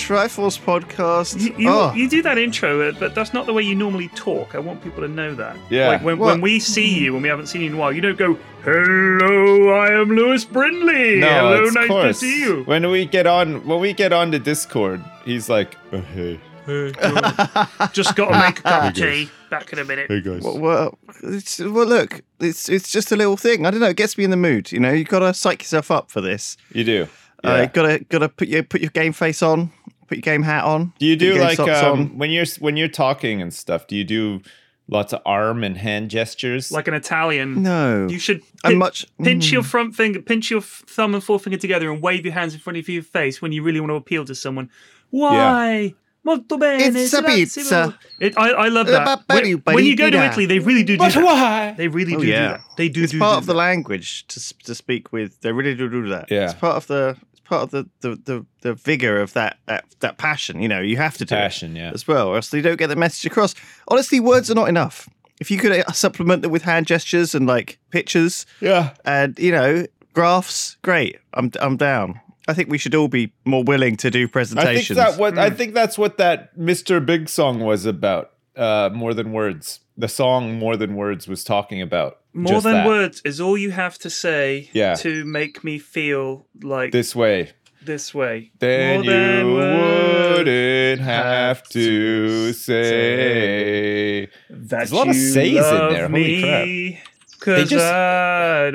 Triforce 0.00 0.58
podcast. 0.60 1.40
You, 1.40 1.54
you, 1.58 1.68
oh, 1.70 1.92
you 1.94 2.08
do 2.08 2.22
that 2.22 2.38
intro, 2.38 2.88
uh, 2.88 2.92
but 2.98 3.14
that's 3.14 3.32
not 3.34 3.46
the 3.46 3.52
way 3.52 3.62
you 3.62 3.74
normally 3.74 4.08
talk. 4.08 4.54
I 4.54 4.58
want 4.58 4.82
people 4.82 5.02
to 5.02 5.08
know 5.08 5.34
that. 5.34 5.56
Yeah. 5.68 5.88
Like 5.88 6.02
when, 6.02 6.18
when 6.18 6.40
we 6.40 6.58
see 6.58 6.98
you, 6.98 7.12
when 7.12 7.22
we 7.22 7.28
haven't 7.28 7.46
seen 7.46 7.60
you 7.60 7.68
in 7.68 7.74
a 7.74 7.76
while, 7.76 7.92
you 7.92 8.00
don't 8.00 8.18
go, 8.18 8.38
"Hello, 8.64 9.68
I 9.74 9.92
am 10.00 10.08
Lewis 10.08 10.44
Brindley. 10.44 11.18
No, 11.20 11.28
Hello, 11.28 11.64
it's 11.64 11.74
nice 11.74 11.88
course. 11.88 12.20
to 12.20 12.26
see 12.26 12.40
you." 12.40 12.62
When 12.64 12.90
we 12.90 13.04
get 13.06 13.26
on, 13.26 13.66
when 13.66 13.80
we 13.80 13.92
get 13.92 14.12
on 14.12 14.30
the 14.30 14.38
Discord, 14.38 15.04
he's 15.24 15.48
like, 15.48 15.76
oh, 15.92 16.00
"Hey, 16.00 16.40
Just 17.92 18.16
got 18.16 18.30
to 18.30 18.38
make 18.38 18.58
a 18.60 18.62
cup 18.62 18.84
of 18.84 18.94
tea. 18.94 19.28
Back 19.50 19.72
in 19.72 19.78
a 19.80 19.84
minute. 19.84 20.06
hey 20.08 20.20
guys." 20.20 20.42
well, 20.42 20.58
well, 20.58 20.98
well, 21.22 21.86
look, 21.86 22.22
it's 22.40 22.68
it's 22.68 22.90
just 22.90 23.12
a 23.12 23.16
little 23.16 23.36
thing. 23.36 23.66
I 23.66 23.70
don't 23.70 23.80
know. 23.80 23.88
It 23.88 23.96
gets 23.96 24.16
me 24.16 24.24
in 24.24 24.30
the 24.30 24.36
mood. 24.36 24.70
You 24.72 24.80
know, 24.80 24.92
you 24.92 25.04
got 25.04 25.20
to 25.20 25.34
psych 25.34 25.62
yourself 25.62 25.90
up 25.90 26.10
for 26.10 26.20
this. 26.20 26.56
You 26.72 26.84
do. 26.84 27.08
Uh, 27.42 27.48
Yeah. 27.48 27.66
gotta 27.66 27.98
gotta 28.10 28.28
put 28.28 28.48
your 28.48 28.62
put 28.62 28.82
your 28.82 28.90
game 28.90 29.14
face 29.14 29.42
on, 29.42 29.72
put 30.10 30.18
your 30.18 30.22
game 30.22 30.42
hat 30.42 30.64
on. 30.64 30.92
do 30.98 31.06
you 31.06 31.16
do 31.16 31.36
like 31.38 31.58
um, 31.60 32.18
when 32.18 32.30
you're 32.30 32.44
when 32.58 32.76
you're 32.76 32.88
talking 32.88 33.40
and 33.40 33.54
stuff? 33.54 33.86
Do 33.86 33.94
you 33.96 34.04
do 34.04 34.42
lots 34.88 35.12
of 35.12 35.20
arm 35.24 35.62
and 35.64 35.76
hand 35.78 36.10
gestures? 36.10 36.72
Like 36.72 36.88
an 36.88 36.94
Italian. 36.94 37.62
No, 37.62 38.08
You 38.10 38.18
should 38.18 38.42
I'm 38.64 38.72
pin- 38.72 38.78
much- 38.78 39.06
pinch 39.22 39.46
mm. 39.48 39.52
your 39.52 39.62
front 39.62 39.94
finger, 39.94 40.20
pinch 40.20 40.50
your 40.50 40.60
thumb 40.62 41.14
and 41.14 41.22
forefinger 41.22 41.58
together, 41.58 41.90
and 41.92 42.02
wave 42.02 42.24
your 42.24 42.34
hands 42.34 42.54
in 42.54 42.60
front 42.60 42.76
of 42.76 42.88
your 42.88 43.02
face 43.04 43.40
when 43.40 43.52
you 43.52 43.62
really 43.62 43.78
want 43.80 43.90
to 43.90 43.94
appeal 43.94 44.24
to 44.24 44.34
someone. 44.34 44.68
Why? 45.10 45.94
Molto 46.22 46.58
bene. 46.58 46.82
It's 46.84 47.14
a 47.14 47.22
pizza. 47.22 47.98
It, 48.20 48.36
I, 48.36 48.50
I 48.50 48.68
love 48.68 48.88
that. 48.88 49.06
ba- 49.06 49.24
ba- 49.26 49.40
When, 49.40 49.76
when 49.76 49.84
you 49.86 49.96
go 49.96 50.10
to 50.10 50.22
Italy, 50.22 50.44
they 50.44 50.58
really 50.58 50.82
do 50.82 50.94
do 50.96 50.98
but 50.98 51.14
that. 51.14 51.24
why? 51.24 51.72
They 51.78 51.88
really 51.88 52.14
Oh, 52.14 52.20
do 52.20 52.26
yeah. 52.26 52.42
do 52.42 52.48
that. 52.48 52.60
They 52.76 52.88
do 52.90 53.02
it's 53.04 53.12
do 53.12 53.18
part 53.18 53.36
do 53.36 53.38
of 53.38 53.46
the 53.46 53.54
language 53.54 54.26
to 54.28 54.38
to 54.64 54.74
speak 54.74 55.12
with. 55.14 55.40
They 55.40 55.52
really 55.52 55.74
do 55.74 55.88
do 55.88 56.08
that. 56.10 56.30
Yeah. 56.30 56.44
it's 56.50 56.54
part 56.54 56.76
of 56.76 56.86
the 56.88 57.16
it's 57.29 57.29
part 57.50 57.62
of 57.64 57.70
the 57.70 57.86
the 58.00 58.16
the, 58.24 58.46
the 58.62 58.74
vigor 58.74 59.20
of 59.20 59.34
that, 59.34 59.58
that 59.66 59.84
that 60.00 60.16
passion. 60.16 60.62
You 60.62 60.68
know, 60.68 60.80
you 60.80 60.96
have 60.96 61.18
to 61.18 61.24
do 61.26 61.34
it 61.34 61.38
Passion, 61.38 61.76
yeah. 61.76 61.90
as 61.92 62.06
well, 62.08 62.28
or 62.28 62.36
else 62.36 62.52
you 62.54 62.62
don't 62.62 62.78
get 62.78 62.86
the 62.86 62.96
message 62.96 63.26
across. 63.26 63.54
Honestly, 63.88 64.20
words 64.20 64.50
are 64.50 64.54
not 64.54 64.68
enough. 64.68 65.08
If 65.40 65.50
you 65.50 65.58
could 65.58 65.72
uh, 65.72 65.92
supplement 65.92 66.42
them 66.42 66.50
with 66.52 66.62
hand 66.62 66.86
gestures 66.86 67.34
and 67.34 67.46
like 67.46 67.78
pictures 67.90 68.46
Yeah. 68.60 68.94
and 69.04 69.38
you 69.38 69.52
know 69.52 69.86
graphs, 70.14 70.76
great. 70.82 71.18
I'm 71.34 71.50
I'm 71.60 71.76
down. 71.76 72.20
I 72.48 72.54
think 72.54 72.68
we 72.70 72.78
should 72.78 72.94
all 72.94 73.08
be 73.08 73.32
more 73.44 73.62
willing 73.62 73.96
to 73.98 74.10
do 74.10 74.20
I 74.20 74.22
think 74.22 74.32
presentations. 74.32 74.96
that 74.96 75.18
what 75.18 75.34
Hmm. 75.34 75.38
I 75.40 75.50
think 75.50 75.74
that's 75.74 75.96
what 75.98 76.16
that 76.18 76.56
Mr. 76.58 77.04
Big 77.04 77.28
song 77.28 77.60
was 77.60 77.84
about. 77.86 78.32
Uh, 78.56 78.90
more 78.92 79.14
than 79.14 79.32
words. 79.32 79.80
The 79.96 80.08
song 80.08 80.58
More 80.58 80.76
Than 80.76 80.96
Words 80.96 81.28
was 81.28 81.44
talking 81.44 81.80
about. 81.82 82.18
More 82.32 82.60
than 82.60 82.72
that. 82.72 82.86
words 82.86 83.20
is 83.24 83.40
all 83.40 83.56
you 83.58 83.70
have 83.72 83.98
to 83.98 84.08
say 84.10 84.70
Yeah. 84.72 84.94
to 84.96 85.24
make 85.24 85.62
me 85.64 85.78
feel 85.78 86.46
like 86.62 86.90
this, 86.92 87.14
way. 87.14 87.50
This 87.82 88.14
way. 88.14 88.50
Then 88.58 89.04
More 89.04 89.14
you 89.14 89.54
wouldn't 89.54 91.00
have 91.02 91.62
to 91.70 92.52
say. 92.52 94.26
that 94.26 94.30
There's 94.68 94.90
a 94.90 94.94
lot 94.96 95.08
of 95.08 95.14
you 95.16 95.20
says 95.30 95.48
in 95.48 95.54
love 95.56 95.92
there. 95.92 96.08
Holy 96.08 96.40
crap. 96.42 96.66
me, 96.66 97.00
Cause 97.40 97.68
just- 97.70 97.84
I'd 97.84 98.74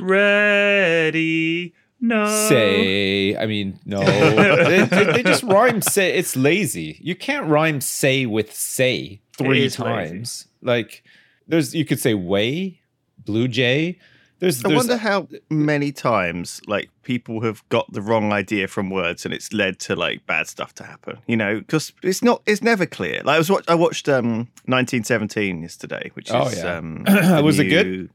already 0.00 1.74
know. 2.00 2.26
say. 2.48 3.36
I 3.36 3.46
mean, 3.46 3.78
no, 3.84 4.00
they, 4.04 4.84
they- 4.84 5.12
they 5.12 5.22
just 5.22 5.42
rhyme 5.42 5.82
say. 5.82 6.14
It's 6.14 6.36
lazy. 6.36 6.98
You 7.00 7.14
can't 7.14 7.46
rhyme 7.46 7.80
say 7.80 8.26
with 8.26 8.54
say 8.54 9.20
three 9.36 9.64
is 9.64 9.78
lazy. 9.78 10.08
times. 10.10 10.48
Like 10.62 11.02
there's, 11.46 11.74
you 11.74 11.84
could 11.84 12.00
say 12.00 12.14
way, 12.14 12.80
blue 13.24 13.48
jay. 13.48 13.98
There's, 14.40 14.64
I 14.64 14.68
there's 14.68 14.76
wonder 14.76 14.96
how 14.96 15.26
many 15.50 15.90
times 15.90 16.60
like 16.68 16.90
people 17.02 17.40
have 17.40 17.68
got 17.70 17.92
the 17.92 18.00
wrong 18.00 18.32
idea 18.32 18.68
from 18.68 18.88
words 18.88 19.24
and 19.24 19.34
it's 19.34 19.52
led 19.52 19.80
to 19.80 19.96
like 19.96 20.24
bad 20.26 20.46
stuff 20.46 20.72
to 20.76 20.84
happen. 20.84 21.18
You 21.26 21.36
know, 21.36 21.58
because 21.58 21.92
it's 22.04 22.22
not 22.22 22.42
it's 22.46 22.62
never 22.62 22.86
clear. 22.86 23.20
Like 23.24 23.34
I 23.34 23.38
was 23.38 23.50
watch, 23.50 23.64
I 23.66 23.74
watched 23.74 24.08
um 24.08 24.46
1917 24.66 25.62
yesterday, 25.62 26.12
which 26.14 26.30
Oh, 26.30 26.46
is 26.46 26.56
yeah. 26.58 26.76
um 26.76 27.02
Was 27.44 27.56
the 27.56 27.66
it 27.66 27.68
good? 27.68 28.10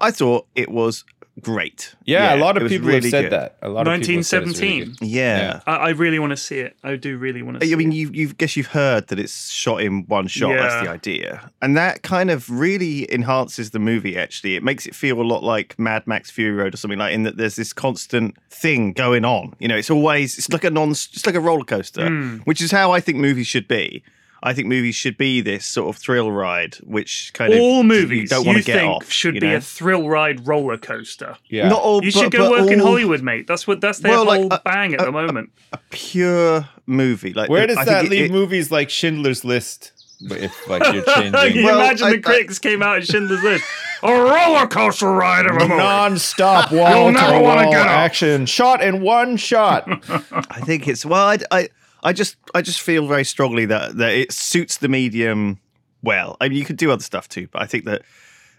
I 0.00 0.10
thought 0.10 0.46
it 0.54 0.70
was 0.70 1.04
great. 1.40 1.94
yeah, 2.04 2.34
a 2.34 2.36
lot 2.36 2.56
of 2.60 2.68
people 2.68 2.88
really 2.88 3.02
have 3.02 3.10
said 3.10 3.22
good. 3.24 3.32
that. 3.32 3.56
A 3.62 3.68
lot 3.68 3.86
of 3.86 4.00
people 4.00 4.16
have 4.16 4.26
said 4.26 4.42
it's 4.44 4.60
really 4.60 4.80
1917. 4.80 5.08
Yeah. 5.08 5.60
I, 5.66 5.76
I 5.76 5.88
really 5.90 6.18
want 6.18 6.30
to 6.30 6.36
see 6.36 6.58
it. 6.58 6.76
I 6.82 6.96
do 6.96 7.16
really 7.18 7.42
want 7.42 7.60
to 7.60 7.66
see 7.66 7.72
I 7.72 7.76
mean, 7.76 7.92
it. 7.92 7.96
you 7.96 8.10
you 8.12 8.32
guess 8.34 8.56
you've 8.56 8.68
heard 8.68 9.08
that 9.08 9.18
it's 9.18 9.50
shot 9.50 9.82
in 9.82 10.04
one 10.06 10.26
shot. 10.26 10.54
That's 10.56 10.84
the 10.84 10.90
idea, 10.90 11.50
and 11.62 11.76
that 11.76 12.02
kind 12.02 12.30
of 12.30 12.48
really 12.50 13.10
enhances 13.12 13.70
the 13.70 13.78
movie. 13.78 14.16
Actually, 14.18 14.56
it 14.56 14.62
makes 14.62 14.86
it 14.86 14.94
feel 14.94 15.20
a 15.20 15.22
lot 15.24 15.42
like 15.44 15.78
Mad 15.78 16.06
Max 16.06 16.30
Fury 16.30 16.54
Road 16.56 16.74
or 16.74 16.76
something 16.76 16.98
like. 16.98 17.14
In 17.14 17.22
that 17.24 17.36
there's 17.36 17.56
this 17.56 17.72
constant 17.72 18.36
thing 18.50 18.92
going 18.92 19.24
on. 19.24 19.54
You 19.58 19.68
know, 19.68 19.76
it's 19.76 19.90
always 19.90 20.38
it's 20.38 20.50
like 20.50 20.64
a 20.64 20.70
non, 20.70 20.90
it's 20.90 21.26
like 21.26 21.34
a 21.34 21.40
roller 21.40 21.64
coaster, 21.64 22.06
Hmm. 22.08 22.36
which 22.44 22.60
is 22.60 22.70
how 22.70 22.92
I 22.92 23.00
think 23.00 23.18
movies 23.18 23.46
should 23.46 23.68
be. 23.68 24.02
I 24.42 24.52
think 24.52 24.68
movies 24.68 24.94
should 24.94 25.18
be 25.18 25.40
this 25.40 25.66
sort 25.66 25.94
of 25.94 26.00
thrill 26.00 26.30
ride, 26.30 26.76
which 26.76 27.32
kind 27.34 27.52
of 27.52 27.58
all 27.60 27.78
you 27.78 27.84
movies 27.84 28.30
don't 28.30 28.42
you 28.42 28.46
want 28.48 28.58
to 28.58 28.64
get 28.64 28.78
think 28.78 28.90
off. 28.92 29.10
should 29.10 29.34
you 29.34 29.40
be 29.40 29.52
a 29.52 29.60
thrill 29.60 30.08
ride 30.08 30.46
roller 30.46 30.76
coaster. 30.78 31.36
Yeah, 31.48 31.68
Not 31.68 31.82
all, 31.82 32.04
You 32.04 32.12
but- 32.12 32.20
should 32.20 32.32
go 32.32 32.48
but 32.50 32.62
work 32.62 32.70
in 32.70 32.78
Hollywood, 32.78 33.22
mate. 33.22 33.46
That's 33.48 33.66
what 33.66 33.80
that's 33.80 33.98
their 33.98 34.12
Well, 34.12 34.24
like, 34.26 34.40
whole 34.40 34.52
uh, 34.52 34.60
bang 34.64 34.94
at 34.94 35.00
uh, 35.00 35.06
the 35.06 35.12
moment. 35.12 35.50
a 35.72 35.78
pure 35.90 36.68
movie. 36.86 37.32
Like 37.32 37.50
Where 37.50 37.66
does 37.66 37.78
I 37.78 37.84
that 37.84 38.08
leave 38.08 38.26
it- 38.26 38.30
movies 38.32 38.70
like 38.70 38.90
Schindler's 38.90 39.44
List? 39.44 39.92
If 40.20 40.68
like 40.68 40.82
you're 40.92 41.04
Can 41.04 41.32
changing 41.32 41.60
you 41.60 41.64
Well, 41.66 41.78
imagine 41.80 42.06
I- 42.08 42.12
the 42.12 42.20
critics 42.20 42.58
came 42.58 42.82
out 42.82 42.98
in 42.98 43.02
Schindler's 43.04 43.42
List? 43.42 43.64
A 44.04 44.12
roller 44.12 44.66
coaster 44.68 45.10
ride 45.10 45.46
of 45.46 45.56
a 45.56 45.60
movie. 45.60 45.76
non-stop 45.76 46.70
You'll 46.70 46.80
wall 46.80 47.10
never 47.12 47.32
to 47.32 47.40
wanna 47.40 47.62
wall 47.64 47.72
get 47.72 47.80
up. 47.82 47.88
action, 47.88 48.46
shot 48.46 48.80
in 48.82 49.00
one 49.00 49.36
shot. 49.36 49.88
I 50.32 50.60
think 50.60 50.86
it's 50.86 51.04
well. 51.04 51.26
I, 51.26 51.38
I, 51.50 51.68
I 52.02 52.12
just, 52.12 52.36
I 52.54 52.62
just 52.62 52.80
feel 52.80 53.06
very 53.06 53.24
strongly 53.24 53.66
that 53.66 53.96
that 53.98 54.12
it 54.12 54.32
suits 54.32 54.78
the 54.78 54.88
medium 54.88 55.58
well. 56.02 56.36
I 56.40 56.48
mean, 56.48 56.58
you 56.58 56.64
could 56.64 56.76
do 56.76 56.90
other 56.90 57.02
stuff 57.02 57.28
too, 57.28 57.48
but 57.52 57.62
I 57.62 57.66
think 57.66 57.84
that 57.86 58.02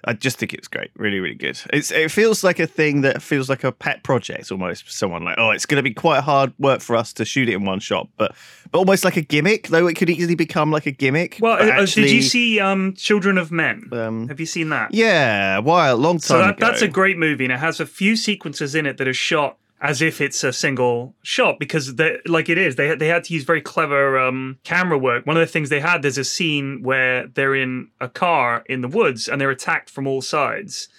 I 0.05 0.13
just 0.13 0.37
think 0.37 0.53
it's 0.53 0.67
great, 0.67 0.91
really, 0.95 1.19
really 1.19 1.35
good. 1.35 1.59
It's, 1.73 1.91
it 1.91 2.09
feels 2.09 2.41
like 2.41 2.57
a 2.59 2.67
thing 2.67 3.01
that 3.01 3.21
feels 3.21 3.49
like 3.49 3.65
a 3.65 3.71
pet 3.71 4.01
project 4.03 4.49
almost. 4.49 4.85
for 4.85 4.91
Someone 4.91 5.25
like, 5.25 5.35
oh, 5.37 5.51
it's 5.51 5.65
going 5.65 5.75
to 5.75 5.83
be 5.83 5.93
quite 5.93 6.21
hard 6.23 6.53
work 6.57 6.79
for 6.79 6.95
us 6.95 7.11
to 7.13 7.25
shoot 7.25 7.49
it 7.49 7.53
in 7.53 7.65
one 7.65 7.79
shot, 7.79 8.07
but, 8.17 8.33
but 8.71 8.79
almost 8.79 9.03
like 9.03 9.17
a 9.17 9.21
gimmick. 9.21 9.67
Though 9.67 9.87
it 9.87 9.95
could 9.95 10.09
easily 10.09 10.35
become 10.35 10.71
like 10.71 10.85
a 10.85 10.91
gimmick. 10.91 11.37
Well, 11.41 11.57
but 11.57 11.69
uh, 11.69 11.85
did 11.85 12.11
you 12.11 12.21
see 12.21 12.61
um, 12.61 12.93
Children 12.93 13.37
of 13.37 13.51
Men? 13.51 13.89
Um, 13.91 14.27
Have 14.29 14.39
you 14.39 14.45
seen 14.45 14.69
that? 14.69 14.93
Yeah, 14.93 15.57
a 15.57 15.61
while, 15.61 15.97
long 15.97 16.15
time 16.15 16.21
So 16.21 16.37
that, 16.37 16.57
ago. 16.57 16.65
that's 16.65 16.81
a 16.81 16.87
great 16.87 17.17
movie, 17.17 17.43
and 17.43 17.53
it 17.53 17.59
has 17.59 17.81
a 17.81 17.85
few 17.85 18.15
sequences 18.15 18.75
in 18.75 18.85
it 18.85 18.97
that 18.97 19.07
are 19.07 19.13
shot 19.13 19.57
as 19.81 20.01
if 20.01 20.19
it's 20.19 20.43
a 20.43 20.51
single 20.51 21.15
shot 21.23 21.59
because 21.59 21.95
they 21.95 22.17
like 22.25 22.49
it 22.49 22.57
is. 22.57 22.75
They 22.75 22.95
they 22.95 23.07
had 23.07 23.23
to 23.25 23.33
use 23.33 23.43
very 23.43 23.61
clever 23.61 24.19
um, 24.19 24.59
camera 24.63 24.97
work. 24.97 25.25
One 25.25 25.37
of 25.37 25.41
the 25.41 25.51
things 25.51 25.69
they 25.69 25.79
had 25.79 26.01
there's 26.01 26.17
a 26.17 26.23
scene 26.23 26.81
where 26.83 27.27
they're 27.27 27.55
in 27.55 27.89
a 28.01 28.09
car 28.09 28.63
in 28.67 28.81
the 28.81 28.87
woods 28.87 29.27
and 29.27 29.39
they're 29.39 29.49
attacked 29.49 29.89
from 29.89 30.07
all 30.07 30.21
sides, 30.21 30.89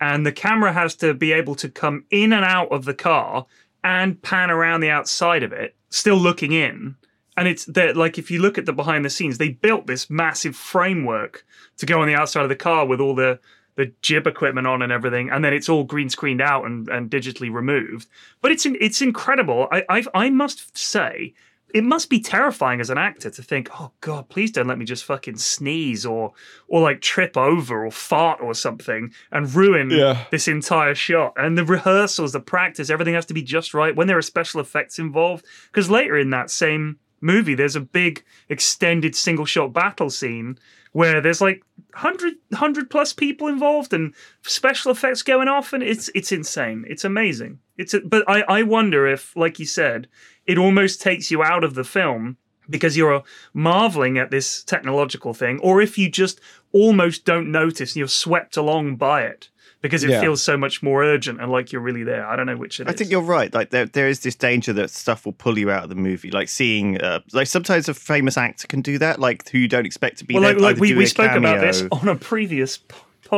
and 0.00 0.26
the 0.26 0.32
camera 0.32 0.72
has 0.72 0.94
to 0.96 1.14
be 1.14 1.32
able 1.32 1.54
to 1.56 1.68
come 1.68 2.04
in 2.10 2.32
and 2.32 2.44
out 2.44 2.72
of 2.72 2.84
the 2.84 2.94
car 2.94 3.46
and 3.84 4.22
pan 4.22 4.50
around 4.50 4.80
the 4.80 4.90
outside 4.90 5.42
of 5.42 5.52
it 5.52 5.76
still 5.90 6.16
looking 6.16 6.52
in. 6.52 6.96
And 7.36 7.48
it's 7.48 7.64
that 7.66 7.96
like 7.96 8.18
if 8.18 8.30
you 8.30 8.40
look 8.40 8.58
at 8.58 8.66
the 8.66 8.72
behind 8.72 9.04
the 9.04 9.10
scenes, 9.10 9.38
they 9.38 9.50
built 9.50 9.86
this 9.86 10.08
massive 10.10 10.56
framework 10.56 11.44
to 11.78 11.86
go 11.86 12.00
on 12.00 12.06
the 12.08 12.14
outside 12.14 12.42
of 12.42 12.48
the 12.48 12.56
car 12.56 12.86
with 12.86 13.00
all 13.00 13.14
the 13.14 13.38
the 13.76 13.92
jib 14.02 14.26
equipment 14.26 14.66
on 14.66 14.82
and 14.82 14.92
everything, 14.92 15.30
and 15.30 15.44
then 15.44 15.52
it's 15.52 15.68
all 15.68 15.84
green 15.84 16.08
screened 16.08 16.40
out 16.40 16.64
and, 16.64 16.88
and 16.88 17.10
digitally 17.10 17.52
removed. 17.52 18.06
But 18.40 18.52
it's 18.52 18.64
it's 18.66 19.02
incredible. 19.02 19.68
I 19.72 19.84
I've, 19.88 20.08
I 20.14 20.30
must 20.30 20.76
say, 20.78 21.34
it 21.74 21.82
must 21.82 22.08
be 22.08 22.20
terrifying 22.20 22.80
as 22.80 22.88
an 22.88 22.98
actor 22.98 23.30
to 23.30 23.42
think, 23.42 23.68
oh 23.80 23.90
god, 24.00 24.28
please 24.28 24.52
don't 24.52 24.68
let 24.68 24.78
me 24.78 24.84
just 24.84 25.04
fucking 25.04 25.38
sneeze 25.38 26.06
or 26.06 26.32
or 26.68 26.82
like 26.82 27.00
trip 27.00 27.36
over 27.36 27.84
or 27.84 27.90
fart 27.90 28.40
or 28.40 28.54
something 28.54 29.12
and 29.32 29.52
ruin 29.52 29.90
Yeah. 29.90 30.24
this 30.30 30.46
entire 30.46 30.94
shot. 30.94 31.32
And 31.36 31.58
the 31.58 31.64
rehearsals, 31.64 32.32
the 32.32 32.38
practice, 32.38 32.90
everything 32.90 33.14
has 33.14 33.26
to 33.26 33.34
be 33.34 33.42
just 33.42 33.74
right 33.74 33.96
when 33.96 34.06
there 34.06 34.18
are 34.18 34.22
special 34.22 34.60
effects 34.60 35.00
involved. 35.00 35.44
Because 35.72 35.90
later 35.90 36.16
in 36.16 36.30
that 36.30 36.48
same 36.48 37.00
movie, 37.20 37.56
there's 37.56 37.74
a 37.74 37.80
big 37.80 38.22
extended 38.48 39.16
single 39.16 39.46
shot 39.46 39.72
battle 39.72 40.10
scene 40.10 40.58
where 40.92 41.20
there's 41.20 41.40
like 41.40 41.60
100, 41.94 42.34
100 42.50 42.90
plus 42.90 43.12
people 43.12 43.46
involved 43.46 43.92
and 43.92 44.14
special 44.42 44.90
effects 44.90 45.22
going 45.22 45.48
off 45.48 45.72
and 45.72 45.82
it's 45.82 46.10
it's 46.14 46.32
insane. 46.32 46.84
It's 46.88 47.04
amazing. 47.04 47.60
It's 47.76 47.94
a, 47.94 48.00
but 48.00 48.28
I, 48.28 48.42
I 48.42 48.62
wonder 48.62 49.06
if 49.06 49.34
like 49.36 49.58
you 49.58 49.66
said 49.66 50.08
it 50.46 50.58
almost 50.58 51.00
takes 51.00 51.30
you 51.30 51.42
out 51.42 51.64
of 51.64 51.74
the 51.74 51.84
film 51.84 52.36
because 52.68 52.96
you're 52.96 53.22
marveling 53.52 54.18
at 54.18 54.30
this 54.30 54.62
technological 54.64 55.34
thing 55.34 55.58
or 55.60 55.80
if 55.80 55.98
you 55.98 56.08
just 56.10 56.40
almost 56.72 57.24
don't 57.24 57.50
notice 57.50 57.92
and 57.92 57.96
you're 57.96 58.08
swept 58.08 58.56
along 58.56 58.96
by 58.96 59.22
it 59.22 59.50
because 59.84 60.02
it 60.02 60.08
Yeah. 60.08 60.22
feels 60.22 60.42
so 60.42 60.56
much 60.56 60.82
more 60.82 61.04
urgent 61.04 61.42
and 61.42 61.52
like 61.52 61.70
you're 61.70 61.82
really 61.82 62.04
there 62.04 62.26
i 62.26 62.34
don't 62.36 62.46
know 62.46 62.56
which 62.56 62.80
it 62.80 62.88
I 62.88 62.92
is. 62.92 62.96
think 62.96 63.10
you're 63.10 63.20
right. 63.20 63.52
Like 63.52 63.68
there, 63.68 63.84
there 63.84 64.08
is 64.08 64.20
this 64.20 64.34
danger 64.34 64.72
that 64.72 64.88
stuff 64.90 65.26
will 65.26 65.34
pull 65.34 65.58
you 65.58 65.70
out 65.70 65.82
of 65.84 65.88
the 65.90 65.94
movie. 65.94 66.30
Like 66.30 66.48
seeing, 66.48 66.98
uh, 67.00 67.20
like 67.32 67.46
sometimes 67.46 67.88
a 67.88 67.94
famous 67.94 68.38
actor 68.38 68.66
can 68.66 68.80
do 68.80 68.96
that. 68.98 69.20
Like 69.20 69.46
who 69.50 69.58
you 69.58 69.68
don't 69.68 69.84
expect 69.84 70.18
to 70.18 70.24
be 70.24 70.32
well 70.34 70.42
there. 70.44 70.54
like, 70.54 70.74
like 70.74 70.76
we, 70.80 70.94
we 70.94 71.04
spoke 71.06 71.32
about 71.32 71.60
this 71.60 71.82
on 71.92 72.08
a 72.08 72.16
previous 72.16 72.78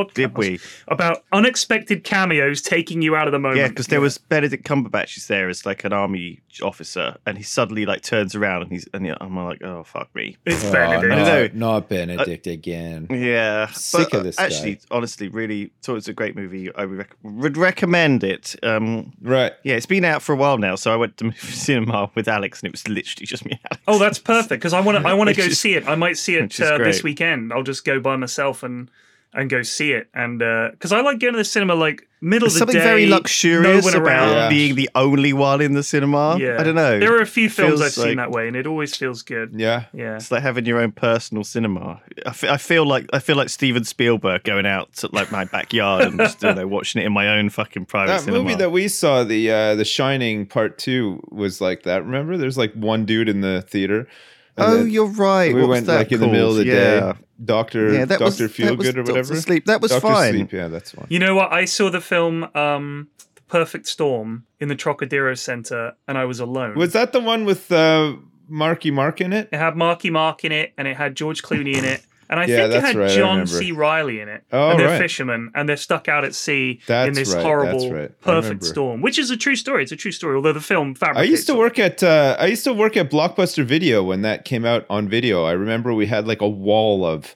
podcast 0.04 0.14
Did 0.14 0.36
we? 0.36 0.60
about 0.88 1.24
unexpected 1.32 2.04
cameos 2.04 2.62
taking 2.62 3.02
you 3.02 3.16
out 3.16 3.26
of 3.28 3.32
the 3.32 3.38
moment 3.38 3.60
Yeah, 3.60 3.68
because 3.68 3.86
there 3.88 4.00
was 4.00 4.18
Benedict 4.18 4.64
Cumberbatch 4.66 5.16
is 5.16 5.26
there 5.26 5.48
as 5.48 5.64
like 5.66 5.84
an 5.84 5.92
army 5.92 6.40
officer, 6.62 7.16
and 7.26 7.36
he 7.36 7.44
suddenly 7.44 7.84
like 7.86 8.02
turns 8.02 8.34
around 8.34 8.62
and 8.62 8.70
he's 8.72 8.88
and 8.94 9.06
yeah, 9.06 9.16
I'm 9.20 9.36
like, 9.36 9.62
oh 9.62 9.84
fuck 9.84 10.14
me. 10.14 10.36
it's 10.46 10.64
Oh, 10.64 10.72
Benedict. 10.72 11.12
I 11.12 11.16
don't 11.16 11.18
know. 11.26 11.42
not, 11.42 11.54
not 11.54 11.88
Benedict 11.88 12.46
again. 12.46 13.06
Yeah, 13.10 13.66
Sick 13.68 14.08
but, 14.10 14.18
of 14.18 14.24
this 14.24 14.38
uh, 14.38 14.42
Actually, 14.42 14.74
guy. 14.76 14.80
honestly, 14.90 15.28
really 15.28 15.70
thought 15.82 15.92
it 15.92 15.96
was 15.96 16.08
a 16.08 16.12
great 16.14 16.34
movie. 16.36 16.74
I 16.74 16.84
would, 16.86 16.98
rec- 16.98 17.16
would 17.22 17.56
recommend 17.56 18.24
it. 18.24 18.56
Um, 18.62 19.12
Right. 19.20 19.52
yeah, 19.64 19.74
it's 19.74 19.86
been 19.86 20.04
out 20.04 20.22
for 20.22 20.32
a 20.32 20.36
while 20.36 20.58
now, 20.58 20.74
so 20.76 20.92
I 20.92 20.96
went 20.96 21.16
to 21.18 21.32
cinema 21.38 22.10
with 22.14 22.26
Alex, 22.28 22.60
and 22.60 22.68
it 22.68 22.72
was 22.72 22.88
literally 22.88 23.26
just 23.26 23.44
me. 23.44 23.52
And 23.52 23.60
Alex. 23.70 23.82
Oh, 23.88 23.98
that's 23.98 24.18
perfect 24.18 24.60
because 24.60 24.72
I 24.72 24.80
want 24.80 24.98
to. 25.02 25.06
I 25.08 25.14
want 25.14 25.28
to 25.28 25.36
go 25.36 25.42
is- 25.44 25.60
see 25.60 25.74
it. 25.74 25.86
I 25.86 25.94
might 25.94 26.16
see 26.16 26.36
it 26.36 26.58
uh, 26.60 26.78
this 26.78 27.02
weekend. 27.02 27.52
I'll 27.52 27.62
just 27.62 27.84
go 27.84 28.00
by 28.00 28.16
myself 28.16 28.62
and 28.62 28.90
and 29.36 29.48
go 29.50 29.62
see 29.62 29.92
it. 29.92 30.08
And 30.14 30.38
because 30.38 30.92
I 30.92 31.00
like 31.02 31.20
going 31.20 31.34
to 31.34 31.38
the 31.38 31.44
cinema 31.44 31.74
like 31.74 32.08
middle 32.22 32.48
There's 32.48 32.60
of 32.60 32.66
the 32.68 32.72
something 32.72 32.76
day, 32.80 32.84
very 32.84 33.06
no 33.06 33.16
luxurious 33.16 33.84
one 33.84 33.94
about 33.94 34.06
around. 34.06 34.32
Yeah. 34.32 34.48
being 34.48 34.74
the 34.74 34.88
only 34.94 35.32
one 35.34 35.60
in 35.60 35.74
the 35.74 35.82
cinema. 35.82 36.38
Yeah, 36.40 36.56
I 36.58 36.62
don't 36.64 36.74
know. 36.74 36.98
There 36.98 37.14
are 37.14 37.20
a 37.20 37.26
few 37.26 37.50
films 37.50 37.80
I've 37.82 37.92
seen 37.92 38.16
that 38.16 38.30
way, 38.30 38.48
and 38.48 38.56
it 38.56 38.66
always 38.66 38.96
feels 38.96 39.22
good. 39.22 39.52
Yeah. 39.54 39.84
Yeah. 39.92 40.16
It's 40.16 40.30
like 40.32 40.42
having 40.42 40.64
your 40.64 40.80
own 40.80 40.90
personal 40.92 41.44
cinema. 41.44 42.00
I 42.26 42.56
feel 42.56 42.86
like 42.86 43.06
I 43.12 43.18
feel 43.18 43.36
like 43.36 43.50
Steven 43.50 43.84
Spielberg 43.84 44.42
going 44.44 44.66
out 44.66 44.92
to 44.94 45.10
like 45.12 45.30
my 45.30 45.44
backyard 45.44 46.04
and 46.06 46.18
just 46.18 46.42
you 46.42 46.54
know, 46.54 46.66
watching 46.66 47.02
it 47.02 47.04
in 47.04 47.12
my 47.12 47.28
own 47.28 47.50
fucking 47.50 47.84
private 47.84 48.12
That 48.12 48.20
cinema. 48.22 48.42
movie 48.42 48.54
that 48.56 48.72
we 48.72 48.88
saw, 48.88 49.22
the 49.22 49.50
uh, 49.50 49.74
the 49.74 49.84
Shining 49.84 50.46
Part 50.46 50.78
Two, 50.78 51.22
was 51.30 51.60
like 51.60 51.82
that. 51.82 52.04
Remember, 52.04 52.38
there's 52.38 52.56
like 52.58 52.72
one 52.72 53.04
dude 53.04 53.28
in 53.28 53.42
the 53.42 53.62
theater. 53.62 54.08
And 54.56 54.66
oh, 54.66 54.76
then 54.78 54.90
you're 54.90 55.06
right. 55.06 55.54
we 55.54 55.60
What 55.60 55.68
was 55.68 55.76
went 55.76 55.86
that 55.86 55.96
like 55.98 56.12
in 56.12 56.20
the 56.20 56.28
middle 56.28 56.50
of 56.50 56.56
the 56.56 56.64
called? 56.64 57.16
day. 57.16 57.22
Doctor 57.44 57.92
Yeah, 57.92 58.04
that 58.06 58.20
was- 58.20 58.38
Doctor 58.38 58.64
that 58.64 58.78
was 58.78 58.86
Feelgood 58.86 58.90
or 58.90 59.02
Dr. 59.02 59.12
whatever. 59.12 59.36
Sleep. 59.36 59.64
That 59.66 59.80
was 59.82 59.90
Doctor 59.90 60.08
fine. 60.08 60.32
Sleep. 60.32 60.52
Yeah, 60.52 60.68
that's 60.68 60.94
one. 60.94 61.06
You 61.10 61.18
know 61.18 61.34
what? 61.34 61.52
I 61.52 61.64
saw 61.66 61.90
the 61.90 62.00
film 62.00 62.44
um, 62.54 63.08
The 63.34 63.42
Perfect 63.48 63.86
Storm 63.88 64.46
in 64.58 64.68
the 64.68 64.74
Trocadero 64.76 65.34
Center, 65.34 65.92
and 66.08 66.16
I 66.16 66.24
was 66.24 66.40
alone. 66.40 66.74
Was 66.76 66.92
that 66.94 67.12
the 67.12 67.20
one 67.20 67.44
with 67.44 67.70
uh, 67.70 68.14
Marky 68.48 68.90
Mark 68.90 69.20
in 69.20 69.32
it? 69.34 69.50
it 69.52 69.58
had 69.58 69.76
Marky 69.76 70.08
Mark 70.08 70.44
in 70.46 70.52
it, 70.52 70.72
and 70.78 70.88
it 70.88 70.96
had 70.96 71.14
George 71.14 71.42
Clooney 71.42 71.74
in 71.76 71.84
it, 71.84 72.00
and 72.28 72.40
I 72.40 72.44
Yeah, 72.46 72.62
think 72.62 72.74
it 72.74 72.82
had 72.82 72.94
right, 72.96 73.10
John. 73.10 73.46
C. 73.46 73.72
Reilly 73.72 74.20
in 74.20 74.28
it. 74.28 74.44
Oh, 74.52 74.70
and 74.70 74.80
they're 74.80 74.88
right. 74.88 75.00
fishermen, 75.00 75.50
and 75.54 75.68
they're 75.68 75.76
stuck 75.76 76.08
out 76.08 76.24
at 76.24 76.34
sea 76.34 76.80
in 76.88 77.12
this 77.14 77.32
right, 77.34 77.42
horrible. 77.42 78.08
Perfect 78.20 78.64
storm, 78.64 79.00
which 79.00 79.18
is 79.18 79.30
a 79.30 79.36
true 79.36 79.56
story. 79.56 79.82
It's 79.82 79.92
a 79.92 79.96
true 79.96 80.12
story, 80.12 80.36
although 80.36 80.52
the 80.52 80.60
film 80.60 80.94
I 81.02 81.22
used 81.22 81.46
to 81.46 81.52
it. 81.54 81.58
work 81.58 81.78
at 81.78 82.02
uh, 82.02 82.36
I 82.38 82.46
used 82.46 82.64
to 82.64 82.72
work 82.74 82.96
at 82.96 83.10
Blockbuster 83.10 83.64
Video 83.64 84.02
when 84.02 84.22
that 84.22 84.44
came 84.44 84.64
out 84.64 84.86
on 84.90 85.08
video. 85.08 85.44
I 85.44 85.52
remember 85.52 85.94
we 85.94 86.06
had 86.06 86.26
like 86.26 86.40
a 86.40 86.48
wall 86.48 87.04
of 87.04 87.34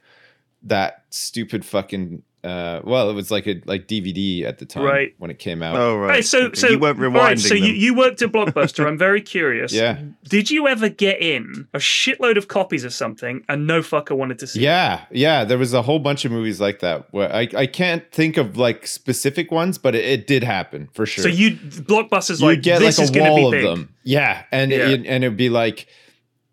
that 0.63 1.05
stupid 1.11 1.65
fucking 1.65 2.23
uh, 2.43 2.81
well, 2.85 3.11
it 3.11 3.13
was 3.13 3.31
like 3.31 3.47
a 3.47 3.61
like 3.67 3.87
DVD 3.87 4.45
at 4.45 4.59
the 4.59 4.65
time 4.65 4.83
Right. 4.85 5.15
when 5.19 5.31
it 5.31 5.39
came 5.39 5.63
out. 5.63 5.77
Oh 5.77 5.97
right. 5.99 6.17
Hey, 6.17 6.23
so 6.23 6.47
Okay, 6.47 6.55
so 6.59 6.69
you 6.69 6.79
weren't 6.79 6.99
rewinding 6.99 7.15
right, 7.15 7.39
so 7.39 7.55
them. 7.55 7.65
you 7.65 7.95
worked 7.95 8.23
at 8.23 8.33
Blockbuster. 8.33 8.87
I'm 8.87 8.97
very 8.97 9.21
curious. 9.21 9.73
Yeah. 9.75 9.99
Did 10.25 10.51
you 10.51 10.67
ever 10.67 10.89
get 10.89 11.21
in 11.21 11.69
a 11.75 11.79
shitload 11.79 12.37
of 12.39 12.49
copies 12.49 12.83
of 12.85 12.95
something 12.95 13.45
and 13.49 13.67
no 13.67 13.81
fucker 13.83 14.17
wanted 14.17 14.39
to 14.39 14.47
see? 14.47 14.61
it? 14.61 14.63
Yeah, 14.63 15.05
yeah, 15.11 15.45
there 15.45 15.59
was 15.59 15.75
a 15.75 15.83
whole 15.83 15.99
bunch 15.99 16.25
of 16.25 16.33
movies 16.33 16.61
like 16.61 16.81
that. 16.81 17.13
Where 17.13 17.31
I, 17.31 17.47
I 17.55 17.67
can't 17.67 18.11
think 18.11 18.39
of 18.39 18.57
like 18.57 18.87
specific 18.87 19.51
ones, 19.51 19.77
but 19.77 19.95
it, 19.95 20.05
it 20.07 20.27
did 20.27 20.43
happen 20.43 20.89
for 20.95 21.05
sure. 21.05 21.23
So 21.25 21.29
you 21.29 21.57
Blockbuster's 21.57 22.41
you 22.41 22.47
like 22.47 22.63
get 22.63 22.79
this 22.79 22.99
like 22.99 23.11
a 23.11 23.13
going 23.13 23.27
to 23.27 23.33
wall 23.33 23.47
of 23.49 23.53
big. 23.53 23.65
them. 23.65 23.95
Yeah, 24.03 24.45
and 24.51 24.71
Yeah. 24.71 24.89
It, 24.89 25.07
and 25.07 25.25
it'd 25.25 25.37
be 25.37 25.51
like 25.51 25.89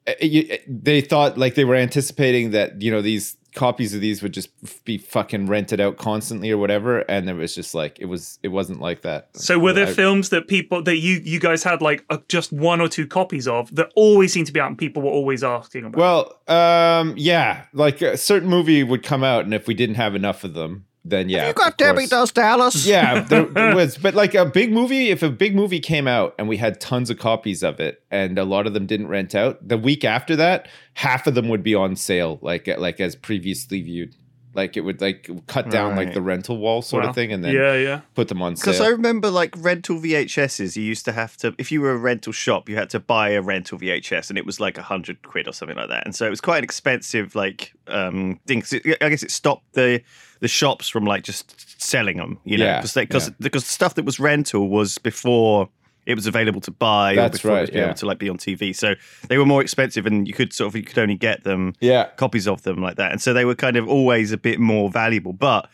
uh, 0.05 0.13
you, 0.21 0.57
they 0.67 1.01
thought 1.01 1.37
like 1.37 1.55
they 1.55 1.65
were 1.65 1.75
anticipating 1.75 2.51
that 2.51 2.81
you 2.81 2.91
know 2.91 3.01
these 3.01 3.37
copies 3.57 3.93
of 3.93 4.01
these 4.01 4.23
would 4.23 4.33
just 4.33 4.49
be 4.85 4.97
fucking 4.97 5.47
rented 5.47 5.81
out 5.81 5.97
constantly 5.97 6.49
or 6.51 6.57
whatever, 6.57 6.99
and 6.99 7.29
it 7.29 7.33
was 7.33 7.53
just 7.53 7.75
like 7.75 7.99
it 7.99 8.05
was 8.05 8.39
it 8.43 8.49
wasn't 8.49 8.79
like 8.79 9.01
that. 9.01 9.29
So 9.35 9.59
were 9.59 9.73
there 9.73 9.87
I- 9.87 9.93
films 9.93 10.29
that 10.29 10.47
people 10.47 10.81
that 10.83 10.97
you 10.97 11.21
you 11.23 11.39
guys 11.39 11.63
had 11.63 11.81
like 11.81 12.05
uh, 12.09 12.17
just 12.27 12.51
one 12.51 12.81
or 12.81 12.87
two 12.87 13.05
copies 13.07 13.47
of 13.47 13.73
that 13.75 13.91
always 13.95 14.33
seemed 14.33 14.47
to 14.47 14.53
be 14.53 14.59
out 14.59 14.67
and 14.69 14.77
people 14.77 15.03
were 15.03 15.11
always 15.11 15.43
asking 15.43 15.85
about? 15.85 15.99
Well, 16.47 16.55
um, 16.57 17.13
yeah, 17.17 17.65
like 17.73 18.01
a 18.01 18.17
certain 18.17 18.49
movie 18.49 18.83
would 18.83 19.03
come 19.03 19.23
out, 19.23 19.45
and 19.45 19.53
if 19.53 19.67
we 19.67 19.73
didn't 19.73 19.95
have 19.95 20.15
enough 20.15 20.43
of 20.43 20.53
them, 20.53 20.85
then 21.09 21.29
yeah, 21.29 21.47
you 21.47 21.53
got 21.53 21.77
Debbie. 21.77 22.07
Does 22.07 22.31
Dallas. 22.31 22.85
yeah, 22.85 23.21
there, 23.21 23.45
there 23.45 23.75
was, 23.75 23.97
but 23.97 24.13
like 24.13 24.33
a 24.35 24.45
big 24.45 24.71
movie, 24.71 25.09
if 25.09 25.23
a 25.23 25.29
big 25.29 25.55
movie 25.55 25.79
came 25.79 26.07
out 26.07 26.35
and 26.37 26.47
we 26.47 26.57
had 26.57 26.79
tons 26.79 27.09
of 27.09 27.17
copies 27.17 27.63
of 27.63 27.79
it, 27.79 28.03
and 28.11 28.37
a 28.37 28.43
lot 28.43 28.67
of 28.67 28.73
them 28.73 28.85
didn't 28.85 29.07
rent 29.07 29.35
out, 29.35 29.65
the 29.67 29.77
week 29.77 30.03
after 30.03 30.35
that, 30.35 30.67
half 30.93 31.27
of 31.27 31.35
them 31.35 31.49
would 31.49 31.63
be 31.63 31.75
on 31.75 31.95
sale, 31.95 32.39
like 32.41 32.67
like 32.77 32.99
as 32.99 33.15
previously 33.15 33.81
viewed. 33.81 34.15
Like 34.57 34.75
it 34.75 34.81
would 34.81 34.99
like 34.99 35.29
cut 35.45 35.69
down 35.69 35.95
like 35.95 36.13
the 36.15 36.21
rental 36.21 36.57
wall 36.57 36.81
sort 36.81 37.03
Wow. 37.03 37.09
of 37.09 37.15
thing, 37.15 37.31
and 37.31 37.43
then 37.43 37.53
yeah, 37.53 37.75
yeah. 37.75 38.01
put 38.15 38.27
them 38.27 38.41
on 38.41 38.55
Because 38.55 38.81
I 38.81 38.87
remember 38.87 39.29
like 39.29 39.53
rental 39.55 39.99
VHSs, 39.99 40.75
you 40.75 40.81
used 40.83 41.05
to 41.05 41.11
have 41.11 41.37
to, 41.37 41.53
if 41.59 41.71
you 41.71 41.79
were 41.79 41.91
a 41.91 41.97
rental 41.97 42.33
shop, 42.33 42.67
you 42.67 42.75
had 42.75 42.89
to 42.89 42.99
buy 42.99 43.29
a 43.29 43.41
rental 43.41 43.77
VHS 43.77 44.29
and 44.29 44.37
it 44.37 44.45
was 44.47 44.59
like 44.59 44.77
a 44.79 44.81
hundred 44.81 45.21
quid 45.21 45.47
or 45.47 45.53
something 45.53 45.77
like 45.77 45.89
that. 45.89 46.05
And 46.05 46.15
so 46.15 46.25
it 46.25 46.31
was 46.31 46.41
quite 46.41 46.57
an 46.57 46.63
expensive 46.63 47.35
like 47.35 47.71
um 47.87 48.39
thing. 48.47 48.61
'cause 48.61 48.73
it- 48.73 48.97
I 48.99 49.09
guess 49.09 49.21
it 49.23 49.31
stopped 49.31 49.73
the 49.73 50.01
the 50.39 50.47
shops 50.47 50.87
from 50.89 51.05
like 51.05 51.23
just 51.23 51.81
selling 51.81 52.17
them, 52.17 52.39
you 52.43 52.57
know, 52.57 52.65
Yeah, 52.65 52.77
because 52.81 52.93
because 52.95 53.27
yeah. 53.29 53.35
because 53.39 53.63
the 53.63 53.71
stuff 53.71 53.93
that 53.95 54.05
was 54.05 54.19
rental 54.19 54.69
was 54.69 54.97
before 54.97 55.69
it 56.07 56.15
was 56.15 56.25
available 56.25 56.61
to 56.61 56.71
buy 56.71 57.15
That's 57.15 57.35
or 57.35 57.37
before 57.37 57.51
it 57.51 57.53
right, 57.53 57.61
was 57.61 57.69
able 57.71 57.87
yeah. 57.87 57.93
to 57.93 58.05
like 58.05 58.17
be 58.17 58.29
on 58.29 58.37
TV. 58.37 58.73
So 58.73 58.95
they 59.27 59.37
were 59.37 59.45
more 59.45 59.61
expensive 59.61 60.05
and 60.05 60.25
you 60.25 60.33
could 60.33 60.53
sort 60.53 60.69
of 60.69 60.75
you 60.75 60.83
could 60.83 60.97
only 60.97 61.15
get 61.15 61.43
them 61.43 61.73
yeah, 61.81 62.07
copies 62.15 62.47
of 62.47 62.61
them 62.63 62.81
like 62.81 62.95
that. 62.95 63.11
And 63.11 63.21
so 63.21 63.33
they 63.33 63.43
were 63.43 63.55
kind 63.55 63.75
of 63.75 63.89
always 63.89 64.31
a 64.31 64.37
bit 64.37 64.57
more 64.57 64.89
valuable. 64.89 65.33
But 65.33 65.69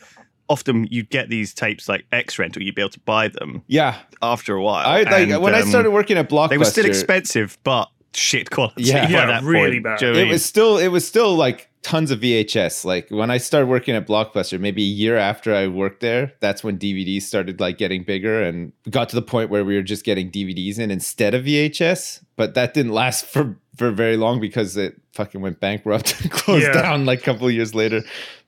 often 0.49 0.87
you'd 0.89 1.11
get 1.11 1.29
these 1.29 1.53
tapes 1.53 1.87
like 1.87 2.05
X 2.11 2.39
rental, 2.39 2.63
you'd 2.63 2.73
be 2.73 2.81
able 2.81 2.89
to 2.89 2.99
buy 3.01 3.27
them 3.27 3.63
yeah. 3.67 3.99
after 4.23 4.55
a 4.55 4.61
while. 4.61 4.87
I 4.87 5.03
like 5.03 5.29
And, 5.29 5.41
when 5.41 5.53
I 5.53 5.61
um, 5.61 5.69
started 5.69 5.91
working 5.91 6.17
at 6.17 6.29
Blockbuster. 6.29 6.49
they 6.49 6.57
were 6.57 6.65
still 6.65 6.85
expensive, 6.85 7.59
but 7.63 7.89
shit 8.15 8.49
quality. 8.49 8.83
Yeah. 8.83 9.05
by 9.05 9.11
Yeah, 9.11 9.25
that 9.27 9.43
really 9.43 9.71
point. 9.73 9.83
bad. 9.83 9.99
Do 9.99 10.05
you 10.07 10.11
know 10.13 10.19
what 10.19 10.25
I 10.25 10.29
it 10.29 10.31
was 10.31 10.45
still 10.45 10.77
it 10.77 10.87
was 10.89 11.07
still 11.07 11.35
like 11.35 11.69
tons 11.81 12.11
of 12.11 12.19
VHS. 12.21 12.85
Like 12.85 13.09
when 13.09 13.29
I 13.29 13.37
started 13.37 13.67
working 13.67 13.93
at 13.95 14.07
Blockbuster, 14.07 14.59
maybe 14.59 14.83
a 14.83 14.85
year 14.87 15.17
after 15.17 15.53
I 15.53 15.67
worked 15.67 15.99
there, 15.99 16.31
that's 16.39 16.63
when 16.63 16.77
DVDs 16.79 17.23
started 17.23 17.59
like 17.59 17.77
getting 17.77 18.03
bigger 18.03 18.41
and 18.41 18.71
got 18.89 19.09
to 19.09 19.15
the 19.15 19.21
point 19.21 19.49
where 19.49 19.65
we 19.65 19.75
were 19.75 19.81
just 19.83 20.05
getting 20.05 20.31
DVDs 20.31 20.79
in 20.79 20.91
instead 20.91 21.33
of 21.33 21.43
VHS. 21.45 22.23
But 22.37 22.53
that 22.55 22.73
didn't 22.73 22.93
last 22.93 23.25
for 23.25 23.57
for 23.77 23.91
very 23.91 24.17
long 24.17 24.39
because 24.39 24.77
it 24.77 24.99
fucking 25.13 25.41
went 25.41 25.59
bankrupt 25.59 26.21
and 26.21 26.31
closed 26.39 26.63
Yeah. 26.65 26.73
down 26.81 27.05
like 27.05 27.19
a 27.19 27.23
couple 27.23 27.47
of 27.47 27.53
years 27.53 27.75
later. 27.75 28.01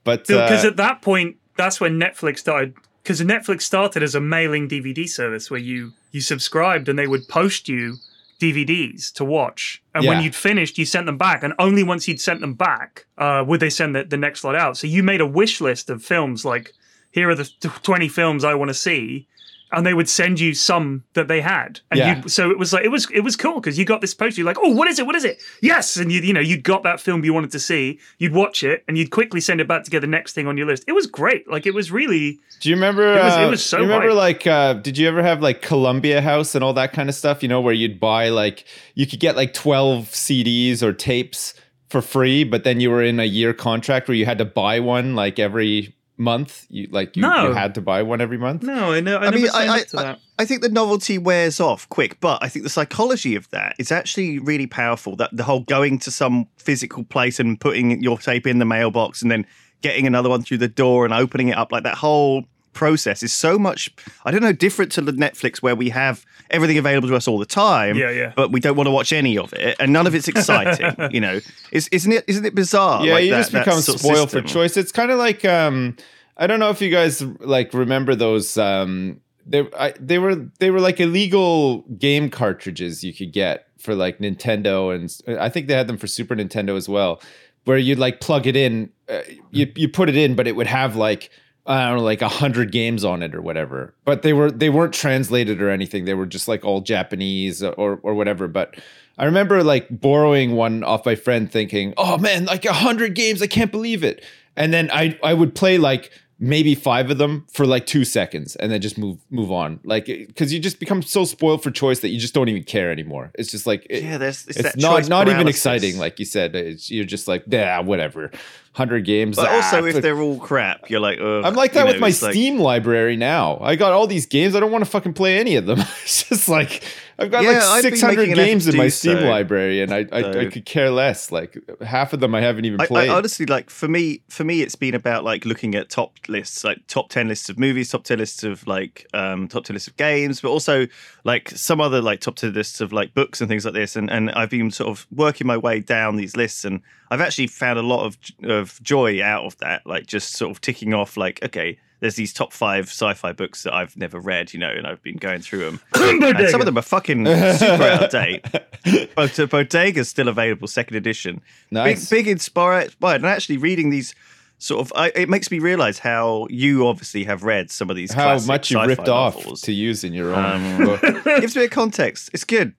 But 0.04 0.28
Because 0.28 0.64
uh, 0.64 0.68
at 0.70 0.78
that 0.78 1.02
point, 1.02 1.36
that's 1.58 1.82
when 1.82 2.00
Netflix 2.00 2.40
started. 2.40 2.76
Because 3.04 3.22
Netflix 3.22 3.62
started 3.64 4.02
as 4.02 4.16
a 4.16 4.20
mailing 4.22 4.68
DVD 4.70 5.08
service 5.10 5.52
where 5.52 5.60
you 5.60 5.92
you 6.12 6.22
subscribed 6.22 6.88
and 6.90 6.98
they 6.98 7.08
would 7.08 7.28
post 7.28 7.68
you 7.68 7.98
DVDs 8.40 9.12
to 9.14 9.26
watch, 9.26 9.84
and 9.94 10.06
when 10.06 10.24
you'd 10.24 10.36
finished, 10.36 10.78
you 10.78 10.86
sent 10.86 11.06
them 11.06 11.18
back, 11.18 11.44
and 11.44 11.54
only 11.60 11.84
once 11.84 12.08
you'd 12.08 12.22
sent 12.22 12.42
them 12.42 12.54
back 12.54 13.06
uh, 13.18 13.44
would 13.48 13.60
they 13.60 13.70
send 13.70 13.96
the, 13.96 14.04
the 14.04 14.18
next 14.18 14.44
lot 14.44 14.56
out. 14.56 14.78
So 14.78 14.88
you 14.88 15.04
made 15.04 15.22
a 15.22 15.26
wish 15.26 15.62
list 15.62 15.90
of 15.90 16.04
films 16.04 16.46
like 16.46 16.74
here 17.12 17.30
are 17.30 17.36
the 17.36 17.50
twenty 17.84 18.10
films 18.10 18.44
I 18.44 18.56
want 18.56 18.70
to 18.70 18.74
see. 18.74 19.28
And 19.76 19.86
they 19.86 19.94
would 19.94 20.10
send 20.10 20.40
you 20.40 20.54
some 20.54 21.04
that 21.14 21.28
they 21.28 21.42
had. 21.42 21.82
And 21.92 21.98
Yeah. 22.00 22.22
you 22.24 22.30
so 22.30 22.50
it 22.50 22.58
was 22.58 22.74
like 22.74 22.86
it 22.86 22.90
was 22.90 23.08
it 23.14 23.20
was 23.22 23.36
cool 23.36 23.56
because 23.56 23.78
you 23.78 23.86
got 23.86 24.02
this 24.02 24.14
poster, 24.14 24.40
you're 24.42 24.46
like, 24.48 24.58
oh, 24.60 24.72
what 24.72 24.88
is 24.88 24.98
it? 25.00 25.06
What 25.06 25.16
is 25.16 25.24
it? 25.26 25.42
Yes. 25.62 25.98
And 25.98 26.12
you 26.12 26.22
you 26.22 26.34
know, 26.34 26.40
you'd 26.40 26.64
got 26.64 26.84
that 26.84 27.00
film 27.00 27.24
you 27.26 27.34
wanted 27.34 27.52
to 27.52 27.60
see, 27.60 28.00
you'd 28.18 28.34
watch 28.34 28.64
it, 28.64 28.84
and 28.88 28.98
you'd 28.98 29.12
quickly 29.12 29.42
send 29.42 29.60
it 29.62 29.68
back 29.68 29.84
to 29.84 29.92
get 29.92 30.00
the 30.00 30.08
next 30.08 30.34
thing 30.34 30.48
on 30.48 30.58
your 30.58 30.66
list. 30.68 30.86
It 30.88 30.94
was 30.94 31.06
great. 31.08 31.50
Like 31.50 31.66
it 31.66 31.74
was 31.74 31.92
really 31.92 32.40
Do 32.62 32.70
you 32.70 32.76
remember? 32.76 33.04
It 33.18 33.24
was- 33.24 33.34
it 33.36 33.44
uh, 33.44 33.50
was 33.50 33.66
so 33.66 33.78
You 33.78 33.84
remember, 33.84 34.08
hype. 34.10 34.18
like, 34.18 34.48
uh, 34.48 34.74
did 34.74 34.98
you 34.98 35.08
ever 35.08 35.22
have 35.22 35.42
like 35.42 35.62
Columbia 35.62 36.22
House 36.22 36.56
and 36.56 36.64
all 36.64 36.74
that 36.74 36.94
kind 36.94 37.10
of 37.10 37.16
stuff? 37.16 37.44
You 37.44 37.50
know, 37.50 37.60
where 37.62 37.74
you'd 37.74 38.00
buy 38.00 38.30
like 38.30 38.64
you 38.96 39.06
could 39.06 39.20
get 39.20 39.36
like 39.36 39.54
twelve 39.54 40.06
CDs 40.12 40.82
or 40.82 40.94
tapes 40.94 41.54
for 41.90 42.02
free, 42.02 42.44
but 42.44 42.64
then 42.64 42.80
you 42.80 42.90
were 42.90 43.04
in 43.04 43.20
a 43.20 43.26
year 43.26 43.54
contract 43.54 44.08
where 44.08 44.16
you 44.16 44.26
had 44.26 44.38
to 44.40 44.46
buy 44.46 44.80
one 44.80 45.16
like 45.16 45.38
every 45.38 45.94
month. 46.18 46.66
You 46.70 46.88
like 46.92 47.16
you, 47.16 47.22
No. 47.22 47.48
you 47.48 47.54
had 47.54 47.76
to 47.76 47.82
buy 47.82 48.04
one 48.04 48.22
every 48.22 48.38
month. 48.38 48.64
No, 48.64 48.94
I 48.94 49.00
know 49.02 49.18
I, 49.18 49.22
I 49.22 49.24
never 49.26 49.38
mean, 49.38 49.48
signed 49.48 49.72
I, 49.72 49.80
up 49.82 49.88
to 49.88 50.00
I. 50.00 50.18
I 50.40 50.46
think 50.46 50.62
the 50.62 50.70
novelty 50.70 51.18
wears 51.18 51.60
off 51.60 51.88
quick, 51.90 52.20
but 52.20 52.44
I 52.44 52.50
think 52.50 52.64
the 52.64 52.70
psychology 52.70 53.36
of 53.36 53.50
that 53.52 53.76
is 53.80 53.92
actually 53.92 54.40
really 54.40 54.68
powerful. 54.68 55.16
That 55.16 55.30
the 55.36 55.44
whole 55.44 55.62
going 55.62 56.00
to 56.00 56.12
some 56.12 56.48
physical 56.58 57.04
place 57.04 57.40
and 57.40 57.60
putting 57.60 58.02
your 58.04 58.18
tape 58.18 58.48
in 58.48 58.60
the 58.60 58.66
mailbox 58.66 59.22
and 59.22 59.32
then 59.32 59.46
getting 59.82 60.08
another 60.08 60.30
one 60.30 60.42
through 60.42 60.58
the 60.58 60.68
door 60.68 61.06
and 61.06 61.14
opening 61.14 61.50
it 61.50 61.58
up, 61.58 61.72
like 61.72 61.84
that 61.84 61.96
whole 61.96 62.46
process 62.76 63.24
is 63.24 63.34
so 63.34 63.58
much, 63.58 63.92
I 64.26 64.32
don't 64.32 64.44
know, 64.44 64.52
different 64.52 64.92
to 64.94 65.02
the 65.02 65.12
Netflix 65.14 65.64
where 65.64 65.76
we 65.76 65.90
have 65.90 66.24
everything 66.52 66.78
available 66.78 67.08
to 67.08 67.16
us 67.16 67.28
all 67.28 67.40
the 67.40 67.46
time. 67.46 67.96
Yeah, 67.98 68.12
yeah. 68.12 68.34
But 68.36 68.52
we 68.52 68.60
don't 68.60 68.76
want 68.76 68.86
to 68.86 68.92
watch 68.92 69.12
any 69.12 69.38
of 69.38 69.52
it, 69.54 69.76
and 69.80 69.92
none 69.92 70.06
of 70.06 70.14
it's 70.14 70.28
exciting. 70.28 70.94
you 71.12 71.20
know, 71.22 71.40
is, 71.72 71.88
isn't 71.88 72.12
it? 72.12 72.26
Isn't 72.28 72.46
it 72.46 72.54
bizarre? 72.54 73.04
yeah, 73.04 73.14
like 73.14 73.24
you 73.26 73.32
that- 73.32 73.38
just 73.50 73.52
become 73.52 73.82
spoiled 73.82 74.30
for 74.30 74.42
choice. 74.42 74.78
It's 74.78 74.92
kind 74.92 75.10
of 75.10 75.18
like 75.18 75.44
um, 75.44 75.96
I 76.38 76.46
don't 76.48 76.60
know 76.60 76.70
if 76.70 76.82
you 76.82 76.92
guys 76.92 77.22
like 77.40 77.74
remember 77.74 78.14
those. 78.16 78.58
Um, 78.58 79.22
they 79.46 79.68
I, 79.78 79.94
they 80.00 80.20
were 80.20 80.36
they 80.60 80.72
were 80.72 80.80
like 80.80 81.00
illegal 81.00 81.82
game 81.98 82.30
cartridges 82.30 83.04
you 83.04 83.14
could 83.14 83.32
get 83.32 83.68
for 83.78 83.96
like 83.96 84.20
Nintendo, 84.20 84.94
and 84.94 85.40
I 85.40 85.50
think 85.50 85.68
they 85.68 85.76
had 85.76 85.88
them 85.88 85.98
for 85.98 86.08
Super 86.08 86.36
Nintendo 86.36 86.76
as 86.76 86.90
well, 86.90 87.22
where 87.66 87.78
you'd 87.78 88.00
like 88.00 88.20
plug 88.20 88.48
it 88.48 88.56
in, 88.56 88.90
uh, 89.08 89.22
you 89.52 89.72
you 89.76 89.88
put 89.88 90.10
it 90.10 90.18
in, 90.18 90.36
but 90.36 90.48
it 90.48 90.56
would 90.56 90.68
have 90.68 90.96
like. 90.96 91.30
I 91.68 91.88
don't 91.90 91.98
know, 91.98 92.04
like 92.04 92.22
a 92.22 92.30
hundred 92.30 92.72
games 92.72 93.04
on 93.04 93.24
it 93.24 93.34
or 93.34 93.42
whatever. 93.42 93.94
But 94.06 94.22
they 94.22 94.34
were 94.34 94.52
they 94.52 94.70
weren't 94.70 94.94
translated 94.94 95.62
or 95.62 95.70
anything. 95.70 96.06
They 96.06 96.14
were 96.14 96.26
just 96.28 96.48
like 96.48 96.64
all 96.64 96.82
Japanese 96.82 97.64
or 97.64 98.00
or 98.04 98.14
whatever. 98.14 98.48
But 98.48 98.76
I 99.18 99.26
remember 99.26 99.64
like 99.64 99.88
borrowing 99.90 100.52
one 100.56 100.84
off 100.84 101.06
my 101.06 101.16
friend, 101.16 101.52
thinking, 101.52 101.94
"Oh 101.98 102.18
man, 102.18 102.46
like 102.46 102.66
a 102.66 102.74
hundred 102.74 103.16
games! 103.16 103.42
I 103.42 103.48
can't 103.48 103.72
believe 103.72 104.04
it!" 104.04 104.24
And 104.56 104.74
then 104.74 104.90
I 104.92 105.18
I 105.24 105.34
would 105.34 105.56
play 105.56 105.78
like 105.78 106.12
maybe 106.38 106.76
five 106.76 107.10
of 107.10 107.18
them 107.18 107.48
for 107.52 107.66
like 107.66 107.86
two 107.86 108.04
seconds, 108.04 108.58
and 108.58 108.70
then 108.72 108.82
just 108.82 108.98
move 108.98 109.18
move 109.32 109.52
on, 109.52 109.80
like 109.86 110.06
because 110.06 110.54
you 110.54 110.60
just 110.60 110.80
become 110.80 111.02
so 111.02 111.24
spoiled 111.26 111.64
for 111.64 111.72
choice 111.72 112.02
that 112.02 112.10
you 112.10 112.20
just 112.20 112.34
don't 112.34 112.50
even 112.50 112.64
care 112.64 112.92
anymore. 112.92 113.32
It's 113.36 113.50
just 113.50 113.66
like 113.66 113.88
it- 113.90 114.04
Yeah, 114.04 114.18
there's 114.18 114.46
it's, 114.48 114.60
it's 114.60 114.76
not 114.78 115.08
not 115.10 115.28
even 115.30 115.48
exciting, 115.48 115.98
like 115.98 116.20
you 116.20 116.26
said. 116.26 116.54
It's, 116.56 116.92
you're 116.92 117.06
just 117.06 117.28
like, 117.28 117.44
yeah, 117.48 117.80
whatever. 117.80 118.32
Hundred 118.76 119.06
games. 119.06 119.38
But 119.38 119.48
ah, 119.48 119.56
also, 119.56 119.86
if 119.86 119.94
fuck." 119.94 120.04
they're 120.04 120.20
all 120.20 120.38
crap, 120.38 120.90
you're 120.90 121.00
like, 121.00 121.18
Ugh, 121.20 121.46
I'm 121.46 121.54
like 121.56 121.72
you 121.72 121.76
that 121.76 121.86
know, 121.86 121.92
with 121.94 122.02
my 122.02 122.10
it's 122.10 122.22
like- 122.22 122.34
Steam 122.34 122.60
library 122.60 123.16
now. 123.16 123.58
I 123.62 123.78
got 123.78 123.94
all 123.94 124.06
these 124.06 124.26
games. 124.26 124.54
I 124.54 124.60
don't 124.60 124.72
want 124.72 124.84
to 124.84 124.90
fucking 124.90 125.14
play 125.14 125.40
any 125.40 125.56
of 125.56 125.66
them. 125.66 125.80
it's 126.04 126.28
just 126.28 126.50
like 126.50 126.84
I've 127.18 127.32
got 127.32 127.46
Yeah, 127.46 127.66
like 127.68 127.84
600 127.84 128.18
making 128.18 128.34
an 128.34 128.40
effort 128.40 128.46
games 128.50 128.68
in 128.68 128.76
my 128.76 128.90
Steam 128.90 129.20
so. 129.20 129.30
library, 129.30 129.82
and 129.82 129.94
I, 129.94 130.06
I 130.12 130.40
I 130.42 130.46
could 130.48 130.66
care 130.66 130.90
less. 130.92 131.32
Like 131.32 131.58
half 131.80 132.12
of 132.12 132.20
them 132.20 132.36
I 132.36 132.42
haven't 132.42 132.66
even 132.66 132.82
I, 132.82 132.86
played. 132.88 133.10
I 133.10 133.16
honestly 133.16 133.46
like 133.46 133.70
for 133.70 133.88
me 133.88 134.22
for 134.28 134.44
me 134.44 134.62
it's 134.62 134.76
been 134.76 134.94
about 134.94 135.24
like 135.24 135.46
looking 135.46 135.74
at 135.76 135.90
top 135.90 136.12
lists 136.28 136.66
like 136.66 136.86
top 136.88 137.08
10 137.10 137.30
lists 137.30 137.48
of 137.48 137.58
movies 137.58 137.90
top 137.92 138.04
10 138.04 138.18
lists 138.20 138.44
of 138.44 138.68
like 138.68 139.08
um 139.14 139.48
top 139.48 139.64
10 139.64 139.74
lists 139.76 139.88
of 139.88 139.96
games 139.96 140.42
but 140.42 140.50
also 140.50 140.86
like 141.24 141.50
some 141.52 141.80
other 141.80 142.02
like 142.02 142.20
top 142.20 142.36
10 142.36 142.52
lists 142.52 142.82
of 142.82 142.92
like 142.92 143.14
books 143.14 143.40
and 143.40 143.48
things 143.50 143.64
like 143.64 143.74
this 143.74 143.96
and 143.96 144.12
and 144.12 144.32
I've 144.32 144.50
been 144.50 144.70
sort 144.72 144.90
of 144.90 145.08
working 145.16 145.48
my 145.48 145.56
way 145.58 145.80
down 145.80 146.18
these 146.18 146.36
lists 146.36 146.66
and 146.66 146.82
I've 147.16 147.22
actually 147.22 147.48
found 147.48 147.80
a 147.80 147.82
lot 147.84 148.06
of 148.06 148.18
of 148.44 148.80
joy 148.84 149.24
out 149.24 149.46
of 149.46 149.58
that 149.60 149.88
like 149.88 150.06
just 150.06 150.34
sort 150.36 150.52
of 150.52 150.62
ticking 150.62 150.94
off 150.94 151.16
like 151.18 151.42
okay 151.44 151.78
there's 152.02 152.16
these 152.16 152.34
top 152.34 152.52
five 152.52 152.86
sci-fi 152.88 153.32
books 153.32 153.64
that 153.64 153.74
I've 153.74 153.96
never 153.96 154.20
read, 154.20 154.54
you 154.54 154.60
know, 154.60 154.70
and 154.70 154.86
I've 154.86 155.02
been 155.02 155.16
going 155.16 155.42
through 155.42 155.60
them. 155.66 155.80
and 155.96 156.50
some 156.50 156.60
of 156.60 156.66
them 156.66 156.78
are 156.78 156.82
fucking 156.84 157.26
super 157.26 157.84
out 157.84 158.04
of 158.04 158.12
date. 158.12 158.46
But 159.16 159.32
Bodega's 159.50 160.10
still 160.10 160.28
available, 160.28 160.68
second 160.68 160.98
edition. 160.98 161.42
Nice. 161.72 162.10
Big, 162.10 162.26
big 162.26 162.32
inspired, 162.32 162.86
inspired. 162.88 163.22
And 163.22 163.26
actually 163.26 163.58
reading 163.58 163.90
these 163.90 164.14
sort 164.60 164.82
of, 164.82 164.94
I, 164.96 165.12
it 165.16 165.30
makes 165.30 165.50
me 165.50 165.58
realize 165.60 165.98
how 165.98 166.46
you 166.52 166.86
obviously 166.86 167.24
have 167.24 167.44
read 167.44 167.72
some 167.72 167.90
of 167.90 167.96
these. 167.96 168.14
How 168.14 168.38
much 168.40 168.70
you 168.70 168.78
sci-fi 168.78 168.86
ripped 168.86 169.10
off 169.10 169.62
to 169.62 169.72
use 169.72 170.04
in 170.04 170.14
your 170.14 170.36
own 170.36 170.46
Um, 170.46 170.86
book. 170.86 171.24
gives 171.24 171.56
me 171.56 171.64
a 171.64 171.70
context. 171.70 172.30
It's 172.34 172.44
good. 172.44 172.74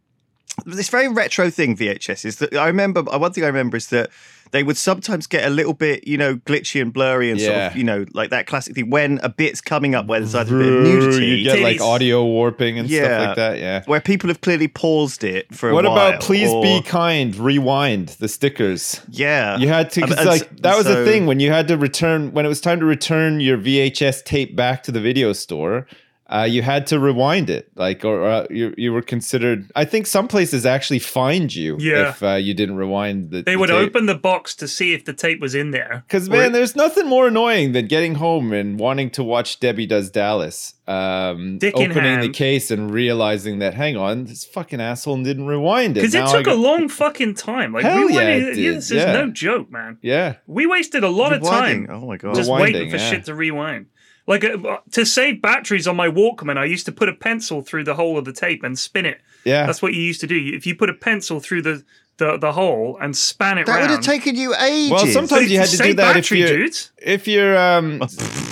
This 0.65 0.89
very 0.89 1.09
retro 1.09 1.51
thing, 1.51 1.77
VHS, 1.77 2.25
is 2.25 2.37
that 2.37 2.55
I 2.55 2.67
remember. 2.67 3.03
One 3.03 3.33
thing 3.33 3.45
I 3.45 3.49
remember 3.49 3.77
is 3.77 3.89
that 3.89 4.11
they 4.53 4.63
would 4.63 4.77
sometimes 4.77 5.27
get 5.27 5.45
a 5.45 5.51
little 5.51 5.75
bit, 5.75 6.07
you 6.07 6.17
know, 6.17 6.37
glitchy 6.37 6.81
and 6.81 6.93
blurry 6.93 7.31
and 7.31 7.41
sort 7.41 7.57
of, 7.57 7.77
you 7.77 7.85
know, 7.85 8.07
like 8.15 8.31
that 8.31 8.47
classic 8.47 8.75
thing 8.75 8.89
when 8.89 9.19
a 9.23 9.29
bit's 9.29 9.61
coming 9.61 9.95
up 9.95 10.07
where 10.07 10.21
there's 10.21 10.35
either 10.35 10.57
a 10.57 10.59
bit 10.63 10.73
of 10.73 10.83
nudity, 10.83 11.27
You 11.27 11.45
get 11.45 11.61
like 11.61 11.81
audio 11.81 12.25
warping 12.25 12.79
and 12.79 12.89
stuff 12.89 13.01
Yeah. 13.03 13.27
like 13.27 13.37
that. 13.37 13.59
Yeah. 13.59 13.83
where 13.87 14.01
people 14.01 14.29
have 14.29 14.41
clearly 14.41 14.69
paused 14.69 15.25
it 15.25 15.53
for 15.55 15.71
a 15.71 15.75
What 15.75 15.85
about 15.85 16.21
please 16.21 16.49
or- 16.51 16.63
be 16.63 16.81
kind? 16.81 17.35
Rewind 17.37 18.11
the 18.21 18.29
stickers. 18.29 19.01
Yeah, 19.11 19.59
You 19.59 19.69
had 19.69 19.91
to, 19.91 20.03
um, 20.03 20.09
'cause, 20.09 20.19
And- 20.19 20.29
and 20.29 20.41
like 20.41 20.57
that 20.63 20.77
was 20.77 20.87
so- 20.87 21.05
the 21.05 21.11
thing 21.11 21.27
when 21.27 21.39
you 21.41 21.51
had 21.51 21.69
to 21.69 21.77
return 21.77 22.33
when 22.33 22.47
it 22.47 22.49
was 22.49 22.61
time 22.61 22.79
to 22.81 22.87
return 22.87 23.41
your 23.41 23.59
VHS 23.59 24.23
tape 24.23 24.57
back 24.57 24.83
to 24.85 24.93
the 24.93 25.01
video 25.01 25.33
store. 25.33 25.87
Uh, 26.28 26.42
you 26.42 26.61
had 26.61 26.88
to 26.88 26.99
rewind 26.99 27.49
it, 27.49 27.71
like, 27.76 28.04
or, 28.04 28.21
or 28.28 28.47
you 28.50 28.75
you 28.76 28.92
were 28.92 29.00
considered. 29.02 29.71
I 29.76 29.85
think 29.85 30.09
some 30.09 30.26
places 30.26 30.66
actually 30.66 30.99
fined 30.99 31.54
you 31.54 31.76
Yeah. 31.78 32.09
if 32.11 32.21
uh, 32.23 32.35
you 32.35 32.52
didn't 32.52 32.75
rewind 32.76 33.30
the. 33.30 33.42
They 33.42 33.52
the 33.52 33.59
would 33.61 33.68
tape. 33.68 33.88
open 33.90 34.06
the 34.06 34.16
box 34.16 34.54
to 34.56 34.66
see 34.66 34.92
if 34.92 35.04
the 35.04 35.12
tape 35.12 35.40
was 35.40 35.54
in 35.54 35.71
there. 35.71 36.02
Because 36.09 36.28
man, 36.28 36.47
it- 36.47 36.52
there's 36.54 36.75
nothing 36.75 37.06
more 37.06 37.28
annoying 37.28 37.73
than 37.73 37.87
getting 37.87 38.16
home 38.16 38.52
and 38.52 38.76
wanting 38.80 39.11
to 39.11 39.23
watch 39.23 39.61
Debbie 39.61 39.87
Does 39.87 40.11
Dallas. 40.11 40.75
Um, 40.88 41.59
Dick 41.59 41.76
in 41.78 41.90
opening 41.90 42.21
the 42.21 42.28
case 42.28 42.71
and 42.71 42.92
realizing 42.92 43.59
that, 43.59 43.75
hang 43.75 43.97
on, 43.97 44.25
this 44.25 44.45
fucking 44.45 44.80
asshole 44.80 45.23
didn't 45.23 45.47
rewind 45.47 45.97
it. 45.97 46.00
because 46.00 46.14
it 46.14 46.18
Now 46.18 46.28
I 46.33 46.37
took 46.38 46.47
a 46.49 46.54
long 46.54 46.88
fucking 46.88 47.35
time. 47.35 47.73
Like 47.73 47.85
Hell 47.85 48.04
we 48.06 48.11
yeah, 48.12 48.16
went 48.16 48.28
it 48.30 48.49
in, 48.50 48.54
did, 48.54 48.76
this 48.76 48.90
is 48.90 48.97
yeah. 49.02 49.12
no 49.12 49.30
joke, 49.30 49.71
man. 49.71 49.99
Yeah, 50.02 50.37
We 50.47 50.66
wasted 50.66 51.02
a 51.04 51.09
lot 51.09 51.33
of 51.33 51.42
time 51.42 51.87
Oh 51.90 52.06
my 52.06 52.16
god! 52.16 52.35
just 52.35 52.49
Rewinding, 52.50 52.61
waiting 52.61 52.90
for 52.90 52.97
yeah. 52.97 53.11
shit 53.11 53.25
to 53.26 53.35
rewind. 53.35 53.87
Like 54.26 54.45
uh, 54.45 54.78
to 54.92 55.06
save 55.06 55.40
batteries 55.40 55.87
on 55.87 55.97
my 55.97 56.09
Walkman, 56.09 56.59
I 56.59 56.64
used 56.64 56.87
to 56.87 56.92
put 56.92 57.09
a 57.09 57.14
pencil 57.14 57.62
through 57.62 57.85
the 57.85 57.95
hole 57.95 58.18
of 58.18 58.25
the 58.25 58.33
tape 58.33 58.62
and 58.64 58.78
spin 58.78 59.06
it. 59.06 59.21
yeah. 59.45 59.66
That's 59.66 59.80
what 59.80 59.95
you 59.95 60.02
used 60.02 60.21
to 60.23 60.26
do. 60.26 60.37
If 60.54 60.66
you 60.66 60.75
put 60.75 60.90
a 60.90 60.95
pencil 60.95 61.38
through 61.40 61.62
the 61.62 61.85
the, 62.18 62.38
the 62.38 62.52
hole 62.52 62.96
and 63.00 63.14
span 63.16 63.58
it 63.58 63.66
that 63.66 63.75
would 63.80 63.90
round. 63.90 63.90
have 63.90 64.00
taken 64.04 64.37
you 64.37 64.54
ages. 64.54 64.90
Well, 64.90 65.06
sometimes 65.06 65.50
you 65.50 65.58
had 65.58 65.66
to 65.66 65.76
do 65.76 65.76
Save 65.76 65.96
that 65.96 66.16
if 66.16 66.25
battery, 66.25 66.40
you 66.40 66.46
dudes. 66.46 66.90
if 66.99 67.28
your 67.28 67.56
um 67.58 68.00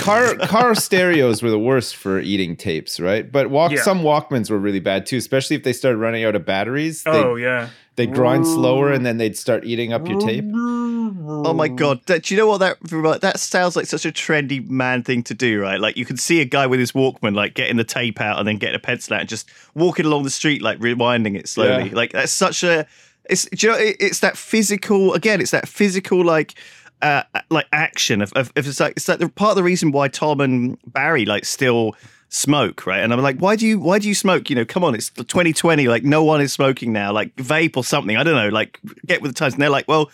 car 0.00 0.34
car 0.36 0.74
stereos 0.74 1.42
were 1.42 1.50
the 1.50 1.58
worst 1.58 1.96
for 1.96 2.20
eating 2.20 2.56
tapes, 2.56 3.00
right? 3.00 3.30
But 3.30 3.48
walk 3.50 3.72
Yeah. 3.72 3.80
some 3.82 4.00
Walkmans 4.02 4.50
were 4.50 4.58
really 4.58 4.80
bad 4.80 5.06
too, 5.06 5.16
especially 5.16 5.56
if 5.56 5.62
they 5.62 5.72
started 5.72 5.96
running 5.98 6.24
out 6.24 6.34
of 6.36 6.44
batteries. 6.44 7.04
They 7.04 7.10
Oh 7.10 7.36
yeah. 7.36 7.70
they 7.96 8.06
grind 8.06 8.46
slower 8.46 8.92
and 8.92 9.06
then 9.06 9.16
they'd 9.16 9.36
start 9.36 9.64
eating 9.64 9.92
up 9.94 10.06
your 10.08 10.20
tape. 10.20 10.44
Oh 10.54 11.52
my 11.54 11.68
god! 11.68 12.00
That, 12.06 12.24
do 12.24 12.34
you 12.34 12.40
know 12.40 12.46
what 12.46 12.58
that 12.58 12.78
that 13.20 13.40
sounds 13.40 13.76
like? 13.76 13.86
Such 13.86 14.04
a 14.04 14.12
trendy 14.12 14.66
man 14.68 15.02
thing 15.02 15.22
to 15.24 15.34
do, 15.34 15.60
right? 15.60 15.80
Like 15.80 15.96
you 15.96 16.04
can 16.04 16.16
see 16.16 16.40
a 16.40 16.44
guy 16.44 16.66
with 16.66 16.80
his 16.80 16.92
Walkman, 16.92 17.34
like 17.34 17.54
getting 17.54 17.76
the 17.76 17.84
tape 17.84 18.20
out 18.20 18.38
and 18.38 18.46
then 18.48 18.56
getting 18.58 18.74
a 18.76 18.78
pencil 18.78 19.14
out 19.14 19.20
and 19.20 19.28
just 19.28 19.48
walking 19.74 20.04
along 20.06 20.24
the 20.24 20.30
street, 20.30 20.60
like 20.62 20.78
rewinding 20.80 21.36
it 21.38 21.48
slowly. 21.48 21.88
Yeah. 21.88 21.94
Like 21.94 22.12
that's 22.12 22.32
such 22.32 22.62
a. 22.62 22.86
It's 23.30 23.44
do 23.46 23.66
you 23.66 23.72
know 23.72 23.78
it, 23.78 23.96
it's 24.00 24.20
that 24.20 24.36
physical 24.36 25.14
again. 25.14 25.40
It's 25.40 25.52
that 25.52 25.68
physical 25.68 26.24
like. 26.24 26.54
Uh, 27.02 27.22
like 27.50 27.66
action 27.70 28.22
of, 28.22 28.32
of, 28.32 28.50
of 28.56 28.66
it's 28.66 28.80
like 28.80 28.92
it's 28.96 29.06
like 29.08 29.18
the 29.18 29.28
part 29.28 29.50
of 29.50 29.56
the 29.56 29.62
reason 29.62 29.92
why 29.92 30.08
Tom 30.08 30.40
and 30.40 30.78
Barry 30.86 31.26
like 31.26 31.44
still 31.44 31.94
smoke 32.30 32.86
right 32.86 33.00
and 33.00 33.12
I'm 33.12 33.20
like 33.20 33.36
why 33.40 33.56
do 33.56 33.66
you 33.66 33.78
why 33.78 33.98
do 33.98 34.08
you 34.08 34.14
smoke 34.14 34.48
you 34.48 34.56
know 34.56 34.64
come 34.64 34.84
on 34.84 34.94
it's 34.94 35.10
2020 35.10 35.86
like 35.86 36.02
no 36.02 36.24
one 36.24 36.40
is 36.40 36.54
smoking 36.54 36.94
now 36.94 37.12
like 37.12 37.34
vape 37.36 37.76
or 37.76 37.84
something 37.84 38.16
I 38.16 38.22
don't 38.22 38.36
know 38.36 38.48
like 38.48 38.80
get 39.04 39.20
with 39.20 39.32
the 39.32 39.34
times 39.34 39.52
and 39.52 39.60
they're 39.60 39.68
like 39.68 39.86
well 39.86 40.10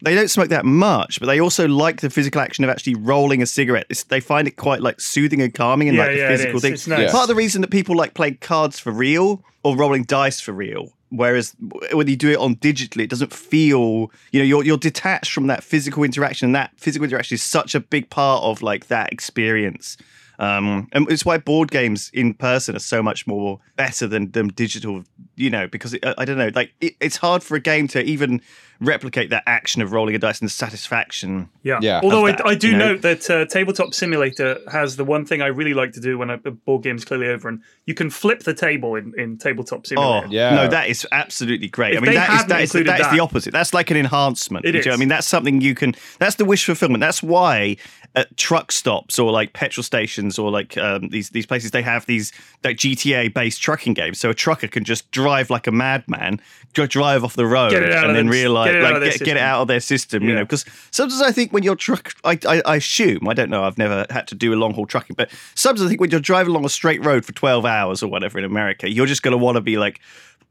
they 0.00 0.16
don't 0.16 0.28
smoke 0.28 0.48
that 0.48 0.64
much, 0.64 1.20
but 1.20 1.26
they 1.26 1.38
also 1.38 1.68
like 1.68 2.00
the 2.00 2.10
physical 2.10 2.40
action 2.40 2.64
of 2.64 2.70
actually 2.70 2.96
rolling 2.96 3.40
a 3.40 3.46
cigarette. 3.46 3.86
It's, 3.88 4.02
they 4.02 4.18
find 4.18 4.48
it 4.48 4.56
quite 4.56 4.80
like 4.80 5.00
soothing 5.00 5.40
and 5.40 5.54
calming 5.54 5.88
and 5.88 5.96
Yeah, 5.96 6.06
like 6.06 6.16
the 6.16 6.24
it 6.24 6.28
physical 6.28 6.56
is. 6.56 6.62
thing. 6.62 6.72
It's 6.72 6.86
nice. 6.88 7.00
Yeah. 7.02 7.12
Part 7.12 7.22
of 7.22 7.28
the 7.28 7.36
reason 7.36 7.60
that 7.60 7.70
people 7.70 7.94
like 7.96 8.14
playing 8.14 8.38
cards 8.40 8.80
for 8.80 8.90
real 8.90 9.44
or 9.62 9.76
rolling 9.76 10.02
dice 10.02 10.40
for 10.40 10.50
real. 10.50 10.92
Whereas 11.14 11.54
when 11.92 12.08
you 12.08 12.16
do 12.16 12.30
it 12.30 12.38
on 12.38 12.56
digitally, 12.56 13.04
it 13.04 13.10
doesn't 13.10 13.32
feel, 13.32 14.10
you 14.32 14.40
know, 14.40 14.44
you're 14.44 14.64
you're 14.64 14.78
detached 14.78 15.32
from 15.32 15.46
that 15.48 15.62
physical 15.62 16.04
interaction. 16.04 16.46
And 16.46 16.54
that 16.54 16.72
physical 16.76 17.04
interaction 17.04 17.34
is 17.34 17.42
such 17.42 17.74
a 17.74 17.80
big 17.80 18.08
part 18.08 18.42
of 18.42 18.62
like 18.62 18.86
that 18.86 19.12
experience. 19.12 19.98
Um, 20.38 20.88
and 20.92 21.08
it's 21.10 21.24
why 21.24 21.38
board 21.38 21.70
games 21.70 22.10
in 22.14 22.34
person 22.34 22.74
are 22.74 22.80
so 22.80 23.02
much 23.02 23.26
more 23.26 23.60
better 23.76 24.08
than, 24.08 24.30
than 24.32 24.48
digital 24.48 25.04
you 25.36 25.50
know, 25.50 25.66
because 25.66 25.94
it, 25.94 26.04
I, 26.04 26.14
I 26.18 26.24
don't 26.24 26.38
know, 26.38 26.50
like 26.54 26.72
it, 26.80 26.94
it's 27.00 27.16
hard 27.16 27.42
for 27.42 27.56
a 27.56 27.60
game 27.60 27.88
to 27.88 28.02
even 28.02 28.40
replicate 28.82 29.30
that 29.30 29.44
action 29.46 29.80
of 29.80 29.92
rolling 29.92 30.14
a 30.14 30.18
dice 30.18 30.40
and 30.40 30.46
the 30.48 30.52
satisfaction. 30.52 31.48
Yeah. 31.62 31.78
Yeah. 31.80 32.00
Although 32.02 32.26
that, 32.26 32.44
I, 32.44 32.50
I 32.50 32.54
do 32.54 32.70
you 32.70 32.76
know? 32.76 32.92
note 32.92 33.02
that 33.02 33.30
uh, 33.30 33.46
Tabletop 33.46 33.94
Simulator 33.94 34.58
has 34.70 34.96
the 34.96 35.04
one 35.04 35.24
thing 35.24 35.40
I 35.40 35.46
really 35.46 35.74
like 35.74 35.92
to 35.92 36.00
do 36.00 36.18
when 36.18 36.28
a 36.28 36.42
a 36.44 36.50
board 36.50 36.82
game's 36.82 37.04
clearly 37.04 37.28
over, 37.28 37.48
and 37.48 37.62
you 37.86 37.94
can 37.94 38.10
flip 38.10 38.40
the 38.40 38.54
table 38.54 38.94
in, 38.94 39.12
in 39.18 39.38
Tabletop 39.38 39.86
Simulator. 39.86 40.26
Oh, 40.26 40.30
Yeah. 40.30 40.54
No, 40.54 40.68
that 40.68 40.88
is 40.88 41.06
absolutely 41.12 41.68
great. 41.68 41.94
If 41.94 42.02
I 42.02 42.04
mean, 42.04 42.14
that 42.14 42.50
is, 42.50 42.70
included 42.70 42.90
that 42.90 43.00
is 43.00 43.10
the 43.10 43.20
opposite. 43.20 43.52
That's 43.52 43.74
like 43.74 43.90
an 43.90 43.96
enhancement. 43.96 44.64
It 44.64 44.74
you 44.74 44.80
know 44.80 44.90
what 44.90 44.96
I 44.96 44.98
mean, 44.98 45.08
that's 45.08 45.26
something 45.26 45.60
you 45.60 45.74
can. 45.74 45.94
That's 46.18 46.36
the 46.36 46.44
wish 46.44 46.64
fulfillment. 46.64 47.00
That's 47.00 47.22
why 47.22 47.76
at 48.14 48.36
truck 48.36 48.70
stops 48.72 49.18
or 49.18 49.32
like 49.32 49.52
petrol 49.54 49.82
stations 49.82 50.38
or 50.38 50.50
like 50.50 50.76
um, 50.76 51.08
these 51.08 51.30
these 51.30 51.46
places 51.46 51.70
they 51.70 51.82
have 51.82 52.04
these 52.06 52.32
like 52.62 52.76
GTA 52.76 53.32
based 53.32 53.62
trucking 53.62 53.94
games. 53.94 54.20
So 54.20 54.30
a 54.30 54.34
trucker 54.34 54.68
can 54.68 54.84
just 54.84 55.10
drive 55.10 55.50
like 55.50 55.66
a 55.66 55.72
madman, 55.72 56.40
go 56.74 56.86
drive 56.86 57.24
off 57.24 57.34
the 57.34 57.46
road, 57.46 57.70
Get 57.70 57.82
it 57.82 57.92
out 57.92 58.06
and 58.06 58.16
then 58.16 58.28
realize 58.28 58.70
get 58.70 58.71
it 58.74 58.82
like 58.82 59.02
get, 59.02 59.18
get 59.24 59.36
it 59.36 59.40
out 59.42 59.62
of 59.62 59.68
their 59.68 59.80
system. 59.80 60.22
You 60.24 60.34
know, 60.34 60.44
because 60.44 60.64
sometimes 60.90 61.20
I 61.22 61.32
think 61.32 61.52
when 61.52 61.62
you're 61.62 61.76
truck, 61.76 62.14
I, 62.24 62.38
I 62.46 62.62
I 62.66 62.76
assume 62.76 63.28
I 63.28 63.34
don't 63.34 63.50
know. 63.50 63.64
I've 63.64 63.78
never 63.78 64.06
had 64.10 64.26
to 64.28 64.34
do 64.34 64.52
a 64.52 64.56
long 64.56 64.74
haul 64.74 64.86
trucking, 64.86 65.14
but 65.16 65.30
sometimes 65.54 65.84
I 65.84 65.88
think 65.88 66.00
when 66.00 66.10
you're 66.10 66.20
driving 66.20 66.50
along 66.50 66.64
a 66.64 66.68
straight 66.68 67.04
road 67.04 67.24
for 67.24 67.32
twelve 67.32 67.64
hours 67.64 68.02
or 68.02 68.08
whatever 68.08 68.38
in 68.38 68.44
America, 68.44 68.90
you're 68.90 69.06
just 69.06 69.22
going 69.22 69.32
to 69.32 69.38
want 69.38 69.56
to 69.56 69.60
be 69.60 69.76
like. 69.76 70.00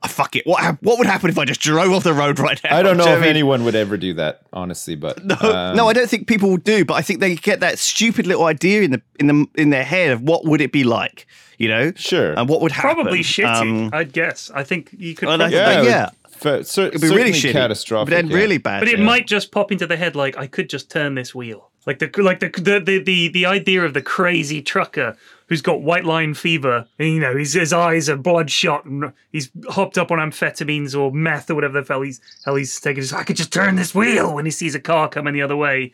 Oh, 0.03 0.07
fuck 0.07 0.35
it. 0.35 0.47
What 0.47 0.63
hap- 0.63 0.81
what 0.81 0.97
would 0.97 1.05
happen 1.05 1.29
if 1.29 1.37
I 1.37 1.45
just 1.45 1.61
drove 1.61 1.91
off 1.91 2.03
the 2.03 2.11
road 2.11 2.39
right 2.39 2.59
now? 2.63 2.75
I 2.75 2.81
don't 2.81 2.97
know 2.97 3.03
Do 3.05 3.11
if 3.11 3.17
I 3.17 3.21
mean? 3.21 3.29
anyone 3.29 3.63
would 3.65 3.75
ever 3.75 3.97
do 3.97 4.15
that, 4.15 4.41
honestly. 4.51 4.95
But 4.95 5.23
No, 5.25 5.35
um, 5.35 5.75
no, 5.77 5.87
I 5.87 5.93
don't 5.93 6.09
think 6.09 6.25
people 6.25 6.49
would 6.49 6.63
do, 6.63 6.83
but 6.83 6.95
I 6.95 7.03
think 7.03 7.19
they 7.19 7.35
get 7.35 7.59
that 7.59 7.77
stupid 7.77 8.25
little 8.25 8.45
idea 8.45 8.81
in 8.81 8.89
the 8.93 9.01
in 9.19 9.27
the 9.27 9.45
in 9.53 9.69
their 9.69 9.83
head 9.83 10.09
of 10.09 10.23
what 10.23 10.43
would 10.45 10.59
it 10.59 10.71
be 10.71 10.83
like, 10.83 11.27
you 11.59 11.67
know? 11.67 11.91
Sure. 11.95 12.33
And 12.33 12.49
what 12.49 12.61
would 12.61 12.71
happen? 12.71 12.95
Probably 13.03 13.19
shitty, 13.19 13.45
Um, 13.61 13.91
I'd 13.93 14.11
guess. 14.11 14.49
I 14.55 14.63
think 14.63 14.89
you 14.97 15.13
could. 15.13 15.27
Well, 15.27 15.37
probably- 15.37 15.55
yeah, 15.55 15.83
yeah. 15.83 16.09
Fa- 16.41 16.63
cer- 16.63 16.87
it'd 16.87 17.01
be 17.01 17.07
really 17.07 17.31
certainly 17.33 17.39
shitty, 17.39 17.51
catastrophic. 17.53 18.09
but 18.11 18.15
then 18.15 18.27
yeah. 18.29 18.35
really 18.35 18.57
bad. 18.57 18.79
But 18.81 18.89
it 18.89 18.99
yeah. 18.99 19.05
might 19.05 19.27
just 19.27 19.51
pop 19.51 19.71
into 19.71 19.87
the 19.87 19.97
head 19.97 20.15
like 20.15 20.37
I 20.37 20.47
could 20.47 20.69
just 20.69 20.89
turn 20.89 21.15
this 21.15 21.33
wheel. 21.33 21.69
Like 21.87 21.99
the 21.99 22.11
like 22.21 22.39
the 22.41 22.49
the 22.49 22.79
the 22.79 22.99
the, 23.03 23.27
the 23.29 23.45
idea 23.45 23.83
of 23.83 23.93
the 23.93 24.01
crazy 24.03 24.61
trucker 24.61 25.17
who's 25.47 25.61
got 25.63 25.81
white 25.81 26.05
line 26.05 26.35
fever 26.35 26.85
and 26.99 27.07
you 27.09 27.19
know 27.19 27.35
his 27.35 27.53
his 27.53 27.73
eyes 27.73 28.07
are 28.07 28.15
bloodshot 28.17 28.85
and 28.85 29.11
he's 29.31 29.49
hopped 29.69 29.97
up 29.97 30.11
on 30.11 30.19
amphetamines 30.19 30.97
or 30.97 31.11
meth 31.11 31.49
or 31.49 31.55
whatever 31.55 31.81
the 31.81 31.87
hell 31.87 32.01
he's 32.03 32.21
hell 32.45 32.55
he's 32.55 32.79
taking. 32.79 33.01
Just, 33.01 33.15
I 33.15 33.23
could 33.23 33.35
just 33.35 33.51
turn 33.51 33.77
this 33.77 33.95
wheel 33.95 34.35
when 34.35 34.45
he 34.45 34.51
sees 34.51 34.75
a 34.75 34.79
car 34.79 35.09
coming 35.09 35.33
the 35.33 35.41
other 35.41 35.55
way, 35.57 35.91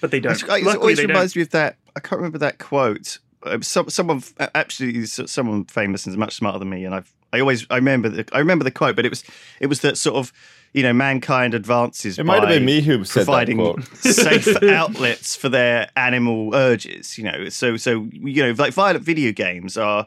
but 0.00 0.10
they 0.10 0.20
don't. 0.20 0.32
It's- 0.32 0.62
It 0.62 0.76
always 0.78 1.00
reminds 1.02 1.34
don't. 1.34 1.40
me 1.40 1.42
of 1.42 1.50
that. 1.50 1.76
I 1.94 2.00
can't 2.00 2.18
remember 2.18 2.38
that 2.38 2.58
quote. 2.58 3.18
Uh, 3.42 3.58
Some, 3.60 3.90
someone 3.90 4.22
actually, 4.54 5.04
someone 5.04 5.64
famous 5.66 6.06
and 6.06 6.16
much 6.16 6.34
smarter 6.34 6.58
than 6.58 6.70
me, 6.70 6.84
and 6.86 6.94
I've. 6.94 7.12
I 7.32 7.40
always, 7.40 7.66
I 7.70 7.76
remember, 7.76 8.08
the, 8.08 8.28
I 8.32 8.38
remember 8.38 8.64
the 8.64 8.70
quote, 8.70 8.96
but 8.96 9.04
it 9.04 9.10
was, 9.10 9.24
it 9.60 9.66
was 9.66 9.80
that 9.80 9.98
sort 9.98 10.16
of, 10.16 10.32
you 10.72 10.82
know, 10.82 10.92
mankind 10.92 11.54
advances. 11.54 12.18
It 12.18 12.24
might 12.24 12.40
have 12.40 12.44
by 12.44 12.56
been 12.56 12.64
me 12.64 12.80
who 12.82 13.04
said 13.04 13.20
that 13.22 13.26
providing 13.26 13.56
quote. 13.58 13.84
safe 13.98 14.62
outlets 14.62 15.34
for 15.34 15.48
their 15.48 15.88
animal 15.96 16.54
urges. 16.54 17.16
You 17.18 17.24
know, 17.24 17.48
so 17.48 17.76
so 17.76 18.06
you 18.12 18.42
know, 18.42 18.50
like 18.58 18.72
violent 18.74 19.04
video 19.04 19.32
games 19.32 19.76
are, 19.76 20.06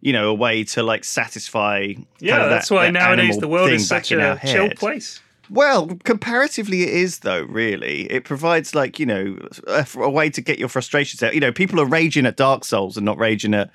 you 0.00 0.12
know, 0.12 0.28
a 0.30 0.34
way 0.34 0.64
to 0.64 0.82
like 0.82 1.04
satisfy. 1.04 1.92
kind 1.92 2.06
Yeah, 2.20 2.44
of 2.44 2.50
that's 2.50 2.68
that- 2.68 2.74
why 2.74 2.84
that 2.86 2.92
nowadays 2.92 3.38
the 3.38 3.48
world 3.48 3.70
is 3.70 3.86
such 3.86 4.10
a 4.12 4.40
chill 4.44 4.70
place. 4.70 5.20
Well, 5.50 5.86
comparatively, 6.04 6.82
it 6.82 6.90
is 6.90 7.20
though. 7.20 7.42
Really, 7.42 8.02
it 8.10 8.24
provides 8.24 8.74
like 8.74 8.98
you 8.98 9.06
know 9.06 9.38
a, 9.66 9.86
a 9.96 10.10
way 10.10 10.30
to 10.30 10.40
get 10.42 10.58
your 10.58 10.68
frustrations 10.68 11.22
out. 11.22 11.32
You 11.34 11.40
know, 11.40 11.52
people 11.52 11.80
are 11.80 11.86
raging 11.86 12.26
at 12.26 12.36
Dark 12.36 12.64
Souls 12.64 12.96
and 12.98 13.06
not 13.06 13.16
raging 13.18 13.54
at 13.54 13.70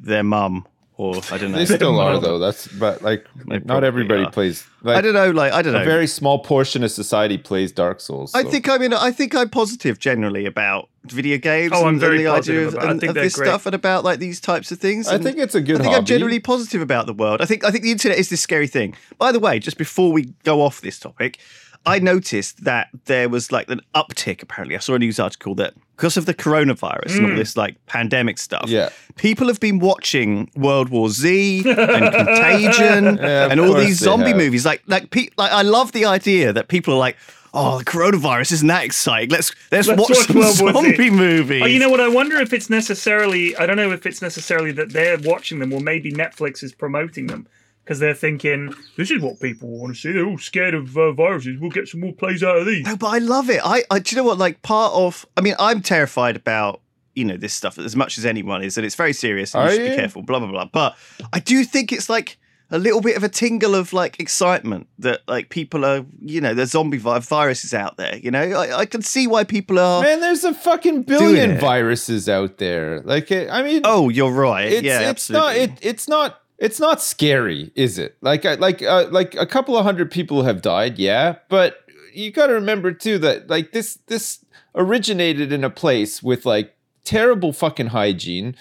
their 0.00 0.22
mum 0.24 0.66
or 0.96 1.16
I 1.30 1.38
don't 1.38 1.50
know. 1.50 1.58
They 1.58 1.66
still 1.66 1.98
are 1.98 2.20
though. 2.20 2.38
That's 2.38 2.68
but 2.68 3.02
like 3.02 3.26
They 3.46 3.58
not 3.60 3.82
everybody 3.82 4.22
are. 4.24 4.30
plays. 4.30 4.64
I 4.84 5.00
don't 5.00 5.14
know. 5.14 5.30
Like 5.30 5.52
I 5.52 5.62
don't 5.62 5.72
know. 5.72 5.82
a 5.82 5.84
very 5.84 6.06
small 6.06 6.38
portion 6.38 6.84
of 6.84 6.90
society 6.90 7.36
plays 7.38 7.72
Dark 7.72 8.00
Souls. 8.00 8.32
I 8.34 8.44
think 8.44 8.68
I 8.68 8.78
mean 8.78 8.92
I 8.92 9.10
think 9.10 9.34
I'm 9.34 9.50
positive 9.50 9.98
generally 9.98 10.46
about 10.46 10.88
video 11.06 11.36
games. 11.38 11.72
Oh, 11.74 11.82
I'm 11.82 11.88
and, 11.88 12.00
very 12.00 12.18
and 12.18 12.26
the 12.26 12.30
positive 12.30 12.56
idea 12.56 12.68
of, 12.68 12.74
about 12.74 12.84
it. 12.84 12.86
I 12.86 12.90
and- 12.92 13.00
think 13.00 13.10
of 13.10 13.14
this 13.16 13.34
great. 13.34 13.46
stuff 13.48 13.66
and 13.66 13.74
about 13.74 14.04
like 14.04 14.20
these 14.20 14.40
types 14.40 14.70
of 14.70 14.78
things. 14.78 15.08
I 15.08 15.18
think 15.18 15.38
it's 15.38 15.54
a 15.56 15.60
good 15.60 15.80
I 15.80 15.84
think 15.84 15.96
I'm 15.96 16.04
generally 16.04 16.38
positive 16.40 16.80
about 16.80 17.06
the 17.06 17.14
world. 17.14 17.40
I 17.40 17.46
think 17.46 17.64
I 17.64 17.70
think 17.70 17.82
the 17.82 17.90
internet 17.90 18.18
is 18.18 18.28
this 18.28 18.40
scary 18.40 18.68
thing. 18.68 18.94
By 19.18 19.32
the 19.32 19.40
way, 19.40 19.58
just 19.58 19.78
before 19.78 20.12
we 20.12 20.32
go 20.44 20.62
off 20.62 20.80
this 20.80 20.98
topic, 21.00 21.40
I 21.86 21.98
noticed 21.98 22.64
that 22.64 22.88
there 23.04 23.28
was 23.28 23.52
like 23.52 23.68
an 23.68 23.80
uptick. 23.94 24.42
Apparently, 24.42 24.76
I 24.76 24.78
saw 24.78 24.94
a 24.94 24.98
news 24.98 25.20
article 25.20 25.54
that 25.56 25.74
because 25.96 26.16
of 26.16 26.26
the 26.26 26.34
coronavirus 26.34 27.16
and 27.16 27.26
all 27.26 27.32
mm. 27.32 27.36
this 27.36 27.56
like 27.56 27.76
pandemic 27.86 28.38
stuff, 28.38 28.68
Yeah. 28.68 28.88
people 29.16 29.48
have 29.48 29.60
been 29.60 29.78
watching 29.78 30.50
World 30.56 30.88
War 30.88 31.08
Z 31.10 31.62
and 31.66 32.14
Contagion 32.14 33.16
Yeah, 33.22 33.48
and 33.50 33.60
all 33.60 33.74
these 33.74 33.98
zombie 33.98 34.28
have. 34.28 34.36
movies. 34.36 34.64
Like 34.64 34.82
like 34.86 35.10
pe- 35.10 35.28
like 35.36 35.52
I 35.52 35.62
love 35.62 35.92
the 35.92 36.06
idea 36.06 36.52
that 36.52 36.68
people 36.68 36.94
are 36.94 36.98
like. 36.98 37.16
Oh, 37.56 37.78
the 37.78 37.84
coronavirus 37.84 38.50
isn't 38.50 38.66
that 38.66 38.82
exciting. 38.82 39.30
Let's 39.30 39.54
let's, 39.70 39.86
Let's 39.86 40.00
watch, 40.00 40.10
watch 40.10 40.26
some 40.26 40.36
World 40.64 40.74
zombie 40.74 41.08
movies. 41.08 41.62
Oh, 41.62 41.66
you 41.66 41.78
know 41.78 41.88
what? 41.88 42.00
I 42.00 42.08
wonder 42.08 42.36
if 42.40 42.52
it's 42.52 42.68
necessarily. 42.68 43.56
I 43.56 43.64
don't 43.64 43.76
know 43.76 43.92
if 43.92 44.06
it's 44.06 44.20
necessarily 44.20 44.72
that 44.72 44.92
they're 44.92 45.18
watching 45.18 45.60
them, 45.60 45.72
or 45.72 45.78
maybe 45.78 46.10
Netflix 46.10 46.64
is 46.64 46.74
promoting 46.74 47.28
them 47.28 47.46
because 47.84 47.98
they're 47.98 48.14
thinking 48.14 48.74
this 48.96 49.10
is 49.10 49.20
what 49.20 49.38
people 49.40 49.68
want 49.68 49.94
to 49.94 50.00
see. 50.00 50.12
They're 50.12 50.26
all 50.26 50.38
scared 50.38 50.74
of 50.74 50.96
uh, 50.96 51.12
viruses. 51.12 51.60
We'll 51.60 51.70
get 51.70 51.86
some 51.86 52.00
more 52.00 52.12
plays 52.14 52.42
out 52.42 52.56
of 52.56 52.66
these. 52.66 52.86
No, 52.86 52.96
but 52.96 53.08
I 53.08 53.18
love 53.18 53.50
it. 53.50 53.60
I, 53.64 53.84
I, 53.90 53.98
do 53.98 54.14
you 54.16 54.22
know 54.22 54.26
what? 54.26 54.38
Like 54.38 54.62
part 54.62 54.92
of, 54.94 55.26
I 55.36 55.42
mean, 55.42 55.54
I'm 55.58 55.82
terrified 55.82 56.36
about 56.36 56.80
you 57.14 57.24
know 57.24 57.36
this 57.36 57.54
stuff 57.54 57.78
as 57.78 57.94
much 57.94 58.18
as 58.18 58.24
anyone 58.26 58.62
is, 58.62 58.76
and 58.76 58.84
it's 58.84 58.96
very 58.96 59.12
serious. 59.12 59.54
And 59.54 59.62
Are 59.64 59.70
you 59.70 59.76
should 59.76 59.84
you? 59.84 59.90
be 59.90 59.96
careful. 59.96 60.22
Blah 60.22 60.40
blah 60.40 60.50
blah. 60.50 60.68
But 60.72 60.96
I 61.32 61.40
do 61.40 61.62
think 61.64 61.92
it's 61.92 62.08
like 62.08 62.38
a 62.70 62.78
little 62.78 63.00
bit 63.00 63.16
of 63.16 63.22
a 63.22 63.28
tingle 63.28 63.74
of 63.74 63.92
like 63.92 64.18
excitement 64.18 64.88
that 64.98 65.20
like 65.28 65.50
people 65.50 65.84
are, 65.84 66.04
you 66.20 66.40
know, 66.40 66.54
there's 66.54 66.70
zombie 66.70 66.96
vi- 66.98 67.18
viruses 67.20 67.72
out 67.74 67.98
there. 67.98 68.16
You 68.16 68.30
know, 68.30 68.40
I, 68.40 68.78
I 68.78 68.86
can 68.86 69.02
see 69.02 69.26
why 69.26 69.44
people 69.44 69.78
are. 69.78 70.02
Man, 70.02 70.20
there's 70.20 70.42
a 70.42 70.54
fucking 70.54 71.02
billion 71.02 71.52
it. 71.52 71.60
viruses 71.60 72.28
out 72.28 72.58
there. 72.58 73.00
Like, 73.02 73.30
it- 73.30 73.50
I 73.50 73.62
mean, 73.62 73.82
oh, 73.84 74.08
you're 74.08 74.32
right. 74.32 74.72
it's, 74.72 74.82
yeah, 74.82 75.10
it's 75.10 75.30
not. 75.30 75.54
It, 75.56 75.72
it's 75.82 76.08
not. 76.08 76.40
It's 76.58 76.78
not 76.78 77.02
scary, 77.02 77.72
is 77.74 77.98
it? 77.98 78.16
Like, 78.20 78.44
like, 78.44 78.82
uh, 78.82 79.08
like 79.10 79.34
a 79.34 79.46
couple 79.46 79.76
of 79.76 79.84
hundred 79.84 80.10
people 80.10 80.44
have 80.44 80.62
died, 80.62 80.98
yeah. 80.98 81.36
But 81.48 81.78
you 82.12 82.30
got 82.30 82.46
to 82.46 82.54
remember 82.54 82.92
too 82.92 83.18
that 83.18 83.50
like 83.50 83.72
this, 83.72 83.98
this 84.06 84.44
originated 84.74 85.52
in 85.52 85.64
a 85.64 85.70
place 85.70 86.22
with 86.22 86.46
like 86.46 86.74
terrible 87.04 87.52
fucking 87.52 87.88
hygiene, 87.88 88.56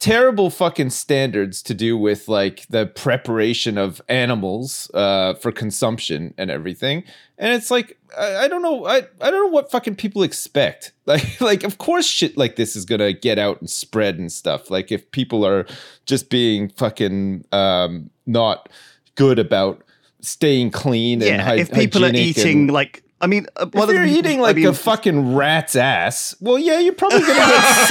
terrible 0.00 0.48
fucking 0.48 0.90
standards 0.90 1.60
to 1.62 1.74
do 1.74 1.96
with 1.98 2.28
like 2.28 2.66
the 2.70 2.86
preparation 2.86 3.76
of 3.76 4.00
animals 4.08 4.90
uh, 4.94 5.34
for 5.34 5.50
consumption 5.50 6.32
and 6.38 6.50
everything. 6.50 7.02
And 7.36 7.52
it's 7.54 7.70
like 7.70 7.98
I, 8.16 8.36
I 8.44 8.48
don't 8.48 8.62
know, 8.62 8.86
I, 8.86 8.98
I 9.20 9.30
don't 9.30 9.46
know 9.46 9.52
what 9.52 9.70
fucking 9.70 9.96
people 9.96 10.22
expect. 10.22 10.92
Like 11.08 11.40
like 11.40 11.64
of 11.64 11.78
course 11.78 12.06
shit 12.06 12.36
like 12.36 12.56
this 12.56 12.76
is 12.76 12.84
gonna 12.84 13.14
get 13.14 13.38
out 13.38 13.60
and 13.60 13.70
spread 13.70 14.18
and 14.18 14.30
stuff. 14.30 14.70
Like 14.70 14.92
if 14.92 15.10
people 15.10 15.42
are 15.46 15.64
just 16.04 16.28
being 16.28 16.68
fucking 16.68 17.46
um, 17.50 18.10
not 18.26 18.68
good 19.14 19.38
about 19.38 19.82
staying 20.20 20.70
clean 20.70 21.22
and 21.22 21.30
yeah. 21.38 21.42
hy- 21.42 21.54
if 21.60 21.72
people 21.72 22.04
are 22.04 22.12
eating 22.14 22.58
and- 22.68 22.70
like, 22.72 23.02
I 23.22 23.26
mean, 23.26 23.46
uh, 23.56 23.66
if 23.72 23.88
you're 23.90 24.04
the- 24.06 24.12
eating 24.12 24.40
I 24.40 24.42
like 24.42 24.56
mean, 24.56 24.66
a 24.66 24.74
fucking 24.74 25.34
rat's 25.34 25.74
ass, 25.76 26.36
well, 26.40 26.58
yeah, 26.58 26.78
you're 26.78 26.92
probably 26.92 27.20
gonna 27.20 27.34
get 27.34 27.86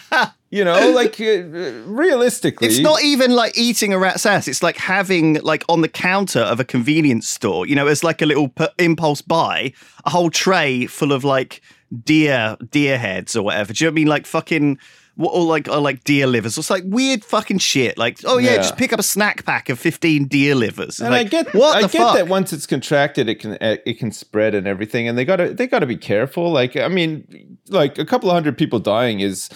sick. 0.10 0.28
You 0.50 0.64
know, 0.64 0.90
like 0.94 1.20
uh, 1.20 1.42
realistically, 1.86 2.68
It's 2.68 2.78
not 2.78 3.02
even 3.02 3.32
like 3.32 3.56
eating 3.58 3.92
a 3.92 3.98
rat's 3.98 4.24
ass. 4.24 4.46
It's 4.48 4.62
like 4.62 4.76
having 4.76 5.34
like 5.42 5.64
on 5.68 5.80
the 5.80 5.88
counter 5.88 6.40
of 6.40 6.60
a 6.60 6.64
convenience 6.64 7.28
store, 7.28 7.66
you 7.66 7.74
know, 7.74 7.86
as 7.88 8.04
like 8.04 8.22
a 8.22 8.26
little 8.26 8.48
p- 8.48 8.66
impulse 8.78 9.22
buy, 9.22 9.72
a 10.04 10.10
whole 10.10 10.30
tray 10.30 10.86
full 10.86 11.12
of 11.12 11.24
like 11.24 11.62
deer 12.04 12.56
deer 12.70 12.98
heads 12.98 13.34
or 13.34 13.42
whatever. 13.42 13.72
Do 13.72 13.84
you 13.84 13.90
know 13.90 13.92
what 13.92 13.94
I 13.94 14.00
mean? 14.00 14.06
Like 14.06 14.26
fucking 14.26 14.78
what 15.16 15.30
or 15.30 15.42
like 15.44 15.66
or 15.68 15.78
like 15.78 16.04
deer 16.04 16.26
livers. 16.28 16.56
It's 16.58 16.70
like 16.70 16.84
weird 16.86 17.24
fucking 17.24 17.58
shit. 17.58 17.98
Like 17.98 18.18
oh 18.24 18.38
yeah, 18.38 18.50
Yeah. 18.52 18.56
just 18.58 18.76
pick 18.76 18.92
up 18.92 19.00
a 19.00 19.04
snack 19.04 19.44
pack 19.46 19.68
of 19.68 19.80
fifteen 19.80 20.28
deer 20.28 20.54
livers. 20.54 20.88
It's 20.88 21.00
And 21.00 21.10
like, 21.10 21.26
I 21.26 21.28
get, 21.28 21.54
what 21.54 21.76
I 21.76 21.80
get 21.82 21.90
fuck? 21.92 22.14
that 22.16 22.28
once 22.28 22.52
it's 22.52 22.66
contracted, 22.66 23.28
it 23.28 23.40
can 23.40 23.54
uh, 23.60 23.78
it 23.84 23.98
can 23.98 24.12
spread 24.12 24.54
and 24.54 24.66
everything, 24.68 25.08
and 25.08 25.18
they 25.18 25.24
gotta 25.24 25.52
they 25.54 25.66
gotta 25.66 25.86
be 25.86 25.96
careful. 25.96 26.52
Like, 26.52 26.76
I 26.76 26.88
mean, 26.88 27.58
like 27.68 27.98
a 27.98 28.04
couple 28.04 28.30
of 28.30 28.34
hundred 28.34 28.56
people 28.56 28.78
dying 28.78 29.18
is. 29.20 29.48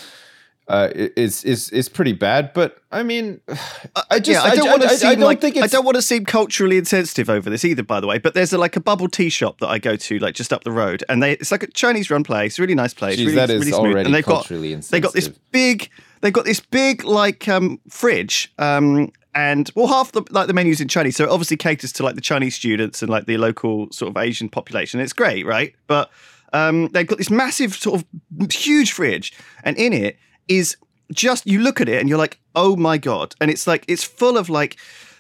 Uh, 0.71 0.89
is 0.95 1.43
is 1.43 1.69
is 1.71 1.89
pretty 1.89 2.13
bad, 2.13 2.53
but 2.53 2.79
I 2.93 3.03
mean, 3.03 3.41
I 4.09 4.21
just 4.21 4.29
yeah, 4.29 4.43
I 4.45 4.55
don't 4.55 4.71
want 4.71 4.83
to 4.83 4.89
I, 4.89 4.95
seem 4.95 5.11
don't 5.15 5.21
like 5.23 5.41
think 5.41 5.57
I 5.57 5.67
don't 5.67 5.85
want 5.85 5.97
to 5.97 6.03
seem 6.03 6.25
culturally 6.25 6.79
insensitive 6.79 7.29
over 7.29 7.51
this 7.51 7.65
either. 7.65 7.83
By 7.83 7.99
the 7.99 8.07
way, 8.07 8.19
but 8.19 8.35
there's 8.35 8.53
a, 8.53 8.59
like 8.59 8.77
a 8.77 8.81
bubble 8.81 9.09
tea 9.09 9.31
shop 9.31 9.59
that 9.59 9.67
I 9.67 9.81
go 9.81 9.97
to, 9.97 10.19
like 10.21 10.37
just 10.37 10.53
up 10.53 10.63
the 10.63 10.71
road, 10.71 11.03
and 11.09 11.21
they 11.21 11.33
it's 11.33 11.51
like 11.51 11.65
a 11.65 11.67
Chinese 11.67 12.09
run 12.09 12.23
place, 12.23 12.61
really 12.61 12.77
nice 12.77 12.95
place, 12.95 13.19
Jeez, 13.19 13.27
really, 13.27 13.35
that 13.35 13.51
is 13.51 13.59
really 13.59 13.73
smooth. 13.73 13.81
already 13.81 14.07
and 14.07 14.15
they've 14.15 14.25
got 14.25 14.47
they 14.49 15.01
got 15.01 15.13
this 15.13 15.27
big 15.51 15.91
they've 16.21 16.33
got 16.33 16.45
this 16.45 16.61
big 16.61 17.03
like 17.03 17.49
um 17.49 17.81
fridge 17.89 18.53
um 18.61 19.11
and 19.35 19.73
well 19.75 19.89
half 19.89 20.13
the 20.13 20.23
like 20.31 20.47
the 20.47 20.55
menus 20.55 20.81
in 20.81 20.87
Chinese, 20.87 21.17
so 21.17 21.25
it 21.25 21.31
obviously 21.31 21.57
caters 21.57 21.91
to 21.95 22.05
like 22.05 22.15
the 22.15 22.21
Chinese 22.21 22.55
students 22.55 23.03
and 23.03 23.11
like 23.11 23.27
the 23.27 23.39
local 23.39 23.91
sort 23.91 24.09
of 24.09 24.23
Asian 24.23 24.49
population. 24.49 25.01
It's 25.01 25.13
great, 25.13 25.45
right? 25.45 25.75
But 25.89 26.13
um, 26.53 26.91
they've 26.93 27.09
got 27.09 27.19
this 27.19 27.31
massive 27.31 27.75
sort 27.75 28.01
of 28.01 28.53
huge 28.53 28.93
fridge, 28.93 29.33
and 29.65 29.77
in 29.77 29.93
it 29.93 30.17
is 30.51 30.77
just 31.13 31.47
you 31.47 31.61
look 31.61 31.81
at 31.81 31.89
it 31.89 31.99
and 32.01 32.09
you're 32.09 32.19
like, 32.19 32.39
oh 32.55 32.77
my 32.77 32.99
god, 32.99 33.35
and 33.41 33.51
it's 33.51 33.67
like 33.67 33.85
it's 33.89 34.05
full 34.05 34.37
of 34.37 34.51
like 34.51 34.77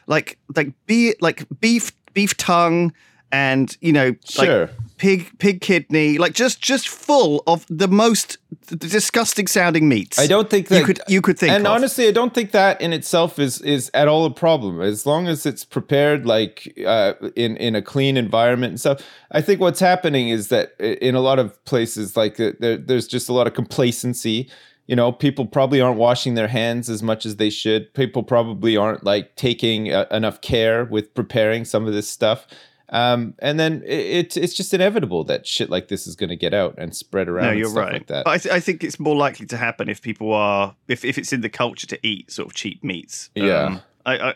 like 0.06 0.38
like 0.54 0.72
be 0.86 1.14
like 1.20 1.46
beef 1.60 1.92
beef 2.12 2.36
tongue 2.36 2.92
and 3.32 3.76
you 3.80 3.92
know 3.92 4.08
like 4.36 4.48
Sure. 4.48 4.70
pig 4.96 5.38
pig 5.38 5.60
kidney 5.60 6.18
like 6.18 6.32
just 6.32 6.60
just 6.60 6.88
full 6.88 7.44
of 7.46 7.64
the 7.68 7.86
most 7.86 8.38
disgusting 8.76 9.46
sounding 9.46 9.88
meats. 9.88 10.18
I 10.18 10.26
don't 10.26 10.50
think 10.50 10.66
that 10.68 10.80
you 10.80 10.84
could 10.84 11.00
you 11.08 11.20
could 11.22 11.38
think 11.38 11.52
and 11.52 11.66
of. 11.66 11.72
honestly, 11.72 12.08
I 12.08 12.10
don't 12.12 12.34
think 12.34 12.50
that 12.50 12.80
in 12.80 12.92
itself 12.92 13.38
is 13.38 13.60
is 13.60 13.90
at 13.94 14.08
all 14.08 14.24
a 14.24 14.30
problem. 14.30 14.80
As 14.80 15.06
long 15.06 15.28
as 15.28 15.46
it's 15.46 15.64
prepared 15.64 16.26
like 16.26 16.76
uh, 16.84 17.14
in 17.36 17.56
in 17.56 17.74
a 17.76 17.82
clean 17.82 18.16
environment 18.16 18.72
and 18.72 18.80
stuff. 18.80 19.00
I 19.32 19.40
think 19.40 19.60
what's 19.60 19.80
happening 19.80 20.28
is 20.28 20.48
that 20.48 20.72
in 20.80 21.14
a 21.14 21.20
lot 21.20 21.38
of 21.38 21.64
places, 21.64 22.16
like 22.16 22.40
uh, 22.40 22.52
there, 22.58 22.76
there's 22.76 23.06
just 23.06 23.28
a 23.28 23.32
lot 23.32 23.46
of 23.46 23.54
complacency. 23.54 24.50
You 24.90 24.96
know, 24.96 25.12
people 25.12 25.46
probably 25.46 25.80
aren't 25.80 25.98
washing 25.98 26.34
their 26.34 26.48
hands 26.48 26.90
as 26.90 27.00
much 27.00 27.24
as 27.24 27.36
they 27.36 27.48
should. 27.48 27.94
People 27.94 28.24
probably 28.24 28.76
aren't 28.76 29.04
like 29.04 29.36
taking 29.36 29.92
uh, 29.92 30.06
enough 30.10 30.40
care 30.40 30.84
with 30.84 31.14
preparing 31.14 31.64
some 31.64 31.86
of 31.86 31.92
this 31.92 32.10
stuff. 32.10 32.48
Um, 32.88 33.34
and 33.38 33.60
then 33.60 33.84
it, 33.86 33.92
it's 33.92 34.36
it's 34.36 34.52
just 34.52 34.74
inevitable 34.74 35.22
that 35.26 35.46
shit 35.46 35.70
like 35.70 35.86
this 35.86 36.08
is 36.08 36.16
going 36.16 36.30
to 36.30 36.34
get 36.34 36.52
out 36.52 36.74
and 36.76 36.92
spread 36.92 37.28
around. 37.28 37.46
no, 37.46 37.52
you're 37.52 37.68
stuff 37.68 37.84
right. 37.84 37.92
Like 37.92 38.08
that. 38.08 38.26
I, 38.26 38.38
th- 38.38 38.52
I 38.52 38.58
think 38.58 38.82
it's 38.82 38.98
more 38.98 39.14
likely 39.14 39.46
to 39.46 39.56
happen 39.56 39.88
if 39.88 40.02
people 40.02 40.32
are 40.32 40.74
if, 40.88 41.04
if 41.04 41.18
it's 41.18 41.32
in 41.32 41.42
the 41.42 41.48
culture 41.48 41.86
to 41.86 41.98
eat 42.04 42.32
sort 42.32 42.48
of 42.48 42.54
cheap 42.54 42.82
meats. 42.82 43.30
Um, 43.36 43.46
Yeah. 43.46 43.78
I, 44.04 44.30
I 44.30 44.34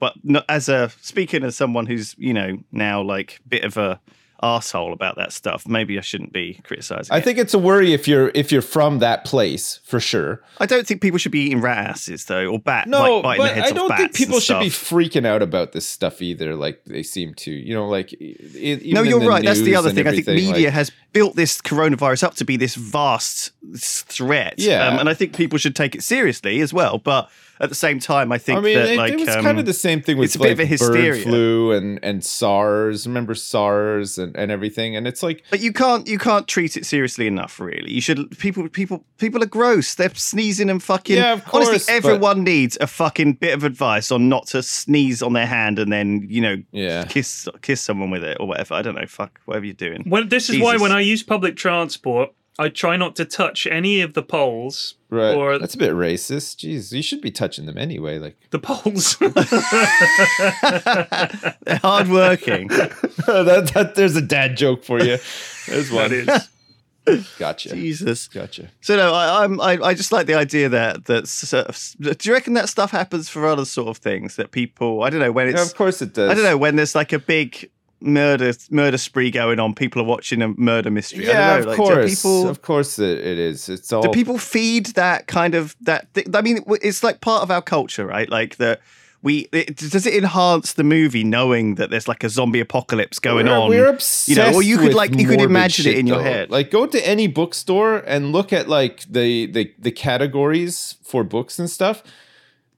but 0.00 0.14
as 0.48 0.68
a 0.68 0.90
speaking 1.02 1.44
as 1.44 1.54
someone 1.54 1.86
who's 1.86 2.16
you 2.18 2.34
know 2.34 2.58
now 2.72 3.00
like 3.00 3.40
bit 3.46 3.62
of 3.62 3.76
a 3.76 4.00
asshole 4.42 4.92
about 4.92 5.16
that 5.16 5.32
stuff, 5.32 5.66
maybe 5.66 5.96
I 5.98 6.02
shouldn't 6.02 6.32
be 6.32 6.60
criticizing. 6.64 7.12
I 7.12 7.18
it. 7.18 7.24
think 7.24 7.38
it's 7.38 7.54
a 7.54 7.58
worry 7.58 7.92
if 7.92 8.06
you're 8.06 8.30
if 8.34 8.52
you're 8.52 8.62
from 8.62 8.98
that 8.98 9.24
place 9.24 9.80
for 9.84 10.00
sure. 10.00 10.42
I 10.58 10.66
don't 10.66 10.86
think 10.86 11.00
people 11.00 11.18
should 11.18 11.32
be 11.32 11.40
eating 11.40 11.60
rat 11.60 11.78
asses 11.78 12.26
though, 12.26 12.46
or 12.46 12.58
bat 12.58 12.88
No, 12.88 13.16
like 13.16 13.22
biting 13.22 13.42
but 13.42 13.48
the 13.48 13.60
heads 13.60 13.72
I 13.72 13.74
don't 13.74 13.96
think 13.96 14.14
people 14.14 14.40
should 14.40 14.60
be 14.60 14.70
freaking 14.70 15.26
out 15.26 15.42
about 15.42 15.72
this 15.72 15.86
stuff 15.86 16.20
either. 16.20 16.54
Like 16.54 16.84
they 16.84 17.02
seem 17.02 17.34
to, 17.34 17.50
you 17.50 17.74
know, 17.74 17.88
like 17.88 18.14
No, 18.20 19.02
you're 19.02 19.20
right. 19.20 19.44
That's 19.44 19.60
the 19.60 19.76
other 19.76 19.90
thing. 19.92 20.06
I 20.06 20.12
think 20.12 20.26
media 20.26 20.66
like- 20.66 20.74
has 20.74 20.92
built 21.12 21.36
this 21.36 21.60
coronavirus 21.60 22.24
up 22.24 22.34
to 22.34 22.44
be 22.44 22.56
this 22.56 22.74
vast 22.74 23.52
threat. 23.76 24.54
Yeah. 24.58 24.86
um, 24.88 24.98
and 24.98 25.08
I 25.08 25.14
think 25.14 25.36
people 25.36 25.58
should 25.58 25.76
take 25.76 25.94
it 25.94 26.02
seriously 26.02 26.60
as 26.60 26.72
well. 26.72 26.98
But 26.98 27.30
at 27.60 27.68
the 27.68 27.74
same 27.74 28.00
time, 28.00 28.32
I 28.32 28.38
think 28.38 28.58
I 28.58 28.62
mean, 28.62 28.74
that 28.76 28.88
it, 28.90 28.96
like 28.96 29.12
it 29.12 29.20
was 29.20 29.28
um, 29.28 29.44
kind 29.44 29.58
of 29.60 29.66
the 29.66 29.72
same 29.72 30.02
thing 30.02 30.16
with 30.18 30.26
it's 30.26 30.34
a 30.34 30.38
bit 30.40 30.52
of 30.52 30.60
a 30.60 30.66
hysteria. 30.66 31.12
bird 31.12 31.22
flu 31.22 31.72
and 31.72 32.00
and 32.02 32.24
SARS. 32.24 33.06
Remember 33.06 33.34
SARS 33.34 34.18
and, 34.18 34.36
and 34.36 34.50
everything, 34.50 34.96
and 34.96 35.06
it's 35.06 35.22
like 35.22 35.44
But 35.50 35.60
you 35.60 35.72
can't 35.72 36.06
you 36.08 36.18
can't 36.18 36.48
treat 36.48 36.76
it 36.76 36.84
seriously 36.84 37.26
enough. 37.26 37.60
Really, 37.60 37.92
you 37.92 38.00
should. 38.00 38.36
People 38.38 38.68
people 38.68 39.04
people 39.18 39.42
are 39.42 39.46
gross. 39.46 39.94
They're 39.94 40.14
sneezing 40.14 40.68
and 40.68 40.82
fucking. 40.82 41.16
Yeah, 41.16 41.32
of 41.32 41.44
course, 41.44 41.68
honestly, 41.68 41.92
but- 41.92 41.96
everyone 42.08 42.44
needs 42.44 42.76
a 42.80 42.86
fucking 42.86 43.34
bit 43.34 43.54
of 43.54 43.62
advice 43.64 44.10
on 44.10 44.28
not 44.28 44.48
to 44.48 44.62
sneeze 44.62 45.22
on 45.22 45.32
their 45.32 45.46
hand 45.46 45.78
and 45.78 45.92
then 45.92 46.26
you 46.28 46.40
know 46.40 46.56
Yeah. 46.72 47.04
kiss 47.04 47.48
kiss 47.62 47.80
someone 47.80 48.10
with 48.10 48.24
it 48.24 48.36
or 48.40 48.48
whatever. 48.48 48.74
I 48.74 48.82
don't 48.82 48.96
know. 48.96 49.06
Fuck 49.06 49.40
whatever 49.44 49.64
you're 49.64 49.74
doing. 49.74 50.04
Well, 50.06 50.24
this 50.24 50.50
is 50.50 50.60
why 50.60 50.76
when 50.76 50.92
I 50.92 51.00
use 51.00 51.22
public 51.22 51.56
transport, 51.56 52.32
I 52.58 52.68
try 52.68 52.96
not 52.96 53.16
to 53.16 53.24
touch 53.24 53.66
any 53.66 54.00
of 54.00 54.14
the 54.14 54.22
poles 54.22 54.94
right. 55.10 55.34
or 55.34 55.58
That's 55.58 55.74
a 55.74 55.78
bit 55.78 55.92
racist. 55.92 56.58
Jeez, 56.58 56.92
you 56.92 57.02
should 57.02 57.20
be 57.20 57.32
touching 57.32 57.66
them 57.66 57.76
anyway. 57.76 58.20
Like 58.20 58.36
the 58.50 58.60
poles. 58.60 59.16
They're 61.64 61.78
hardworking. 61.78 62.68
that, 63.26 63.70
that. 63.74 63.94
There's 63.96 64.14
a 64.14 64.22
dad 64.22 64.56
joke 64.56 64.84
for 64.84 65.00
you. 65.00 65.18
There's 65.66 65.90
one. 65.90 66.10
that 66.10 66.48
is. 67.06 67.28
Gotcha. 67.38 67.70
Jesus. 67.70 68.28
Gotcha. 68.28 68.70
So 68.80 68.96
no, 68.96 69.12
I, 69.12 69.44
I'm 69.44 69.60
I, 69.60 69.78
I 69.82 69.94
just 69.94 70.12
like 70.12 70.26
the 70.26 70.34
idea 70.34 70.68
that 70.70 71.04
that 71.06 71.28
sort 71.28 71.66
uh, 71.66 71.68
of, 71.68 72.18
do 72.18 72.28
you 72.28 72.32
reckon 72.32 72.54
that 72.54 72.68
stuff 72.68 72.92
happens 72.92 73.28
for 73.28 73.46
other 73.46 73.66
sort 73.66 73.88
of 73.88 73.98
things 73.98 74.36
that 74.36 74.52
people 74.52 75.02
I 75.02 75.10
don't 75.10 75.20
know 75.20 75.32
when 75.32 75.48
Yeah, 75.48 75.60
it's 75.60 75.70
of 75.70 75.76
course 75.76 76.00
it 76.00 76.14
does. 76.14 76.30
I 76.30 76.34
don't 76.34 76.44
know 76.44 76.56
when 76.56 76.76
there's 76.76 76.94
like 76.94 77.12
a 77.12 77.18
big 77.18 77.68
murder 78.00 78.52
murder 78.70 78.98
spree 78.98 79.30
going 79.30 79.58
on. 79.60 79.74
People 79.74 80.02
are 80.02 80.06
watching 80.06 80.42
a 80.42 80.48
murder 80.48 80.90
mystery. 80.90 81.26
I 81.28 81.32
Yeah, 81.32 81.50
don't 81.50 81.60
of 81.60 81.66
like, 81.66 81.76
course. 81.76 82.14
people 82.14 82.48
Of 82.48 82.62
course 82.62 82.98
it, 82.98 83.18
it 83.18 83.38
is. 83.38 83.68
It's 83.68 83.92
all 83.92 84.02
do 84.02 84.10
people 84.10 84.38
feed 84.38 84.86
that 84.94 85.26
kind 85.26 85.54
of 85.54 85.74
that? 85.82 86.12
Th- 86.14 86.26
I 86.34 86.42
mean, 86.42 86.64
it's 86.82 87.02
like 87.02 87.20
part 87.20 87.42
of 87.42 87.50
our 87.50 87.62
culture, 87.62 88.06
right? 88.06 88.28
Like 88.28 88.56
that. 88.56 88.80
We 89.22 89.48
it, 89.52 89.76
does 89.76 90.04
it 90.06 90.12
enhance 90.12 90.74
the 90.74 90.84
movie 90.84 91.24
knowing 91.24 91.76
that 91.76 91.88
there's 91.88 92.06
like 92.06 92.24
a 92.24 92.28
zombie 92.28 92.60
apocalypse 92.60 93.18
going 93.18 93.46
we're, 93.46 93.52
on? 93.54 93.70
We're 93.70 93.84
you 93.84 93.88
obsessed. 93.88 94.36
know, 94.36 94.52
or 94.52 94.62
you 94.62 94.76
could 94.76 94.92
like 94.92 95.14
you 95.18 95.26
could 95.26 95.40
imagine 95.40 95.90
it 95.90 95.96
in 95.96 96.06
your 96.06 96.18
though. 96.18 96.24
head. 96.24 96.50
Like 96.50 96.70
go 96.70 96.84
to 96.84 97.08
any 97.08 97.26
bookstore 97.26 98.00
and 98.06 98.32
look 98.32 98.52
at 98.52 98.68
like 98.68 99.00
the 99.10 99.46
the 99.46 99.72
the 99.78 99.90
categories 99.90 100.96
for 101.02 101.24
books 101.24 101.58
and 101.58 101.70
stuff. 101.70 102.02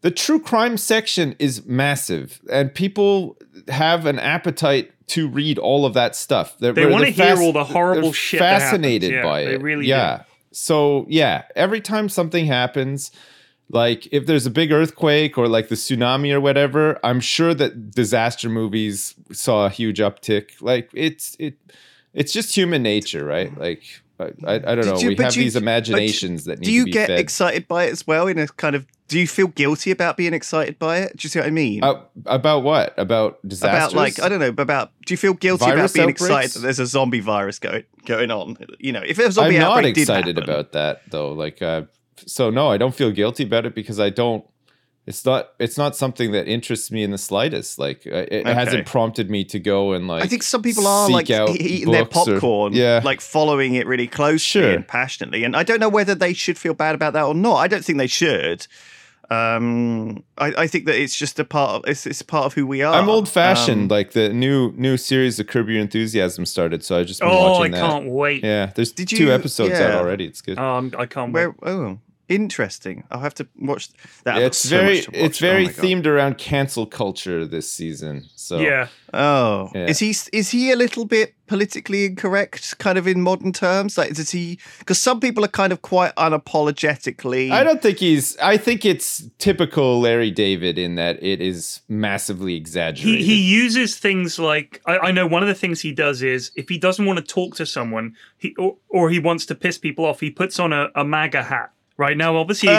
The 0.02 0.10
true 0.10 0.38
crime 0.40 0.76
section 0.76 1.34
is 1.38 1.64
massive, 1.66 2.40
and 2.50 2.72
people 2.74 3.36
have 3.68 4.06
an 4.06 4.18
appetite 4.18 4.92
to 5.08 5.28
read 5.28 5.58
all 5.58 5.86
of 5.86 5.94
that 5.94 6.14
stuff. 6.16 6.56
They're, 6.58 6.72
They 6.72 6.86
wanna 6.86 7.06
hear 7.06 7.26
fas- 7.36 7.40
all 7.40 7.52
the 7.52 7.64
horrible 7.64 8.02
they're 8.02 8.12
shit 8.12 8.40
that. 8.40 8.60
Fascinated 8.60 9.12
Yeah, 9.12 9.22
by 9.22 9.44
they 9.44 9.54
it. 9.54 9.62
really 9.62 9.86
yeah. 9.86 10.22
So 10.52 11.06
yeah, 11.08 11.42
every 11.54 11.80
time 11.80 12.08
something 12.08 12.46
happens, 12.46 13.10
like 13.68 14.08
if 14.12 14.26
there's 14.26 14.46
a 14.46 14.50
big 14.50 14.72
earthquake 14.72 15.36
or 15.38 15.48
like 15.48 15.68
the 15.68 15.74
tsunami 15.74 16.32
or 16.32 16.40
whatever, 16.40 16.98
I'm 17.04 17.20
sure 17.20 17.54
that 17.54 17.90
disaster 17.92 18.48
movies 18.48 19.14
saw 19.32 19.66
a 19.66 19.70
huge 19.70 19.98
uptick. 19.98 20.50
Like 20.60 20.90
it's 20.92 21.36
it 21.38 21.54
it's 22.14 22.32
just 22.32 22.54
human 22.56 22.82
nature, 22.82 23.24
right? 23.24 23.56
Like 23.58 23.82
I, 24.18 24.24
I, 24.46 24.58
don't 24.58 24.76
Did 24.76 24.86
know. 24.86 24.98
you- 24.98 25.08
we 25.10 25.16
have 25.16 25.36
you- 25.36 25.42
these 25.44 25.56
imaginations 25.56 26.44
that 26.44 26.60
need 26.60 26.64
do 26.66 26.72
you 26.72 26.86
get 26.86 27.08
fed. 27.08 27.18
excited 27.20 27.68
by 27.68 27.84
it 27.84 27.92
as 27.92 28.06
well 28.06 28.26
in 28.28 28.38
a 28.38 28.46
kind 28.48 28.74
of 28.74 28.86
do 29.08 29.18
you 29.20 29.26
feel 29.28 29.46
guilty 29.48 29.90
about 29.90 30.16
being 30.16 30.32
excited 30.34 30.78
by 30.78 30.98
it 30.98 31.16
do 31.16 31.24
you 31.26 31.28
see 31.28 31.38
what 31.38 31.46
i 31.46 31.50
mean 31.50 31.84
Uh, 31.84 32.00
about 32.24 32.62
what? 32.62 32.94
About 32.98 33.38
disasters? 33.46 33.92
about 33.92 33.96
like 34.02 34.20
i 34.22 34.28
don't 34.28 34.40
know 34.40 34.54
about 34.62 34.90
do 35.04 35.12
you 35.12 35.18
feel 35.18 35.34
guilty 35.34 35.64
Virus 35.66 35.92
about 35.92 35.94
being 35.94 36.02
outbreaks? 36.08 36.22
excited 36.22 36.52
that 36.52 36.60
there's 36.60 36.78
a 36.78 36.86
zombie 36.86 37.20
virus 37.20 37.58
going 37.58 37.84
going 38.06 38.30
on 38.30 38.56
you 38.78 38.92
know 38.92 39.02
if 39.06 39.18
a 39.18 39.24
I'm 39.26 39.32
zombie 39.32 39.58
not 39.58 39.76
outbreak 39.78 39.94
did 39.94 40.00
excited 40.02 40.36
happen- 40.36 40.50
about 40.50 40.72
that 40.72 41.02
though. 41.10 41.32
Like, 41.32 41.60
uh, 41.62 41.82
so 42.24 42.48
no, 42.50 42.68
I 42.70 42.78
don't 42.78 42.94
feel 42.94 43.10
guilty 43.10 43.42
about 43.44 43.66
it 43.66 43.74
because 43.74 44.00
I 44.00 44.08
don't. 44.08 44.42
It's 45.06 45.24
not. 45.24 45.50
It's 45.60 45.78
not 45.78 45.94
something 45.94 46.32
that 46.32 46.48
interests 46.48 46.90
me 46.90 47.04
in 47.04 47.12
the 47.12 47.18
slightest. 47.18 47.78
Like, 47.78 48.06
uh, 48.06 48.26
it 48.28 48.40
Okay. 48.40 48.52
hasn't 48.54 48.86
prompted 48.86 49.30
me 49.30 49.44
to 49.44 49.60
go 49.60 49.92
and 49.92 50.08
like. 50.08 50.24
I 50.24 50.26
think 50.26 50.42
some 50.42 50.62
people 50.62 50.86
are 50.86 51.08
like 51.08 51.30
eating 51.30 51.92
their 51.92 52.04
books 52.04 52.26
or- 52.28 52.32
popcorn, 52.34 52.72
yeah, 52.72 53.00
like 53.04 53.20
following 53.20 53.74
it 53.76 53.86
really 53.86 54.08
closely 54.08 54.62
Sure. 54.62 54.70
and 54.72 54.86
passionately. 54.86 55.44
And 55.44 55.56
I 55.56 55.62
don't 55.62 55.78
know 55.78 55.88
whether 55.88 56.14
they 56.16 56.32
should 56.34 56.58
feel 56.58 56.74
bad 56.74 56.96
about 56.96 57.12
that 57.12 57.22
or 57.22 57.34
not. 57.34 57.54
I 57.56 57.68
don't 57.68 57.84
think 57.84 57.98
they 57.98 58.08
should. 58.08 58.66
Um, 59.30 60.22
I, 60.38 60.52
I 60.56 60.66
think 60.68 60.86
that 60.86 60.94
it's 61.00 61.16
just 61.16 61.38
a 61.40 61.44
part 61.44 61.70
of 61.84 61.90
it's, 61.90 62.06
it's 62.06 62.22
part 62.22 62.46
of 62.46 62.54
who 62.54 62.66
we 62.66 62.82
are. 62.82 62.94
I'm 62.94 63.08
old 63.08 63.28
fashioned. 63.28 63.82
Um, 63.92 63.96
like 63.96 64.12
the 64.12 64.28
new 64.32 64.72
new 64.76 64.96
series 64.96 65.40
of 65.40 65.46
Curb 65.48 65.68
Your 65.68 65.80
Enthusiasm 65.80 66.46
started, 66.46 66.84
so 66.84 66.98
I 66.98 67.02
just 67.04 67.20
been 67.20 67.28
Oh, 67.30 67.54
I 67.62 67.68
that. 67.68 67.76
can't 67.80 68.06
wait. 68.08 68.44
Yeah, 68.44 68.70
there's 68.74 68.92
Did 68.92 69.08
two 69.08 69.24
you- 69.24 69.32
episodes 69.32 69.74
out 69.80 69.94
already. 70.00 70.26
It's 70.26 70.40
good. 70.40 70.58
Oh, 70.58 70.62
I'm, 70.78 70.92
I 70.98 71.06
can't 71.06 71.32
wait. 71.32 71.46
where 71.60 71.74
oh 71.74 71.98
interesting. 72.28 73.04
I'll 73.10 73.20
have 73.20 73.34
to 73.34 73.46
watch 73.58 73.88
that. 74.24 74.38
Yeah, 74.38 74.46
it's 74.46 74.58
so 74.58 74.76
very 74.78 74.96
much 74.96 75.04
to 75.04 75.10
watch. 75.12 75.20
it's 75.20 75.42
Oh 75.42 75.46
very 75.46 75.68
themed 75.68 76.06
around 76.06 76.38
cancel 76.38 76.86
culture 76.86 77.46
this 77.46 77.72
season. 77.72 78.24
So 78.34 78.58
Yeah. 78.60 78.88
Oh, 79.14 79.70
Yeah. 79.74 79.86
is 79.86 79.98
he 80.00 80.10
is 80.32 80.50
he 80.50 80.70
a 80.72 80.76
little 80.76 81.04
bit 81.04 81.34
politically 81.46 82.04
incorrect, 82.06 82.76
kind 82.78 82.98
of 82.98 83.06
in 83.06 83.22
modern 83.22 83.52
terms? 83.52 83.96
Like, 83.96 84.14
does 84.14 84.30
he? 84.32 84.58
Because 84.80 84.98
some 84.98 85.20
people 85.20 85.44
are 85.44 85.48
kind 85.62 85.72
of 85.72 85.80
quite 85.82 86.12
unapologetically. 86.16 87.50
I 87.50 87.62
don't 87.64 87.80
think 87.80 87.98
he's. 87.98 88.36
I 88.38 88.56
think 88.56 88.84
it's 88.84 89.28
typical 89.38 90.00
Larry 90.00 90.30
David 90.30 90.78
in 90.78 90.96
that 90.96 91.22
it 91.22 91.40
is 91.40 91.80
massively 91.88 92.52
He 92.52 92.56
exaggerated. 92.58 93.20
he 93.20 93.40
uses 93.40 93.96
things 93.96 94.38
like 94.38 94.80
I, 94.86 94.98
I 94.98 95.10
know 95.12 95.26
one 95.26 95.42
of 95.42 95.48
the 95.48 95.54
things 95.54 95.80
he 95.80 95.92
does 95.92 96.22
is 96.22 96.50
if 96.56 96.68
he 96.68 96.78
doesn't 96.78 97.04
want 97.06 97.18
to 97.18 97.24
talk 97.24 97.54
to 97.56 97.66
someone, 97.66 98.16
he 98.38 98.54
or, 98.58 98.76
or 98.88 99.10
he 99.10 99.18
wants 99.18 99.46
to 99.46 99.54
piss 99.54 99.78
people 99.78 100.04
off, 100.04 100.20
he 100.20 100.30
puts 100.30 100.58
on 100.58 100.72
a, 100.72 100.88
a 100.94 101.04
MAGA 101.04 101.44
hat. 101.44 101.70
Right 101.98 102.16
now, 102.16 102.36
obviously 102.36 102.68
in 102.70 102.74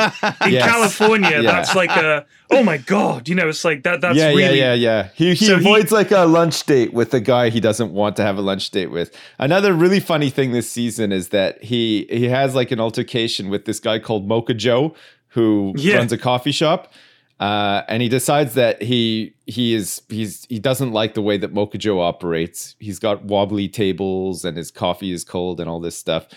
Yes. 0.51 0.69
California, 0.69 1.29
Yeah. 1.41 1.41
that's 1.41 1.73
like 1.75 1.89
a 1.89 2.25
oh 2.51 2.63
my 2.63 2.77
god, 2.77 3.27
you 3.27 3.33
know, 3.35 3.49
it's 3.49 3.65
like 3.65 3.81
that. 3.83 3.99
That's 4.01 4.15
yeah, 4.17 4.27
really 4.29 4.59
yeah, 4.59 4.73
yeah, 4.73 4.73
yeah. 4.73 5.09
He 5.15 5.29
he 5.33 5.45
So 5.45 5.55
he- 5.57 5.61
avoids 5.61 5.91
like 5.91 6.11
a 6.11 6.25
lunch 6.25 6.63
date 6.65 6.93
with 6.93 7.13
a 7.13 7.19
guy 7.19 7.49
he 7.49 7.59
doesn't 7.59 7.91
want 7.93 8.15
to 8.17 8.23
have 8.23 8.37
a 8.37 8.41
lunch 8.41 8.69
date 8.69 8.91
with. 8.91 9.11
Another 9.39 9.73
really 9.73 9.99
funny 9.99 10.29
thing 10.29 10.51
this 10.51 10.69
season 10.69 11.11
is 11.11 11.29
that 11.29 11.63
he 11.63 12.05
he 12.09 12.25
has 12.29 12.53
like 12.53 12.69
an 12.71 12.79
altercation 12.79 13.49
with 13.49 13.65
this 13.65 13.79
guy 13.79 13.97
called 13.99 14.27
Mocha 14.27 14.53
Joe 14.53 14.93
who 15.29 15.73
Yeah. 15.77 15.97
runs 15.97 16.11
a 16.11 16.17
coffee 16.17 16.51
shop. 16.51 16.93
Uh, 17.39 17.83
and 17.87 18.01
he 18.01 18.09
decides 18.09 18.55
that 18.55 18.81
he 18.81 19.33
he 19.45 19.75
is 19.75 20.01
he's 20.09 20.45
he 20.49 20.57
doesn't 20.57 20.91
like 20.91 21.13
the 21.13 21.21
way 21.21 21.37
that 21.37 21.53
Mocha 21.53 21.77
Joe 21.77 21.99
operates. 22.01 22.75
He's 22.79 22.97
got 22.97 23.25
wobbly 23.25 23.67
tables 23.67 24.43
and 24.43 24.57
his 24.57 24.71
coffee 24.71 25.11
is 25.11 25.23
cold 25.23 25.59
and 25.59 25.69
all 25.69 25.79
this 25.79 25.95
stuff. 25.95 26.27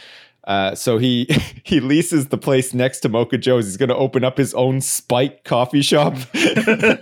Uh, 0.45 0.75
so 0.75 0.99
he 0.99 1.27
he 1.65 1.81
leases 1.81 2.29
the 2.29 2.39
place 2.39 2.73
next 2.75 3.01
to 3.01 3.09
Mocha 3.09 3.39
Joe's. 3.39 3.67
He's 3.67 3.77
going 3.77 3.91
to 3.91 3.97
open 3.97 4.25
up 4.25 4.39
his 4.39 4.55
own 4.55 4.81
Spike 4.81 5.45
coffee 5.45 5.83
shop 5.83 6.15
to 6.33 7.01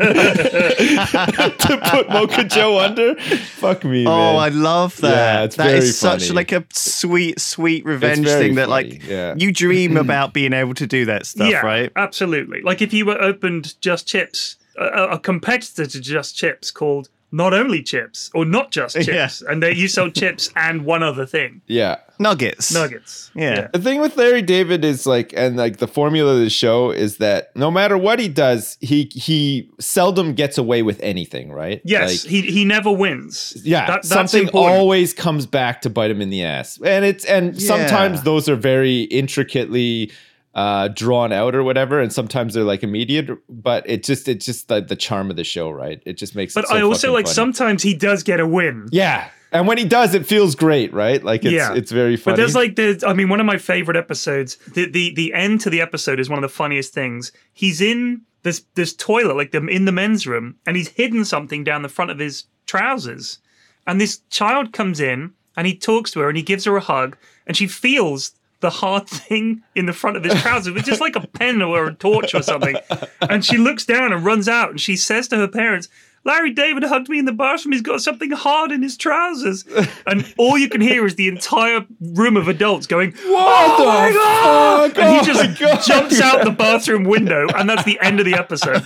put 1.90 2.09
Mocha 2.11 2.44
Joe 2.44 2.79
under. 2.79 3.14
Fuck 3.16 3.85
me, 3.85 4.07
Oh, 4.07 4.11
man. 4.11 4.37
I 4.37 4.48
love 4.48 4.96
that. 4.98 5.11
Yeah, 5.11 5.44
it's 5.44 5.57
That 5.57 5.66
very 5.66 5.79
is 5.79 5.98
such 5.98 6.31
like 6.31 6.53
a 6.53 6.64
sweet, 6.72 7.40
sweet 7.40 7.85
revenge 7.85 8.27
very 8.27 8.42
thing 8.42 8.55
that 8.57 8.68
like 8.68 9.05
yeah. 9.05 9.35
you 9.37 9.53
dream 9.53 9.96
about 10.05 10.35
being 10.35 10.53
able 10.53 10.74
to 10.74 10.87
do 10.87 11.05
that 11.07 11.27
stuff, 11.27 11.51
yeah, 11.51 11.61
right? 11.64 11.92
absolutely. 11.96 12.61
Like 12.62 12.83
if 12.83 12.92
you 12.92 13.07
were 13.07 13.20
opened 13.20 13.81
just 13.81 14.07
chips 14.07 14.57
a, 14.79 15.09
a 15.11 15.18
competitor 15.18 15.87
to 15.87 16.01
Just 16.01 16.37
Chips 16.37 16.70
called 16.70 17.09
Not 17.30 17.52
Only 17.52 17.82
Chips 17.82 18.30
or 18.34 18.44
Not 18.44 18.70
Just 18.70 18.96
Chips, 19.02 19.42
and 19.42 19.62
they 19.62 19.74
you 19.74 19.86
sell 19.88 20.10
chips 20.10 20.50
and 20.56 20.84
one 20.84 21.02
other 21.02 21.26
thing, 21.26 21.60
Yeah. 21.66 21.96
Nuggets. 22.20 22.72
nuggets. 22.74 23.30
Yeah. 23.36 23.68
The 23.72 23.78
thing 23.78 24.00
with 24.00 24.16
Larry 24.16 24.42
David 24.42 24.84
is 24.84 25.06
like, 25.06 25.32
and 25.36 25.56
like 25.56 25.76
the 25.76 25.86
formula 25.86 26.32
of 26.34 26.40
the 26.40 26.50
show 26.50 26.90
is 26.90 27.18
that 27.18 27.54
no 27.54 27.70
matter 27.70 27.96
what 27.96 28.18
he 28.18 28.26
does, 28.26 28.76
he 28.80 29.04
he 29.12 29.70
seldom 29.78 30.32
gets 30.34 30.58
away 30.58 30.82
with 30.82 30.98
anything, 31.00 31.52
right? 31.52 31.80
Yes, 31.84 32.24
Like, 32.24 32.30
he 32.32 32.40
he 32.42 32.64
never 32.64 32.90
wins. 32.90 33.56
yeah, 33.62 33.86
That- 33.86 33.92
that's 34.02 34.08
something 34.08 34.44
important. 34.48 34.78
always 34.80 35.14
comes 35.14 35.46
back 35.46 35.82
to 35.82 35.90
bite 35.90 36.10
him 36.10 36.20
in 36.20 36.30
the 36.30 36.42
ass, 36.42 36.80
and 36.84 37.04
it's 37.04 37.24
and 37.24 37.60
sometimes 37.60 38.22
those 38.22 38.48
are 38.48 38.56
very 38.56 39.02
intricately 39.02 40.10
uh 40.54 40.88
drawn 40.88 41.30
out 41.32 41.54
or 41.54 41.62
whatever 41.62 42.00
and 42.00 42.12
sometimes 42.12 42.54
they're 42.54 42.64
like 42.64 42.82
immediate 42.82 43.28
but 43.48 43.88
it 43.88 44.02
just 44.02 44.26
it's 44.28 44.46
just 44.46 44.68
the, 44.68 44.80
the 44.80 44.96
charm 44.96 45.30
of 45.30 45.37
the 45.37 45.44
show 45.44 45.70
right 45.70 46.02
it 46.06 46.14
just 46.14 46.34
makes 46.34 46.56
it 46.56 46.61
But 46.62 46.68
so 46.68 46.76
I 46.76 46.82
also 46.82 47.12
like 47.12 47.26
funny. 47.26 47.34
sometimes 47.34 47.82
he 47.82 47.94
does 47.94 48.22
get 48.22 48.40
a 48.40 48.46
win. 48.46 48.88
yeah 48.90 49.28
and 49.52 49.66
when 49.68 49.76
he 49.78 49.84
does 49.84 50.14
it 50.14 50.26
feels 50.26 50.54
great 50.54 50.92
right 50.94 51.22
like 51.22 51.44
it's 51.44 51.52
Yeah. 51.52 51.74
it's 51.74 51.92
very 51.92 52.16
funny 52.16 52.32
But 52.32 52.37
there's 52.38 52.54
like 52.54 52.76
there's 52.76 53.04
I 53.04 53.12
mean 53.12 53.28
one 53.28 53.40
of 53.40 53.46
my 53.46 53.58
favorite 53.58 53.96
episodes. 53.96 54.56
The 54.74 54.88
the 54.90 55.14
the 55.14 55.32
end 55.34 55.61
to 55.62 55.70
the 55.70 55.80
episode 55.82 56.18
is 56.18 56.28
one 56.30 56.38
of 56.38 56.42
the 56.42 56.48
funniest 56.54 56.94
things. 56.94 57.30
He's 57.52 57.80
in 57.82 58.22
this 58.42 58.64
this 58.74 58.94
toilet 58.94 59.37
like 59.37 59.50
them 59.52 59.68
in 59.68 59.84
the 59.84 59.92
men's 59.92 60.26
room 60.26 60.56
and 60.66 60.76
he's 60.76 60.88
hidden 60.88 61.24
something 61.24 61.62
down 61.64 61.82
the 61.82 61.88
front 61.90 62.11
of 62.11 62.18
his 62.18 62.44
trousers. 62.66 63.38
And 63.87 64.00
this 64.00 64.20
child 64.30 64.72
comes 64.72 64.98
in 65.00 65.32
and 65.56 65.66
he 65.66 65.74
talks 65.76 66.11
to 66.12 66.20
her 66.20 66.28
and 66.28 66.37
he 66.37 66.42
gives 66.42 66.64
her 66.64 66.76
a 66.76 66.80
hug 66.80 67.16
and 67.46 67.56
she 67.56 67.66
feels 67.66 68.32
the 68.61 68.71
hard 68.71 69.09
thing 69.09 69.62
in 69.75 69.87
the 69.87 69.92
front 69.92 70.16
of 70.16 70.25
his 70.25 70.35
trousers. 70.42 70.77
It's 70.77 70.88
just 70.88 71.01
like 71.01 71.16
a 71.16 71.27
pen 71.27 71.62
or 71.62 71.87
a 71.87 71.94
torch 71.94 72.35
or 72.35 72.42
something. 72.42 72.77
And 73.21 73.44
she 73.44 73.57
looks 73.57 73.85
down 73.85 74.12
and 74.12 74.25
runs 74.25 74.49
out 74.49 74.71
and 74.71 74.81
she 74.81 74.97
says 74.97 75.29
to 75.29 75.37
her 75.37 75.49
parents, 75.49 75.88
Larry 76.28 76.50
David 76.52 76.82
hugged 76.84 77.08
me 77.08 77.18
in 77.18 77.24
the 77.24 77.32
bathroom. 77.32 77.72
He's 77.72 77.80
got 77.82 78.02
something 78.02 78.30
hard 78.30 78.70
in 78.70 78.82
his 78.82 78.96
trousers. 78.98 79.64
And 80.06 80.32
all 80.36 80.58
you 80.58 80.68
can 80.68 80.80
hear 80.82 81.06
is 81.06 81.14
the 81.14 81.26
entire 81.28 81.86
room 82.00 82.36
of 82.36 82.48
adults 82.48 82.86
going, 82.86 83.12
What 83.12 83.80
Oh 83.80 83.84
my 83.86 84.08
the 84.08 84.14
God! 84.14 84.92
fuck? 84.92 84.98
And 85.04 85.14
he 85.14 85.20
Oh 85.20 85.24
just 85.24 85.44
my 85.48 85.54
God. 85.58 85.82
jumps 85.82 86.20
out 86.20 86.44
the 86.44 86.50
bathroom 86.50 87.04
window, 87.04 87.46
and 87.56 87.68
that's 87.68 87.84
the 87.84 87.98
end 88.02 88.20
of 88.20 88.26
the 88.26 88.34
episode. 88.34 88.76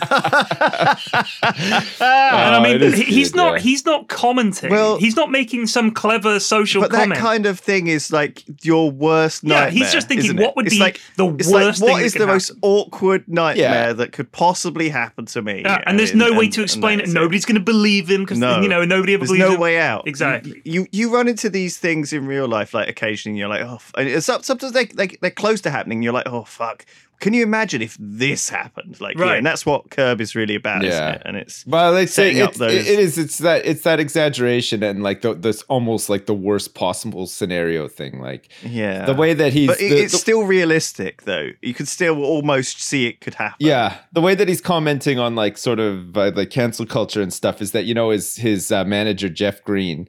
and 1.42 2.00
I 2.00 2.56
Oh, 2.58 2.62
mean, 2.62 2.76
it 2.76 2.82
is 2.82 2.94
he- 2.94 3.04
he's 3.04 3.30
good, 3.32 3.36
not 3.36 3.52
yeah. 3.54 3.58
he's 3.60 3.84
not 3.84 4.08
commenting. 4.08 4.70
Well- 4.70 4.98
he's 4.98 5.16
not 5.16 5.30
making 5.30 5.66
some 5.66 5.90
clever 5.90 6.38
social 6.40 6.82
But 6.82 6.92
that 6.92 7.00
comment. 7.02 7.20
kind 7.20 7.46
of 7.46 7.58
thing 7.58 7.86
is 7.88 8.12
like 8.12 8.42
your 8.64 8.90
worst 8.90 9.44
nightmare. 9.44 9.64
Yeah, 9.66 9.70
he's 9.70 9.92
just 9.92 10.08
thinking, 10.08 10.26
isn't 10.26 10.36
what 10.38 10.50
it? 10.50 10.56
would 10.56 10.66
It's 10.66 10.74
be 10.76 10.80
like, 10.80 11.00
the 11.16 11.28
it's 11.34 11.48
worst 11.48 11.80
like, 11.80 11.88
thing 11.88 11.88
What 11.92 11.98
that 11.98 12.04
is 12.04 12.12
could 12.12 12.22
the 12.22 12.26
most 12.26 12.50
awkward 12.62 13.24
nightmare 13.28 13.88
Yeah. 13.88 13.92
that 13.94 14.12
could 14.12 14.30
possibly 14.32 14.88
happen 14.88 15.26
to 15.26 15.42
me? 15.42 15.62
Yeah, 15.64 15.82
and 15.86 15.98
there's 15.98 16.14
no 16.14 16.32
way 16.32 16.48
to 16.48 16.62
explain 16.62 17.00
it. 17.00 17.06
that's 17.06 17.14
Nobody's 17.32 17.44
going 17.46 17.54
to 17.54 17.60
believe 17.64 18.10
him 18.10 18.20
because 18.24 18.36
No. 18.38 18.60
you 18.60 18.68
know 18.68 18.84
nobody 18.84 19.14
ever 19.14 19.20
There's 19.24 19.30
believes 19.30 19.48
no 19.48 19.54
him. 19.54 19.60
way 19.60 19.80
out. 19.80 20.06
Exactly. 20.06 20.60
You, 20.66 20.82
you 20.82 20.86
you 20.92 21.14
run 21.14 21.28
into 21.28 21.48
these 21.48 21.78
things 21.78 22.12
in 22.12 22.26
real 22.26 22.46
life, 22.46 22.74
like 22.74 22.90
occasionally, 22.90 23.38
you're 23.38 23.48
like, 23.48 23.62
oh, 23.62 23.76
f- 23.76 23.90
and 23.96 24.06
it's, 24.06 24.26
some- 24.26 24.42
sometimes 24.42 24.72
they, 24.74 24.84
they 24.84 25.06
they're 25.22 25.30
close 25.30 25.62
to 25.62 25.70
happening. 25.70 26.02
You're 26.02 26.12
like, 26.12 26.26
oh 26.26 26.44
fuck. 26.44 26.84
Can 27.22 27.32
you 27.34 27.42
imagine 27.44 27.80
if 27.82 27.96
this 28.00 28.48
happened? 28.50 29.00
Like, 29.00 29.16
yeah, 29.16 29.22
Right. 29.24 29.36
and 29.38 29.46
that's 29.46 29.64
what 29.64 29.88
Curb 29.90 30.20
is 30.20 30.34
really 30.34 30.56
about, 30.56 30.84
isn't 30.84 31.00
Yeah. 31.00 31.12
it? 31.12 31.22
And 31.24 31.36
it's 31.36 31.64
Well, 31.66 31.96
it's, 31.96 32.12
setting 32.12 32.38
it, 32.38 32.42
up 32.42 32.50
it's- 32.56 32.58
those- 32.58 32.86
it 32.88 32.98
is. 32.98 33.16
It's 33.16 33.38
that. 33.38 33.64
It's 33.64 33.82
that 33.82 34.00
exaggeration 34.00 34.82
and 34.82 35.02
like 35.02 35.22
the, 35.22 35.32
this 35.34 35.62
almost 35.68 36.10
like 36.10 36.26
the 36.26 36.34
worst 36.34 36.74
possible 36.74 37.26
scenario 37.26 37.86
thing. 37.88 38.20
Like 38.20 38.48
yeah, 38.62 39.06
the 39.06 39.14
way 39.14 39.34
that 39.34 39.52
he's. 39.52 39.68
but 39.68 39.80
it, 39.80 39.88
the- 39.90 40.02
it's 40.02 40.12
the- 40.12 40.18
still 40.18 40.42
realistic, 40.44 41.22
though. 41.22 41.50
You 41.62 41.74
could 41.74 41.88
still 41.88 42.22
almost 42.24 42.82
see 42.82 43.06
it 43.06 43.20
could 43.20 43.34
happen. 43.34 43.64
yeah, 43.66 43.98
the 44.12 44.20
way 44.20 44.34
that 44.34 44.48
he's 44.48 44.60
commenting 44.60 45.18
on 45.18 45.34
like 45.36 45.56
sort 45.56 45.78
of 45.78 46.16
uh, 46.16 46.32
like 46.34 46.50
cancel 46.50 46.84
culture 46.86 47.22
and 47.22 47.32
stuff 47.32 47.62
is 47.62 47.70
that 47.70 47.84
you 47.84 47.94
know 47.94 48.10
his 48.10 48.36
his 48.36 48.72
uh, 48.72 48.84
manager 48.84 49.28
Jeff 49.28 49.62
Greene 49.62 50.08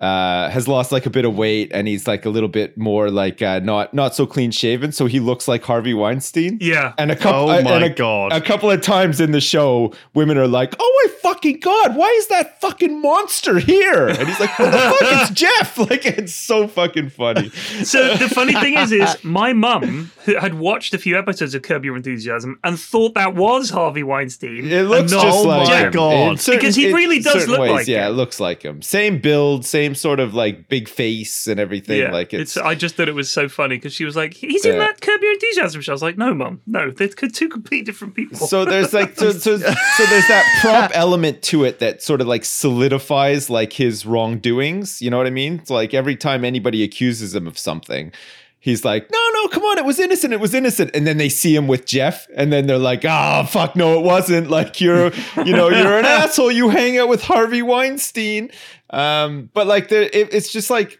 uh 0.00 0.48
has 0.50 0.68
lost 0.68 0.92
like 0.92 1.06
a 1.06 1.10
bit 1.10 1.24
of 1.24 1.36
weight 1.36 1.70
and 1.74 1.88
he's 1.88 2.06
like 2.06 2.24
a 2.24 2.28
little 2.30 2.48
bit 2.48 2.78
more 2.78 3.10
like 3.10 3.42
uh 3.42 3.58
not 3.58 3.92
not 3.92 4.14
so 4.14 4.26
clean 4.26 4.50
shaven 4.52 4.92
so 4.92 5.06
he 5.06 5.18
looks 5.18 5.48
like 5.48 5.62
Harvey 5.64 5.92
Weinstein 5.92 6.58
Yeah. 6.60 6.92
and 6.98 7.10
a 7.10 7.16
couple 7.16 7.50
Oh 7.50 7.62
my 7.62 7.72
and 7.72 7.84
a, 7.84 7.90
God. 7.90 8.32
a 8.32 8.40
couple 8.40 8.70
of 8.70 8.80
times 8.80 9.20
in 9.20 9.32
the 9.32 9.40
show 9.40 9.92
women 10.14 10.38
are 10.38 10.46
like 10.46 10.76
oh 10.78 11.02
my 11.04 11.12
fucking 11.32 11.58
god 11.58 11.96
why 11.96 12.06
is 12.18 12.28
that 12.28 12.60
fucking 12.60 13.02
monster 13.02 13.58
here 13.58 14.06
and 14.08 14.18
he's 14.28 14.38
like 14.38 14.56
what 14.58 14.70
the 14.70 14.78
fuck 14.78 14.98
it's 15.02 15.30
Jeff 15.40 15.76
like 15.90 16.06
it's 16.06 16.32
so 16.34 16.68
fucking 16.68 17.10
funny 17.10 17.48
So 17.82 18.14
the 18.16 18.28
funny 18.28 18.52
thing 18.54 18.74
is, 18.78 18.92
is 18.92 19.16
my 19.24 19.52
mum 19.52 20.12
who 20.24 20.36
had 20.36 20.54
watched 20.54 20.94
a 20.94 20.98
few 20.98 21.18
episodes 21.18 21.54
of 21.56 21.62
Curb 21.62 21.84
Your 21.84 21.96
Enthusiasm 21.96 22.58
and 22.62 22.78
thought 22.78 23.14
that 23.14 23.34
was 23.34 23.70
Harvey 23.70 24.02
Weinstein. 24.02 24.70
It 24.70 24.82
looks 24.82 25.10
and 25.12 25.20
not 25.20 25.22
just 25.24 25.38
oh 25.38 25.48
like 25.48 25.68
my 25.68 25.78
him. 25.86 25.92
God. 25.92 26.40
Certain- 26.40 26.60
Because 26.60 26.76
he 26.76 26.92
really 26.92 27.18
does 27.20 27.48
look 27.48 27.60
ways, 27.60 27.70
like 27.72 27.86
yeah, 27.88 28.06
him. 28.06 28.12
it 28.12 28.16
looks 28.16 28.38
like 28.38 28.62
him. 28.62 28.82
Same 28.82 29.18
build, 29.20 29.64
same 29.64 29.87
sort 29.94 30.20
of 30.20 30.34
like 30.34 30.68
big 30.68 30.88
face 30.88 31.46
and 31.46 31.58
everything. 31.58 31.98
Yeah, 32.00 32.10
like 32.12 32.34
it's, 32.34 32.56
I 32.56 32.74
just 32.74 32.96
thought 32.96 33.08
it 33.08 33.14
was 33.14 33.30
so 33.30 33.48
funny 33.48 33.76
because 33.76 33.92
she 33.92 34.04
was 34.04 34.16
like, 34.16 34.34
"He's 34.34 34.64
in 34.64 34.74
Yeah. 34.74 34.78
that 34.80 35.00
Curb 35.00 35.20
Your 35.22 35.32
Enthusiasm 35.32 35.80
show." 35.80 35.92
I 35.92 35.94
was 35.94 36.02
like, 36.02 36.18
"No, 36.18 36.34
mom, 36.34 36.60
no, 36.66 36.90
they're 36.90 37.08
two 37.08 37.48
complete 37.58 37.86
different 37.86 38.14
people." 38.14 38.46
so 38.46 38.64
there's 38.64 38.92
like 38.92 39.16
so, 39.18 39.32
so 39.32 39.56
so 39.58 40.06
there's 40.06 40.28
that 40.28 40.58
prop 40.60 40.90
element 40.94 41.42
to 41.42 41.64
it 41.64 41.78
that 41.78 42.02
sort 42.02 42.20
of 42.20 42.26
like 42.26 42.44
solidifies 42.44 43.50
like 43.50 43.72
his 43.72 44.04
wrongdoings. 44.06 45.02
You 45.02 45.10
know 45.10 45.16
what 45.18 45.26
I 45.26 45.30
mean? 45.30 45.54
It's 45.60 45.70
like 45.70 45.94
every 45.94 46.16
time 46.16 46.44
anybody 46.44 46.82
accuses 46.82 47.34
him 47.34 47.46
of 47.46 47.58
something. 47.58 48.12
He's 48.60 48.84
like, 48.84 49.08
no, 49.10 49.28
no, 49.34 49.48
come 49.48 49.62
on, 49.62 49.78
it 49.78 49.84
was 49.84 50.00
innocent, 50.00 50.32
it 50.32 50.40
was 50.40 50.52
innocent. 50.52 50.90
And 50.92 51.06
then 51.06 51.16
they 51.16 51.28
see 51.28 51.54
him 51.54 51.68
with 51.68 51.86
Jeff, 51.86 52.26
and 52.34 52.52
then 52.52 52.66
they're 52.66 52.76
like, 52.76 53.04
oh, 53.04 53.44
fuck, 53.48 53.76
no, 53.76 53.98
it 53.98 54.04
wasn't. 54.04 54.48
Like, 54.58 54.80
you're, 54.80 55.12
you 55.44 55.52
know, 55.52 55.68
you're 55.68 55.98
an 55.98 56.04
asshole. 56.04 56.50
You 56.50 56.68
hang 56.68 56.98
out 56.98 57.08
with 57.08 57.22
Harvey 57.22 57.62
Weinstein. 57.62 58.50
Um, 58.90 59.50
but 59.54 59.66
like, 59.68 59.88
the, 59.88 60.06
it, 60.16 60.32
it's 60.32 60.50
just 60.50 60.70
like, 60.70 60.98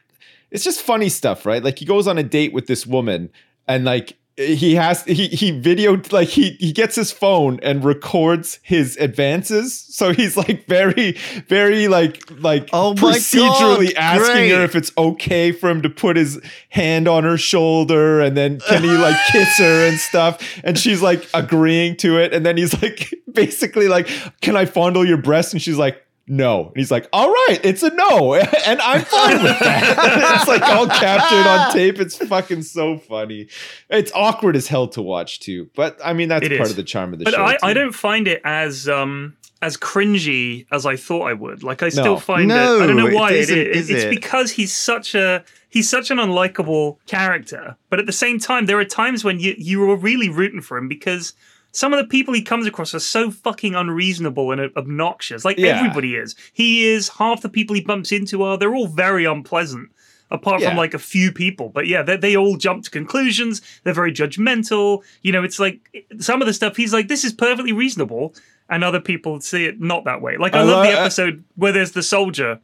it's 0.51 0.63
just 0.63 0.83
funny 0.83 1.09
stuff, 1.09 1.45
right? 1.45 1.63
Like, 1.63 1.79
he 1.79 1.85
goes 1.85 2.07
on 2.07 2.19
a 2.19 2.23
date 2.23 2.53
with 2.53 2.67
this 2.69 2.87
woman, 2.87 3.31
and 3.67 3.85
like, 3.85 4.17
he 4.39 4.77
has 4.77 5.03
he 5.05 5.27
he 5.27 5.51
videoed 5.53 6.13
like 6.13 6.29
he 6.29 6.51
he 6.61 6.73
gets 6.73 6.95
his 6.95 7.11
phone 7.11 7.59
and 7.61 7.85
records 7.85 8.61
his 8.63 8.97
advances. 8.99 9.77
So 9.77 10.13
he's 10.13 10.37
like 10.37 10.65
very 10.67 11.13
very 11.49 11.89
like 11.89 12.23
like 12.41 12.69
Oh 12.73 12.95
procedurally 12.95 13.95
God, 13.95 13.97
asking 13.97 14.51
her 14.51 14.63
if 14.63 14.77
it's 14.77 14.93
okay 14.97 15.51
for 15.51 15.69
him 15.69 15.83
to 15.83 15.91
put 15.91 16.17
his 16.17 16.41
hand 16.69 17.09
on 17.09 17.25
her 17.25 17.37
shoulder 17.37 18.21
and 18.21 18.37
then 18.37 18.61
can 18.61 18.85
he 18.85 18.97
like 18.97 19.17
kiss 19.33 19.59
her 19.59 19.89
and 19.89 19.99
stuff. 19.99 20.61
And 20.63 20.79
she's 20.79 21.03
like 21.03 21.29
agreeing 21.35 21.97
to 21.97 22.19
it. 22.19 22.33
And 22.33 22.47
then 22.47 22.57
he's 22.57 22.81
like 22.81 23.13
basically 23.33 23.89
like 23.89 24.09
can 24.41 24.57
I 24.57 24.67
fondle 24.67 25.05
your 25.05 25.19
breast? 25.19 25.53
And 25.53 25.61
she's 25.61 25.79
like 25.79 26.05
no. 26.29 26.67
And 26.69 26.77
he's 26.77 26.91
like, 26.91 27.09
all 27.13 27.29
right, 27.29 27.59
it's 27.65 27.83
a 27.83 27.91
no. 27.91 28.35
And 28.67 28.81
I'm 28.81 29.03
fine 29.03 29.43
with 29.43 29.59
that. 29.61 30.37
it's 30.41 30.49
like 30.49 30.63
all 30.63 30.87
captured 30.87 31.47
on 31.49 31.73
tape. 31.73 31.99
It's 31.99 32.17
fucking 32.19 32.63
so 32.63 32.99
funny. 32.99 33.49
It's 33.89 34.13
awkward 34.15 34.57
as 34.57 34.69
hell 34.69 34.89
to 34.89 35.03
watch 35.03 35.41
too. 35.41 35.71
But 35.75 35.99
I 36.05 36.13
mean, 36.13 36.29
that's 36.29 36.45
It 36.47 36.51
part 36.57 36.63
is. 36.67 36.71
of 36.71 36.77
the 36.77 36.83
charm 36.83 37.13
of 37.13 37.19
the 37.19 37.25
but 37.25 37.35
show. 37.35 37.43
I, 37.43 37.57
I 37.63 37.73
don't 37.73 37.95
find 37.95 38.29
it 38.29 38.41
as 38.45 38.89
um 38.89 39.37
as 39.63 39.77
cringy 39.77 40.67
as 40.71 40.87
I 40.87 40.97
thought 40.97 41.23
I 41.29 41.33
would. 41.33 41.63
Like 41.63 41.83
I 41.83 41.87
No. 41.87 41.91
still 41.91 42.19
find 42.21 42.49
No, 42.49 42.79
it. 42.79 42.83
I 42.83 42.87
don't 42.87 42.97
know 42.97 43.07
it 43.09 43.15
why 43.15 43.33
it 43.33 43.39
isn't, 43.41 43.59
is. 43.59 43.77
is 43.77 43.91
It's 43.91 44.05
it? 44.05 44.11
because 44.11 44.53
he's 44.53 44.73
such 44.77 45.15
a 45.15 45.45
he's 45.69 45.89
such 45.89 46.11
an 46.11 46.19
unlikable 46.19 46.99
character. 47.07 47.77
But 47.91 47.99
at 47.99 48.07
the 48.07 48.13
same 48.13 48.39
time, 48.39 48.67
there 48.67 48.79
are 48.79 48.85
times 48.85 49.25
when 49.25 49.41
you 49.41 49.55
you 49.59 49.91
are 49.91 49.97
really 49.97 50.29
rooting 50.29 50.61
for 50.61 50.77
him 50.79 50.89
because. 50.89 51.33
Some 51.79 51.93
of 51.95 51.99
the 52.01 52.07
people 52.09 52.35
he 52.35 52.43
comes 52.43 52.67
across 52.67 52.93
are 52.93 52.99
so 52.99 53.31
fucking 53.31 53.75
unreasonable 53.77 54.51
and 54.51 54.61
obnoxious. 54.77 55.45
Like 55.45 55.59
Yeah. 55.59 55.79
everybody 55.79 56.17
is. 56.17 56.35
He 56.53 56.87
is. 56.89 57.09
Half 57.09 57.43
the 57.43 57.49
people 57.49 57.77
he 57.77 57.83
bumps 57.83 58.11
into 58.11 58.43
are. 58.43 58.59
They're 58.59 58.75
all 58.75 58.89
very 58.89 59.25
unpleasant. 59.25 59.91
Apart 60.31 60.61
from 60.63 60.77
like 60.77 60.93
a 60.93 60.99
few 60.99 61.33
people, 61.33 61.71
but 61.71 61.87
yeah, 61.87 62.03
they, 62.03 62.17
they 62.19 62.37
all 62.37 62.57
jump 62.59 62.85
to 62.85 62.91
conclusions. 62.91 63.63
They're 63.85 63.95
very 63.95 64.13
judgmental. 64.13 65.03
You 65.23 65.33
know, 65.33 65.43
it's 65.43 65.59
like 65.59 65.79
some 66.19 66.43
of 66.43 66.47
the 66.47 66.53
stuff 66.53 66.77
he's 66.77 66.93
like, 66.93 67.09
this 67.09 67.25
is 67.25 67.33
perfectly 67.33 67.73
reasonable, 67.73 68.35
and 68.69 68.85
other 68.85 69.01
people 69.01 69.41
see 69.41 69.65
it 69.65 69.81
not 69.81 70.05
that 70.05 70.21
way. 70.21 70.37
Like 70.37 70.53
I, 70.55 70.59
I 70.59 70.63
love 70.65 70.85
lo- 70.85 70.91
the 70.91 70.99
I- 70.99 71.01
episode 71.01 71.45
where 71.57 71.73
there's 71.73 71.93
the 71.93 72.03
soldier, 72.03 72.61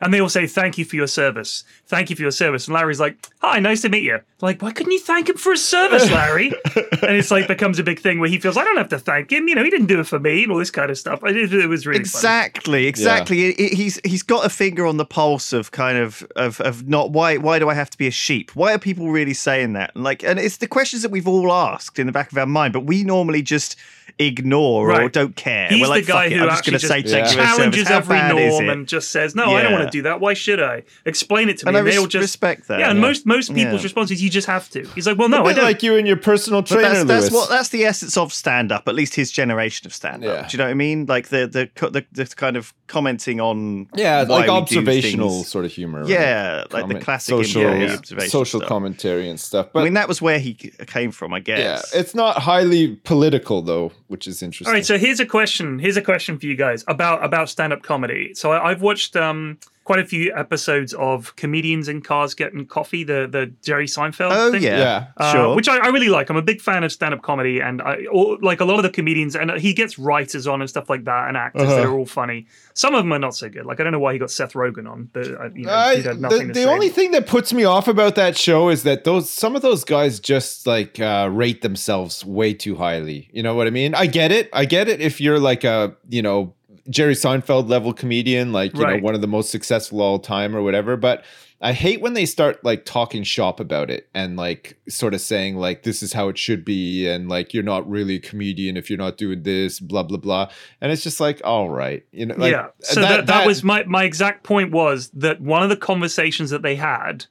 and 0.00 0.12
they 0.14 0.20
all 0.20 0.28
say 0.28 0.46
thank 0.46 0.78
you 0.78 0.84
for 0.84 0.96
your 0.96 1.06
service, 1.06 1.64
thank 1.86 2.10
you 2.10 2.16
for 2.16 2.22
your 2.22 2.30
service, 2.30 2.66
and 2.66 2.74
Larry's 2.74 3.00
like, 3.00 3.28
hi, 3.40 3.58
nice 3.58 3.82
to 3.82 3.88
meet 3.88 4.04
you. 4.04 4.20
Like, 4.40 4.62
why 4.62 4.70
couldn't 4.70 4.92
you 4.92 5.00
thank 5.00 5.28
him 5.28 5.36
for 5.36 5.50
his 5.52 5.64
service, 5.64 6.08
Larry? 6.12 6.48
and 6.76 7.16
it's 7.16 7.30
like 7.32 7.48
becomes 7.48 7.78
a 7.80 7.82
big 7.82 7.98
thing 7.98 8.20
where 8.20 8.28
he 8.28 8.38
feels 8.38 8.56
I 8.56 8.62
don't 8.62 8.76
have 8.76 8.88
to 8.90 8.98
thank 8.98 9.32
him. 9.32 9.48
You 9.48 9.56
know, 9.56 9.64
he 9.64 9.70
didn't 9.70 9.86
do 9.88 9.98
it 9.98 10.06
for 10.06 10.20
me, 10.20 10.44
and 10.44 10.52
all 10.52 10.58
this 10.58 10.70
kind 10.70 10.90
of 10.90 10.98
stuff. 10.98 11.24
I 11.24 11.32
did, 11.32 11.52
it 11.52 11.66
was 11.66 11.86
really 11.86 11.98
funny. 11.98 12.08
Exactly, 12.08 12.86
exactly. 12.86 13.46
It- 13.46 13.58
it- 13.60 13.72
he's 13.74 14.00
he's 14.04 14.22
got 14.22 14.46
a 14.46 14.48
finger 14.48 14.86
on 14.86 14.96
the 14.96 15.04
pulse 15.04 15.52
of 15.52 15.72
kind 15.72 15.98
of 15.98 16.22
of 16.36 16.60
of 16.60 16.88
not 16.88 17.10
why 17.10 17.36
why 17.36 17.58
do 17.58 17.68
I 17.68 17.74
have 17.74 17.90
to 17.90 17.98
be 17.98 18.06
a 18.06 18.12
sheep? 18.12 18.52
Why 18.54 18.74
are 18.74 18.78
people 18.78 19.10
really 19.10 19.34
saying 19.34 19.72
that? 19.72 19.92
And 19.96 20.04
like, 20.04 20.22
and 20.22 20.38
it's 20.38 20.58
the 20.58 20.68
questions 20.68 21.02
that 21.02 21.10
we've 21.10 21.26
all 21.28 21.52
asked 21.52 21.98
in 21.98 22.06
the 22.06 22.12
back 22.12 22.30
of 22.30 22.38
our 22.38 22.46
mind, 22.46 22.72
but 22.72 22.84
we 22.84 23.02
normally 23.02 23.42
just 23.42 23.74
ignore 24.20 24.92
or 24.92 25.08
don't 25.08 25.36
care. 25.36 25.68
He's 25.68 25.80
We're 25.80 25.88
like, 25.88 26.06
the 26.06 26.12
guy 26.12 26.24
"Fuck 26.24 26.32
it, 26.32 26.36
who 26.38 26.42
I'm 26.44 26.48
just 26.48 26.58
actually 26.58 26.70
going 26.72 26.80
to 26.80 26.86
say 26.86 27.02
just 27.02 27.14
thank 27.14 27.26
you 27.26 27.32
for 27.32 27.38
your 27.38 27.46
service." 27.46 27.56
challenges 27.56 27.90
every 27.90 28.50
norm 28.50 28.68
and 28.68 28.88
just 28.88 29.10
says, 29.10 29.34
"No, 29.34 29.44
I 29.54 29.62
don't 29.62 29.72
want 29.72 29.84
to 29.84 29.87
do 29.90 30.02
that. 30.02 30.20
Why 30.20 30.34
should 30.34 30.60
I? 30.62 30.82
Explain 31.04 31.48
it 31.48 31.58
to 31.58 31.66
me. 31.66 31.70
And 31.70 31.76
I 31.76 31.80
and 31.80 31.88
they'll 31.88 32.02
res- 32.04 32.12
just 32.12 32.22
respect 32.22 32.68
that, 32.68 32.80
Yeah, 32.80 32.90
and 32.90 32.98
yeah. 32.98 33.06
most 33.06 33.26
most 33.26 33.54
people's 33.54 33.80
Yeah. 33.80 33.84
response 33.84 34.10
is 34.10 34.22
you 34.22 34.30
just 34.30 34.46
have 34.46 34.68
to. 34.70 34.86
He's 34.94 35.06
like, 35.06 35.18
well, 35.18 35.28
no, 35.28 35.38
a 35.38 35.40
I 35.44 35.48
bit 35.48 35.56
don't. 35.56 35.64
like 35.64 35.82
you 35.82 35.96
and 35.96 36.06
your 36.06 36.16
personal 36.16 36.62
But 36.62 36.68
trainer, 36.70 36.88
that's, 36.88 37.04
that's 37.04 37.22
Lewis. 37.30 37.32
what 37.32 37.48
that's 37.50 37.68
the 37.70 37.84
essence 37.84 38.16
of 38.16 38.32
stand 38.32 38.72
up. 38.72 38.88
At 38.88 38.94
least 38.94 39.14
his 39.14 39.30
generation 39.30 39.86
of 39.86 39.94
stand 39.94 40.24
up. 40.24 40.42
Yeah. 40.42 40.48
Do 40.48 40.56
you 40.56 40.58
know 40.58 40.64
what 40.64 40.70
I 40.70 40.74
mean? 40.74 41.06
Like 41.06 41.28
the 41.28 41.46
the 41.46 41.88
the, 41.90 42.04
the 42.12 42.26
kind 42.36 42.56
of 42.56 42.72
commenting 42.86 43.40
on 43.40 43.88
yeah, 43.94 44.22
like 44.28 44.48
observational 44.48 45.44
sort 45.44 45.64
of 45.64 45.72
humor. 45.72 46.00
right? 46.00 46.08
Yeah, 46.08 46.64
like 46.70 46.88
the 46.88 47.00
classic 47.00 47.32
social, 47.34 47.62
employee 47.62 47.90
observation 47.96 48.30
social 48.30 48.60
stuff. 48.60 48.68
commentary 48.68 49.28
and 49.28 49.38
stuff. 49.38 49.68
But 49.72 49.80
I 49.80 49.84
mean, 49.84 49.94
that 49.94 50.08
was 50.08 50.20
where 50.22 50.38
he 50.38 50.54
came 50.54 51.10
from, 51.10 51.32
I 51.34 51.40
guess. 51.40 51.58
yeah, 51.92 52.00
it's 52.00 52.14
not 52.14 52.38
highly 52.38 52.96
political 52.96 53.62
though, 53.62 53.92
which 54.08 54.26
is 54.26 54.42
interesting. 54.42 54.68
All 54.68 54.72
right, 54.74 54.84
so 54.86 54.98
here's 54.98 55.20
a 55.20 55.26
question. 55.26 55.78
Here's 55.78 55.96
a 55.96 56.02
question 56.02 56.38
for 56.38 56.46
you 56.46 56.56
guys 56.56 56.84
about 56.88 57.24
about 57.24 57.48
stand 57.48 57.72
up 57.72 57.82
comedy. 57.82 58.34
So 58.34 58.52
I, 58.52 58.70
I've 58.70 58.82
watched 58.82 59.16
um, 59.16 59.58
quite 59.88 59.98
a 60.00 60.04
few 60.14 60.24
episodes 60.36 60.92
of 60.94 61.34
comedians 61.36 61.88
in 61.88 62.02
cars 62.02 62.34
getting 62.34 62.66
coffee, 62.66 63.04
the 63.04 63.20
the 63.36 63.42
Jerry 63.68 63.86
Seinfeld. 63.86 64.32
oh 64.32 64.52
thing. 64.52 64.62
yeah, 64.62 64.78
Yeah. 64.78 65.06
Uh, 65.16 65.32
sure. 65.32 65.56
which 65.56 65.68
I, 65.68 65.76
I 65.78 65.88
really 65.96 66.10
like. 66.16 66.28
I'm 66.30 66.36
a 66.36 66.42
big 66.52 66.60
fan 66.60 66.84
of 66.84 66.90
stand-up 66.92 67.22
comedy, 67.22 67.56
and 67.60 67.80
I, 67.80 67.94
or, 68.12 68.36
like 68.50 68.60
a 68.60 68.66
lot 68.70 68.76
of 68.80 68.82
the 68.88 68.90
comedians, 68.98 69.34
and 69.34 69.50
he 69.66 69.72
gets 69.72 69.98
writers 69.98 70.46
on 70.46 70.60
and 70.60 70.68
stuff 70.74 70.90
like 70.90 71.04
that, 71.04 71.22
and 71.28 71.36
actors 71.36 71.68
that 71.68 71.78
Uh-huh. 71.84 71.88
are 71.90 71.98
all 71.98 72.06
funny. 72.06 72.46
Some 72.74 72.94
of 72.94 73.02
them 73.02 73.12
are 73.14 73.18
not 73.18 73.34
so 73.34 73.48
good. 73.48 73.64
Like 73.66 73.80
I 73.80 73.82
don't 73.84 73.92
know 73.92 73.98
why 74.06 74.12
he 74.12 74.18
got 74.18 74.30
Seth 74.30 74.52
Rogen 74.52 74.86
on, 74.94 75.08
but 75.14 75.26
uh, 75.26 75.48
you 75.54 75.64
know, 75.64 75.72
I- 75.72 75.96
he 75.96 76.02
had 76.02 76.20
the 76.20 76.50
the 76.60 76.64
only 76.64 76.90
thing 76.90 77.10
that 77.12 77.26
puts 77.26 77.52
me 77.58 77.64
off 77.64 77.88
about 77.88 78.14
that 78.16 78.36
show 78.36 78.68
is 78.68 78.82
that 78.82 79.04
those 79.04 79.30
some 79.30 79.56
of 79.56 79.62
those 79.62 79.84
guys 79.84 80.20
just 80.20 80.66
like 80.66 81.00
uh, 81.00 81.28
rate 81.32 81.62
themselves 81.62 82.24
way 82.24 82.52
too 82.54 82.76
highly. 82.76 83.30
You 83.32 83.42
know 83.42 83.54
what 83.54 83.66
I 83.66 83.70
mean? 83.70 83.94
I 83.94 84.06
get 84.06 84.30
it. 84.32 84.50
I 84.52 84.64
get 84.66 84.86
it. 84.88 85.00
If 85.00 85.20
you're 85.20 85.40
like 85.40 85.64
a 85.64 85.96
you 86.10 86.22
know 86.22 86.54
Jerry 86.88 87.14
Seinfeld 87.14 87.68
level 87.68 87.92
comedian, 87.92 88.52
like 88.52 88.74
you 88.74 88.82
Right. 88.82 88.96
know 88.96 89.04
one 89.04 89.14
of 89.14 89.20
the 89.20 89.26
most 89.26 89.50
successful 89.50 90.00
all 90.00 90.18
time 90.18 90.54
or 90.56 90.62
whatever, 90.62 90.96
but. 90.96 91.24
I 91.60 91.72
hate 91.72 92.00
when 92.00 92.12
they 92.12 92.24
start 92.24 92.62
like 92.62 92.84
talking 92.84 93.24
shop 93.24 93.58
about 93.58 93.90
it 93.90 94.08
and 94.14 94.36
like 94.36 94.78
sort 94.88 95.12
of 95.12 95.20
saying 95.20 95.56
like 95.56 95.82
this 95.82 96.04
is 96.04 96.12
how 96.12 96.28
it 96.28 96.38
should 96.38 96.64
be 96.64 97.08
and 97.08 97.28
like 97.28 97.52
you're 97.52 97.64
not 97.64 97.88
really 97.90 98.14
a 98.14 98.20
comedian 98.20 98.76
if 98.76 98.88
you're 98.88 98.96
not 98.96 99.16
doing 99.16 99.42
this 99.42 99.80
blah 99.80 100.04
blah 100.04 100.18
blah 100.18 100.48
and 100.80 100.92
it's 100.92 101.02
just 101.02 101.18
like 101.18 101.40
all 101.42 101.68
right 101.68 102.04
you 102.12 102.26
know 102.26 102.36
like 102.36 102.52
yeah. 102.52 102.68
So 102.82 103.00
that, 103.00 103.26
that, 103.26 103.44
was 103.44 103.64
my 103.64 103.82
my 103.86 104.04
exact 104.04 104.44
point 104.44 104.70
was 104.70 105.10
that 105.14 105.40
one 105.40 105.64
of 105.64 105.68
the 105.68 105.76
conversations 105.76 106.50
that 106.50 106.62
they 106.62 106.76
had 106.76 107.26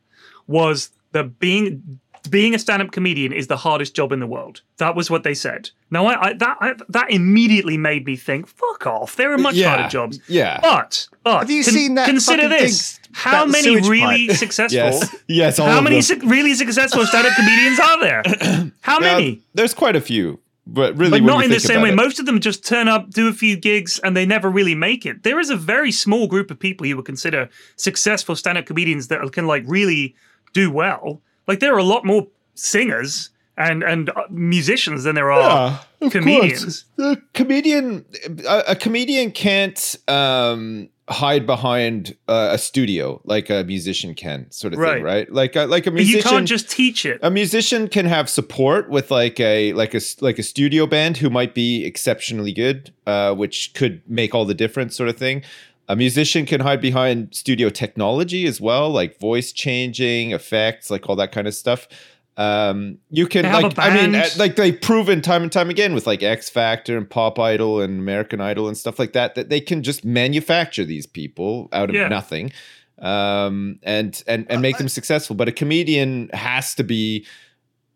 was 0.46 0.92
that 1.14 1.40
being 1.40 2.02
being 2.28 2.54
a 2.56 2.60
stand-up 2.60 2.92
comedian 2.92 3.32
is 3.34 3.48
the 3.48 3.58
hardest 3.58 3.96
job 3.96 4.12
in 4.12 4.20
the 4.20 4.28
world. 4.28 4.62
That 4.78 4.96
was 4.96 5.10
what 5.10 5.24
they 5.24 5.34
said. 5.34 5.70
Now, 5.90 6.06
I, 6.08 6.30
I 6.30 6.34
that 6.34 6.58
I, 6.62 6.74
that 6.90 7.12
immediately 7.12 7.78
made 7.78 8.06
me 8.06 8.16
think, 8.16 8.48
"Fuck 8.48 8.86
off! 8.88 9.16
There 9.16 9.32
are 9.34 9.38
much 9.38 9.56
Yeah. 9.56 9.70
harder 9.70 9.90
jobs." 9.90 10.20
yeah 10.28 10.60
But 10.62 11.08
but 11.24 11.40
Have 11.40 11.52
you 11.52 11.64
con- 11.64 11.74
seen 11.74 11.96
that 11.96 12.08
Consider 12.08 12.48
this: 12.50 12.98
thing, 12.98 13.10
how 13.14 13.46
that 13.46 13.52
many 13.52 13.76
really 13.90 14.28
pipe? 14.28 14.38
successful? 14.46 14.78
yes 14.78 15.16
yes 15.28 15.60
all 15.60 15.68
How 15.68 15.78
of 15.80 15.84
many 15.84 15.98
them. 16.02 16.04
su- 16.22 16.28
really 16.30 16.54
successful 16.54 17.06
stand-up 17.06 17.34
comedians 17.36 17.80
are 17.80 18.00
there? 18.02 18.24
How 18.82 19.00
Yeah, 19.00 19.16
many? 19.18 19.42
there's 19.54 19.74
quite 19.74 19.96
a 19.96 20.02
few, 20.02 20.40
but 20.66 20.96
really, 20.98 21.20
but 21.20 21.26
not 21.26 21.44
in 21.46 21.52
the 21.52 21.60
same 21.60 21.82
way. 21.82 21.90
it- 21.90 21.96
Most 21.96 22.20
of 22.20 22.26
them 22.26 22.40
just 22.40 22.66
turn 22.66 22.88
up, 22.88 23.10
do 23.12 23.28
a 23.28 23.34
few 23.34 23.56
gigs, 23.58 24.00
and 24.04 24.16
they 24.18 24.26
never 24.26 24.50
really 24.50 24.76
make 24.76 25.06
it. 25.06 25.24
There 25.24 25.40
is 25.40 25.50
a 25.50 25.56
very 25.56 25.92
small 25.92 26.28
group 26.28 26.52
of 26.52 26.60
people 26.60 26.86
you 26.86 26.96
would 26.98 27.06
consider 27.06 27.50
successful 27.76 28.36
stand-up 28.36 28.66
comedians 28.66 29.08
that 29.10 29.20
can 29.32 29.46
like 29.48 29.64
really 29.68 30.16
do 30.54 30.72
well. 30.72 31.22
Like 31.48 31.60
there 31.60 31.74
are 31.74 31.80
a 31.80 31.84
lot 31.84 32.06
more 32.06 32.28
singers 32.56 33.30
and 33.58 33.84
and 33.84 34.10
uh, 34.10 34.24
musicians 34.30 35.04
than 35.04 35.16
there 35.16 35.32
are 35.32 35.80
Yeah, 36.02 36.10
comedians. 36.10 36.86
The 36.96 37.22
comedian, 37.34 38.06
a, 38.48 38.64
a 38.70 38.76
comedian 38.76 39.32
can't 39.32 39.96
um, 40.08 40.90
hide 41.10 41.46
behind 41.48 42.16
uh, 42.28 42.50
a 42.52 42.58
studio 42.58 43.22
like 43.24 43.50
a 43.50 43.64
musician 43.64 44.14
can, 44.14 44.52
sort 44.52 44.74
of 44.74 44.80
Right. 44.80 44.96
thing, 44.96 45.04
right? 45.04 45.32
Like 45.32 45.56
a, 45.56 45.66
like 45.66 45.88
a 45.88 45.92
But 45.92 46.02
you 46.02 46.06
musician. 46.18 46.30
can't 46.30 46.48
just 46.48 46.70
teach 46.70 47.06
it. 47.06 47.20
a 47.24 47.32
musician 47.32 47.88
can 47.88 48.06
have 48.06 48.30
support 48.30 48.90
with 48.90 49.10
like 49.10 49.40
a 49.40 49.74
like 49.74 49.96
a 49.96 50.02
like 50.22 50.38
a 50.38 50.44
studio 50.44 50.86
band 50.86 51.18
who 51.18 51.30
might 51.30 51.56
be 51.56 51.84
exceptionally 51.86 52.52
good, 52.54 52.94
uh, 53.08 53.34
which 53.34 53.74
could 53.74 54.02
make 54.08 54.36
all 54.36 54.46
the 54.46 54.54
difference, 54.54 54.96
sort 54.96 55.10
of 55.10 55.18
thing. 55.18 55.42
A 55.90 55.96
musician 55.96 56.46
can 56.46 56.60
hide 56.60 56.82
behind 56.82 57.34
studio 57.34 57.70
technology 57.70 58.46
as 58.46 58.60
well, 58.60 58.90
like 58.90 59.20
voice 59.20 59.52
changing, 59.54 60.32
effects, 60.32 60.90
like 60.90 61.08
all 61.08 61.16
that 61.16 61.32
kind 61.32 61.48
of 61.48 61.56
stuff. 61.56 61.88
Um, 62.36 63.00
you 63.10 63.26
can 63.26 63.46
like, 63.52 63.80
I 63.80 63.96
mean, 63.96 64.14
uh, 64.14 64.28
like 64.38 64.58
they've 64.58 64.80
proven 64.80 65.22
time 65.22 65.42
and 65.44 65.52
time 65.52 65.70
again 65.72 65.96
with 65.96 66.06
like 66.06 66.22
X 66.22 66.50
Factor 66.50 66.96
and 66.98 67.10
Pop 67.10 67.40
Idol 67.40 67.82
and 67.82 68.00
American 68.00 68.42
Idol 68.42 68.68
and 68.68 68.78
stuff 68.78 69.00
like 69.00 69.14
that 69.14 69.34
that 69.36 69.50
they 69.50 69.60
can 69.60 69.82
just 69.82 70.06
manufacture 70.06 70.86
these 70.86 71.08
people 71.08 71.68
out 71.74 71.90
of 71.90 71.96
Yeah. 71.96 72.10
nothing, 72.10 72.52
um, 73.00 73.80
and 73.82 74.22
and 74.28 74.46
and 74.50 74.62
make 74.62 74.78
them 74.78 74.90
successful. 74.90 75.36
But 75.36 75.48
a 75.48 75.52
comedian 75.52 76.30
has 76.34 76.76
to 76.76 76.84
be 76.84 77.26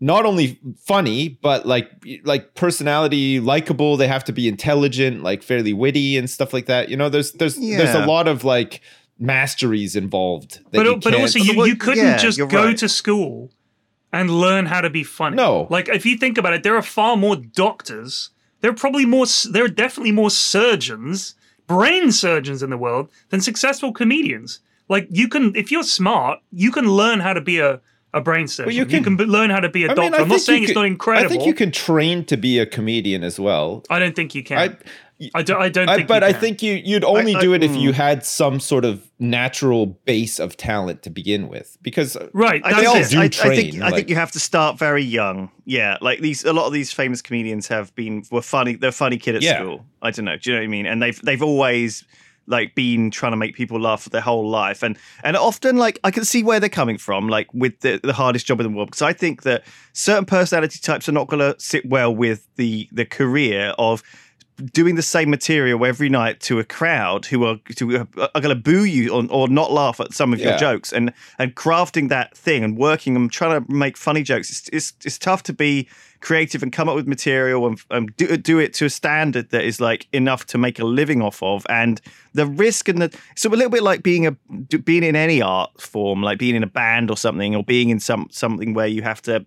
not 0.02 0.26
only 0.26 0.60
funny 0.78 1.30
but 1.42 1.66
like 1.66 1.90
like 2.24 2.54
personality 2.56 3.40
likable 3.40 3.96
they 3.96 4.08
have 4.08 4.24
to 4.24 4.34
be 4.34 4.48
intelligent 4.50 5.24
like 5.24 5.42
fairly 5.44 5.72
witty 5.72 6.18
and 6.18 6.30
stuff 6.30 6.52
like 6.52 6.66
that 6.66 6.90
you 6.90 6.98
know 6.98 7.08
there's 7.08 7.32
there's 7.34 7.56
there's 7.56 7.96
a 7.96 8.06
lot 8.06 8.28
of 8.28 8.44
like 8.44 8.82
masteries 9.20 9.96
involved 9.96 10.60
that 10.72 10.78
But 10.78 10.86
you 10.88 10.98
but 10.98 11.16
also 11.16 11.40
you, 11.40 11.66
you 11.66 11.76
couldn't 11.76 12.04
yeah, 12.04 12.18
just 12.18 12.40
go 12.40 12.66
right. 12.66 12.78
to 12.78 12.90
school 12.90 13.52
and 14.12 14.30
learn 14.30 14.66
how 14.66 14.82
to 14.82 14.90
be 14.90 15.04
funny. 15.04 15.36
No. 15.36 15.68
like 15.70 15.88
if 15.90 16.06
you 16.06 16.18
think 16.18 16.38
about 16.38 16.54
it, 16.54 16.64
there 16.64 16.76
are 16.76 16.82
far 16.82 17.16
more 17.16 17.36
doctors. 17.36 18.32
There 18.60 18.72
are 18.72 18.76
probably 18.76 19.06
more. 19.06 19.26
There 19.50 19.64
are 19.66 19.70
definitely 19.70 20.12
more 20.12 20.30
surgeons, 20.30 21.36
brain 21.68 22.12
surgeons 22.12 22.62
in 22.62 22.70
the 22.70 22.78
world 22.78 23.10
than 23.30 23.42
successful 23.42 23.92
comedians. 23.92 24.60
Like 24.90 25.08
you 25.10 25.30
can, 25.30 25.56
if 25.56 25.72
you're 25.72 25.84
smart, 25.84 26.40
you 26.52 26.72
can 26.72 26.90
learn 26.90 27.22
how 27.22 27.34
to 27.34 27.42
be 27.42 27.60
a 27.60 27.80
a 28.14 28.22
brain 28.22 28.48
surgeon. 28.48 28.74
you 28.74 28.80
you 28.80 28.86
can, 28.86 29.04
can- 29.04 29.16
be- 29.18 29.26
learn 29.26 29.50
how 29.50 29.60
to 29.60 29.70
be 29.70 29.84
a 29.84 29.92
I 29.92 29.94
doctor. 29.94 30.02
mean, 30.02 30.14
I 30.14 30.18
I'm 30.18 30.28
not 30.28 30.30
think 30.30 30.40
you 30.40 30.46
saying 30.46 30.64
it's 30.64 30.72
could- 30.72 30.80
not 30.80 30.86
incredible. 30.86 31.26
I 31.26 31.30
think 31.30 31.46
you 31.46 31.54
can 31.54 31.72
train 31.72 32.26
to 32.26 32.38
be 32.38 32.60
a 32.60 32.66
comedian 32.66 33.24
as 33.24 33.40
well. 33.40 33.84
I 33.90 34.00
don't 34.00 34.16
think 34.16 34.36
you 34.36 34.44
can. 34.44 34.58
I, 34.58 34.78
I, 35.36 35.44
don't. 35.44 35.62
I 35.62 35.70
don't 35.70 35.88
I, 35.88 35.98
think. 35.98 36.08
but 36.08 36.24
you 36.24 36.30
I 36.30 36.34
think 36.34 36.64
you 36.64 36.74
you'd 36.74 37.04
only 37.04 37.36
I- 37.36 37.42
do 37.42 37.54
it 37.54 37.64
if 37.64 37.72
mm. 37.72 37.80
you 37.80 37.94
had 37.94 38.26
some 38.26 38.60
sort 38.60 38.86
of 38.86 39.08
natural 39.20 39.86
base 39.86 40.40
of 40.40 40.58
talent 40.58 41.04
to 41.04 41.10
begin 41.12 41.48
with, 41.48 41.78
because 41.84 42.18
right. 42.34 42.60
I 42.66 42.72
That's 42.72 42.88
all 42.88 42.94
think, 42.96 43.06
it. 43.06 43.10
do 43.12 43.20
I, 43.20 43.24
I 43.24 43.28
train, 43.28 43.72
think 43.72 43.84
I 43.84 43.92
think 43.92 44.10
you 44.10 44.16
have 44.16 44.32
to 44.32 44.40
start 44.40 44.80
very 44.80 45.04
young. 45.04 45.52
Yeah, 45.66 45.98
like 46.02 46.20
these 46.22 46.44
a 46.44 46.54
lot 46.54 46.66
of 46.66 46.74
these 46.74 46.92
famous 46.92 47.22
comedians 47.22 47.68
have 47.68 47.94
been 47.96 48.24
were 48.32 48.42
funny. 48.42 48.76
They're 48.76 48.92
funny 48.92 49.18
kid 49.18 49.36
at 49.36 49.42
Yeah. 49.44 49.60
school. 49.60 49.86
I 50.02 50.10
don't 50.10 50.26
know. 50.26 50.38
Do 50.38 50.50
you 50.50 50.56
know 50.56 50.62
what 50.62 50.66
I 50.66 50.68
mean? 50.68 50.86
And 50.88 51.02
they've 51.02 51.22
they've 51.22 51.44
always 51.44 52.04
like 52.52 52.76
been 52.76 53.10
trying 53.10 53.32
to 53.32 53.38
make 53.38 53.56
people 53.56 53.80
laugh 53.80 54.04
for 54.04 54.10
their 54.10 54.22
whole 54.22 54.48
life. 54.48 54.84
And 54.84 54.98
and 55.24 55.36
often 55.38 55.78
like 55.78 56.00
i 56.04 56.12
can 56.12 56.26
see 56.26 56.44
where 56.44 56.60
they're 56.60 56.70
coming 56.70 56.98
from 56.98 57.28
like 57.28 57.48
with 57.54 57.80
the, 57.82 58.00
the 58.04 58.14
hardest 58.14 58.46
job 58.46 58.60
in 58.60 58.66
the 58.66 58.76
world 58.76 58.90
because 58.90 59.02
i 59.02 59.14
think 59.14 59.44
that 59.44 59.64
certain 59.94 60.26
personality 60.26 60.80
types 60.80 61.10
are 61.10 61.14
not 61.14 61.28
going 61.28 61.40
to 61.40 61.60
sit 61.60 61.86
well 61.86 62.14
with 62.16 62.48
the 62.56 62.88
the 62.92 63.06
career 63.06 63.74
of 63.78 64.04
doing 64.62 64.96
the 64.96 65.02
same 65.02 65.30
material 65.30 65.86
every 65.86 66.10
night 66.10 66.40
to 66.42 66.60
a 66.60 66.64
crowd 66.64 67.26
who 67.26 67.46
are 67.46 67.58
who 67.80 67.96
are 67.98 68.42
going 68.42 68.50
to 68.50 68.56
boo 68.56 68.84
you 68.84 69.12
or, 69.12 69.26
or 69.30 69.48
not 69.48 69.72
laugh 69.72 70.00
at 70.00 70.14
some 70.14 70.34
of 70.34 70.40
your 70.40 70.58
jokes. 70.58 70.92
And 70.94 71.14
and 71.40 71.56
crafting 71.56 72.10
that 72.10 72.38
thing 72.38 72.64
and 72.64 72.78
working 72.78 73.16
and 73.16 73.32
trying 73.32 73.64
to 73.64 73.72
make 73.72 73.98
funny 73.98 74.24
jokes 74.24 74.50
it's, 74.50 74.70
it's, 74.70 74.94
it's 75.06 75.18
tough 75.18 75.44
to 75.44 75.54
be 75.54 75.88
creative 76.22 76.62
and 76.62 76.72
come 76.72 76.88
up 76.88 76.96
with 76.96 77.08
material 77.08 77.66
and, 77.68 77.82
and 77.90 78.16
do, 78.16 78.38
do 78.38 78.60
it 78.60 78.74
to 78.76 78.86
a 78.86 78.90
standard 78.90 79.50
that 79.50 79.64
is 79.64 79.82
like 79.82 80.08
enough 80.14 80.46
to 80.46 80.58
make 80.58 80.80
a 80.80 80.86
living 80.86 81.22
off 81.22 81.42
of. 81.42 81.66
And 81.68 82.00
the 82.34 82.46
risk 82.46 82.88
and 82.88 83.02
the 83.02 83.18
so 83.36 83.50
a 83.50 83.52
little 83.52 83.70
bit 83.70 83.84
like 83.84 84.04
being 84.04 84.28
a 84.28 84.32
being 84.78 85.04
in 85.04 85.16
any 85.16 85.42
art 85.42 85.82
form 85.82 86.22
like 86.22 86.38
being 86.38 86.56
in 86.56 86.64
a 86.64 86.68
band 86.68 87.10
or 87.10 87.18
something 87.18 87.56
or 87.56 87.64
being 87.64 87.90
in 87.90 88.00
some 88.00 88.28
something 88.32 88.74
where 88.74 88.88
you 88.88 89.02
have 89.02 89.22
to 89.24 89.46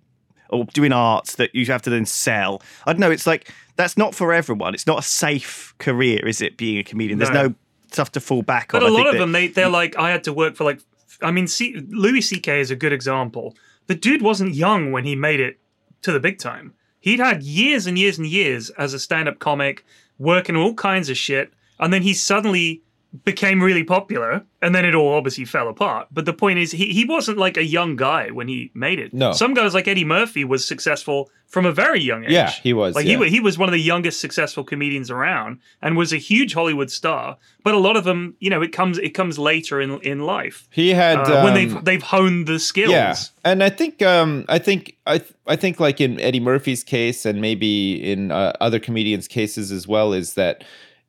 or 0.50 0.64
doing 0.66 0.92
arts 0.92 1.37
that 1.37 1.54
you 1.54 1.64
have 1.66 1.83
to 1.83 1.90
then 1.90 2.07
sell. 2.07 2.62
I 2.87 2.92
don't 2.92 3.00
know. 3.00 3.11
It's 3.11 3.26
like 3.26 3.52
that's 3.76 3.96
not 3.96 4.14
for 4.14 4.33
everyone. 4.33 4.74
It's 4.74 4.87
not 4.87 4.98
a 4.98 5.02
safe 5.02 5.74
career, 5.78 6.26
is 6.26 6.40
it? 6.42 6.57
Being 6.57 6.78
a 6.78 6.85
comedian, 6.85 7.18
there's 7.18 7.30
No. 7.30 7.48
no 7.48 7.54
stuff 7.90 8.12
to 8.12 8.20
fall 8.20 8.42
back 8.42 8.72
on. 8.74 8.80
But 8.80 8.87
on. 8.87 8.92
a 8.92 8.94
I 8.94 8.98
lot 8.98 9.07
of 9.14 9.18
them, 9.20 9.33
they 9.33 9.48
they're 9.48 9.68
like, 9.68 9.96
I 9.98 10.11
had 10.11 10.24
to 10.24 10.33
work 10.33 10.57
for 10.57 10.64
like, 10.64 10.80
I 11.22 11.30
mean, 11.30 11.46
C- 11.46 11.76
Louis 11.88 12.20
C.K. 12.20 12.61
is 12.61 12.70
a 12.70 12.76
good 12.76 12.92
example. 12.92 13.57
The 13.87 13.94
dude 13.94 14.22
wasn't 14.22 14.54
young 14.54 14.92
when 14.92 15.04
he 15.04 15.14
made 15.14 15.40
it 15.40 15.59
to 16.02 16.11
the 16.12 16.20
big 16.20 16.38
time. 16.38 16.74
He'd 17.00 17.20
had 17.20 17.42
years 17.42 17.87
and 17.87 17.98
years 17.98 18.16
and 18.18 18.26
years 18.26 18.70
as 18.70 18.94
a 18.94 18.98
stand-up 18.98 19.38
comic, 19.38 19.85
working 20.18 20.57
all 20.57 20.72
kinds 20.74 21.11
of 21.11 21.16
shit, 21.18 21.52
and 21.78 21.92
then 21.92 22.02
he 22.02 22.14
suddenly 22.14 22.83
became 23.24 23.62
really 23.62 23.85
popular, 23.85 24.44
and 24.61 24.74
then 24.74 24.85
it 24.85 24.94
all 24.94 25.14
obviously 25.14 25.44
fell 25.44 25.68
apart. 25.68 26.09
But 26.11 26.24
the 26.24 26.33
point 26.33 26.59
is, 26.59 26.72
he 26.72 26.87
he 26.87 27.05
wasn't 27.05 27.38
like 27.38 27.57
a 27.57 27.64
young 27.64 27.94
guy 27.94 28.31
when 28.31 28.48
he 28.48 28.72
made 28.74 28.98
it. 28.98 29.14
No. 29.14 29.33
some 29.33 29.55
guys 29.55 29.72
like 29.74 29.87
Eddie 29.87 30.05
Murphy 30.05 30.44
was 30.44 30.66
successful 30.66 31.30
from 31.47 31.64
a 31.66 31.70
very 31.72 32.01
young 32.01 32.24
age. 32.24 32.32
Yeah, 32.32 32.51
he 32.51 32.72
was, 32.72 32.97
Like 32.97 33.07
yeah. 33.07 33.18
he 33.18 33.28
he 33.28 33.41
was 33.41 33.57
one 33.57 33.68
of 33.68 33.72
the 33.72 33.80
youngest 33.80 34.20
successful 34.20 34.64
comedians 34.64 35.11
around 35.11 35.61
and 35.80 35.97
was 35.97 36.12
a 36.12 36.16
huge 36.16 36.55
Hollywood 36.55 36.91
star. 36.91 37.36
But 37.62 37.74
a 37.74 37.78
lot 37.78 37.97
of 37.97 38.03
them, 38.03 38.34
you 38.41 38.51
know, 38.51 38.62
it 38.62 38.72
comes 38.72 38.99
it 38.99 39.11
comes 39.11 39.39
later 39.39 39.80
in 39.80 40.01
in 40.01 40.20
life 40.20 40.66
he 40.72 40.91
had 40.91 41.18
uh, 41.18 41.43
when 41.43 41.53
um, 41.53 41.55
they've 41.55 41.84
they've 41.84 42.03
honed 42.03 42.49
the 42.49 42.59
skills. 42.59 42.91
Yeah, 42.91 43.14
and 43.45 43.62
I 43.62 43.70
think 43.70 44.03
um, 44.03 44.45
I 44.49 44.59
think 44.59 44.97
I 45.07 45.18
th- 45.18 45.34
I 45.47 45.55
think 45.55 45.78
like 45.78 46.01
in 46.01 46.18
Eddie 46.18 46.41
Murphy's 46.41 46.82
case, 46.82 47.24
and 47.24 47.41
maybe 47.41 47.95
in 48.12 48.32
uh, 48.32 48.55
other 48.61 48.80
comedians' 48.80 49.28
cases 49.28 49.70
as 49.70 49.86
well, 49.86 50.12
is 50.12 50.34
that 50.34 50.64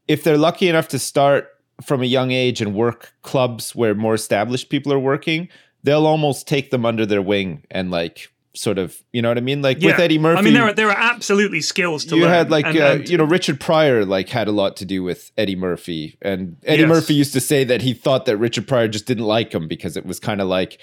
if 0.08 0.24
they're 0.24 0.38
lucky 0.38 0.70
enough 0.70 0.88
to 0.90 1.00
start 1.00 1.50
from 1.84 2.02
a 2.02 2.06
young 2.06 2.32
age 2.32 2.62
and 2.62 2.74
work 2.74 3.14
clubs 3.22 3.76
where 3.76 3.94
more 3.96 4.14
established 4.14 4.70
people 4.70 4.94
are 4.94 5.00
working, 5.00 5.50
they'll 5.84 6.06
almost 6.06 6.48
take 6.48 6.72
them 6.72 6.86
under 6.86 7.06
their 7.06 7.22
wing 7.22 7.64
and 7.70 7.92
like 7.92 8.30
sort 8.54 8.78
of, 8.78 8.96
you 9.12 9.22
know 9.22 9.28
what 9.28 9.38
I 9.38 9.42
mean? 9.42 9.62
Like 9.62 9.80
with 9.80 10.00
Eddie 10.00 10.18
Murphy. 10.18 10.40
I 10.40 10.42
mean, 10.42 10.54
there 10.54 10.64
are 10.64 10.74
there 10.74 10.90
are 10.90 10.98
absolutely 10.98 11.60
skills 11.60 12.06
to 12.06 12.12
learn. 12.12 12.20
you 12.20 12.26
learn. 12.28 12.34
had 12.34 12.52
like 12.52 12.66
and- 12.66 12.78
uh, 12.78 12.86
and- 12.86 13.10
you 13.10 13.18
know 13.18 13.26
Richard 13.26 13.60
Pryor 13.60 14.06
like 14.06 14.30
had 14.30 14.48
a 14.48 14.54
lot 14.54 14.78
to 14.78 14.86
do 14.86 15.04
with 15.04 15.32
Eddie 15.38 15.58
Murphy 15.58 16.18
and 16.22 16.56
Eddie 16.64 16.84
Yes. 16.84 16.90
Murphy 16.90 17.14
used 17.14 17.34
to 17.34 17.42
say 17.42 17.66
that 17.66 17.82
he 17.82 17.94
thought 17.94 18.26
that 18.26 18.38
Richard 18.38 18.68
Pryor 18.68 18.88
just 18.88 19.06
didn't 19.06 19.26
like 19.26 19.54
him 19.54 19.68
because 19.68 19.98
it 19.98 20.06
was 20.06 20.20
kind 20.22 20.40
of 20.40 20.48
like 20.48 20.80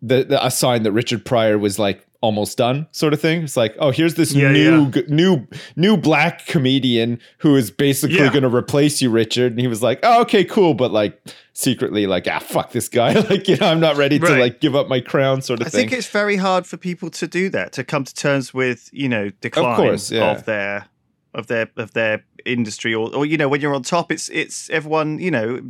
the, 0.00 0.22
the 0.22 0.46
a 0.46 0.50
sign 0.52 0.84
that 0.84 0.92
Richard 0.92 1.24
Pryor 1.24 1.58
was 1.58 1.78
like 1.80 2.06
almost 2.22 2.58
done 2.58 2.86
sort 2.92 3.14
of 3.14 3.20
thing 3.20 3.42
it's 3.42 3.56
like 3.56 3.74
oh 3.78 3.90
here's 3.90 4.14
this 4.14 4.32
Yeah, 4.34 4.52
new 4.52 4.84
yeah. 4.84 4.90
g- 4.90 5.04
new 5.08 5.46
new 5.74 5.96
black 5.96 6.44
comedian 6.46 7.18
who 7.38 7.56
is 7.56 7.70
basically 7.70 8.16
Yeah. 8.18 8.28
going 8.30 8.42
to 8.42 8.54
replace 8.54 9.00
you 9.00 9.08
Richard 9.08 9.52
and 9.52 9.60
he 9.60 9.66
was 9.66 9.82
like 9.82 10.00
oh 10.02 10.20
okay 10.22 10.44
cool 10.44 10.74
but 10.74 10.90
like 10.92 11.18
secretly 11.54 12.06
like 12.06 12.28
ah 12.28 12.38
fuck 12.38 12.72
this 12.72 12.88
guy 12.90 13.12
like 13.30 13.48
you 13.48 13.56
know 13.56 13.68
I'm 13.68 13.80
not 13.80 13.96
ready 13.96 14.18
to 14.18 14.36
like 14.38 14.60
give 14.60 14.76
up 14.76 14.86
my 14.88 15.00
crown 15.00 15.40
sort 15.40 15.60
of 15.62 15.66
I 15.68 15.70
thing 15.70 15.78
I 15.78 15.82
think 15.88 15.92
it's 15.98 16.08
very 16.08 16.36
hard 16.36 16.66
for 16.66 16.76
people 16.76 17.08
to 17.10 17.26
do 17.26 17.48
that 17.50 17.72
to 17.72 17.84
come 17.84 18.04
to 18.04 18.14
terms 18.14 18.52
with 18.52 18.90
you 18.92 19.08
know 19.08 19.30
decline 19.40 19.76
course, 19.76 20.10
yeah. 20.10 20.30
of 20.30 20.44
their 20.44 20.86
of 21.32 21.46
their 21.46 21.70
of 21.76 21.92
their 21.92 22.24
industry 22.44 22.94
or 22.94 23.14
or 23.14 23.26
you 23.26 23.36
know 23.36 23.48
when 23.48 23.60
you're 23.60 23.74
on 23.74 23.82
top 23.82 24.10
it's 24.12 24.28
it's 24.30 24.68
everyone 24.70 25.18
you 25.18 25.30
know 25.30 25.60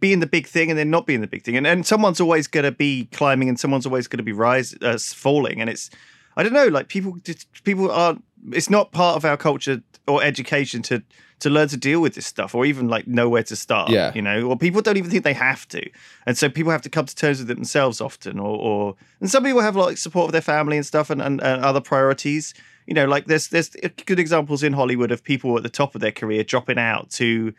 being 0.00 0.20
the 0.20 0.26
big 0.26 0.46
thing 0.46 0.70
and 0.70 0.78
then 0.78 0.90
not 0.90 1.06
being 1.06 1.20
the 1.20 1.26
big 1.26 1.42
thing. 1.44 1.56
And 1.56 1.66
and 1.66 1.86
someone's 1.86 2.20
always 2.20 2.46
going 2.46 2.64
to 2.64 2.72
be 2.72 3.06
climbing 3.12 3.48
and 3.48 3.58
someone's 3.58 3.86
always 3.86 4.08
going 4.08 4.18
to 4.18 4.24
be 4.24 4.32
rise 4.32 4.74
uh, 4.82 4.98
falling. 4.98 5.60
And 5.60 5.70
it's 5.70 5.90
I 6.36 6.42
don't 6.42 6.52
know 6.52 6.66
like 6.68 6.88
people 6.88 7.16
just- 7.24 7.46
people 7.64 7.90
aren't 7.90 8.22
it's 8.52 8.70
not 8.70 8.92
part 8.92 9.16
of 9.16 9.24
our 9.24 9.36
culture 9.36 9.82
or 10.06 10.22
education 10.22 10.82
to 10.82 11.02
to 11.38 11.50
learn 11.50 11.68
to 11.68 11.76
deal 11.76 12.00
with 12.00 12.14
this 12.14 12.24
stuff 12.24 12.54
or 12.54 12.64
even 12.64 12.88
like 12.88 13.06
know 13.06 13.28
where 13.28 13.42
to 13.42 13.54
start 13.56 13.90
Yeah. 13.90 14.10
you 14.14 14.22
know? 14.22 14.48
Or 14.48 14.56
people 14.56 14.80
don't 14.80 14.96
even 14.96 15.10
think 15.10 15.22
they 15.22 15.34
have 15.34 15.68
to. 15.68 15.82
And 16.24 16.38
so 16.38 16.48
people 16.48 16.72
have 16.72 16.80
to 16.82 16.88
come 16.88 17.04
to 17.04 17.14
terms 17.14 17.40
with 17.40 17.50
it 17.50 17.54
themselves 17.54 18.00
often 18.00 18.38
or 18.38 18.56
or 18.56 18.94
and 19.20 19.30
some 19.30 19.44
people 19.44 19.60
have 19.60 19.76
like 19.76 19.98
support 19.98 20.26
of 20.26 20.32
their 20.32 20.40
family 20.40 20.76
and 20.78 20.86
stuff 20.86 21.10
and, 21.10 21.20
and, 21.20 21.42
and 21.42 21.62
other 21.64 21.80
priorities 21.80 22.54
you 22.86 22.94
know 22.94 23.06
like 23.06 23.26
there's 23.26 23.48
there's 23.48 23.70
good 24.06 24.18
examples 24.18 24.62
in 24.62 24.72
hollywood 24.72 25.10
of 25.10 25.22
people 25.22 25.56
at 25.56 25.62
the 25.62 25.68
top 25.68 25.94
of 25.94 26.00
their 26.00 26.12
career 26.12 26.44
dropping 26.44 26.78
out 26.78 27.10
to 27.10 27.52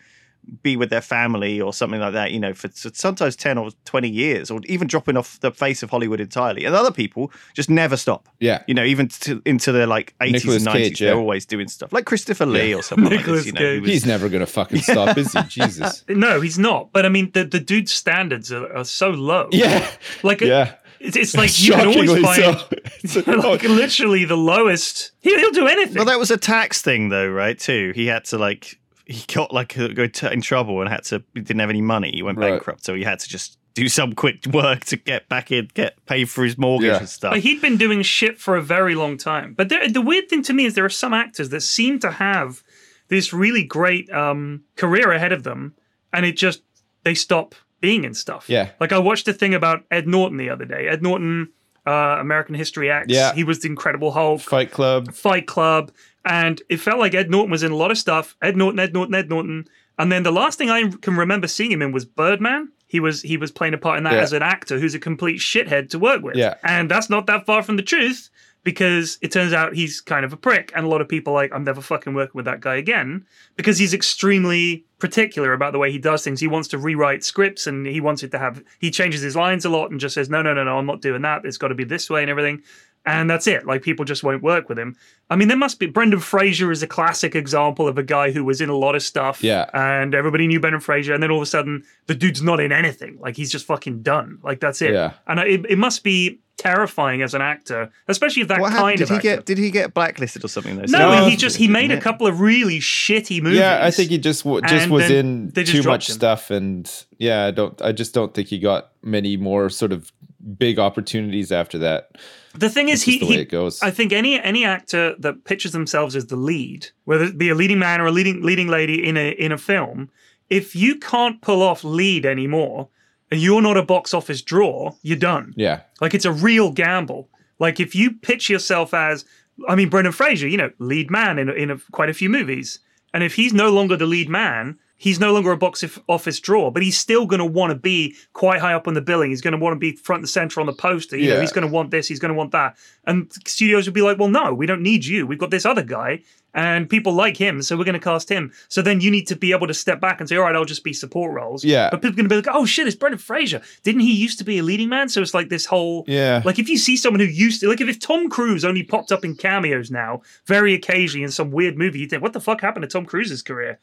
be 0.62 0.78
with 0.78 0.90
their 0.90 1.02
family 1.02 1.60
or 1.60 1.74
something 1.74 2.00
like 2.00 2.14
that 2.14 2.32
you 2.32 2.40
know 2.40 2.54
for 2.54 2.70
sometimes 2.72 3.36
10 3.36 3.58
or 3.58 3.70
20 3.86 4.08
years 4.08 4.50
or 4.50 4.62
even 4.66 4.88
dropping 4.88 5.18
off 5.18 5.40
the 5.42 5.52
face 5.52 5.84
of 5.84 5.90
hollywood 5.90 6.20
entirely. 6.20 6.66
And 6.66 6.74
other 6.74 6.92
people 6.92 7.32
just 7.54 7.70
never 7.70 7.98
stop. 7.98 8.30
Yeah. 8.40 8.64
You 8.68 8.74
know 8.74 8.84
even 8.84 9.10
to, 9.10 9.42
into 9.46 9.72
their 9.72 9.88
like 9.88 10.16
80s 10.20 10.32
Nicolas 10.32 10.66
and 10.66 10.68
90s 10.68 10.74
Cage, 10.74 11.00
they're 11.00 11.14
yeah. 11.14 11.20
always 11.20 11.46
doing 11.46 11.68
stuff. 11.68 11.92
Like 11.92 12.06
christopher 12.06 12.46
lee 12.46 12.74
or 12.74 12.82
someone 12.82 13.12
like 13.12 13.20
Nicolas 13.20 13.40
this 13.42 13.48
you 13.48 13.52
know 13.54 13.60
who 13.60 13.74
Cage. 13.74 13.82
was- 13.82 13.92
he's 13.92 14.06
never 14.06 14.30
gonna 14.30 14.46
fucking 14.46 14.80
stop 14.80 15.18
is 15.18 15.34
he? 15.34 15.42
Jesus. 15.48 16.06
No, 16.08 16.40
he's 16.40 16.58
not. 16.58 16.92
But 16.94 17.06
I 17.06 17.10
mean, 17.10 17.32
the 17.34 17.44
the 17.44 17.60
dude's 17.60 17.92
standards 17.92 18.52
are, 18.52 18.72
are 18.74 18.86
so 18.86 19.10
low. 19.10 19.50
yeah. 19.52 19.90
Like 20.24 20.42
yeah 20.42 20.76
it's, 21.00 21.16
it's 21.18 21.36
like 21.36 21.62
you 21.62 21.74
can 21.74 21.88
always 21.88 22.10
Shockingly 22.10 22.24
find 22.24 22.82
so. 23.06 23.22
Like, 23.50 23.64
literally 23.64 24.26
the 24.26 24.38
lowest. 24.38 25.12
He'll, 25.22 25.38
he'll 25.38 25.52
do 25.52 25.68
anything. 25.68 25.96
Well, 25.96 26.06
that 26.06 26.20
was 26.20 26.32
a 26.32 26.38
tax 26.38 26.82
thing, 26.82 27.10
though, 27.10 27.28
right? 27.30 27.58
Too. 27.58 27.92
He 27.96 28.08
had 28.08 28.26
to 28.26 28.38
like 28.38 28.80
he 29.06 29.24
got 29.34 29.54
like 29.54 29.78
uh, 29.78 29.88
go 29.90 30.08
in 30.32 30.42
trouble 30.42 30.82
and 30.82 30.90
had 30.90 31.04
to. 31.06 31.24
He 31.34 31.42
didn't 31.42 31.60
have 31.60 31.70
any 31.70 31.82
money. 31.82 32.12
He 32.14 32.22
went 32.24 32.38
Right. 32.38 32.52
bankrupt, 32.52 32.84
so 32.84 32.94
he 32.94 33.04
had 33.04 33.20
to 33.20 33.30
just 33.30 33.58
do 33.74 33.88
some 33.88 34.14
quick 34.14 34.44
work 34.48 34.86
to 34.86 34.98
get 34.98 35.30
back 35.30 35.52
in, 35.52 35.70
get 35.76 36.04
paid 36.08 36.28
for 36.30 36.44
his 36.44 36.58
mortgage 36.58 36.88
Yeah. 36.88 36.98
and 36.98 37.08
stuff. 37.10 37.34
But 37.34 37.42
he'd 37.42 37.62
been 37.62 37.78
doing 37.78 38.02
shit 38.02 38.40
for 38.40 38.56
a 38.56 38.62
very 38.62 38.96
long 38.96 39.18
time. 39.18 39.54
But 39.54 39.70
there, 39.70 39.88
the 39.88 40.02
weird 40.02 40.30
thing 40.30 40.42
to 40.44 40.54
me 40.54 40.66
is 40.66 40.74
there 40.74 40.84
are 40.84 40.90
some 40.90 41.14
actors 41.14 41.50
that 41.50 41.62
seem 41.62 42.00
to 42.00 42.10
have 42.12 42.64
this 43.10 43.32
really 43.32 43.64
great 43.64 44.12
um, 44.12 44.64
career 44.78 45.12
ahead 45.12 45.32
of 45.32 45.44
them, 45.44 45.76
and 46.12 46.26
it 46.26 46.36
just 46.38 46.64
they 47.04 47.14
stop 47.14 47.54
being 47.80 48.04
in 48.04 48.14
stuff. 48.14 48.50
Yeah. 48.50 48.70
Like 48.80 48.92
I 48.92 49.00
watched 49.00 49.28
a 49.28 49.34
thing 49.34 49.54
about 49.54 49.84
Ed 49.92 50.08
Norton 50.08 50.38
the 50.38 50.50
other 50.50 50.66
day. 50.66 50.88
Ed 50.88 51.02
Norton, 51.02 51.50
uh, 51.86 52.18
American 52.20 52.56
History 52.56 52.90
X. 52.92 53.08
Yeah. 53.10 53.34
He 53.34 53.44
was 53.44 53.60
the 53.62 53.68
Incredible 53.68 54.12
Hulk. 54.12 54.42
Fight 54.42 54.72
Club 54.72 55.14
Fight 55.14 55.48
Club, 55.48 55.92
and 56.26 56.62
it 56.70 56.78
felt 56.78 57.00
like 57.00 57.14
Ed 57.14 57.30
Norton 57.30 57.52
was 57.52 57.64
in 57.64 57.72
a 57.72 57.76
lot 57.76 57.92
of 57.92 57.98
stuff. 57.98 58.36
Ed 58.42 58.58
Norton, 58.58 58.80
Ed 58.80 58.94
Norton, 58.94 59.16
Ed 59.16 59.30
Norton, 59.30 59.66
and 59.98 60.12
then 60.12 60.24
the 60.24 60.32
last 60.32 60.58
thing 60.58 60.70
I 60.70 60.90
can 61.02 61.16
remember 61.16 61.48
seeing 61.48 61.72
him 61.72 61.82
in 61.82 61.92
was 61.92 62.06
Birdman. 62.06 62.70
He 62.90 63.00
was 63.00 63.22
he 63.22 63.36
was 63.38 63.52
playing 63.52 63.74
a 63.74 63.78
part 63.78 63.98
in 63.98 64.04
that 64.06 64.14
Yeah. 64.14 64.20
as 64.22 64.34
an 64.34 64.42
actor 64.44 64.80
who's 64.80 64.96
a 64.96 65.00
complete 65.00 65.40
shithead 65.40 65.90
to 65.90 66.00
work 66.00 66.22
with. 66.24 66.36
Yeah. 66.38 66.56
and 66.64 66.90
that's 66.90 67.10
not 67.10 67.26
that 67.28 67.46
far 67.46 67.62
from 67.62 67.76
the 67.78 67.84
truth 67.84 68.30
because 68.68 69.18
it 69.22 69.32
turns 69.32 69.54
out 69.54 69.74
he's 69.74 70.02
kind 70.02 70.26
of 70.26 70.34
a 70.34 70.36
prick, 70.36 70.74
and 70.76 70.86
a 70.86 70.90
lot 70.90 71.00
of 71.00 71.08
people 71.08 71.32
are 71.32 71.38
like 71.38 71.54
I'm 71.54 71.64
never 71.64 71.80
fucking 71.80 72.14
working 72.14 72.34
with 72.34 72.44
that 72.44 72.60
guy 72.60 72.76
again 72.76 73.26
because 73.56 73.78
he's 73.78 73.94
extremely 73.94 74.84
particular 75.00 75.54
about 75.54 75.72
the 75.72 75.80
way 75.80 75.90
he 75.90 75.98
does 75.98 76.22
things. 76.22 76.42
He 76.42 76.48
wants 76.48 76.68
to 76.68 76.78
rewrite 76.78 77.24
scripts, 77.24 77.66
and 77.66 77.88
he 77.88 78.02
wants 78.02 78.24
it 78.24 78.32
to 78.32 78.38
have 78.38 78.62
he 78.80 78.92
changes 78.92 79.22
his 79.22 79.38
lines 79.38 79.64
a 79.64 79.70
lot 79.70 79.90
and 79.90 80.02
just 80.02 80.16
says 80.16 80.30
no, 80.30 80.42
no, 80.42 80.54
no, 80.54 80.66
no, 80.66 80.78
I'm 80.78 80.86
not 80.86 81.02
doing 81.02 81.22
that. 81.22 81.46
It's 81.46 81.58
got 81.58 81.70
to 81.70 81.76
be 81.76 81.86
this 81.86 82.10
way 82.10 82.24
and 82.24 82.30
everything 82.30 82.62
and 83.08 83.30
that's 83.30 83.48
it. 83.48 83.66
Like 83.66 83.84
people 83.84 84.04
just 84.04 84.22
won't 84.22 84.44
work 84.44 84.68
with 84.68 84.78
him. 84.78 84.98
I 85.30 85.38
mean, 85.38 85.48
there 85.48 85.56
must 85.56 85.80
be 85.80 85.86
Brendan 85.86 86.20
Fraser 86.20 86.72
is 86.72 86.84
a 86.84 86.88
classic 86.88 87.36
example 87.36 87.88
of 87.88 87.98
a 87.98 88.04
guy 88.04 88.32
who 88.32 88.44
was 88.44 88.60
in 88.60 88.68
a 88.68 88.76
lot 88.76 88.96
of 88.96 89.02
stuff. 89.02 89.42
Yeah. 89.42 89.70
and 89.74 90.14
everybody 90.14 90.46
knew 90.46 90.60
Brendan 90.60 90.82
Fraser, 90.82 91.14
and 91.14 91.24
then 91.24 91.32
all 91.32 91.38
of 91.38 91.44
a 91.44 91.46
sudden 91.46 91.86
the 92.08 92.16
dude's 92.16 92.42
not 92.42 92.60
in 92.60 92.74
anything. 92.74 93.18
Like 93.20 93.38
he's 93.38 93.50
just 93.50 93.66
fucking 93.66 94.02
done. 94.02 94.40
Like 94.44 94.60
that's 94.60 94.82
it. 94.82 94.92
Yeah. 94.92 95.14
and 95.26 95.40
it, 95.40 95.66
it 95.70 95.78
must 95.78 96.04
be 96.04 96.42
terrifying 96.58 97.22
as 97.22 97.34
an 97.34 97.42
actor, 97.42 97.90
especially 98.08 98.44
that 98.44 98.60
what 98.60 98.72
kind 98.74 98.78
happened? 98.80 98.98
Did 98.98 99.04
of 99.04 99.10
he 99.10 99.16
actor. 99.16 99.28
get 99.38 99.46
did 99.46 99.58
he 99.58 99.72
get 99.72 99.94
blacklisted 99.94 100.44
or 100.44 100.48
something? 100.48 100.76
Though? 100.78 100.86
no, 100.88 101.12
No, 101.12 101.30
he 101.30 101.36
just 101.36 101.58
he 101.58 101.68
made 101.68 101.92
a 101.92 102.00
couple 102.02 102.28
of 102.28 102.40
really 102.40 102.80
shitty 102.80 103.42
movies. 103.42 103.60
Yeah, 103.60 103.80
I 103.84 103.92
think 103.92 104.10
he 104.10 104.18
just 104.18 104.44
w- 104.44 104.62
just 104.68 104.90
was 104.90 105.10
in 105.10 105.52
just 105.54 105.72
too 105.72 105.84
much 105.84 106.10
him. 106.10 106.16
stuff, 106.16 106.52
and 106.52 106.92
yeah, 107.18 107.46
I 107.46 107.52
don't. 107.52 107.80
I 107.82 107.92
just 107.92 108.14
don't 108.14 108.34
think 108.34 108.48
he 108.50 108.60
got 108.60 108.92
many 109.04 109.38
more 109.38 109.70
sort 109.70 109.92
of 109.92 110.12
big 110.58 110.80
opportunities 110.80 111.52
after 111.52 111.78
that. 111.80 112.12
The 112.54 112.70
thing 112.70 112.90
is, 112.90 113.02
It's 113.02 113.04
he, 113.04 113.20
the 113.20 113.26
way 113.28 113.36
he 113.36 113.42
it 113.42 113.50
goes. 113.50 113.82
I 113.84 113.92
think 113.92 114.12
any 114.12 114.42
any 114.42 114.66
actor 114.66 115.16
that 115.20 115.44
pitches 115.44 115.72
themselves 115.74 116.16
as 116.16 116.26
the 116.28 116.36
lead, 116.36 116.88
whether 117.06 117.26
it 117.26 117.38
be 117.38 117.50
a 117.50 117.56
leading 117.56 117.80
man 117.80 118.02
or 118.02 118.08
a 118.08 118.12
leading 118.12 118.42
leading 118.42 118.68
lady 118.68 119.06
in 119.08 119.16
a 119.16 119.30
in 119.32 119.52
a 119.52 119.58
film, 119.58 120.10
if 120.50 120.76
you 120.76 120.96
can't 120.96 121.40
pull 121.42 121.62
off 121.62 121.84
lead 121.84 122.26
anymore, 122.26 122.90
and 123.32 123.42
you're 123.42 123.62
not 123.62 123.78
a 123.78 123.84
box 123.84 124.14
office 124.14 124.42
draw, 124.42 124.94
you're 125.02 125.18
done. 125.18 125.54
Yeah, 125.58 125.82
Like 126.02 126.14
it's 126.14 126.26
a 126.26 126.32
real 126.32 126.72
gamble. 126.72 127.30
Like 127.60 127.80
if 127.80 127.96
you 127.96 128.12
pitch 128.12 128.50
yourself 128.50 128.94
as, 128.94 129.26
I 129.68 129.76
mean, 129.76 129.90
Brendan 129.90 130.14
Fraser, 130.14 130.48
you 130.48 130.58
know, 130.58 130.72
lead 130.80 131.10
man 131.10 131.40
in 131.40 131.50
in 131.50 131.72
a, 131.72 131.78
quite 131.92 132.10
a 132.10 132.14
few 132.14 132.30
movies, 132.30 132.80
and 133.14 133.24
if 133.24 133.36
he's 133.36 133.54
no 133.54 133.70
longer 133.70 133.98
the 133.98 134.06
lead 134.06 134.30
man, 134.30 134.78
he's 134.98 135.20
no 135.20 135.32
longer 135.34 135.52
a 135.52 135.58
box 135.58 135.84
office 136.10 136.40
draw, 136.40 136.72
but 136.72 136.82
he's 136.84 136.98
still 136.98 137.26
going 137.26 137.40
to 137.40 137.46
want 137.46 137.72
to 137.72 137.76
be 137.78 138.16
quite 138.34 138.60
high 138.60 138.74
up 138.74 138.88
on 138.88 138.94
the 138.96 139.02
billing. 139.02 139.30
He's 139.30 139.42
going 139.42 139.54
to 139.54 139.58
want 139.60 139.74
to 139.76 139.80
be 139.80 139.94
front 139.94 140.22
and 140.22 140.30
center 140.30 140.60
on 140.60 140.66
the 140.66 140.74
poster. 140.74 141.18
You 141.18 141.30
know, 141.30 141.36
Yeah. 141.36 141.42
he's 141.42 141.52
going 141.52 141.68
to 141.68 141.72
want 141.72 141.92
this, 141.92 142.08
he's 142.08 142.20
going 142.20 142.30
to 142.34 142.38
want 142.38 142.52
that, 142.52 142.76
and 143.06 143.32
studios 143.46 143.86
would 143.88 143.94
be 143.94 144.02
like, 144.02 144.18
well, 144.20 144.30
no, 144.30 144.54
we 144.54 144.66
don't 144.66 144.82
need 144.82 145.06
you. 145.06 145.26
We've 145.28 145.40
got 145.40 145.52
this 145.52 145.66
other 145.66 145.84
guy. 145.84 146.22
And 146.54 146.90
people 146.90 147.14
like 147.14 147.38
him, 147.38 147.62
so 147.62 147.78
we're 147.78 147.84
going 147.84 147.94
to 147.94 148.00
cast 148.00 148.30
him. 148.30 148.52
So 148.68 148.82
then 148.82 149.00
you 149.00 149.12
need 149.12 149.28
to 149.28 149.36
be 149.36 149.52
able 149.52 149.68
to 149.68 149.76
step 149.76 150.00
back 150.02 150.20
and 150.20 150.28
say, 150.28 150.38
"All 150.38 150.42
right, 150.44 150.56
I'll 150.56 150.66
just 150.66 150.84
be 150.84 150.92
support 150.94 151.32
roles." 151.32 151.64
Yeah. 151.64 151.90
But 151.92 152.02
people 152.02 152.14
are 152.14 152.16
going 152.16 152.30
to 152.30 152.30
be 152.30 152.36
like, 152.38 152.48
"Oh 152.56 152.66
shit, 152.66 152.88
it's 152.88 152.96
Brendan 152.96 153.20
Fraser. 153.20 153.62
Didn't 153.84 154.02
he 154.02 154.14
used 154.14 154.40
to 154.40 154.44
be 154.44 154.58
a 154.58 154.64
leading 154.64 154.90
man?" 154.90 155.08
So 155.08 155.22
it's 155.22 155.36
like 155.36 155.50
this 155.50 155.68
whole 155.68 156.04
Yeah. 156.08 156.42
like 156.46 156.58
if 156.58 156.68
you 156.68 156.78
see 156.80 156.98
someone 156.98 157.20
who 157.20 157.28
used 157.28 157.60
to 157.62 157.68
like 157.70 157.80
if, 157.80 157.88
if 157.90 158.00
Tom 158.00 158.28
Cruise 158.28 158.66
only 158.66 158.82
popped 158.82 159.12
up 159.12 159.24
in 159.24 159.36
cameos 159.36 159.92
now, 159.92 160.22
very 160.48 160.74
occasionally 160.74 161.24
in 161.26 161.30
some 161.30 161.52
weird 161.52 161.78
movie, 161.78 162.00
you'd 162.00 162.10
think, 162.10 162.24
what 162.24 162.34
the 162.34 162.42
fuck 162.42 162.62
happened 162.62 162.82
to 162.84 162.88
Tom 162.88 163.06
Cruise's 163.06 163.44
career? 163.44 163.78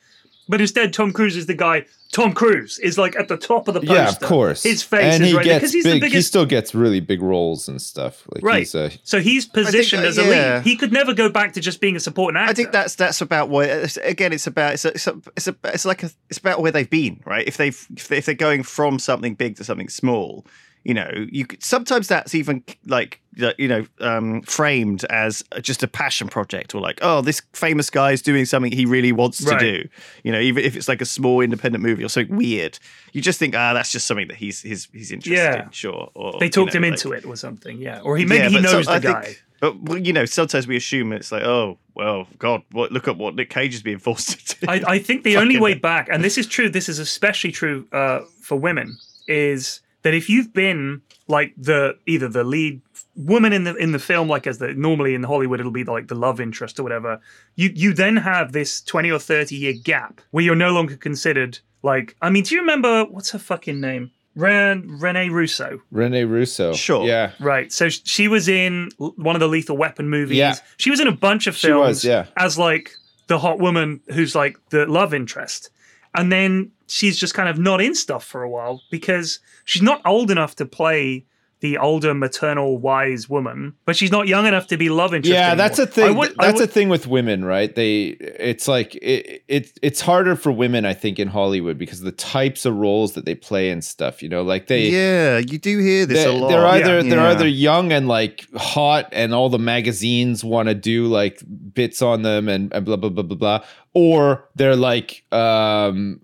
But 0.48 0.60
instead, 0.60 0.92
Tom 0.92 1.12
Cruise 1.12 1.36
is 1.36 1.46
the 1.46 1.54
guy. 1.54 1.86
Tom 2.12 2.32
Cruise 2.32 2.78
is 2.78 2.96
like 2.96 3.16
at 3.16 3.26
the 3.26 3.36
top 3.36 3.66
of 3.66 3.74
the 3.74 3.80
poster. 3.80 3.94
yeah, 3.94 4.08
of 4.08 4.20
course. 4.20 4.62
His 4.62 4.82
face 4.82 5.14
and 5.14 5.24
is 5.24 5.30
he 5.30 5.36
right 5.36 5.44
there 5.44 5.54
gets 5.54 5.62
because 5.62 5.72
he's 5.72 5.84
big. 5.84 6.02
the 6.02 6.08
He 6.08 6.22
still 6.22 6.46
gets 6.46 6.74
really 6.74 7.00
big 7.00 7.20
roles 7.20 7.68
and 7.68 7.82
stuff. 7.82 8.24
Like 8.32 8.44
right. 8.44 8.58
he's 8.60 8.74
a 8.74 8.92
so 9.02 9.20
he's 9.20 9.46
positioned 9.46 10.04
uh, 10.04 10.08
as 10.08 10.18
a 10.18 10.22
yeah. 10.22 10.28
lead. 10.28 10.62
He 10.62 10.76
could 10.76 10.92
never 10.92 11.12
go 11.12 11.28
back 11.28 11.54
to 11.54 11.60
just 11.60 11.80
being 11.80 11.96
a 11.96 12.00
supporting 12.00 12.38
actor. 12.38 12.50
I 12.50 12.54
think 12.54 12.72
that's 12.72 12.94
that's 12.94 13.20
about 13.20 13.48
what 13.48 13.96
again. 14.04 14.32
It's 14.32 14.46
about 14.46 14.74
it's 14.74 14.84
a, 14.84 14.88
it's 14.90 15.06
a, 15.06 15.20
it's, 15.36 15.48
a, 15.48 15.56
it's 15.64 15.84
like 15.84 16.02
a, 16.04 16.10
it's 16.28 16.38
about 16.38 16.60
where 16.60 16.70
they've 16.70 16.88
been, 16.88 17.20
right? 17.24 17.46
If 17.46 17.56
they've 17.56 17.86
if, 17.96 18.08
they, 18.08 18.18
if 18.18 18.26
they're 18.26 18.34
going 18.34 18.62
from 18.62 18.98
something 19.00 19.34
big 19.34 19.56
to 19.56 19.64
something 19.64 19.88
small, 19.88 20.46
you 20.84 20.94
know, 20.94 21.10
you 21.30 21.46
could, 21.46 21.62
sometimes 21.62 22.08
that's 22.08 22.34
even 22.34 22.62
like 22.86 23.20
you 23.58 23.66
know 23.66 23.86
um, 24.00 24.42
framed 24.42 25.04
as 25.06 25.42
just 25.62 25.82
a 25.82 25.88
passion 25.88 26.28
project, 26.28 26.74
or 26.74 26.80
like 26.80 26.98
oh, 27.02 27.20
this 27.22 27.40
famous 27.54 27.90
guy 27.90 28.12
is 28.12 28.22
doing 28.22 28.44
something 28.44 28.70
he 28.70 28.84
really 28.86 29.10
wants 29.12 29.42
Right. 29.42 29.58
to 29.58 29.82
do. 29.82 29.88
You 30.22 30.32
know, 30.32 30.40
even 30.40 30.62
if 30.62 30.76
it's 30.76 30.86
like 30.88 31.00
a 31.00 31.06
small 31.06 31.40
independent 31.40 31.82
movie 31.82 32.04
or 32.04 32.08
something 32.08 32.36
weird, 32.36 32.78
you 33.12 33.20
just 33.22 33.38
think 33.38 33.56
ah, 33.56 33.72
that's 33.74 33.90
just 33.92 34.06
something 34.06 34.28
that 34.28 34.36
he's 34.36 34.60
he's 34.60 34.88
he's 34.92 35.10
interested 35.10 35.42
Yeah. 35.42 35.64
in, 35.64 35.70
sure. 35.70 36.10
Or 36.14 36.38
they 36.38 36.48
talked 36.48 36.74
you 36.74 36.80
know, 36.80 36.86
him 36.86 36.92
like- 36.92 37.04
into 37.04 37.12
it 37.12 37.24
or 37.24 37.36
something. 37.36 37.78
Yeah, 37.78 38.00
or 38.00 38.16
he 38.16 38.24
maybe 38.24 38.44
yeah, 38.44 38.48
he 38.50 38.60
but 38.60 38.68
so- 38.68 38.76
knows 38.76 38.88
I 38.88 38.98
the 38.98 39.08
think- 39.12 39.22
guy. 39.24 39.36
But 39.60 39.80
well, 39.84 39.96
you 39.98 40.12
know, 40.12 40.26
sometimes 40.26 40.66
we 40.66 40.76
assume 40.76 41.10
it's 41.14 41.32
like, 41.32 41.44
oh, 41.44 41.78
well, 41.94 42.26
God, 42.38 42.60
what? 42.72 42.92
Look 42.92 43.08
at 43.08 43.16
what 43.16 43.34
Nick 43.34 43.48
Cage 43.48 43.72
is 43.74 43.82
being 43.82 43.98
forced 43.98 44.46
to 44.48 44.60
do. 44.60 44.66
I, 44.68 44.82
I 44.86 44.98
think 44.98 45.22
the 45.24 45.38
only 45.38 45.58
way 45.58 45.72
back, 45.72 46.08
and 46.10 46.22
this 46.22 46.36
is 46.36 46.46
true, 46.46 46.68
this 46.68 46.86
is 46.90 46.98
especially 46.98 47.50
true 47.52 47.86
uh, 47.92 48.20
for 48.42 48.58
women, 48.58 48.98
is 49.26 49.80
that 50.04 50.14
if 50.14 50.30
you've 50.30 50.52
been 50.54 51.02
like 51.26 51.52
the 51.58 51.98
either 52.06 52.28
the 52.28 52.44
lead 52.44 52.80
woman 53.16 53.52
in 53.52 53.64
the 53.64 53.74
in 53.74 53.92
the 53.92 53.98
film, 53.98 54.28
like 54.28 54.46
as 54.46 54.58
the 54.58 54.72
normally 54.74 55.14
in 55.14 55.24
Hollywood 55.24 55.58
it'll 55.60 55.72
be 55.72 55.84
like 55.84 56.06
the 56.06 56.14
love 56.14 56.40
interest 56.40 56.78
or 56.78 56.82
whatever, 56.84 57.20
you 57.56 57.70
you 57.74 57.92
then 57.92 58.16
have 58.16 58.52
this 58.52 58.80
twenty 58.80 59.10
or 59.10 59.18
thirty 59.18 59.56
year 59.56 59.72
gap 59.72 60.20
where 60.30 60.44
you're 60.44 60.54
no 60.54 60.70
longer 60.72 60.96
considered 60.96 61.58
Like, 61.84 62.16
I 62.22 62.30
mean, 62.30 62.44
do 62.44 62.54
you 62.54 62.62
remember 62.62 63.04
what's 63.04 63.30
her 63.32 63.38
fucking 63.38 63.78
name? 63.80 64.10
Ren 64.34 64.98
Rene 64.98 65.28
Russo. 65.28 65.80
Rene 65.92 66.24
Russo. 66.24 66.72
Sure. 66.72 67.06
Yeah. 67.06 67.32
Right. 67.38 67.72
So 67.72 67.88
she 67.88 68.26
was 68.26 68.48
in 68.48 68.90
one 68.98 69.36
of 69.36 69.40
the 69.40 69.48
Lethal 69.48 69.76
Weapon 69.76 70.08
movies. 70.08 70.38
Yeah. 70.38 70.56
She 70.78 70.90
was 70.90 70.98
in 70.98 71.06
a 71.06 71.12
bunch 71.12 71.46
of 71.46 71.54
She 71.54 71.68
films 71.68 71.86
was, 71.86 72.04
yeah. 72.04 72.26
as 72.36 72.58
like 72.58 72.90
the 73.28 73.38
hot 73.38 73.60
woman 73.60 74.00
who's 74.12 74.34
like 74.34 74.56
the 74.70 74.86
love 74.86 75.14
interest. 75.14 75.70
And 76.14 76.30
then 76.30 76.70
she's 76.86 77.18
just 77.18 77.34
kind 77.34 77.48
of 77.48 77.58
not 77.58 77.80
in 77.80 77.94
stuff 77.94 78.24
for 78.24 78.42
a 78.42 78.48
while 78.48 78.82
because 78.90 79.40
she's 79.64 79.82
not 79.82 80.00
old 80.04 80.30
enough 80.30 80.54
to 80.56 80.66
play 80.66 81.26
the 81.64 81.78
older 81.78 82.12
maternal 82.12 82.76
wise 82.76 83.26
woman, 83.26 83.72
but 83.86 83.96
she's 83.96 84.10
not 84.12 84.28
young 84.28 84.44
enough 84.44 84.66
to 84.66 84.76
be 84.76 84.90
love 84.90 85.14
interest. 85.14 85.32
Yeah, 85.32 85.54
that's 85.54 85.78
a 85.78 85.86
thing. 85.86 86.14
Would- 86.16 86.34
that's 86.38 86.60
would- 86.60 86.68
a 86.68 86.70
thing 86.70 86.90
with 86.90 87.06
women, 87.06 87.42
right? 87.42 87.74
They, 87.74 88.08
it's 88.18 88.68
like 88.68 88.94
it, 88.96 89.42
it, 89.48 89.72
it's 89.80 90.02
harder 90.02 90.36
for 90.36 90.52
women, 90.52 90.84
I 90.84 90.92
think, 90.92 91.18
in 91.18 91.28
Hollywood 91.28 91.78
because 91.78 92.00
the 92.02 92.12
types 92.12 92.66
of 92.66 92.76
roles 92.76 93.14
that 93.14 93.24
they 93.24 93.34
play 93.34 93.70
and 93.70 93.82
stuff. 93.82 94.22
You 94.22 94.28
know, 94.28 94.42
like 94.42 94.66
they, 94.66 94.88
yeah, 94.88 95.38
you 95.38 95.56
do 95.58 95.78
hear 95.78 96.04
this 96.04 96.22
they 96.24 96.28
a 96.28 96.38
lot. 96.38 96.48
They're 96.50 96.66
either 96.66 96.96
Yeah. 96.96 97.02
they're 97.08 97.18
Yeah. 97.18 97.30
either 97.30 97.48
young 97.48 97.92
and 97.92 98.08
like 98.08 98.44
hot, 98.54 99.08
and 99.12 99.32
all 99.32 99.48
the 99.48 99.58
magazines 99.58 100.44
want 100.44 100.68
to 100.68 100.74
do 100.74 101.06
like 101.06 101.42
bits 101.72 102.02
on 102.02 102.20
them 102.20 102.46
and, 102.50 102.70
and 102.74 102.84
blah 102.84 102.96
blah 102.96 103.08
blah 103.08 103.22
blah 103.22 103.36
blah, 103.38 103.64
or 103.94 104.46
they're 104.54 104.76
like 104.76 105.24
um 105.32 106.20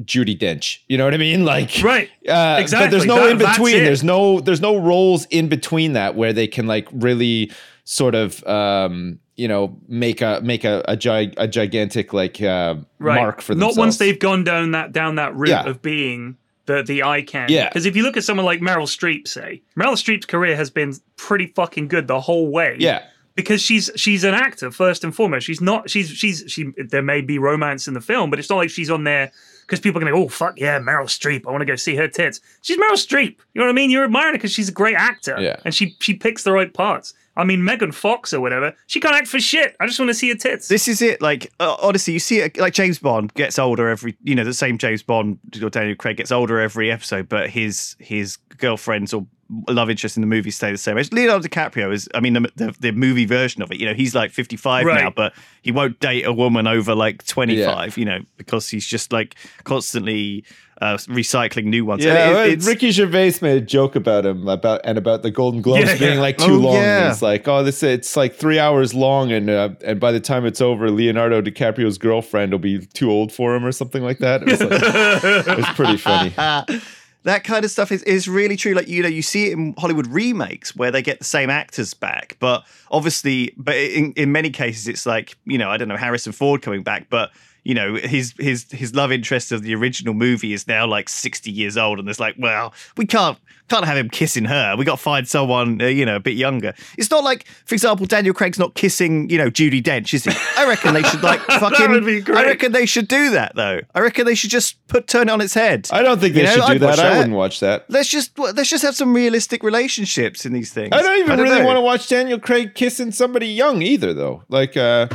Judi 0.00 0.38
Dench. 0.38 0.78
You 0.88 0.96
know 0.98 1.04
what 1.04 1.14
I 1.14 1.18
mean? 1.18 1.44
Like 1.52 1.70
Right. 1.82 2.08
uh, 2.28 2.56
But 2.56 2.60
Exactly. 2.60 2.90
there's 2.90 3.06
no 3.06 3.16
That- 3.16 3.30
in 3.32 3.38
between. 3.38 3.84
There's 3.84 4.02
no 4.04 4.40
there's 4.40 4.60
no 4.60 4.76
roles 4.78 5.26
in 5.26 5.48
between 5.48 5.92
that 5.94 6.14
where 6.14 6.32
they 6.32 6.46
can 6.46 6.66
like 6.66 6.88
really 6.92 7.50
sort 7.84 8.14
of 8.14 8.46
um 8.46 9.18
you 9.36 9.48
know 9.48 9.76
make 9.88 10.20
a 10.22 10.40
make 10.42 10.64
a 10.64 10.82
a, 10.88 10.96
gi- 10.96 11.34
a 11.36 11.48
gigantic 11.48 12.12
like 12.12 12.40
uh, 12.40 12.76
right. 12.98 13.16
mark 13.16 13.40
for 13.40 13.54
the 13.54 13.60
Not 13.60 13.76
once 13.76 13.98
they've 13.98 14.18
gone 14.18 14.44
down 14.44 14.70
that 14.72 14.92
down 14.92 15.16
that 15.16 15.34
route 15.34 15.48
Yeah. 15.50 15.66
of 15.68 15.82
being 15.82 16.36
the 16.66 16.82
the 16.82 17.02
eye 17.02 17.22
candy. 17.22 17.54
Yeah. 17.54 17.68
Because 17.68 17.86
if 17.86 17.96
you 17.96 18.02
look 18.02 18.16
at 18.16 18.24
someone 18.24 18.46
like 18.46 18.60
Meryl 18.60 18.86
Streep, 18.86 19.26
say 19.26 19.62
Meryl 19.76 19.94
Streep's 19.96 20.26
career 20.26 20.54
has 20.56 20.70
been 20.70 20.94
pretty 21.16 21.46
fucking 21.48 21.88
good 21.88 22.06
the 22.06 22.20
whole 22.20 22.48
way. 22.52 22.76
yeah 22.78 23.02
Because 23.34 23.60
she's 23.60 23.90
she's 23.96 24.22
an 24.22 24.34
actor 24.34 24.70
first 24.70 25.02
and 25.02 25.14
foremost. 25.14 25.46
She's 25.46 25.60
not. 25.60 25.90
She's 25.90 26.08
she's 26.10 26.44
she. 26.46 26.72
There 26.76 27.02
may 27.02 27.20
be 27.20 27.38
romance 27.38 27.88
in 27.88 27.94
the 27.94 28.00
film, 28.00 28.30
but 28.30 28.38
it's 28.38 28.48
not 28.50 28.56
like 28.58 28.70
she's 28.70 28.90
on 28.90 29.04
there 29.04 29.32
because 29.72 29.80
people 29.80 29.98
are 29.98 30.04
gonna 30.04 30.14
go, 30.14 30.24
oh 30.24 30.28
fuck 30.28 30.60
yeah, 30.60 30.78
Meryl 30.78 31.06
Streep. 31.06 31.46
I 31.46 31.50
want 31.50 31.62
to 31.62 31.64
go 31.64 31.76
see 31.76 31.96
her 31.96 32.06
tits. 32.06 32.42
She's 32.60 32.76
Meryl 32.76 32.92
Streep. 32.92 33.38
You 33.54 33.60
know 33.60 33.62
what 33.62 33.70
I 33.70 33.72
mean? 33.72 33.88
You're 33.88 34.04
admiring 34.04 34.34
her 34.34 34.38
because 34.38 34.52
she's 34.52 34.68
a 34.68 34.72
great 34.72 34.96
actor. 34.96 35.40
Yeah. 35.40 35.56
And 35.64 35.74
she 35.74 35.96
she 35.98 36.12
picks 36.12 36.42
the 36.42 36.52
right 36.52 36.72
parts. 36.74 37.14
I 37.38 37.44
mean, 37.44 37.64
Megan 37.64 37.90
Fox 37.92 38.34
or 38.34 38.42
whatever. 38.42 38.76
She 38.86 39.00
can't 39.00 39.14
act 39.14 39.28
for 39.28 39.40
shit. 39.40 39.74
I 39.80 39.86
just 39.86 39.98
want 39.98 40.10
to 40.10 40.14
see 40.14 40.28
her 40.28 40.34
tits. 40.34 40.68
This 40.68 40.88
is 40.88 41.00
it. 41.00 41.22
Like 41.22 41.50
uh, 41.58 41.74
honestly, 41.80 42.12
you 42.12 42.18
see 42.18 42.40
it 42.40 42.58
like 42.58 42.74
James 42.74 42.98
Bond 42.98 43.32
gets 43.32 43.58
older 43.58 43.88
every. 43.88 44.14
You 44.22 44.34
know, 44.34 44.44
the 44.44 44.52
same 44.52 44.76
James 44.76 45.02
Bond 45.02 45.38
or 45.62 45.70
Daniel 45.70 45.96
Craig 45.96 46.18
gets 46.18 46.30
older 46.30 46.60
every 46.60 46.92
episode, 46.92 47.30
but 47.30 47.48
his 47.48 47.96
his 47.98 48.36
girlfriends 48.58 49.14
or 49.14 49.26
love 49.68 49.90
interest 49.90 50.16
in 50.16 50.20
the 50.20 50.26
movie 50.26 50.50
stay 50.50 50.70
the 50.72 50.78
same. 50.78 50.96
age. 50.98 51.12
Leonardo 51.12 51.46
DiCaprio 51.46 51.92
is. 51.92 52.08
I 52.14 52.20
mean, 52.20 52.32
the, 52.34 52.50
the 52.56 52.74
the 52.80 52.92
movie 52.92 53.26
version 53.26 53.62
of 53.62 53.70
it. 53.72 53.78
You 53.78 53.86
know, 53.86 53.94
he's 53.94 54.14
like 54.14 54.30
fifty 54.30 54.56
five 54.56 54.86
Right. 54.86 55.02
now, 55.02 55.10
but 55.10 55.32
he 55.62 55.70
won't 55.72 56.00
date 56.00 56.24
a 56.26 56.32
woman 56.32 56.66
over 56.66 56.94
like 56.94 57.26
twenty 57.26 57.62
five. 57.64 57.96
You 57.98 58.04
know, 58.04 58.20
because 58.36 58.68
he's 58.68 58.86
just 58.86 59.12
like 59.12 59.34
constantly 59.64 60.44
uh, 60.80 60.96
recycling 61.08 61.64
new 61.66 61.84
ones. 61.84 62.04
Yeah. 62.04 62.30
it- 62.30 62.32
well, 62.34 62.46
it's- 62.46 62.66
Ricky 62.66 62.90
Gervais 62.90 63.34
made 63.40 63.56
a 63.62 63.64
joke 63.64 63.94
about 63.94 64.26
him 64.26 64.48
about 64.48 64.80
and 64.84 64.98
about 64.98 65.22
the 65.22 65.30
Golden 65.30 65.62
Globes 65.62 65.86
Yeah, 65.92 65.96
being 65.98 66.14
yeah. 66.14 66.20
like 66.20 66.38
too 66.48 66.54
Oh, 66.54 66.58
long. 66.58 66.74
yeah. 66.74 67.10
It's 67.10 67.22
like 67.22 67.46
oh 67.46 67.62
this 67.62 67.82
it's 67.82 68.16
like 68.16 68.34
three 68.34 68.58
hours 68.58 68.92
long 68.94 69.30
and 69.32 69.48
uh, 69.50 69.70
and 69.84 70.00
by 70.00 70.10
the 70.12 70.20
time 70.20 70.44
it's 70.44 70.60
over, 70.60 70.90
Leonardo 70.90 71.40
DiCaprio's 71.40 71.98
girlfriend 71.98 72.52
will 72.52 72.58
be 72.58 72.84
too 72.86 73.10
old 73.10 73.32
for 73.32 73.54
him 73.54 73.64
or 73.64 73.70
something 73.72 74.02
like 74.02 74.18
that. 74.18 74.42
It 74.42 74.48
was, 74.48 74.60
like, 74.60 74.70
it 75.48 75.56
was 75.56 75.66
pretty 75.76 75.96
funny. 75.98 76.34
that 77.24 77.44
kind 77.44 77.64
of 77.64 77.70
stuff 77.70 77.92
is, 77.92 78.02
is 78.02 78.28
really 78.28 78.56
true. 78.56 78.74
Like 78.74 78.88
you 78.88 79.02
know, 79.02 79.08
you 79.08 79.22
see 79.22 79.46
it 79.46 79.52
in 79.52 79.74
Hollywood 79.78 80.06
remakes 80.06 80.74
where 80.74 80.90
they 80.90 81.02
get 81.02 81.18
the 81.18 81.24
same 81.24 81.50
actors 81.50 81.94
back, 81.94 82.36
but 82.40 82.64
obviously, 82.90 83.54
but 83.56 83.76
in, 83.76 84.12
in 84.14 84.32
many 84.32 84.50
cases, 84.50 84.88
it's 84.88 85.06
like 85.06 85.36
you 85.44 85.58
know, 85.58 85.70
I 85.70 85.76
don't 85.76 85.88
know 85.88 85.96
Harrison 85.96 86.32
Ford 86.32 86.62
coming 86.62 86.82
back, 86.82 87.08
but 87.08 87.30
you 87.64 87.74
know, 87.74 87.94
his 87.96 88.34
his 88.38 88.66
his 88.70 88.94
love 88.94 89.12
interest 89.12 89.52
of 89.52 89.62
the 89.62 89.74
original 89.74 90.14
movie 90.14 90.52
is 90.52 90.66
now 90.66 90.86
like 90.86 91.08
sixty 91.08 91.50
years 91.50 91.76
old, 91.76 91.98
and 91.98 92.08
it's 92.08 92.18
like, 92.20 92.34
well, 92.38 92.72
we 92.96 93.06
can't 93.06 93.38
can't 93.68 93.84
have 93.84 93.96
him 93.96 94.10
kissing 94.10 94.44
her. 94.44 94.74
We 94.76 94.84
got 94.84 94.96
to 94.96 95.02
find 95.02 95.26
someone 95.26 95.80
uh, 95.80 95.86
you 95.86 96.04
know 96.04 96.16
a 96.16 96.20
bit 96.20 96.34
younger. 96.36 96.74
It's 96.98 97.10
not 97.10 97.22
like, 97.24 97.46
for 97.64 97.74
example, 97.74 98.04
Daniel 98.06 98.34
Craig's 98.34 98.58
not 98.58 98.74
kissing 98.74 99.30
you 99.30 99.38
know 99.38 99.48
Judi 99.50 99.82
Dench, 99.82 100.12
is 100.12 100.24
he? 100.24 100.32
I 100.56 100.66
reckon 100.68 100.92
they 100.94 101.02
should 101.04 101.22
like 101.22 101.40
fucking. 101.46 101.90
would 101.90 102.04
be 102.04 102.22
I 102.32 102.44
reckon 102.44 102.72
they 102.72 102.86
should 102.86 103.08
do 103.08 103.30
that 103.30 103.54
though. 103.54 103.80
I 103.94 104.00
reckon 104.00 104.26
they 104.26 104.34
should 104.34 104.50
just 104.50 104.84
put 104.88 105.06
turn 105.06 105.28
it 105.28 105.32
on 105.32 105.40
its 105.40 105.54
head. 105.54 105.88
I 105.92 106.02
don't 106.02 106.20
think 106.20 106.34
they 106.34 106.40
You 106.40 106.46
know, 106.46 106.66
should 106.66 106.78
do 106.80 106.86
I'd 106.86 106.98
that. 106.98 106.98
I 106.98 107.16
wouldn't 107.18 107.36
watch 107.36 107.60
that. 107.60 107.86
Let's 107.88 108.08
just 108.08 108.36
let's 108.38 108.70
just 108.70 108.82
have 108.82 108.96
some 108.96 109.14
realistic 109.14 109.62
relationships 109.62 110.44
in 110.44 110.52
these 110.52 110.72
things. 110.72 110.90
I 110.92 111.00
don't 111.02 111.18
even 111.20 111.38
really 111.38 111.60
know. 111.60 111.64
want 111.66 111.76
to 111.76 111.80
watch 111.80 112.08
Daniel 112.08 112.38
Craig 112.40 112.74
kissing 112.74 113.12
somebody 113.12 113.46
young 113.46 113.82
either, 113.82 114.12
though. 114.12 114.42
Like, 114.48 114.76
uh, 114.76 115.06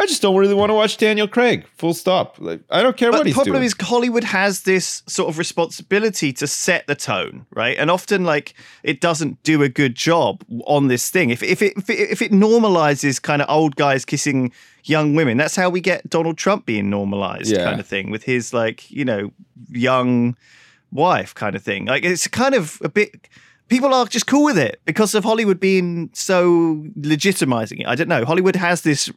I 0.00 0.06
just 0.06 0.22
don't 0.22 0.36
really 0.36 0.54
want 0.54 0.70
to 0.70 0.74
watch 0.74 0.96
Daniel 0.96 1.26
Craig. 1.26 1.66
Full 1.76 1.92
stop. 1.92 2.36
Like, 2.38 2.60
I 2.70 2.84
don't 2.84 2.96
care 2.96 3.10
But 3.10 3.18
what 3.18 3.26
the 3.26 3.32
problem 3.32 3.64
is 3.64 3.74
Hollywood 3.80 4.22
has 4.22 4.62
this 4.62 5.02
sort 5.08 5.28
of 5.28 5.38
responsibility 5.38 6.32
to 6.34 6.46
set 6.46 6.86
the 6.86 6.94
tone, 6.94 7.46
right? 7.50 7.76
And 7.76 7.90
often, 7.90 8.24
like, 8.24 8.54
it 8.84 9.00
doesn't 9.00 9.42
do 9.42 9.60
a 9.64 9.68
good 9.68 9.96
job 9.96 10.44
on 10.66 10.86
this 10.86 11.10
thing. 11.10 11.30
If 11.30 11.42
if 11.42 11.62
it 11.62 11.72
if 11.76 11.90
it, 11.90 12.10
if 12.10 12.22
it 12.22 12.30
normalizes 12.30 13.20
kind 13.20 13.42
of 13.42 13.50
old 13.50 13.74
guys 13.74 14.04
kissing 14.04 14.52
young 14.84 15.16
women, 15.16 15.36
that's 15.36 15.56
how 15.56 15.68
we 15.68 15.80
get 15.80 16.08
Donald 16.08 16.38
Trump 16.38 16.64
being 16.64 16.88
normalized, 16.88 17.50
Yeah. 17.50 17.64
kind 17.64 17.80
of 17.80 17.86
thing, 17.86 18.10
with 18.12 18.22
his 18.22 18.54
like 18.54 18.88
you 18.92 19.04
know 19.04 19.32
young 19.70 20.36
wife 20.92 21.34
kind 21.34 21.56
of 21.56 21.62
thing. 21.62 21.86
Like, 21.86 22.04
it's 22.04 22.28
kind 22.28 22.54
of 22.54 22.80
a 22.84 22.88
bit. 22.88 23.28
People 23.68 23.92
are 23.92 24.06
just 24.06 24.26
cool 24.28 24.44
with 24.44 24.56
it 24.58 24.80
because 24.86 25.14
of 25.14 25.24
Hollywood 25.24 25.58
being 25.60 26.08
so 26.14 26.86
legitimizing 27.00 27.80
it. 27.80 27.86
I 27.86 27.96
don't 27.96 28.08
know. 28.08 28.24
Hollywood 28.24 28.56
has 28.56 28.80
this 28.82 29.10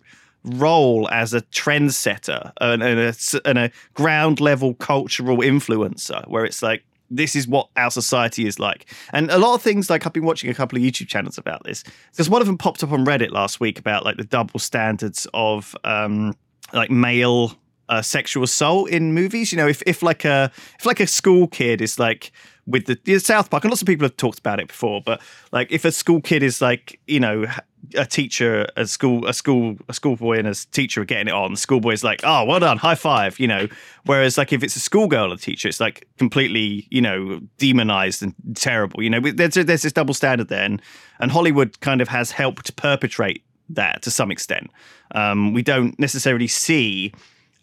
role 0.44 1.08
as 1.10 1.34
a 1.34 1.42
trendsetter 1.42 2.52
and, 2.60 2.82
and, 2.82 3.00
a, 3.00 3.48
and 3.48 3.58
a 3.58 3.72
ground 3.94 4.40
level 4.40 4.74
cultural 4.76 5.38
influencer 5.38 6.28
where 6.28 6.46
it's 6.46 6.62
like 6.62 6.84
this 7.12 7.36
is 7.36 7.48
what 7.48 7.68
our 7.76 7.92
society 7.92 8.48
is 8.48 8.58
like 8.58 8.92
and 9.14 9.30
a 9.30 9.38
lot 9.38 9.54
of 9.54 9.62
things 9.62 9.90
like 9.90 10.06
i've 10.06 10.14
been 10.14 10.24
watching 10.24 10.50
a 10.50 10.54
couple 10.54 10.78
of 10.78 10.84
youtube 10.84 11.08
channels 11.08 11.38
about 11.38 11.64
this 11.64 11.84
because 12.12 12.30
one 12.30 12.42
of 12.42 12.48
them 12.48 12.58
popped 12.58 12.84
up 12.84 12.92
on 12.92 13.06
reddit 13.06 13.32
last 13.32 13.60
week 13.60 13.78
about 13.78 14.04
like 14.04 14.18
the 14.18 14.24
double 14.24 14.60
standards 14.60 15.28
of 15.34 15.76
um 15.84 16.36
like 16.74 16.90
male 16.90 17.54
uh, 17.90 18.02
sexual 18.02 18.44
assault 18.44 18.90
in 18.90 19.14
movies 19.14 19.52
you 19.52 19.58
know 19.58 19.68
if, 19.68 19.84
if 19.86 20.02
like 20.02 20.24
a 20.24 20.50
if 20.80 20.86
like 20.86 21.02
a 21.02 21.08
school 21.08 21.46
kid 21.46 21.82
is 21.82 22.00
like 22.00 22.32
with 22.68 22.86
the, 22.86 22.98
the 23.04 23.20
South 23.20 23.50
Park, 23.50 23.64
and 23.64 23.72
lots 23.72 23.82
of 23.82 23.88
people 23.88 24.06
have 24.06 24.18
talked 24.18 24.40
about 24.40 24.60
it 24.60 24.68
before. 24.68 25.02
But 25.06 25.22
like, 25.52 25.72
if 25.72 25.86
a 25.86 25.92
school 25.92 26.22
kid 26.22 26.44
is 26.44 26.62
like, 26.62 27.00
you 27.08 27.20
know, 27.20 27.46
a 27.96 28.06
teacher, 28.06 28.68
a 28.76 28.86
school, 28.86 29.26
a 29.28 29.34
school, 29.34 29.78
a 29.90 29.94
schoolboy, 29.94 30.40
and 30.40 30.48
a 30.48 30.54
teacher 30.54 31.02
are 31.02 31.06
getting 31.06 31.28
it 31.28 31.34
on, 31.34 31.52
the 31.52 31.58
schoolboy 31.58 31.92
is 31.92 32.04
like, 32.04 32.22
oh, 32.24 32.46
well 32.46 32.60
done, 32.60 32.78
high 32.78 32.96
five, 32.96 33.40
you 33.40 33.48
know. 33.48 33.68
Whereas 34.06 34.38
like, 34.38 34.54
if 34.54 34.64
it's 34.64 34.76
a 34.76 34.80
schoolgirl 34.80 35.32
a 35.32 35.38
teacher, 35.38 35.68
it's 35.68 35.80
like 35.80 36.08
completely, 36.18 36.88
you 36.90 37.02
know, 37.02 37.42
demonized 37.58 38.24
and 38.24 38.34
terrible. 38.56 39.02
You 39.04 39.10
know, 39.10 39.20
there's 39.20 39.56
there's 39.56 39.82
this 39.82 39.94
double 39.94 40.14
standard 40.14 40.48
there, 40.48 40.64
and, 40.64 40.82
and 41.20 41.32
Hollywood 41.32 41.80
kind 41.82 42.02
of 42.02 42.08
has 42.08 42.32
helped 42.32 42.76
perpetrate 42.76 43.44
that 43.70 44.02
to 44.04 44.12
some 44.12 44.32
extent. 44.32 44.70
Um, 45.14 45.54
we 45.54 45.62
don't 45.62 45.98
necessarily 46.00 46.48
see 46.48 47.14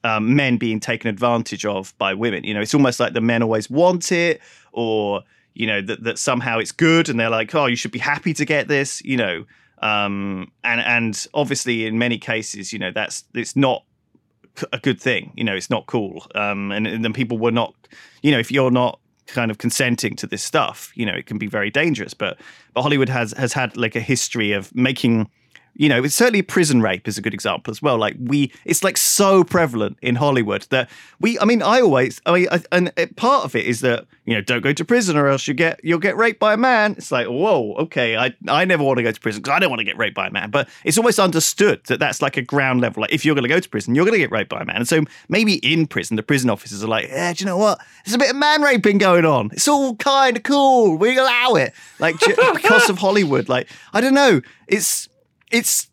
um, 0.05 0.37
men 0.37 0.57
being 0.57 0.81
taken 0.81 1.09
advantage 1.09 1.65
of 1.65 1.97
by 1.99 2.15
women. 2.15 2.45
You 2.45 2.55
know, 2.55 2.61
it's 2.61 2.75
almost 2.75 3.01
like 3.01 3.13
the 3.13 3.21
men 3.21 3.43
always 3.43 3.71
want 3.71 4.13
it, 4.13 4.41
or 4.73 5.23
you 5.55 5.67
know 5.67 5.81
that 5.81 6.05
that 6.05 6.19
somehow 6.19 6.59
it's 6.59 6.73
good, 6.73 7.09
and 7.09 7.19
they're 7.19 7.31
like, 7.31 7.55
oh, 7.55 7.67
you 7.67 7.77
should 7.77 7.93
be 7.93 7.99
happy 7.99 8.35
to 8.35 8.45
get 8.45 8.69
this. 8.69 9.03
You 9.05 9.17
know, 9.17 9.45
um, 9.83 10.51
and 10.65 10.81
and 10.81 11.27
obviously 11.35 11.87
in 11.87 11.99
many 11.99 12.19
cases, 12.19 12.73
you 12.73 12.79
know, 12.79 12.91
that's 12.91 13.25
it's 13.35 13.57
not 13.57 13.85
a 14.73 14.79
good 14.79 15.01
thing. 15.01 15.33
You 15.37 15.45
know, 15.45 15.55
it's 15.55 15.71
not 15.71 15.87
cool. 15.87 16.27
Um, 16.35 16.73
and, 16.73 16.87
and 16.87 17.05
then 17.05 17.13
people 17.13 17.39
were 17.39 17.53
not, 17.53 17.75
you 18.23 18.31
know, 18.31 18.39
if 18.39 18.51
you're 18.51 18.71
not 18.71 18.99
kind 19.27 19.51
of 19.51 19.59
consenting 19.59 20.17
to 20.17 20.27
this 20.27 20.43
stuff, 20.43 20.91
you 20.95 21.07
know, 21.07 21.13
it 21.15 21.27
can 21.27 21.39
be 21.39 21.47
very 21.47 21.71
dangerous. 21.71 22.15
But 22.15 22.39
but 22.75 22.83
Hollywood 22.83 23.09
has 23.09 23.33
has 23.33 23.53
had 23.53 23.77
like 23.77 23.97
a 23.97 24.01
history 24.01 24.53
of 24.53 24.75
making 24.75 25.31
you 25.79 25.89
know, 25.89 26.03
it's 26.05 26.15
certainly 26.15 26.43
prison 26.43 26.83
rape 26.83 27.09
is 27.09 27.17
a 27.17 27.23
good 27.23 27.33
example 27.33 27.71
as 27.71 27.81
well. 27.81 27.97
Like 27.97 28.17
we, 28.21 28.53
it's 28.65 28.85
like 28.85 28.97
so 28.99 29.45
prevalent 29.45 29.97
in 30.03 30.17
Hollywood 30.17 30.67
that 30.71 30.91
we. 31.21 31.39
I 31.39 31.45
mean, 31.47 31.63
I 31.63 31.81
always. 31.81 32.21
I 32.27 32.33
mean, 32.35 32.49
I, 32.51 32.61
and 32.71 32.93
it- 32.97 33.17
part 33.17 33.45
of 33.45 33.55
it 33.55 33.65
is 33.65 33.81
that 33.81 34.07
you 34.25 34.35
know, 34.35 34.41
don't 34.43 34.61
go 34.61 34.73
to 34.75 34.85
prison 34.85 35.17
or 35.17 35.29
else 35.29 35.49
you 35.49 35.55
get 35.55 35.81
you'll 35.83 36.01
get 36.01 36.17
raped 36.17 36.39
by 36.41 36.53
a 36.53 36.57
man. 36.57 36.93
It's 36.99 37.11
like, 37.11 37.29
whoa, 37.29 37.75
okay, 37.79 38.17
I 38.17 38.35
I 38.49 38.65
never 38.65 38.83
want 38.83 38.99
to 38.99 39.03
go 39.05 39.13
to 39.13 39.21
prison 39.21 39.41
because 39.41 39.57
I 39.57 39.61
don't 39.61 39.71
want 39.71 39.79
to 39.81 39.85
get 39.85 39.97
raped 39.97 40.17
by 40.17 40.27
a 40.27 40.31
man. 40.31 40.51
But 40.51 40.69
it's 40.85 40.99
almost 40.99 41.19
understood 41.19 41.83
that 41.85 41.99
that's 42.01 42.21
like 42.21 42.37
a 42.37 42.43
ground 42.43 42.81
level. 42.81 43.01
Like 43.03 43.13
if 43.13 43.25
you're 43.25 43.35
going 43.37 43.45
to 43.45 43.49
go 43.49 43.61
to 43.61 43.69
prison, 43.69 43.95
you're 43.95 44.05
going 44.05 44.13
to 44.13 44.19
get 44.19 44.33
raped 44.33 44.51
by 44.51 44.61
a 44.61 44.65
man. 44.65 44.77
And 44.77 44.89
so 44.89 45.05
maybe 45.29 45.55
in 45.55 45.87
prison, 45.87 46.17
the 46.17 46.23
prison 46.25 46.51
officers 46.51 46.83
are 46.83 46.89
like, 46.89 47.07
yeah, 47.09 47.33
do 47.33 47.43
you 47.43 47.47
know 47.47 47.57
what? 47.57 47.81
There's 48.05 48.15
a 48.17 48.19
bit 48.19 48.31
of 48.31 48.37
man 48.37 48.63
raping 48.63 48.99
going 48.99 49.25
on. 49.25 49.51
It's 49.53 49.69
all 49.69 49.95
kind 49.97 50.37
of 50.37 50.43
cool. 50.43 50.97
We 50.99 51.17
allow 51.17 51.55
it. 51.55 51.73
Like 52.01 52.17
because 52.55 52.91
of 52.91 52.99
Hollywood. 52.99 53.49
Like 53.49 53.69
I 53.93 54.01
don't 54.01 54.15
know. 54.15 54.41
It's 54.67 55.08
it's 55.51 55.89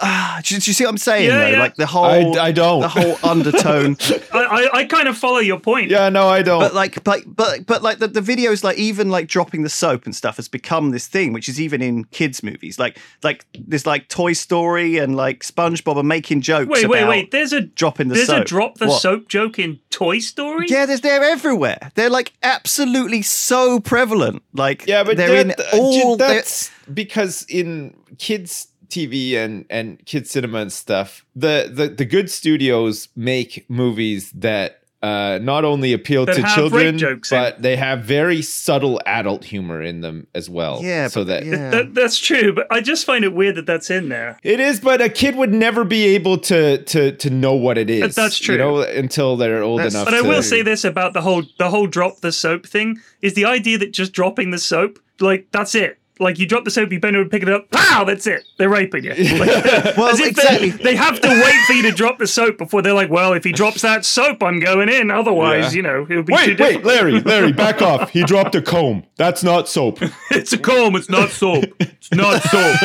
uh, 0.00 0.40
do, 0.42 0.54
you- 0.54 0.60
do 0.60 0.70
you 0.70 0.74
see 0.74 0.84
what 0.84 0.90
I'm 0.90 0.98
saying 0.98 1.26
Yeah, 1.26 1.38
though? 1.38 1.46
yeah. 1.48 1.58
Like 1.58 1.74
the 1.74 1.86
whole, 1.86 2.38
I- 2.38 2.46
I 2.48 2.52
don't. 2.52 2.80
the 2.82 2.88
whole 2.88 3.16
undertone. 3.24 3.96
I, 4.32 4.38
I, 4.72 4.78
I 4.80 4.84
kind 4.84 5.08
of 5.08 5.16
follow 5.18 5.38
your 5.38 5.58
point. 5.58 5.90
Yeah, 5.90 6.08
no, 6.08 6.28
I 6.28 6.42
don't. 6.42 6.60
but 6.60 6.72
like, 6.74 7.02
but 7.02 7.22
but 7.26 7.66
but 7.66 7.82
like 7.82 7.98
the, 7.98 8.06
the 8.06 8.20
videos, 8.20 8.62
like 8.62 8.78
even 8.78 9.08
like 9.10 9.26
dropping 9.26 9.62
the 9.62 9.68
soap 9.68 10.04
and 10.04 10.14
stuff 10.14 10.36
has 10.36 10.46
become 10.48 10.90
this 10.90 11.08
thing, 11.08 11.32
which 11.32 11.48
is 11.48 11.60
even 11.60 11.82
in 11.82 12.04
kids' 12.04 12.42
movies. 12.44 12.78
Like 12.78 12.98
like 13.24 13.44
there's 13.58 13.86
like 13.86 14.08
Toy 14.08 14.34
Story 14.34 14.98
and 14.98 15.16
like 15.16 15.42
SpongeBob 15.42 15.96
are 15.96 16.02
making 16.04 16.42
jokes. 16.42 16.68
Wait, 16.70 16.88
wait, 16.88 16.98
about 17.00 17.08
wait. 17.10 17.30
There's 17.32 17.52
a 17.52 17.62
dropping 17.62 18.08
the 18.08 18.16
soap. 18.16 18.26
there's 18.28 18.40
a 18.40 18.44
drop 18.44 18.78
the 18.78 18.86
What? 18.88 19.00
soap 19.02 19.28
joke 19.28 19.58
in 19.58 19.80
Toy 19.90 20.20
Story. 20.20 20.66
Yeah, 20.68 20.86
there's 20.86 21.00
they're 21.00 21.24
everywhere. 21.24 21.90
They're 21.96 22.10
like 22.10 22.34
absolutely 22.44 23.22
so 23.22 23.80
prevalent. 23.80 24.42
Like 24.52 24.86
Yeah, 24.86 25.02
but 25.02 25.16
they're 25.16 25.40
in 25.40 25.48
that- 25.48 25.60
uh, 25.74 25.78
all. 25.78 26.16
they're- 26.16 26.28
that's 26.28 26.70
because 26.94 27.44
in 27.48 27.96
kids 28.18 28.68
TV 28.88 29.34
and 29.36 29.64
and 29.70 30.04
kids 30.06 30.30
cinema 30.30 30.58
and 30.58 30.72
stuff, 30.72 31.24
the 31.36 31.70
the 31.72 31.88
the 31.88 32.04
good 32.04 32.30
studios 32.30 33.08
make 33.16 33.64
movies 33.68 34.30
that 34.32 34.74
uh, 35.00 35.38
not 35.40 35.64
only 35.64 35.92
appeal 35.92 36.26
That 36.26 36.34
to 36.34 36.42
children, 36.56 36.86
rape 36.94 36.96
jokes 36.96 37.30
in. 37.30 37.38
but 37.38 37.62
they 37.62 37.76
have 37.76 38.02
very 38.02 38.42
subtle 38.42 39.00
adult 39.06 39.44
humor 39.44 39.80
in 39.80 40.00
them 40.00 40.26
as 40.34 40.50
well. 40.50 40.80
Yeah, 40.82 41.06
so 41.06 41.20
but- 41.20 41.26
that 41.28 41.46
yeah. 41.46 41.70
That, 41.70 41.94
that's 41.94 42.18
true, 42.18 42.52
but 42.52 42.66
I 42.72 42.80
just 42.80 43.04
find 43.06 43.24
it 43.24 43.32
weird 43.32 43.54
that 43.54 43.66
that's 43.66 43.90
in 43.90 44.08
there. 44.08 44.40
it 44.42 44.58
is. 44.58 44.80
But 44.80 45.00
a 45.00 45.08
kid 45.08 45.36
would 45.36 45.52
never 45.54 45.84
be 45.84 46.04
able 46.16 46.36
to 46.38 46.82
to 46.82 47.12
to 47.12 47.30
know 47.30 47.54
what 47.54 47.78
it 47.78 47.88
is. 47.90 48.16
that's 48.16 48.38
true. 48.40 48.54
You 48.56 48.58
know, 48.58 48.80
until 48.80 49.36
they're 49.36 49.62
old 49.62 49.78
That's- 49.78 49.94
enough. 49.94 50.06
But 50.06 50.14
I 50.14 50.22
will 50.22 50.42
say 50.42 50.62
this 50.62 50.84
about 50.84 51.12
the 51.12 51.20
whole 51.20 51.44
the 51.58 51.70
whole 51.70 51.86
drop 51.86 52.20
the 52.20 52.32
soap 52.32 52.66
thing 52.66 52.98
is 53.22 53.34
the 53.34 53.44
idea 53.44 53.78
that 53.78 53.92
just 53.92 54.12
dropping 54.12 54.50
the 54.50 54.58
soap, 54.58 54.98
like 55.20 55.46
that's 55.52 55.76
it. 55.76 55.98
Like 56.20 56.38
you 56.38 56.46
drop 56.46 56.64
the 56.64 56.70
soap, 56.70 56.90
you 56.92 56.98
bend 57.00 57.16
over 57.16 57.22
and 57.22 57.30
pick 57.30 57.42
it 57.42 57.48
up, 57.48 57.70
pow, 57.70 58.04
that's 58.04 58.26
it. 58.26 58.42
They're 58.58 58.68
raping 58.68 59.04
you. 59.04 59.10
Like, 59.38 59.96
Well, 59.96 60.14
exactly. 60.16 60.70
they, 60.70 60.82
they 60.82 60.96
have 60.96 61.20
to 61.20 61.28
wait 61.28 61.60
for 61.66 61.72
you 61.74 61.82
to 61.82 61.92
drop 61.92 62.18
the 62.18 62.26
soap 62.26 62.58
before 62.58 62.82
they're 62.82 62.92
like, 62.94 63.10
well, 63.10 63.32
if 63.34 63.44
he 63.44 63.52
drops 63.52 63.82
that 63.82 64.04
soap, 64.04 64.42
I'm 64.42 64.58
going 64.60 64.88
in. 64.88 65.10
Otherwise, 65.10 65.72
Yeah. 65.72 65.76
you 65.76 65.82
know, 65.82 66.06
it'll 66.08 66.22
be 66.24 66.32
too 66.32 66.36
Wait, 66.36 66.48
wait, 66.48 66.56
difficult. 66.56 66.84
Larry, 66.84 67.20
Larry, 67.20 67.52
back 67.52 67.82
off. 67.82 68.10
He 68.10 68.24
dropped 68.32 68.54
a 68.54 68.62
comb. 68.62 69.04
That's 69.16 69.42
not 69.42 69.68
soap. 69.68 70.00
It's 70.30 70.52
a 70.52 70.58
comb, 70.58 70.94
it's 70.96 71.08
not 71.10 71.30
soap. 71.30 71.64
It's 71.80 72.12
not 72.12 72.42
soap. 72.42 72.76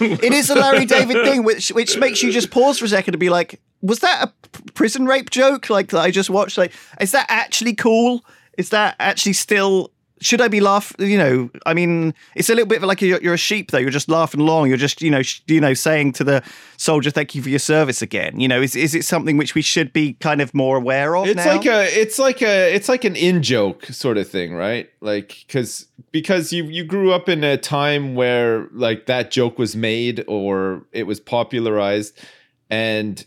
it 0.00 0.32
is 0.32 0.50
a 0.50 0.54
Larry 0.54 0.84
David 0.86 1.24
thing, 1.24 1.42
which 1.44 1.70
which 1.70 1.98
makes 1.98 2.22
you 2.22 2.32
just 2.32 2.50
pause 2.50 2.78
for 2.78 2.84
a 2.84 2.88
second 2.88 3.12
to 3.12 3.18
be 3.18 3.30
like, 3.30 3.60
was 3.82 4.00
that 4.00 4.28
a 4.28 4.72
prison 4.72 5.06
rape 5.06 5.30
joke? 5.30 5.70
Like 5.70 5.88
that 5.88 6.00
I 6.00 6.10
just 6.10 6.30
watched. 6.30 6.58
Like, 6.58 6.72
is 7.00 7.12
that 7.12 7.26
actually 7.28 7.74
cool? 7.74 8.24
Is 8.56 8.70
that 8.70 8.96
actually 9.00 9.32
still? 9.34 9.90
Should 10.20 10.40
I 10.40 10.48
be 10.48 10.60
laugh? 10.60 10.94
You 10.98 11.18
know, 11.18 11.50
I 11.66 11.74
mean, 11.74 12.14
it's 12.34 12.48
a 12.48 12.54
little 12.54 12.66
bit 12.66 12.82
like 12.82 13.00
you're, 13.00 13.20
you're 13.20 13.34
a 13.34 13.38
sheep, 13.38 13.70
though. 13.70 13.78
You're 13.78 13.90
just 13.90 14.08
laughing 14.08 14.40
along. 14.40 14.68
You're 14.68 14.76
just, 14.76 15.00
you 15.02 15.10
know, 15.10 15.22
sh- 15.22 15.40
you 15.46 15.60
know, 15.60 15.74
saying 15.74 16.12
to 16.14 16.24
the 16.24 16.42
soldier, 16.76 17.10
"Thank 17.10 17.34
you 17.34 17.42
for 17.42 17.48
your 17.48 17.58
service 17.58 18.02
again." 18.02 18.40
You 18.40 18.48
know, 18.48 18.60
is 18.60 18.74
is 18.76 18.94
it 18.94 19.04
something 19.04 19.36
which 19.36 19.54
we 19.54 19.62
should 19.62 19.92
be 19.92 20.14
kind 20.14 20.40
of 20.40 20.54
more 20.54 20.76
aware 20.76 21.16
of? 21.16 21.26
It's 21.26 21.36
now? 21.36 21.56
like 21.56 21.66
a 21.66 22.00
it's 22.00 22.18
like 22.18 22.42
a 22.42 22.74
it's 22.74 22.88
like 22.88 23.04
an 23.04 23.16
in 23.16 23.42
joke 23.42 23.86
sort 23.86 24.18
of 24.18 24.28
thing, 24.28 24.54
right? 24.54 24.88
Like 25.00 25.44
cuz 25.48 25.86
because 26.10 26.52
you 26.52 26.64
you 26.64 26.84
grew 26.84 27.12
up 27.12 27.28
in 27.28 27.44
a 27.44 27.56
time 27.56 28.14
where 28.14 28.68
like 28.72 29.06
that 29.06 29.30
joke 29.30 29.58
was 29.58 29.76
made 29.76 30.24
or 30.26 30.84
it 30.92 31.06
was 31.06 31.20
popularized 31.20 32.18
and 32.70 33.24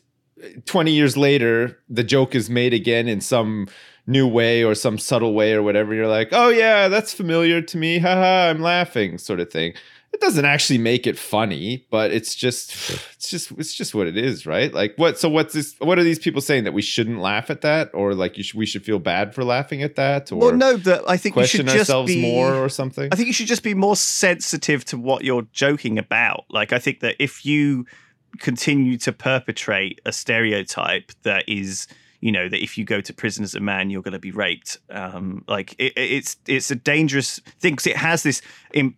20 0.66 0.92
years 0.92 1.18
later 1.18 1.80
the 1.90 2.04
joke 2.04 2.34
is 2.34 2.50
made 2.50 2.74
again 2.74 3.08
in 3.08 3.22
some 3.22 3.68
new 4.12 4.28
way 4.28 4.64
or 4.64 4.76
some 4.76 4.98
subtle 4.98 5.34
way 5.34 5.54
or 5.54 5.64
whatever 5.64 5.94
you're 5.94 6.08
like, 6.08 6.30
"Oh 6.32 6.50
yeah, 6.50 6.88
that's 6.88 7.14
familiar 7.14 7.62
to 7.62 7.78
me. 7.78 8.00
Haha, 8.00 8.50
I'm 8.50 8.62
laughing." 8.62 9.18
sort 9.18 9.40
of 9.40 9.52
thing. 9.52 9.74
It 10.14 10.20
doesn't 10.20 10.44
actually 10.44 10.78
make 10.78 11.08
it 11.08 11.18
funny, 11.18 11.88
but 11.90 12.12
it's 12.12 12.36
just 12.36 12.76
it's 13.14 13.30
just 13.30 13.52
it's 13.52 13.74
just 13.74 13.96
what 13.96 14.08
it 14.08 14.18
is, 14.18 14.46
right? 14.46 14.74
Like 14.74 14.94
what 14.98 15.18
so 15.18 15.30
what's 15.30 15.54
this 15.54 15.76
what 15.80 15.98
are 15.98 16.04
these 16.04 16.20
people 16.20 16.42
saying 16.42 16.66
that 16.66 16.74
we 16.74 16.82
shouldn't 16.82 17.20
laugh 17.20 17.50
at 17.50 17.62
that 17.62 17.92
or 17.94 18.14
like 18.14 18.38
you 18.38 18.44
sh- 18.44 18.54
we 18.54 18.66
should 18.66 18.84
feel 18.84 19.00
bad 19.00 19.34
for 19.34 19.46
laughing 19.46 19.82
at 19.84 19.96
that 19.96 20.30
or 20.30 20.38
well, 20.38 20.52
no, 20.52 20.76
that 20.76 21.10
I 21.10 21.16
think 21.16 21.36
you 21.36 21.40
question 21.40 21.66
should 21.66 21.74
just 21.78 21.90
ourselves 21.90 22.14
be 22.14 22.22
more 22.22 22.54
or 22.54 22.68
something? 22.68 23.08
I 23.12 23.16
think 23.16 23.28
you 23.28 23.34
should 23.34 23.48
just 23.48 23.64
be 23.64 23.74
more 23.74 23.96
sensitive 23.96 24.84
to 24.86 24.98
what 24.98 25.24
you're 25.24 25.48
joking 25.54 25.98
about. 25.98 26.44
Like, 26.50 26.74
I 26.74 26.80
think 26.80 27.00
that 27.00 27.16
if 27.18 27.46
you 27.46 27.86
continue 28.40 28.98
to 28.98 29.14
perpetrate 29.14 30.02
a 30.06 30.12
stereotype 30.12 31.12
that 31.24 31.48
is, 31.48 31.88
you 32.22 32.32
know, 32.32 32.48
that 32.48 32.64
if 32.64 32.78
you 32.78 32.86
go 32.86 33.02
to 33.02 33.14
prison 33.14 33.44
as 33.44 33.56
a 33.56 33.60
man, 33.60 33.90
you're 33.90 34.04
going 34.04 34.14
to 34.14 34.20
be 34.20 34.32
raped. 34.32 34.78
Um, 34.90 35.44
like, 35.48 35.74
it, 35.80 35.94
it's 35.98 36.38
it's 36.48 36.72
a 36.72 36.76
dangerous 36.76 37.40
thing 37.60 37.74
because 37.74 37.88
it 37.88 37.98
has 37.98 38.24
this 38.24 38.42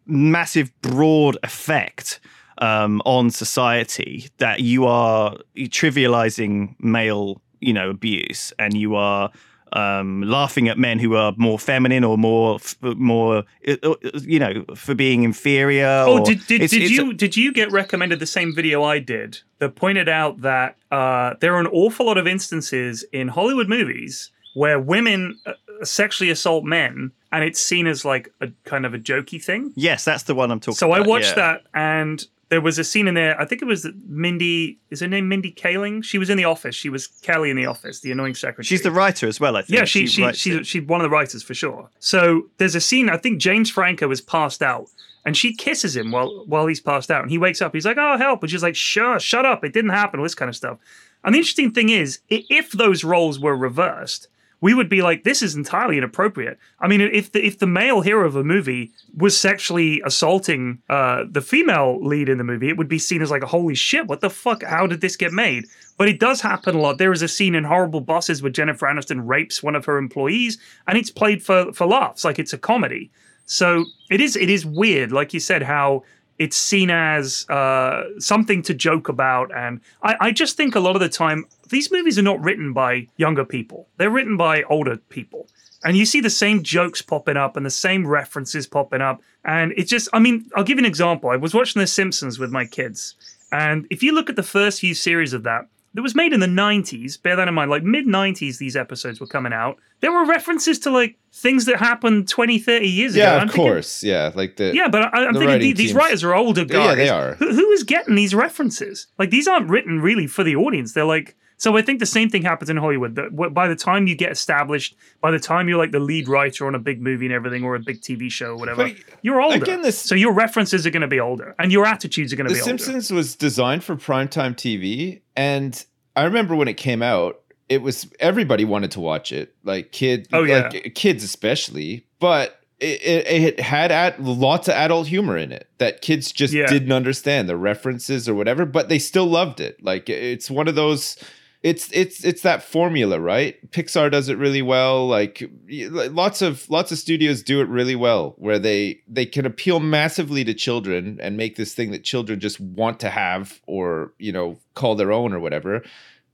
massive, 0.05 0.71
broad 0.81 1.37
effect 1.41 2.19
um, 2.59 3.01
on 3.05 3.31
society 3.31 4.29
that 4.37 4.59
you 4.59 4.85
are 4.85 5.37
trivializing 5.57 6.75
male, 6.79 7.41
you 7.59 7.73
know, 7.73 7.89
abuse, 7.89 8.53
and 8.59 8.75
you 8.75 8.95
are 8.95 9.31
um, 9.73 10.21
laughing 10.21 10.67
at 10.69 10.77
men 10.77 10.99
who 10.99 11.15
are 11.15 11.33
more 11.37 11.57
feminine 11.59 12.03
or 12.03 12.17
more, 12.17 12.59
more, 12.81 13.43
uh, 13.67 13.75
uh, 13.83 13.95
you 14.21 14.39
know, 14.39 14.63
for 14.75 14.95
being 14.95 15.23
inferior. 15.23 15.87
Oh, 16.07 16.19
or- 16.19 16.25
did, 16.25 16.45
did, 16.47 16.61
it's- 16.61 16.71
did 16.71 16.83
it's 16.83 16.91
a- 16.91 16.93
you 16.93 17.13
did 17.13 17.35
you 17.35 17.51
get 17.51 17.71
recommended 17.71 18.19
the 18.19 18.25
same 18.27 18.53
video 18.53 18.83
I 18.83 18.99
did 18.99 19.39
that 19.59 19.75
pointed 19.75 20.07
out 20.07 20.41
that 20.41 20.77
uh, 20.91 21.33
there 21.39 21.53
are 21.55 21.59
an 21.59 21.67
awful 21.67 22.05
lot 22.05 22.17
of 22.17 22.27
instances 22.27 23.03
in 23.11 23.27
Hollywood 23.29 23.67
movies 23.67 24.31
where 24.53 24.79
women 24.79 25.39
uh, 25.47 25.53
sexually 25.83 26.29
assault 26.29 26.63
men, 26.63 27.11
and 27.31 27.43
it's 27.43 27.59
seen 27.59 27.87
as 27.87 28.05
like 28.05 28.31
a 28.41 28.49
kind 28.65 28.85
of 28.85 28.93
a 28.93 28.99
jokey 28.99 29.43
thing. 29.43 29.73
yes, 29.75 30.05
that's 30.05 30.23
the 30.23 30.35
one 30.35 30.51
I'm 30.51 30.59
talking. 30.59 30.75
So 30.75 30.91
I 30.91 30.99
watched 30.99 31.35
yeah. 31.35 31.57
that, 31.57 31.63
and 31.73 32.23
there 32.49 32.61
was 32.61 32.77
a 32.77 32.83
scene 32.83 33.07
in 33.07 33.13
there. 33.13 33.39
I 33.39 33.45
think 33.45 33.61
it 33.61 33.65
was 33.65 33.87
Mindy. 34.07 34.79
Is 34.89 34.99
her 34.99 35.07
name 35.07 35.27
Mindy 35.27 35.51
Kaling? 35.51 36.03
She 36.03 36.17
was 36.17 36.29
in 36.29 36.37
the 36.37 36.45
office. 36.45 36.75
She 36.75 36.89
was 36.89 37.07
Kelly 37.07 37.49
in 37.49 37.57
the 37.57 37.65
office, 37.65 38.01
the 38.01 38.11
annoying 38.11 38.35
secretary. 38.35 38.65
She's 38.65 38.83
the 38.83 38.91
writer 38.91 39.27
as 39.27 39.39
well. 39.39 39.55
I 39.55 39.61
think. 39.61 39.77
Yeah, 39.79 39.85
she, 39.85 40.07
she, 40.07 40.23
writes 40.23 40.37
she's, 40.37 40.81
one 40.83 41.01
of 41.01 41.03
the 41.03 41.09
writers 41.09 41.41
for 41.41 41.53
sure. 41.53 41.89
So 41.99 42.49
there's 42.57 42.75
a 42.75 42.81
scene, 42.81 43.09
I 43.09 43.17
think 43.17 43.39
James 43.39 43.69
Franco 43.69 44.11
is 44.11 44.21
passed 44.21 44.61
out 44.61 44.87
and 45.25 45.37
she 45.37 45.55
kisses 45.55 45.95
him 45.95 46.11
while 46.11 46.45
while 46.45 46.67
he's 46.67 46.81
passed 46.81 47.09
out. 47.09 47.21
And 47.21 47.31
he 47.31 47.37
wakes 47.37 47.61
up, 47.61 47.73
he's 47.73 47.85
like, 47.85 47.97
oh, 47.97 48.17
help. 48.17 48.43
And 48.43 48.51
she's 48.51 48.63
like, 48.63 48.75
sure, 48.75 49.19
shut 49.19 49.45
up. 49.45 49.63
It 49.63 49.73
didn't 49.73 49.91
happen, 49.91 50.19
all 50.19 50.25
this 50.25 50.35
kind 50.35 50.49
of 50.49 50.55
stuff. 50.55 50.77
And 51.23 51.33
the 51.33 51.39
interesting 51.39 51.71
thing 51.71 51.89
is, 51.89 52.19
if 52.29 52.71
those 52.71 53.03
roles 53.03 53.39
were 53.39 53.55
reversed, 53.55 54.27
we 54.63 54.73
would 54.73 54.87
be 54.87 55.01
like, 55.01 55.25
this 55.25 55.41
is 55.41 55.55
entirely 55.55 55.97
inappropriate. 55.97 56.57
I 56.79 56.87
mean, 56.87 57.01
if 57.01 57.33
the 57.33 57.45
if 57.45 57.59
the 57.59 57.67
male 57.67 57.99
hero 57.99 58.25
of 58.25 58.37
a 58.37 58.45
movie 58.45 58.93
was 59.13 59.37
sexually 59.37 60.01
assaulting 60.05 60.81
uh, 60.87 61.25
the 61.29 61.41
female 61.41 61.99
lead 62.01 62.29
in 62.29 62.37
the 62.37 62.45
movie, 62.45 62.69
it 62.69 62.77
would 62.77 62.87
be 62.87 62.97
seen 62.97 63.21
as 63.21 63.29
like, 63.29 63.43
holy 63.43 63.75
shit, 63.75 64.07
what 64.07 64.21
the 64.21 64.29
fuck? 64.29 64.63
How 64.63 64.87
did 64.87 65.01
this 65.01 65.17
get 65.17 65.33
made? 65.33 65.65
But 65.97 66.07
it 66.07 66.17
does 66.17 66.39
happen 66.39 66.75
a 66.75 66.79
lot. 66.79 66.97
There 66.97 67.11
is 67.11 67.21
a 67.21 67.27
scene 67.27 67.55
in 67.55 67.65
Horrible 67.65 67.99
Bosses 67.99 68.41
where 68.41 68.53
Jennifer 68.53 68.87
Aniston 68.87 69.27
rapes 69.27 69.61
one 69.61 69.75
of 69.75 69.83
her 69.83 69.97
employees, 69.97 70.57
and 70.87 70.97
it's 70.97 71.11
played 71.11 71.43
for 71.43 71.73
for 71.73 71.85
laughs, 71.85 72.23
like 72.23 72.39
it's 72.39 72.53
a 72.53 72.57
comedy. 72.57 73.11
So 73.45 73.83
it 74.09 74.21
is 74.21 74.37
it 74.37 74.49
is 74.49 74.65
weird, 74.65 75.11
like 75.11 75.33
you 75.33 75.41
said, 75.41 75.63
how 75.63 76.03
it's 76.39 76.57
seen 76.57 76.89
as 76.89 77.47
uh, 77.49 78.03
something 78.17 78.61
to 78.63 78.73
joke 78.73 79.09
about. 79.09 79.51
And 79.55 79.81
I, 80.01 80.15
I 80.19 80.31
just 80.31 80.57
think 80.57 80.75
a 80.75 80.79
lot 80.79 80.95
of 80.95 81.01
the 81.01 81.09
time 81.09 81.45
these 81.73 81.91
movies 81.91 82.17
are 82.17 82.23
not 82.23 82.41
written 82.41 82.71
by 82.73 83.07
younger 83.17 83.45
people; 83.45 83.87
they're 83.97 84.09
written 84.09 84.37
by 84.37 84.63
older 84.63 84.97
people. 84.97 85.47
And 85.85 85.97
you 85.97 86.05
see 86.05 86.21
the 86.21 86.29
same 86.29 86.63
jokes 86.63 87.01
popping 87.01 87.35
up 87.35 87.57
and 87.57 87.65
the 87.65 87.69
same 87.69 88.07
references 88.07 88.65
popping 88.65 89.01
up. 89.01 89.21
And 89.43 89.73
it's 89.75 89.89
just, 89.89 90.07
I 90.13 90.19
mean, 90.19 90.49
I'll 90.55 90.63
give 90.63 90.77
you 90.77 90.83
an 90.85 90.89
example. 90.89 91.29
I 91.29 91.35
was 91.35 91.53
watching 91.53 91.81
The 91.81 91.87
Simpsons 91.87 92.39
with 92.39 92.51
my 92.51 92.63
kids. 92.65 93.15
And 93.51 93.85
if 93.89 94.01
you 94.01 94.13
look 94.13 94.29
at 94.29 94.37
the 94.37 94.43
first 94.43 94.79
few 94.79 94.93
series 94.93 95.33
of 95.33 95.43
that, 95.43 95.67
that 95.93 96.01
was 96.01 96.15
made 96.15 96.31
in 96.31 96.39
the 96.39 96.47
90s. 96.47 97.21
Bear 97.21 97.35
that 97.35 97.49
in 97.49 97.53
mind. 97.53 97.69
Like 97.69 97.83
mid 97.83 98.05
90s, 98.07 98.59
these 98.59 98.77
episodes 98.77 99.19
were 99.19 99.27
coming 99.27 99.51
out. 99.51 99.77
There 99.99 100.11
were 100.13 100.25
references 100.25 100.79
to 100.79 100.89
like 100.89 101.17
things 101.33 101.65
that 101.65 101.79
happened 101.79 102.29
20, 102.29 102.59
30 102.59 102.87
years 102.87 103.15
ago. 103.15 103.23
yeah, 103.25 103.35
of 103.35 103.41
thinking- 103.49 103.55
course. 103.65 104.03
yeah, 104.05 104.31
like 104.33 104.55
the 104.55 104.73
yeah, 104.73 104.87
but 104.87 105.13
I, 105.13 105.25
I'm 105.25 105.33
the 105.33 105.39
thinking 105.41 105.75
these 105.75 105.93
writers 105.93 106.23
are 106.23 106.33
older 106.33 106.63
guys. 106.63 106.87
Yeah, 106.89 106.95
they 106.95 107.09
are. 107.09 107.35
Who, 107.35 107.53
who 107.53 107.71
is 107.71 107.83
getting 107.83 108.15
these 108.15 108.33
references? 108.33 109.07
Like 109.19 109.31
these 109.31 109.49
aren't 109.49 109.69
written 109.69 109.99
really 109.99 110.27
for 110.27 110.45
the 110.45 110.55
audience. 110.55 110.93
They're 110.93 111.03
like. 111.03 111.35
So 111.57 111.77
I 111.77 111.81
think 111.81 111.99
the 111.99 112.05
same 112.05 112.29
thing 112.29 112.41
happens 112.43 112.69
in 112.69 112.77
Hollywood. 112.77 113.15
That 113.15 113.35
by 113.53 113.67
the 113.67 113.75
time 113.75 114.07
you 114.07 114.15
get 114.15 114.31
established, 114.31 114.95
by 115.21 115.31
the 115.31 115.39
time 115.39 115.69
you're 115.69 115.77
like 115.77 115.91
the 115.91 115.99
lead 115.99 116.27
writer 116.27 116.67
on 116.67 116.75
a 116.75 116.79
big 116.79 117.01
movie 117.01 117.25
and 117.25 117.33
everything, 117.33 117.63
or 117.63 117.75
a 117.75 117.79
big 117.79 118.01
TV 118.01 118.29
show, 118.31 118.51
or 118.51 118.57
whatever, 118.57 118.83
But 118.85 118.95
you're 119.21 119.41
older. 119.41 119.57
again, 119.57 119.81
this- 119.81 119.99
so 119.99 120.15
your 120.15 120.33
references 120.33 120.85
are 120.85 120.89
going 120.89 121.01
to 121.01 121.07
be 121.07 121.19
older, 121.19 121.55
and 121.59 121.71
your 121.71 121.85
attitudes 121.85 122.33
are 122.33 122.35
going 122.35 122.47
to 122.47 122.53
The 122.53 122.59
be 122.59 122.61
older. 122.61 122.77
Simpsons 122.83 123.11
was 123.11 123.35
designed 123.35 123.83
for 123.83 123.95
primetime 123.95 124.55
TV, 124.55 125.21
and 125.35 125.83
I 126.15 126.23
remember 126.25 126.55
when 126.55 126.67
it 126.67 126.75
came 126.77 127.01
out, 127.01 127.39
it 127.69 127.81
was 127.81 128.07
everybody 128.19 128.65
wanted 128.65 128.91
to 128.91 128.99
watch 128.99 129.31
it, 129.31 129.55
like 129.63 129.91
kid, 129.91 130.27
Oh, 130.33 130.43
yeah. 130.43 130.69
like 130.73 130.93
kids 130.95 131.23
especially. 131.23 132.05
But 132.19 132.59
it, 132.79 133.01
it, 133.01 133.27
it 133.27 133.59
had 133.61 133.91
ad, 133.91 134.19
lots 134.19 134.67
of 134.67 134.73
adult 134.73 135.07
humor 135.07 135.37
in 135.37 135.51
it 135.53 135.69
that 135.77 136.01
kids 136.01 136.31
just 136.31 136.53
Yeah. 136.53 136.67
didn't 136.67 136.91
understand 136.91 137.47
the 137.47 137.55
references 137.55 138.27
or 138.27 138.35
whatever, 138.35 138.65
but 138.65 138.89
they 138.89 138.99
still 138.99 139.25
loved 139.25 139.59
it. 139.61 139.81
Like 139.81 140.09
it's 140.09 140.51
one 140.51 140.67
of 140.67 140.75
those. 140.75 141.15
It's 141.63 141.89
it's 141.93 142.25
it's 142.25 142.41
that 142.41 142.61
formula, 142.61 143.19
right? 143.21 143.55
Pixar 143.71 144.11
does 144.11 144.27
it 144.27 144.37
really 144.37 144.61
well. 144.61 145.07
Like 145.07 145.49
lots 145.69 146.41
of 146.41 146.69
lots 146.69 146.91
of 146.91 146.97
studios 146.97 147.41
do 147.41 147.61
it 147.61 147.69
really 147.69 147.95
well, 147.95 148.35
where 148.37 148.59
they 148.59 148.99
they 149.07 149.25
can 149.25 149.45
appeal 149.45 149.79
massively 149.79 150.43
to 150.43 150.53
children 150.53 151.17
and 151.21 151.37
make 151.37 151.55
this 151.55 151.73
thing 151.73 151.91
that 151.91 152.03
children 152.03 152.41
just 152.41 152.59
want 152.59 152.99
to 152.99 153.09
have 153.09 153.61
or 153.65 154.13
you 154.19 154.33
know 154.33 154.59
call 154.73 154.95
their 154.95 155.13
own 155.13 155.31
or 155.31 155.39
whatever. 155.39 155.81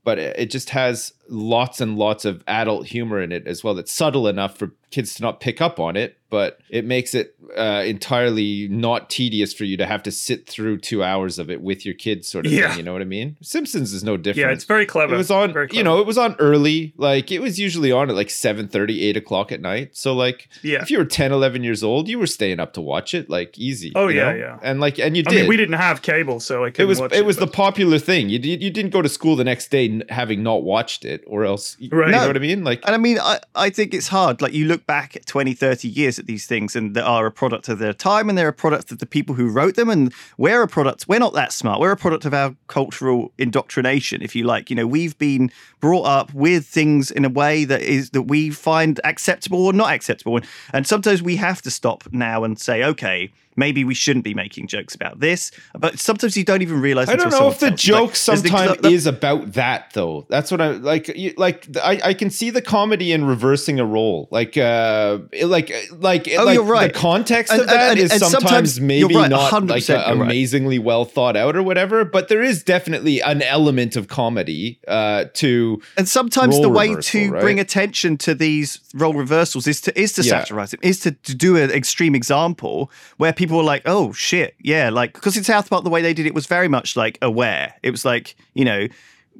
But 0.02 0.18
it 0.18 0.36
it 0.36 0.50
just 0.50 0.70
has 0.70 1.12
lots 1.30 1.80
and 1.80 1.96
lots 1.96 2.24
of 2.24 2.42
adult 2.46 2.86
humor 2.86 3.20
in 3.22 3.32
it 3.32 3.46
as 3.46 3.62
well. 3.64 3.74
That's 3.74 3.92
subtle 3.92 4.26
enough 4.28 4.58
for 4.58 4.72
kids 4.90 5.14
to 5.14 5.22
not 5.22 5.38
pick 5.38 5.60
up 5.60 5.78
on 5.78 5.96
it, 5.96 6.18
but 6.30 6.58
it 6.68 6.84
makes 6.84 7.14
it 7.14 7.36
uh, 7.56 7.84
entirely 7.86 8.66
not 8.68 9.08
tedious 9.08 9.54
for 9.54 9.62
you 9.62 9.76
to 9.76 9.86
have 9.86 10.02
to 10.02 10.10
sit 10.10 10.48
through 10.48 10.78
two 10.78 11.02
hours 11.04 11.38
of 11.38 11.48
it 11.48 11.60
with 11.60 11.84
your 11.86 11.94
kids, 11.94 12.26
sort 12.26 12.44
of 12.44 12.50
Yeah. 12.52 12.70
thing. 12.70 12.78
You 12.78 12.82
know 12.84 12.92
what 12.92 13.00
I 13.02 13.04
mean? 13.04 13.36
Simpsons 13.40 13.92
is 13.92 14.02
no 14.02 14.16
different. 14.16 14.48
Yeah, 14.48 14.52
it's 14.52 14.64
very 14.64 14.86
clever. 14.86 15.14
It 15.14 15.18
was 15.18 15.30
on, 15.30 15.52
Very 15.52 15.68
you 15.70 15.84
know, 15.84 16.00
it 16.00 16.06
was 16.06 16.18
on 16.18 16.34
early. 16.40 16.92
Like 16.96 17.30
it 17.30 17.40
was 17.40 17.60
usually 17.60 17.92
on 17.92 18.10
at 18.10 18.16
like 18.16 18.30
7 18.30 18.66
30, 18.66 19.02
8 19.04 19.16
o'clock 19.16 19.52
at 19.52 19.60
night. 19.60 19.90
So 19.96 20.12
like, 20.12 20.48
Yeah. 20.64 20.82
if 20.82 20.90
you 20.90 20.98
were 20.98 21.04
10, 21.04 21.30
11 21.30 21.62
years 21.62 21.84
old, 21.84 22.08
you 22.08 22.18
were 22.18 22.26
staying 22.26 22.58
up 22.58 22.72
to 22.72 22.80
watch 22.80 23.14
it 23.14 23.30
like 23.30 23.56
easy. 23.56 23.92
Oh, 23.94 24.08
yeah, 24.08 24.32
know? 24.32 24.38
yeah. 24.38 24.58
And 24.62 24.80
like, 24.80 24.98
and 24.98 25.16
you 25.16 25.22
I 25.26 25.30
did. 25.30 25.40
mean, 25.42 25.48
we 25.48 25.56
didn't 25.56 25.76
have 25.78 26.02
cable, 26.02 26.40
so 26.40 26.64
I 26.64 26.72
it 26.76 26.84
was 26.84 26.98
watch 27.00 27.12
it 27.12 27.24
was 27.24 27.36
the 27.36 27.46
popular 27.46 28.00
thing. 28.00 28.28
You 28.28 28.40
did, 28.40 28.60
you 28.60 28.70
didn't 28.70 28.90
go 28.90 29.02
to 29.02 29.08
school 29.08 29.36
the 29.36 29.44
next 29.44 29.70
day 29.70 30.00
having 30.08 30.42
not 30.42 30.64
watched 30.64 31.04
it, 31.04 31.19
or 31.26 31.44
else 31.44 31.76
you 31.78 31.88
Right. 31.92 32.10
know 32.10 32.20
No. 32.22 32.26
what 32.28 32.36
I 32.36 32.40
mean. 32.40 32.64
Like 32.64 32.80
And 32.86 32.94
I 32.94 32.98
mean, 32.98 33.18
I, 33.18 33.40
I 33.54 33.70
think 33.70 33.94
it's 33.94 34.08
hard. 34.08 34.40
Like, 34.42 34.52
you 34.52 34.66
look 34.66 34.86
back 34.86 35.16
at 35.16 35.26
20, 35.26 35.52
30 35.54 35.88
years 35.88 36.18
at 36.18 36.26
these 36.26 36.46
things, 36.46 36.74
and 36.76 36.94
they 36.94 37.00
are 37.00 37.26
a 37.26 37.30
product 37.32 37.68
of 37.68 37.78
their 37.78 37.92
time, 37.92 38.28
and 38.28 38.36
they're 38.38 38.48
a 38.48 38.52
product 38.52 38.90
of 38.92 38.98
the 38.98 39.06
people 39.06 39.34
who 39.34 39.48
wrote 39.48 39.74
them. 39.76 39.90
And 39.90 40.12
we're 40.38 40.62
a 40.62 40.68
product, 40.68 41.06
we're 41.08 41.18
not 41.18 41.34
that 41.34 41.52
smart. 41.52 41.80
We're 41.80 41.92
a 41.92 41.96
product 41.96 42.24
of 42.24 42.34
our 42.34 42.54
cultural 42.66 43.32
indoctrination, 43.38 44.22
if 44.22 44.34
you 44.34 44.44
like. 44.44 44.70
You 44.70 44.76
know, 44.76 44.86
we've 44.86 45.16
been 45.18 45.50
brought 45.80 46.04
up 46.06 46.32
with 46.34 46.66
things 46.66 47.10
in 47.10 47.24
a 47.24 47.28
way 47.30 47.64
that 47.64 47.82
is 47.82 48.10
that 48.10 48.22
we 48.22 48.50
find 48.50 49.00
acceptable 49.04 49.64
or 49.66 49.72
not 49.72 49.92
acceptable. 49.92 50.36
And, 50.36 50.46
and 50.72 50.86
sometimes 50.86 51.22
we 51.22 51.36
have 51.36 51.62
to 51.62 51.70
stop 51.70 52.04
now 52.12 52.44
and 52.44 52.58
say, 52.58 52.82
okay, 52.84 53.30
maybe 53.60 53.84
we 53.84 53.94
shouldn't 53.94 54.24
be 54.24 54.34
making 54.34 54.66
jokes 54.66 54.94
about 54.94 55.20
this. 55.20 55.52
But 55.78 55.98
sometimes 56.00 56.36
you 56.36 56.44
don't 56.44 56.62
even 56.62 56.80
realize 56.80 57.08
I 57.08 57.14
don't 57.16 57.30
know 57.30 57.48
if 57.48 57.60
the 57.60 57.70
joke 57.70 58.16
sometimes 58.16 58.78
is 58.84 59.06
about 59.06 59.52
that 59.52 59.92
though. 59.92 60.26
That's 60.28 60.50
what 60.50 60.60
I 60.60 60.70
like. 60.92 61.06
You, 61.08 61.32
like 61.36 61.58
I, 61.90 62.00
I 62.10 62.14
can 62.14 62.30
see 62.30 62.50
the 62.50 62.62
comedy 62.62 63.12
in 63.12 63.24
reversing 63.24 63.78
a 63.78 63.84
role. 63.86 64.28
Like 64.32 64.56
uh, 64.56 65.18
like 65.44 65.68
like 65.92 66.28
Oh, 66.38 66.44
like 66.44 66.54
you're 66.54 66.64
right. 66.64 66.92
The 66.92 66.98
context 66.98 67.52
And- 67.52 67.60
of 67.62 67.66
that 67.68 67.90
and- 67.92 68.00
is 68.00 68.10
and 68.12 68.20
sometimes, 68.20 68.42
sometimes- 68.42 68.80
maybe 68.80 69.14
right, 69.14 69.30
not 69.30 69.52
like 69.66 69.88
uh, 69.88 69.92
you're 69.92 70.16
right. 70.16 70.20
amazingly 70.30 70.78
well 70.78 71.04
thought 71.04 71.36
out 71.36 71.54
or 71.56 71.62
whatever. 71.62 72.04
But 72.04 72.28
there 72.28 72.42
is 72.42 72.62
definitely 72.62 73.20
an 73.22 73.42
element 73.42 73.94
of 73.96 74.08
comedy 74.08 74.80
uh, 74.88 75.26
to 75.34 75.80
And 75.96 76.08
sometimes 76.08 76.60
the 76.60 76.68
way 76.68 76.88
reversal, 76.90 77.20
to 77.20 77.30
right? 77.32 77.40
bring 77.42 77.60
attention 77.60 78.16
to 78.18 78.34
these 78.34 78.80
role 78.94 79.14
reversals 79.14 79.66
is 79.66 79.80
to 79.82 79.90
is 80.00 80.12
to 80.14 80.22
Yeah. 80.22 80.30
satirize 80.40 80.72
it, 80.74 80.80
is 80.82 81.00
to, 81.00 81.10
to 81.12 81.34
do 81.34 81.56
an 81.56 81.70
extreme 81.70 82.14
example 82.14 82.90
where 83.18 83.32
people 83.32 83.49
are 83.58 83.64
like, 83.64 83.82
"Oh 83.86 84.12
shit, 84.12 84.54
yeah," 84.60 84.90
like 84.90 85.14
because 85.14 85.36
in 85.36 85.44
South 85.44 85.68
Park 85.70 85.82
the 85.84 85.90
way 85.90 86.02
they 86.02 86.14
did 86.14 86.26
it 86.26 86.34
was 86.34 86.46
very 86.46 86.68
much 86.68 86.94
like 86.96 87.18
aware. 87.22 87.74
It 87.82 87.90
was 87.90 88.04
like 88.04 88.36
you 88.54 88.64
know. 88.64 88.86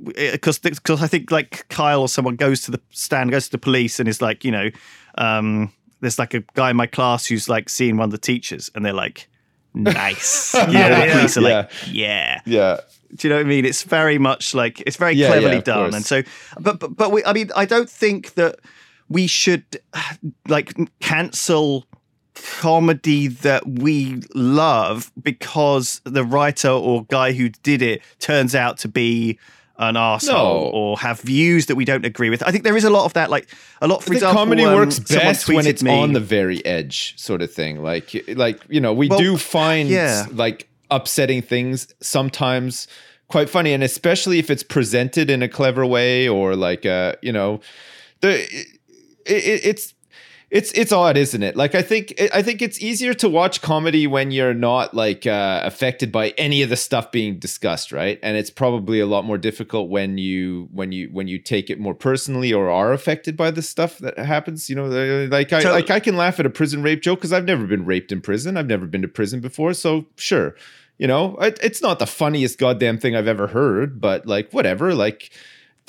Because 0.02 0.58
because 0.58 1.02
I 1.02 1.06
think 1.08 1.30
like 1.30 1.68
Kyle 1.68 2.00
or 2.00 2.08
someone 2.08 2.36
goes 2.36 2.62
to 2.62 2.70
the 2.70 2.80
stand, 2.90 3.30
goes 3.32 3.46
to 3.46 3.50
the 3.50 3.58
police, 3.58 4.00
and 4.00 4.08
is 4.08 4.22
like, 4.22 4.44
you 4.46 4.50
know, 4.50 4.70
um, 5.18 5.70
there's 6.00 6.18
like 6.18 6.32
a 6.32 6.40
guy 6.54 6.70
in 6.70 6.76
my 6.76 6.86
class 6.86 7.26
who's 7.26 7.50
like 7.50 7.68
seeing 7.68 7.98
one 7.98 8.06
of 8.06 8.10
the 8.10 8.16
teachers, 8.18 8.70
and 8.74 8.82
they're 8.82 8.94
like, 8.94 9.28
nice. 9.74 10.54
Yeah, 10.54 10.62
And 10.64 10.72
the 10.72 10.78
yeah. 11.06 11.12
police 11.12 11.36
are 11.36 11.40
like, 11.42 11.70
yeah. 11.88 12.40
yeah. 12.46 12.78
Do 13.14 13.28
you 13.28 13.30
know 13.34 13.40
what 13.40 13.46
I 13.46 13.48
mean? 13.48 13.66
It's 13.66 13.82
very 13.82 14.16
much 14.16 14.54
like 14.54 14.80
it's 14.86 14.96
very 14.96 15.12
Yeah, 15.12 15.26
yeah, 15.26 15.32
cleverly 15.32 15.56
of 15.58 15.64
done, 15.64 15.90
course. 15.90 15.94
and 15.96 16.04
so, 16.06 16.22
but 16.58 16.78
but 16.78 16.96
but 16.96 17.12
we, 17.12 17.22
I 17.26 17.34
mean, 17.34 17.50
I 17.54 17.66
don't 17.66 17.90
think 17.90 18.34
that 18.34 18.56
we 19.10 19.26
should 19.26 19.64
like 20.48 20.72
cancel 21.00 21.84
comedy 22.60 23.28
that 23.28 23.66
we 23.66 24.22
love 24.34 25.10
because 25.22 26.00
the 26.04 26.24
writer 26.24 26.68
or 26.70 27.04
guy 27.06 27.32
who 27.32 27.48
did 27.62 27.82
it 27.82 28.02
turns 28.18 28.54
out 28.54 28.78
to 28.78 28.88
be 28.88 29.38
an 29.78 29.96
asshole 29.96 30.64
No. 30.66 30.70
or 30.70 30.98
have 30.98 31.20
views 31.22 31.66
that 31.66 31.74
we 31.76 31.86
don't 31.86 32.04
agree 32.04 32.28
with. 32.28 32.42
I 32.42 32.50
think 32.50 32.64
there 32.64 32.76
is 32.76 32.84
a 32.84 32.90
lot 32.90 33.06
of 33.06 33.14
that. 33.14 33.30
Like 33.30 33.48
a 33.80 33.88
lot, 33.88 34.00
for 34.02 34.06
think 34.10 34.16
example, 34.16 34.38
comedy 34.42 34.64
um, 34.64 34.74
works 34.74 34.98
best 34.98 35.48
when 35.48 35.66
it's 35.66 35.82
me- 35.82 35.90
on 35.98 36.12
the 36.12 36.20
very 36.20 36.64
edge, 36.66 37.14
sort 37.18 37.40
of 37.40 37.50
thing. 37.52 37.82
Like, 37.82 38.12
like 38.28 38.60
you 38.68 38.80
know, 38.80 38.92
we 38.92 39.08
Well, 39.08 39.18
do 39.18 39.36
find 39.38 39.88
yeah. 39.88 40.26
like 40.32 40.68
upsetting 40.90 41.40
things 41.40 41.88
sometimes 42.02 42.88
quite 43.28 43.48
funny, 43.48 43.72
and 43.72 43.82
especially 43.82 44.38
if 44.38 44.50
it's 44.50 44.62
presented 44.62 45.30
in 45.30 45.42
a 45.42 45.48
clever 45.48 45.86
way 45.86 46.28
or 46.28 46.56
like, 46.56 46.84
uh, 46.84 47.14
you 47.22 47.32
know, 47.32 47.60
the 48.20 48.42
it, 48.42 48.66
it, 49.26 49.60
it's. 49.64 49.94
It's 50.50 50.72
it's 50.72 50.90
odd, 50.90 51.16
isn't 51.16 51.44
it? 51.44 51.54
Like 51.54 51.76
I 51.76 51.82
think 51.82 52.20
I 52.34 52.42
think 52.42 52.60
it's 52.60 52.80
easier 52.82 53.14
to 53.14 53.28
watch 53.28 53.62
comedy 53.62 54.08
when 54.08 54.32
you're 54.32 54.52
not 54.52 54.94
like 54.94 55.24
uh, 55.24 55.60
affected 55.62 56.10
by 56.10 56.30
any 56.30 56.62
of 56.62 56.70
the 56.70 56.76
stuff 56.76 57.12
being 57.12 57.38
discussed, 57.38 57.92
right? 57.92 58.18
And 58.20 58.36
it's 58.36 58.50
probably 58.50 58.98
a 58.98 59.06
lot 59.06 59.24
more 59.24 59.38
difficult 59.38 59.90
when 59.90 60.18
you 60.18 60.68
when 60.72 60.90
you 60.90 61.08
when 61.12 61.28
you 61.28 61.38
take 61.38 61.70
it 61.70 61.78
more 61.78 61.94
personally 61.94 62.52
or 62.52 62.68
are 62.68 62.92
affected 62.92 63.36
by 63.36 63.52
the 63.52 63.62
stuff 63.62 63.98
that 63.98 64.18
happens. 64.18 64.68
You 64.68 64.74
know, 64.74 64.86
like 64.86 65.52
I 65.52 65.70
like 65.70 65.88
I 65.88 66.00
can 66.00 66.16
laugh 66.16 66.40
at 66.40 66.46
a 66.46 66.50
prison 66.50 66.82
rape 66.82 67.00
joke 67.00 67.20
because 67.20 67.32
I've 67.32 67.44
never 67.44 67.64
been 67.68 67.84
raped 67.84 68.10
in 68.10 68.20
prison. 68.20 68.56
I've 68.56 68.66
never 68.66 68.86
been 68.86 69.02
to 69.02 69.08
prison 69.08 69.38
before, 69.40 69.72
so 69.72 70.06
sure. 70.16 70.56
You 70.98 71.06
know, 71.06 71.36
it, 71.36 71.60
it's 71.62 71.80
not 71.80 72.00
the 72.00 72.08
funniest 72.08 72.58
goddamn 72.58 72.98
thing 72.98 73.14
I've 73.14 73.28
ever 73.28 73.46
heard, 73.46 74.00
but 74.00 74.26
like 74.26 74.50
whatever, 74.52 74.94
like. 74.94 75.30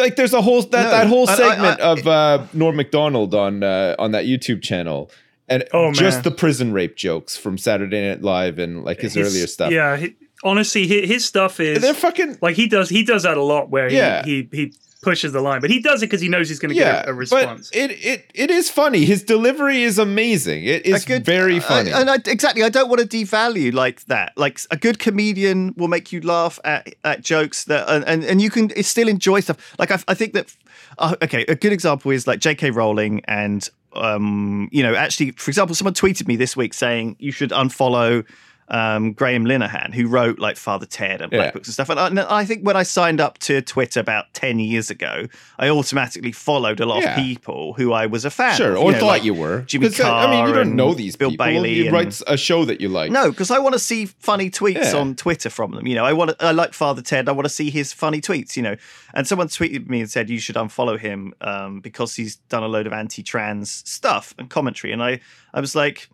Like 0.02 0.16
there's 0.16 0.34
a 0.34 0.42
whole 0.42 0.62
that, 0.64 0.84
No, 0.84 0.90
that 0.92 1.08
whole 1.08 1.30
and 1.30 1.42
I- 1.42 1.50
segment 1.50 1.80
I- 1.82 1.84
of 1.92 2.08
uh, 2.08 2.46
Norm 2.54 2.76
Macdonald 2.76 3.34
on 3.36 3.64
uh, 3.64 3.96
on 4.00 4.12
that 4.12 4.26
YouTube 4.26 4.62
channel, 4.62 5.10
and 5.48 5.64
Oh, 5.74 5.92
just 5.94 6.18
man. 6.18 6.24
the 6.24 6.32
prison 6.32 6.74
rape 6.74 6.96
jokes 6.96 7.38
from 7.38 7.58
Saturday 7.58 8.10
Night 8.10 8.22
Live 8.22 8.60
and 8.60 8.84
like 8.84 9.00
his, 9.00 9.16
earlier 9.16 9.48
stuff. 9.48 9.72
Yeah, 9.72 9.98
he, 9.98 10.16
honestly, 10.44 10.88
his, 10.88 11.08
his 11.10 11.26
stuff 11.26 11.60
is 11.60 11.82
they're 11.82 11.94
fucking 11.94 12.38
like 12.42 12.56
he 12.56 12.68
does. 12.68 12.90
He 12.90 13.04
does 13.04 13.24
that 13.24 13.38
a 13.38 13.44
lot, 13.44 13.70
where 13.70 13.90
he 13.90 13.96
Yeah. 13.98 14.24
he, 14.26 14.48
he 14.52 14.74
pushes 15.02 15.32
the 15.34 15.42
line, 15.42 15.62
but 15.62 15.70
he 15.70 15.80
does 15.82 16.02
it 16.04 16.06
because 16.08 16.22
he 16.22 16.30
knows 16.30 16.48
he's 16.48 16.60
going 16.60 16.74
to 16.74 16.76
yeah, 16.80 16.98
get 16.98 17.08
a, 17.08 17.12
a 17.12 17.14
response. 17.14 17.70
but 17.72 17.78
it 17.80 17.92
it 17.92 18.32
it 18.36 18.52
is 18.52 18.70
funny. 18.70 19.04
His 19.06 19.24
delivery 19.24 19.82
is 19.84 19.98
amazing. 19.98 20.64
It 20.64 20.86
is 20.86 21.06
good- 21.06 21.26
very 21.26 21.58
I- 21.58 21.60
funny. 21.60 21.92
and 21.92 22.10
I, 22.10 22.16
exactly, 22.26 22.64
I 22.64 22.70
don't 22.70 22.90
want 22.90 23.02
to 23.02 23.08
devalue 23.08 23.74
like 23.74 24.06
that. 24.06 24.34
Like 24.38 24.60
a 24.70 24.78
good 24.78 25.00
comedian 25.00 25.74
will 25.76 25.88
make 25.88 26.12
you 26.12 26.22
laugh 26.22 26.60
at, 26.64 26.94
at 27.04 27.22
jokes 27.22 27.64
that, 27.66 27.90
and, 27.90 28.04
and, 28.06 28.24
and 28.24 28.42
you 28.42 28.50
can 28.50 28.70
still 28.84 29.08
enjoy 29.08 29.40
stuff. 29.40 29.76
Like 29.80 29.92
I, 29.92 30.00
I 30.08 30.14
think 30.14 30.34
that, 30.34 30.56
uh, 31.00 31.16
okay, 31.24 31.46
a 31.48 31.56
good 31.56 31.74
example 31.74 32.12
is 32.12 32.28
like 32.28 32.40
J.K. 32.40 32.72
Rowling 32.72 33.22
and, 33.26 33.68
um, 33.94 34.70
you 34.72 34.84
know, 34.84 34.94
actually, 34.96 35.32
for 35.32 35.50
example, 35.50 35.76
someone 35.76 35.94
tweeted 35.94 36.28
me 36.28 36.36
this 36.36 36.56
week 36.56 36.74
saying 36.74 37.16
you 37.20 37.32
should 37.32 37.50
unfollow. 37.50 38.26
Um, 38.72 39.12
Graham 39.12 39.44
Linehan, 39.44 39.94
who 39.94 40.08
wrote 40.08 40.40
like 40.40 40.56
Father 40.56 40.86
Ted 40.86 41.20
and 41.22 41.30
Black 41.30 41.48
Yeah. 41.48 41.52
Books 41.52 41.68
and 41.68 41.74
stuff, 41.74 41.90
and 41.90 42.00
I, 42.00 42.08
and 42.08 42.20
I 42.22 42.46
think 42.46 42.64
when 42.66 42.78
I 42.78 42.84
signed 42.84 43.20
up 43.20 43.38
to 43.40 43.62
Twitter 43.62 44.00
about 44.00 44.34
ten 44.34 44.60
years 44.60 44.90
ago, 44.90 45.28
I 45.60 45.68
automatically 45.68 46.32
followed 46.32 46.80
a 46.80 46.86
lot 46.86 47.02
Yeah. 47.04 47.12
of 47.12 47.24
people 47.24 47.74
who 47.74 47.92
I 47.92 48.06
was 48.06 48.24
a 48.24 48.30
fan. 48.30 48.56
sure, 48.56 48.72
of, 48.72 48.78
or 48.78 48.86
you 48.86 48.92
know, 48.94 49.00
thought 49.00 49.08
like 49.08 49.24
you 49.26 49.34
were. 49.34 49.64
Jimmy 49.64 49.90
'Cause, 49.90 50.00
uh, 50.00 50.16
I 50.16 50.32
mean, 50.32 50.48
you 50.48 50.54
don't 50.54 50.76
know 50.78 50.94
these 50.94 51.18
Bill 51.18 51.32
people. 51.32 51.46
Bailey 51.46 51.74
you 51.74 51.84
and- 51.86 51.94
write 51.94 52.22
a 52.28 52.38
show 52.38 52.64
that 52.64 52.80
you 52.80 52.88
like. 52.88 53.12
No, 53.12 53.30
because 53.30 53.52
I 53.52 53.60
want 53.60 53.74
to 53.74 53.80
see 53.80 54.06
funny 54.06 54.50
tweets 54.50 54.94
Yeah. 54.94 55.00
on 55.00 55.16
Twitter 55.16 55.50
from 55.50 55.72
them. 55.72 55.86
You 55.86 55.96
know, 55.96 56.06
I 56.06 56.14
want 56.14 56.30
to, 56.40 56.46
I 56.46 56.52
like 56.52 56.74
Father 56.74 57.02
Ted. 57.02 57.28
I 57.28 57.34
want 57.34 57.46
to 57.46 57.50
see 57.54 57.70
his 57.72 57.92
funny 57.92 58.22
tweets. 58.22 58.56
You 58.56 58.64
know, 58.64 58.76
and 59.14 59.28
someone 59.28 59.50
tweeted 59.50 59.90
me 59.90 60.00
and 60.00 60.10
said 60.10 60.30
you 60.30 60.40
should 60.40 60.56
unfollow 60.56 60.98
him 60.98 61.34
um, 61.42 61.82
because 61.82 62.16
he's 62.16 62.38
done 62.48 62.64
a 62.64 62.68
load 62.70 62.88
of 62.88 62.94
anti-trans 62.94 63.84
stuff 63.86 64.34
and 64.40 64.50
commentary. 64.50 64.94
And 64.94 65.04
I, 65.04 65.20
I 65.54 65.60
was 65.60 65.76
like, 65.76 66.08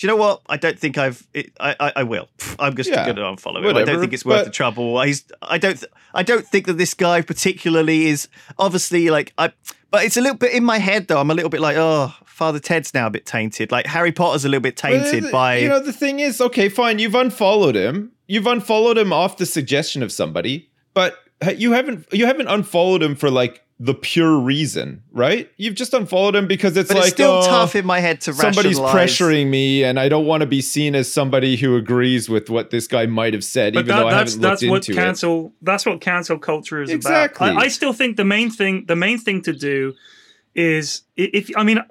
do 0.00 0.06
you 0.06 0.08
know 0.12 0.16
what? 0.16 0.40
I 0.48 0.56
don't 0.56 0.78
think 0.78 0.96
I've. 0.96 1.26
It, 1.34 1.52
I, 1.60 1.76
I, 1.78 1.92
I 1.96 2.02
will. 2.04 2.26
I'm 2.58 2.74
just 2.74 2.88
Yeah, 2.88 3.04
going 3.04 3.16
to 3.16 3.22
unfollow 3.22 3.58
him. 3.58 3.76
I 3.76 3.84
don't 3.84 4.00
think 4.00 4.14
it's 4.14 4.24
worth 4.24 4.38
but- 4.38 4.44
the 4.46 4.50
trouble. 4.50 4.98
He's. 5.02 5.24
I 5.42 5.58
don't. 5.58 5.78
th- 5.78 5.92
I 6.14 6.22
don't 6.22 6.46
think 6.46 6.66
that 6.68 6.78
this 6.78 6.94
guy 6.94 7.20
particularly 7.20 8.06
is 8.06 8.26
obviously 8.58 9.10
like 9.10 9.34
I. 9.36 9.52
But 9.90 10.04
it's 10.04 10.16
a 10.16 10.22
little 10.22 10.38
bit 10.38 10.54
in 10.54 10.64
my 10.64 10.78
head 10.78 11.08
though. 11.08 11.20
I'm 11.20 11.30
a 11.30 11.34
little 11.34 11.50
bit 11.50 11.60
like, 11.60 11.76
oh, 11.76 12.14
Father 12.24 12.58
Ted's 12.60 12.94
now 12.94 13.08
a 13.08 13.10
bit 13.10 13.26
tainted. 13.26 13.70
Like 13.70 13.86
Harry 13.86 14.10
Potter's 14.12 14.46
a 14.46 14.48
little 14.48 14.62
bit 14.62 14.80
But, 14.80 14.88
tainted 14.88 15.30
by. 15.30 15.58
You 15.58 15.68
know, 15.68 15.80
the 15.80 15.92
thing 15.92 16.20
is, 16.20 16.40
okay, 16.40 16.70
fine. 16.70 16.98
You've 16.98 17.14
unfollowed 17.14 17.74
him. 17.76 18.12
You've 18.26 18.46
unfollowed 18.46 18.96
him 18.96 19.12
off 19.12 19.36
the 19.36 19.44
suggestion 19.44 20.02
of 20.02 20.10
somebody, 20.12 20.70
but 20.94 21.18
you 21.56 21.72
haven't 21.72 22.06
you 22.10 22.24
haven't 22.24 22.48
unfollowed 22.48 23.02
him 23.02 23.16
for 23.16 23.30
like 23.30 23.62
the 23.82 23.94
pure 23.94 24.38
reason, 24.38 25.02
right? 25.10 25.50
You've 25.56 25.74
just 25.74 25.94
unfollowed 25.94 26.36
him 26.36 26.46
because 26.46 26.76
it's 26.76 26.88
but 26.88 26.98
like 26.98 27.04
it's 27.06 27.14
still 27.14 27.40
oh, 27.42 27.46
tough 27.46 27.74
in 27.74 27.86
my 27.86 27.98
head 27.98 28.20
to 28.22 28.34
somebody's 28.34 28.78
rationalize. 28.78 28.94
pressuring 28.94 29.46
me 29.48 29.82
and 29.84 29.98
I 29.98 30.10
don't 30.10 30.26
want 30.26 30.42
to 30.42 30.46
be 30.46 30.60
seen 30.60 30.94
as 30.94 31.10
somebody 31.10 31.56
who 31.56 31.74
agrees 31.76 32.28
with 32.28 32.50
what 32.50 32.68
this 32.70 32.86
guy 32.86 33.06
might 33.06 33.32
have 33.32 33.42
said, 33.42 33.72
but 33.72 33.80
even 33.80 33.88
that, 33.96 34.00
though 34.02 34.08
I 34.08 34.10
that's 34.10 34.32
haven't 34.32 34.42
that's 34.42 34.62
looked 34.62 34.70
what 34.70 34.88
into 34.90 34.92
it. 34.92 35.02
cancel 35.02 35.52
that's 35.62 35.86
what 35.86 36.02
cancel 36.02 36.38
culture 36.38 36.82
is 36.82 36.90
Exactly. 36.90 37.48
about. 37.48 37.62
I, 37.62 37.64
I 37.64 37.68
still 37.68 37.94
think 37.94 38.18
the 38.18 38.24
main 38.26 38.50
thing 38.50 38.84
the 38.86 38.96
main 38.96 39.18
thing 39.18 39.40
to 39.42 39.54
do 39.54 39.94
is 40.54 41.02
if 41.16 41.50
I 41.56 41.64
mean 41.64 41.82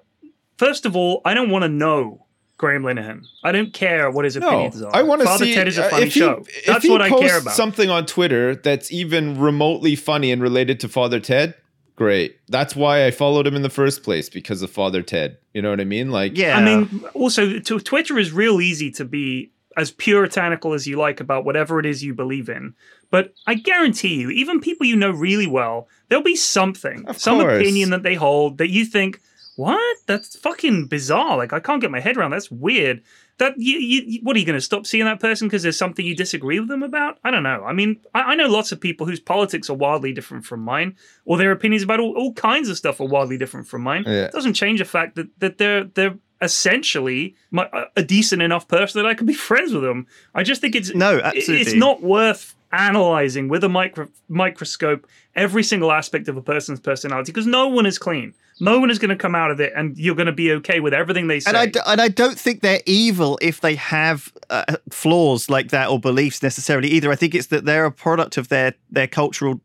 first 0.57 0.85
of 0.85 0.95
all 0.95 1.23
I 1.25 1.33
don't 1.33 1.49
want 1.49 1.63
to 1.63 1.69
know 1.69 2.27
Graham 2.59 2.83
Linehan. 2.83 3.25
I 3.43 3.51
don't 3.51 3.73
care 3.73 4.11
what 4.11 4.25
his 4.25 4.35
No, 4.35 4.47
opinions 4.47 4.81
are. 4.83 4.95
I 4.95 5.01
want 5.01 5.21
to 5.21 5.27
see 5.39 5.55
Ted 5.55 5.67
is 5.67 5.79
a 5.79 5.85
uh, 5.85 5.89
funny 5.89 6.05
if 6.07 6.13
he, 6.13 6.19
show. 6.19 6.43
if 6.67 6.83
he 6.83 6.89
what 6.91 7.01
I 7.01 7.07
care 7.09 7.19
posts 7.19 7.41
about. 7.41 7.55
Something 7.55 7.89
on 7.89 8.05
Twitter 8.05 8.53
that's 8.53 8.91
even 8.91 9.39
remotely 9.39 9.95
funny 9.95 10.31
and 10.31 10.39
related 10.41 10.79
to 10.81 10.89
Father 10.89 11.19
Ted. 11.21 11.55
Great. 11.99 12.37
That's 12.47 12.77
why 12.77 13.05
I 13.05 13.11
followed 13.11 13.45
him 13.45 13.55
in 13.57 13.61
the 13.61 13.69
first 13.69 14.03
place 14.03 14.29
because 14.29 14.61
of 14.61 14.71
Father 14.71 15.01
Ted. 15.01 15.37
You 15.53 15.61
know 15.61 15.69
what 15.69 15.81
I 15.81 15.83
mean? 15.83 16.11
Like, 16.11 16.37
Yeah. 16.37 16.57
I 16.57 16.63
mean, 16.63 17.03
also, 17.13 17.59
to, 17.59 17.79
Twitter 17.81 18.17
is 18.17 18.31
real 18.31 18.61
easy 18.61 18.89
to 18.91 19.03
be 19.03 19.51
as 19.75 19.91
puritanical 19.91 20.73
as 20.73 20.87
you 20.87 20.95
like 20.97 21.19
about 21.19 21.43
whatever 21.43 21.77
it 21.77 21.85
is 21.85 22.01
you 22.01 22.13
believe 22.13 22.47
in. 22.47 22.73
But 23.11 23.33
I 23.47 23.55
guarantee 23.55 24.15
you, 24.15 24.29
even 24.29 24.61
people 24.61 24.85
you 24.87 24.95
know 24.95 25.11
really 25.11 25.45
well, 25.45 25.89
there'll 26.07 26.23
be 26.23 26.37
something, 26.37 27.05
Of 27.05 27.19
some 27.19 27.39
course. 27.41 27.59
opinion 27.61 27.89
that 27.89 28.03
they 28.03 28.15
hold 28.15 28.59
that 28.59 28.69
you 28.69 28.85
think, 28.85 29.19
what? 29.57 29.97
That's 30.07 30.37
fucking 30.37 30.85
bizarre. 30.87 31.35
Like, 31.35 31.51
I 31.51 31.59
can't 31.59 31.81
get 31.81 31.91
my 31.91 31.99
head 31.99 32.15
around. 32.15 32.31
That's 32.31 32.49
weird. 32.49 33.01
That 33.39 33.53
you, 33.57 33.79
you, 33.79 34.19
what 34.23 34.35
are 34.35 34.39
you 34.39 34.45
going 34.45 34.57
to 34.57 34.61
stop 34.61 34.85
seeing 34.85 35.05
that 35.05 35.19
person 35.19 35.47
because 35.47 35.63
there's 35.63 35.77
something 35.77 36.05
you 36.05 36.15
disagree 36.15 36.59
with 36.59 36.69
them 36.69 36.83
about? 36.83 37.17
I 37.23 37.31
don't 37.31 37.43
know. 37.43 37.63
I 37.65 37.73
mean, 37.73 37.99
I, 38.13 38.21
I 38.21 38.35
know 38.35 38.47
lots 38.47 38.71
of 38.71 38.79
people 38.79 39.07
whose 39.07 39.19
politics 39.19 39.69
are 39.69 39.75
wildly 39.77 40.13
different 40.13 40.45
from 40.45 40.59
mine, 40.61 40.95
or 41.25 41.37
their 41.37 41.51
opinions 41.51 41.81
about 41.83 41.99
all, 41.99 42.13
all 42.17 42.33
kinds 42.33 42.69
of 42.69 42.77
stuff 42.77 42.99
are 43.01 43.07
wildly 43.07 43.37
different 43.37 43.67
from 43.67 43.81
mine. 43.81 44.03
Yeah. 44.05 44.25
It 44.25 44.31
doesn't 44.33 44.53
change 44.53 44.79
the 44.79 44.85
fact 44.85 45.15
that 45.15 45.27
that 45.39 45.57
they're 45.57 45.85
they're 45.85 46.15
essentially 46.41 47.35
my, 47.51 47.67
a 47.95 48.03
decent 48.03 48.41
enough 48.41 48.67
person 48.67 49.01
that 49.01 49.07
I 49.09 49.13
can 49.13 49.25
be 49.25 49.33
friends 49.49 49.73
with 49.73 49.83
them. 49.83 50.07
I 50.35 50.43
just 50.43 50.61
think 50.61 50.75
it's 50.75 50.93
No, 50.93 51.17
it- 51.17 51.33
It's 51.35 51.73
not 51.73 52.01
worth 52.01 52.55
analyzing 52.71 53.47
with 53.47 53.63
a 53.63 53.69
micro, 53.69 54.07
microscope 54.27 55.07
every 55.35 55.63
single 55.63 55.91
aspect 55.91 56.27
of 56.27 56.37
a 56.37 56.41
person's 56.41 56.79
personality 56.79 57.31
because 57.31 57.47
no 57.47 57.67
one 57.67 57.85
is 57.85 57.97
clean. 57.97 58.33
No 58.61 58.77
one 58.79 58.89
is 58.89 58.99
going 58.99 59.09
to 59.09 59.15
come 59.15 59.35
out 59.35 59.51
of 59.51 59.61
it, 59.61 59.71
and 59.73 59.97
you're 59.97 60.15
going 60.15 60.25
to 60.25 60.33
be 60.33 60.51
okay 60.53 60.81
with 60.81 60.93
everything 60.93 61.27
they 61.27 61.39
say. 61.39 61.49
And 61.49 61.57
I, 61.57 61.65
d- 61.67 61.79
and 61.85 62.01
I 62.01 62.09
don't 62.09 62.37
think 62.37 62.61
they're 62.61 62.81
evil 62.85 63.39
if 63.41 63.61
they 63.61 63.75
have 63.75 64.33
uh, 64.49 64.75
flaws 64.89 65.49
like 65.49 65.69
that 65.69 65.89
or 65.89 65.97
beliefs 65.97 66.43
necessarily 66.43 66.89
either. 66.89 67.09
I 67.09 67.15
think 67.15 67.35
it's 67.35 67.47
that 67.47 67.63
they're 67.63 67.85
a 67.85 67.91
product 67.91 68.35
of 68.35 68.49
their 68.49 68.73
their 68.91 69.07
cultural 69.07 69.61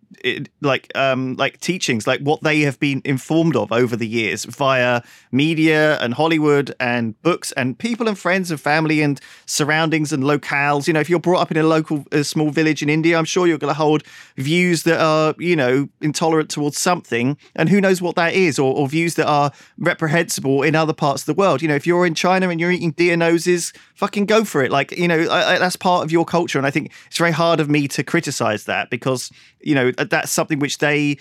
like 0.60 0.90
um 0.94 1.34
like 1.36 1.60
teachings, 1.60 2.06
like 2.06 2.20
what 2.20 2.42
they 2.42 2.60
have 2.60 2.78
been 2.78 3.02
informed 3.04 3.56
of 3.56 3.72
over 3.72 3.96
the 3.96 4.06
years 4.06 4.44
via 4.44 5.02
media 5.32 5.98
and 5.98 6.14
Hollywood 6.14 6.74
and 6.78 7.20
books 7.22 7.52
and 7.52 7.78
people 7.78 8.08
and 8.08 8.18
friends 8.18 8.50
and 8.50 8.60
family 8.60 9.02
and 9.02 9.20
surroundings 9.46 10.12
and 10.12 10.22
locales. 10.22 10.86
You 10.86 10.94
know, 10.94 11.00
if 11.00 11.10
you're 11.10 11.18
brought 11.18 11.40
up 11.40 11.50
in 11.50 11.56
a 11.56 11.62
local 11.62 12.04
a 12.12 12.24
small 12.24 12.50
village 12.50 12.82
in 12.82 12.88
India, 12.88 13.18
I'm 13.18 13.24
sure 13.24 13.46
you're 13.46 13.58
going 13.58 13.74
to 13.74 13.78
hold 13.78 14.04
views 14.36 14.84
that 14.84 15.00
are 15.00 15.34
you 15.38 15.53
know 15.56 15.88
intolerant 16.00 16.50
towards 16.50 16.78
something, 16.78 17.36
and 17.54 17.68
who 17.68 17.80
knows 17.80 18.00
what 18.00 18.16
that 18.16 18.34
is, 18.34 18.58
or, 18.58 18.74
or 18.74 18.88
views 18.88 19.14
that 19.14 19.26
are 19.26 19.52
reprehensible 19.78 20.62
in 20.62 20.74
other 20.74 20.92
parts 20.92 21.22
of 21.22 21.26
the 21.26 21.34
world. 21.34 21.62
You 21.62 21.68
know, 21.68 21.74
if 21.74 21.86
you're 21.86 22.06
in 22.06 22.14
China 22.14 22.48
and 22.48 22.60
you're 22.60 22.70
eating 22.70 22.92
deer 22.92 23.16
noses, 23.16 23.72
fucking 23.94 24.26
go 24.26 24.44
for 24.44 24.62
it. 24.62 24.70
Like 24.70 24.92
you 24.92 25.08
know, 25.08 25.20
I, 25.30 25.54
I, 25.54 25.58
that's 25.58 25.76
part 25.76 26.04
of 26.04 26.12
your 26.12 26.24
culture, 26.24 26.58
and 26.58 26.66
I 26.66 26.70
think 26.70 26.92
it's 27.06 27.18
very 27.18 27.32
hard 27.32 27.60
of 27.60 27.68
me 27.68 27.88
to 27.88 28.02
criticize 28.02 28.64
that 28.64 28.90
because 28.90 29.30
you 29.60 29.74
know 29.74 29.90
that's 29.92 30.30
something 30.30 30.58
which 30.58 30.78
they 30.78 31.18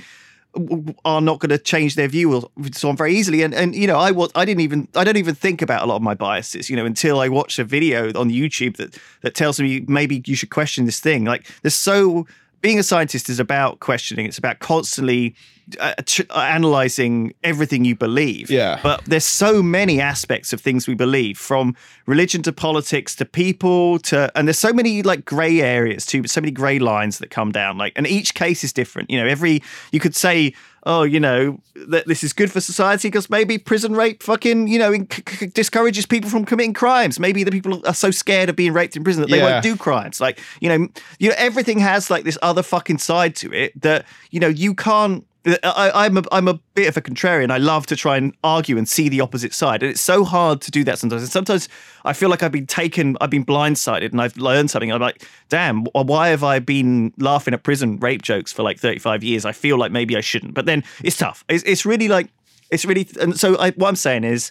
are 1.03 1.21
not 1.21 1.39
going 1.39 1.49
to 1.49 1.57
change 1.57 1.95
their 1.95 2.07
view 2.07 2.49
on 2.83 2.97
very 2.97 3.15
easily. 3.15 3.41
And 3.41 3.53
and 3.53 3.75
you 3.75 3.87
know, 3.87 3.97
I 3.97 4.11
was 4.11 4.31
I 4.35 4.45
didn't 4.45 4.61
even 4.61 4.87
I 4.95 5.03
don't 5.03 5.17
even 5.17 5.35
think 5.35 5.61
about 5.61 5.83
a 5.83 5.85
lot 5.85 5.95
of 5.95 6.01
my 6.01 6.13
biases. 6.13 6.69
You 6.69 6.75
know, 6.75 6.85
until 6.85 7.19
I 7.19 7.29
watch 7.29 7.59
a 7.59 7.63
video 7.63 8.07
on 8.09 8.29
YouTube 8.29 8.77
that 8.77 8.97
that 9.21 9.35
tells 9.35 9.59
me 9.59 9.83
maybe 9.87 10.21
you 10.25 10.35
should 10.35 10.51
question 10.51 10.85
this 10.85 10.99
thing. 10.99 11.25
Like 11.25 11.49
there's 11.61 11.73
so 11.73 12.27
being 12.63 12.79
a 12.79 12.83
scientist 12.83 13.29
is 13.29 13.39
about 13.39 13.81
questioning. 13.81 14.25
It's 14.25 14.37
about 14.37 14.59
constantly 14.59 15.35
uh, 15.79 15.93
tr- 16.05 16.23
analyzing 16.35 17.33
everything 17.43 17.85
you 17.85 17.95
believe. 17.95 18.49
Yeah. 18.49 18.79
But 18.81 19.03
there's 19.05 19.25
so 19.25 19.61
many 19.63 19.99
aspects 19.99 20.53
of 20.53 20.61
things 20.61 20.87
we 20.87 20.95
believe, 20.95 21.37
from 21.37 21.75
religion 22.05 22.41
to 22.43 22.53
politics 22.53 23.15
to 23.15 23.25
people 23.25 23.99
to, 23.99 24.31
and 24.35 24.47
there's 24.47 24.59
so 24.59 24.73
many 24.73 25.01
like 25.03 25.25
grey 25.25 25.61
areas 25.61 26.05
too, 26.05 26.21
but 26.21 26.29
so 26.31 26.41
many 26.41 26.51
grey 26.51 26.79
lines 26.79 27.19
that 27.19 27.29
come 27.29 27.51
down. 27.51 27.77
Like, 27.77 27.93
and 27.95 28.07
each 28.07 28.33
case 28.33 28.63
is 28.63 28.73
different. 28.73 29.09
You 29.09 29.19
know, 29.21 29.27
every 29.27 29.61
you 29.91 29.99
could 29.99 30.15
say. 30.15 30.53
Oh, 30.85 31.03
you 31.03 31.17
know 31.17 31.61
that 31.87 32.07
this 32.07 32.25
is 32.25 32.33
good 32.33 32.51
for 32.51 32.59
society 32.59 33.07
because 33.07 33.29
maybe 33.29 33.57
prison 33.57 33.95
rape 33.95 34.21
fucking 34.21 34.67
you 34.67 34.77
know 34.77 34.91
in- 34.91 35.09
c- 35.09 35.23
c- 35.29 35.45
discourages 35.45 36.05
people 36.05 36.29
from 36.29 36.43
committing 36.43 36.73
crimes. 36.73 37.21
Maybe 37.21 37.45
the 37.45 37.51
people 37.51 37.81
are 37.87 37.93
so 37.93 38.11
scared 38.11 38.49
of 38.49 38.57
being 38.57 38.73
raped 38.73 38.97
in 38.97 39.03
prison 39.05 39.21
that 39.21 39.29
they 39.31 39.37
Yeah. 39.37 39.49
won't 39.49 39.63
do 39.63 39.77
crimes. 39.77 40.19
Like 40.19 40.41
you 40.59 40.67
know, 40.67 40.89
you 41.19 41.29
know 41.29 41.35
everything 41.37 41.79
has 41.79 42.09
like 42.09 42.25
this 42.25 42.37
other 42.41 42.61
fucking 42.61 42.97
side 42.97 43.33
to 43.37 43.53
it 43.53 43.79
that 43.81 44.05
you 44.31 44.41
know 44.41 44.49
you 44.49 44.75
can't. 44.75 45.25
I, 45.45 45.91
I'm 46.05 46.17
a 46.17 46.23
I'm 46.31 46.47
a 46.47 46.53
bit 46.73 46.87
of 46.87 46.95
a 46.95 47.01
contrarian. 47.01 47.51
I 47.51 47.57
love 47.57 47.85
to 47.87 47.95
try 47.97 48.15
and 48.15 48.33
argue 48.43 48.77
and 48.77 48.87
see 48.87 49.09
the 49.09 49.19
opposite 49.19 49.53
side, 49.53 49.83
and 49.83 49.91
it's 49.91 49.99
so 50.01 50.23
hard 50.23 50.61
to 50.61 50.71
do 50.71 50.83
that 50.85 50.99
sometimes. 50.99 51.21
And 51.21 51.31
sometimes 51.31 51.67
I 52.05 52.13
feel 52.13 52.29
like 52.29 52.41
I've 52.43 52.51
been 52.53 52.65
taken, 52.67 53.17
I've 53.19 53.29
been 53.29 53.45
blindsided, 53.45 54.11
and 54.11 54.21
I've 54.21 54.37
learned 54.37 54.71
something. 54.71 54.91
I'm 54.91 55.01
like, 55.01 55.25
damn, 55.49 55.83
why 55.93 56.29
have 56.29 56.43
I 56.43 56.59
been 56.59 57.13
laughing 57.17 57.53
at 57.53 57.63
prison 57.63 57.97
rape 57.99 58.21
jokes 58.21 58.53
for 58.53 58.63
like 58.63 58.79
35 58.79 59.21
years? 59.23 59.43
I 59.43 59.51
feel 59.51 59.77
like 59.77 59.91
maybe 59.91 60.15
I 60.15 60.21
shouldn't, 60.21 60.53
but 60.53 60.65
then 60.65 60.83
it's 61.03 61.17
tough. 61.17 61.43
It's, 61.49 61.63
it's 61.65 61.85
really 61.85 62.07
like 62.07 62.29
it's 62.71 62.85
really, 62.85 63.07
and 63.19 63.37
so 63.37 63.57
I, 63.59 63.71
what 63.71 63.89
I'm 63.89 63.95
saying 63.97 64.23
is, 64.23 64.49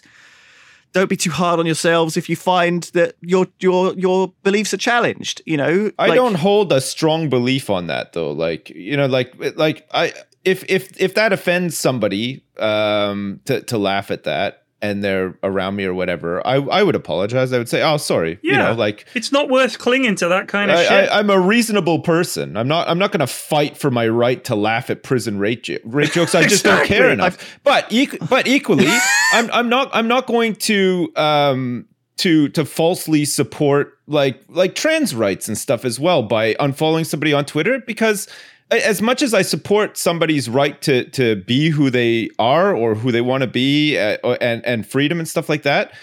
don't 0.93 1.09
be 1.09 1.17
too 1.17 1.31
hard 1.31 1.59
on 1.59 1.65
yourselves 1.65 2.17
if 2.17 2.29
you 2.29 2.35
find 2.35 2.83
that 2.93 3.15
your 3.21 3.47
your 3.59 3.93
your 3.95 4.31
beliefs 4.43 4.75
are 4.75 4.77
challenged. 4.77 5.41
You 5.47 5.57
know, 5.57 5.91
I 5.97 6.09
Like- 6.09 6.15
don't 6.17 6.35
hold 6.35 6.71
a 6.71 6.79
strong 6.79 7.29
belief 7.29 7.71
on 7.71 7.87
that 7.87 8.13
though. 8.13 8.31
Like 8.31 8.69
you 8.69 8.95
know, 8.95 9.07
like 9.07 9.33
like 9.57 9.87
I 9.91 10.13
if 10.45 10.63
if 10.69 10.99
if 10.99 11.15
that 11.15 11.33
offends 11.33 11.77
somebody 11.77 12.43
um 12.59 13.39
to 13.45 13.61
to 13.61 13.77
laugh 13.77 14.11
at 14.11 14.23
that 14.23 14.59
and 14.81 15.01
they're 15.01 15.37
around 15.43 15.77
me 15.77 15.85
or 15.85 15.93
whatever, 15.93 16.45
I 16.45 16.55
I 16.55 16.83
would 16.83 16.95
apologize. 16.95 17.53
I 17.53 17.57
would 17.57 17.69
say, 17.69 17.81
oh 17.81 17.95
sorry. 17.95 18.37
You 18.41 18.51
Yeah. 18.51 18.69
know, 18.69 18.73
like 18.73 19.05
it's 19.15 19.31
not 19.31 19.49
worth 19.49 19.79
clinging 19.79 20.15
to 20.15 20.27
that 20.27 20.49
kind 20.49 20.69
of 20.69 20.77
I, 20.77 20.83
shit. 20.83 21.09
I, 21.09 21.19
I'm 21.19 21.29
a 21.29 21.39
reasonable 21.39 21.99
person. 21.99 22.57
I'm 22.57 22.67
not. 22.67 22.89
I'm 22.89 22.99
not 22.99 23.11
going 23.13 23.21
to 23.21 23.27
fight 23.27 23.77
for 23.77 23.89
my 23.89 24.07
right 24.09 24.43
to 24.43 24.55
laugh 24.55 24.89
at 24.89 25.01
prison 25.01 25.39
rape, 25.39 25.63
jo- 25.63 25.77
rape 25.85 26.11
jokes. 26.11 26.35
I 26.35 26.43
just 26.47 26.65
don't 26.65 26.85
care 26.85 27.09
enough. 27.09 27.37
But 27.63 27.89
equ- 27.91 28.27
but 28.29 28.45
equally, 28.45 28.87
I'm 29.33 29.49
I'm 29.51 29.69
not 29.69 29.89
I'm 29.93 30.09
not 30.09 30.27
going 30.27 30.55
to 30.55 31.13
um 31.15 31.85
to 32.17 32.49
to 32.49 32.65
falsely 32.65 33.23
support 33.25 33.97
like 34.05 34.43
like 34.49 34.75
trans 34.75 35.15
rights 35.15 35.47
and 35.47 35.57
stuff 35.57 35.85
as 35.85 35.97
well 35.99 36.23
by 36.23 36.55
unfollowing 36.55 37.05
somebody 37.05 37.31
on 37.31 37.45
Twitter 37.45 37.79
because 37.87 38.27
as 38.71 39.01
much 39.01 39.21
as 39.21 39.33
I 39.33 39.41
support 39.41 39.97
somebody's 39.97 40.49
right 40.49 40.81
to 40.83 41.09
to 41.11 41.37
be 41.37 41.69
who 41.69 41.89
they 41.89 42.29
are 42.39 42.75
or 42.75 42.95
who 42.95 43.11
they 43.11 43.21
want 43.21 43.41
to 43.41 43.47
be 43.47 43.97
uh, 43.97 44.17
and 44.41 44.65
and 44.65 44.85
freedom 44.85 45.19
and 45.19 45.27
stuff 45.27 45.49
like 45.49 45.63
that 45.63 45.93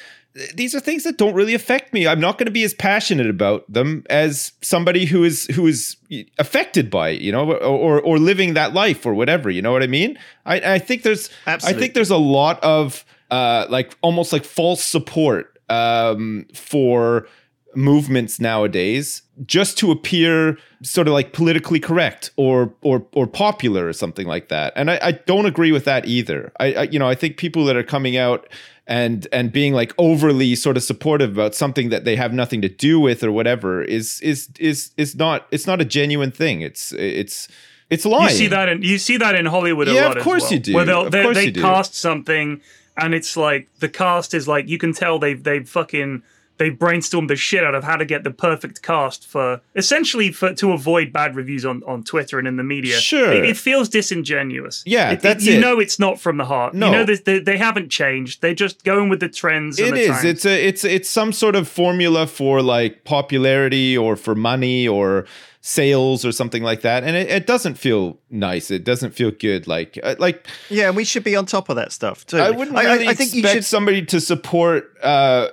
these 0.54 0.74
are 0.74 0.80
things 0.80 1.02
that 1.02 1.16
don't 1.16 1.34
really 1.34 1.54
affect 1.54 1.92
me. 1.92 2.06
I'm 2.06 2.20
not 2.20 2.38
going 2.38 2.46
to 2.46 2.52
be 2.52 2.62
as 2.62 2.72
passionate 2.72 3.28
about 3.28 3.70
them 3.72 4.04
as 4.08 4.52
somebody 4.62 5.04
who 5.04 5.24
is 5.24 5.46
who 5.46 5.66
is 5.66 5.96
affected 6.38 6.88
by 6.88 7.10
it, 7.10 7.20
you 7.20 7.32
know, 7.32 7.52
or 7.52 7.58
or, 7.60 8.00
or 8.00 8.18
living 8.18 8.54
that 8.54 8.72
life 8.72 9.04
or 9.04 9.12
whatever. 9.12 9.50
You 9.50 9.60
know 9.60 9.72
what 9.72 9.82
I 9.82 9.88
mean? 9.88 10.18
I, 10.46 10.74
I 10.74 10.78
think 10.78 11.02
there's 11.02 11.30
I 11.46 11.72
think 11.72 11.94
there's 11.94 12.10
a 12.10 12.16
lot 12.16 12.62
of 12.62 13.04
uh, 13.30 13.66
like 13.68 13.96
almost 14.02 14.32
like 14.32 14.44
false 14.44 14.84
support 14.84 15.58
um, 15.68 16.46
for 16.54 17.26
movements 17.74 18.40
nowadays 18.40 19.22
just 19.46 19.78
to 19.78 19.90
appear 19.90 20.58
sort 20.82 21.06
of 21.06 21.14
like 21.14 21.32
politically 21.32 21.78
correct 21.80 22.30
or 22.36 22.72
or 22.82 23.06
or 23.12 23.26
popular 23.26 23.86
or 23.86 23.92
something 23.92 24.26
like 24.26 24.48
that 24.48 24.72
and 24.76 24.90
i, 24.90 24.98
I 25.02 25.12
don't 25.12 25.46
agree 25.46 25.70
with 25.72 25.84
that 25.84 26.04
either 26.06 26.52
I, 26.58 26.72
I 26.72 26.82
you 26.84 26.98
know 26.98 27.08
i 27.08 27.14
think 27.14 27.36
people 27.36 27.64
that 27.66 27.76
are 27.76 27.82
coming 27.84 28.16
out 28.16 28.48
and 28.86 29.28
and 29.32 29.52
being 29.52 29.72
like 29.72 29.92
overly 29.98 30.56
sort 30.56 30.76
of 30.76 30.82
supportive 30.82 31.30
about 31.30 31.54
something 31.54 31.90
that 31.90 32.04
they 32.04 32.16
have 32.16 32.32
nothing 32.32 32.60
to 32.62 32.68
do 32.68 32.98
with 32.98 33.22
or 33.22 33.30
whatever 33.30 33.82
is 33.82 34.20
is 34.20 34.48
is 34.58 34.90
is 34.96 35.14
not 35.14 35.46
it's 35.52 35.66
not 35.66 35.80
a 35.80 35.84
genuine 35.84 36.32
thing 36.32 36.60
it's 36.62 36.92
it's 36.94 37.46
it's 37.88 38.04
lying 38.04 38.30
You 38.30 38.36
see 38.36 38.46
that 38.48 38.68
in 38.68 38.82
you 38.82 38.98
see 38.98 39.16
that 39.16 39.34
in 39.36 39.46
Hollywood 39.46 39.88
a 39.88 39.94
Yeah, 39.94 40.06
lot 40.08 40.16
of 40.16 40.22
course 40.24 40.42
well, 40.44 40.52
you 40.54 40.58
do. 40.60 40.74
Where 40.74 40.84
they'll, 40.84 41.06
Of 41.06 41.12
they, 41.12 41.22
course 41.22 41.36
they 41.36 41.44
you 41.46 41.52
do. 41.52 41.60
cast 41.60 41.94
something 41.94 42.60
and 42.96 43.14
it's 43.14 43.36
like 43.36 43.68
the 43.78 43.88
cast 43.88 44.34
is 44.34 44.46
like 44.48 44.68
you 44.68 44.78
can 44.78 44.92
tell 44.92 45.18
they've 45.18 45.42
they've 45.42 45.68
fucking 45.68 46.22
they 46.60 46.70
brainstormed 46.70 47.26
the 47.28 47.34
shit 47.36 47.64
out 47.64 47.74
of 47.74 47.82
how 47.82 47.96
to 47.96 48.04
get 48.04 48.22
the 48.22 48.30
perfect 48.30 48.82
cast 48.82 49.26
for 49.26 49.60
essentially 49.74 50.30
for 50.30 50.52
to 50.54 50.72
avoid 50.72 51.10
bad 51.12 51.34
reviews 51.34 51.64
on, 51.64 51.82
on 51.86 52.04
Twitter 52.04 52.38
and 52.38 52.46
in 52.46 52.56
the 52.56 52.62
media. 52.62 52.96
Sure. 52.98 53.32
it, 53.32 53.44
it 53.46 53.56
feels 53.56 53.88
disingenuous. 53.88 54.82
Yeah, 54.86 55.12
It- 55.12 55.20
that's 55.22 55.44
you 55.46 55.54
it. 55.54 55.60
know 55.60 55.80
it's 55.80 55.98
not 55.98 56.20
from 56.20 56.36
the 56.36 56.44
heart. 56.44 56.74
No. 56.74 56.86
you 56.86 56.92
know 56.92 57.04
they, 57.06 57.38
they 57.38 57.56
haven't 57.56 57.88
changed. 57.90 58.42
They're 58.42 58.54
just 58.54 58.84
going 58.84 59.08
with 59.08 59.20
the 59.20 59.28
trends. 59.28 59.78
and 59.78 59.88
It 59.88 59.92
the 59.94 60.00
is. 60.02 60.08
times. 60.10 60.24
It's 60.24 60.44
a. 60.46 60.66
It's 60.68 60.84
it's 60.84 61.08
some 61.08 61.32
sort 61.32 61.56
of 61.56 61.66
formula 61.66 62.26
for 62.26 62.60
like 62.62 63.04
popularity 63.04 63.96
or 63.96 64.16
for 64.16 64.34
money 64.34 64.86
or 64.86 65.24
sales 65.60 66.24
or 66.24 66.32
something 66.32 66.62
like 66.62 66.80
that, 66.82 67.04
and 67.04 67.16
it, 67.16 67.28
it 67.28 67.46
doesn't 67.46 67.74
feel 67.74 68.18
nice. 68.30 68.70
It 68.70 68.84
doesn't 68.84 69.12
feel 69.12 69.30
good. 69.30 69.66
Like 69.66 69.98
uh, 70.02 70.16
like 70.18 70.46
Yeah, 70.68 70.88
and 70.88 70.96
we 70.96 71.04
should 71.04 71.24
be 71.24 71.36
on 71.36 71.46
top 71.46 71.68
of 71.68 71.76
that 71.76 71.92
stuff 71.92 72.26
too. 72.26 72.38
I 72.38 72.50
wouldn't 72.50 72.76
really 72.76 73.08
I, 73.08 73.14
think 73.14 73.34
you 73.34 73.46
should. 73.46 73.64
somebody 73.64 74.04
to 74.06 74.20
support 74.20 74.96
uh, 75.02 75.48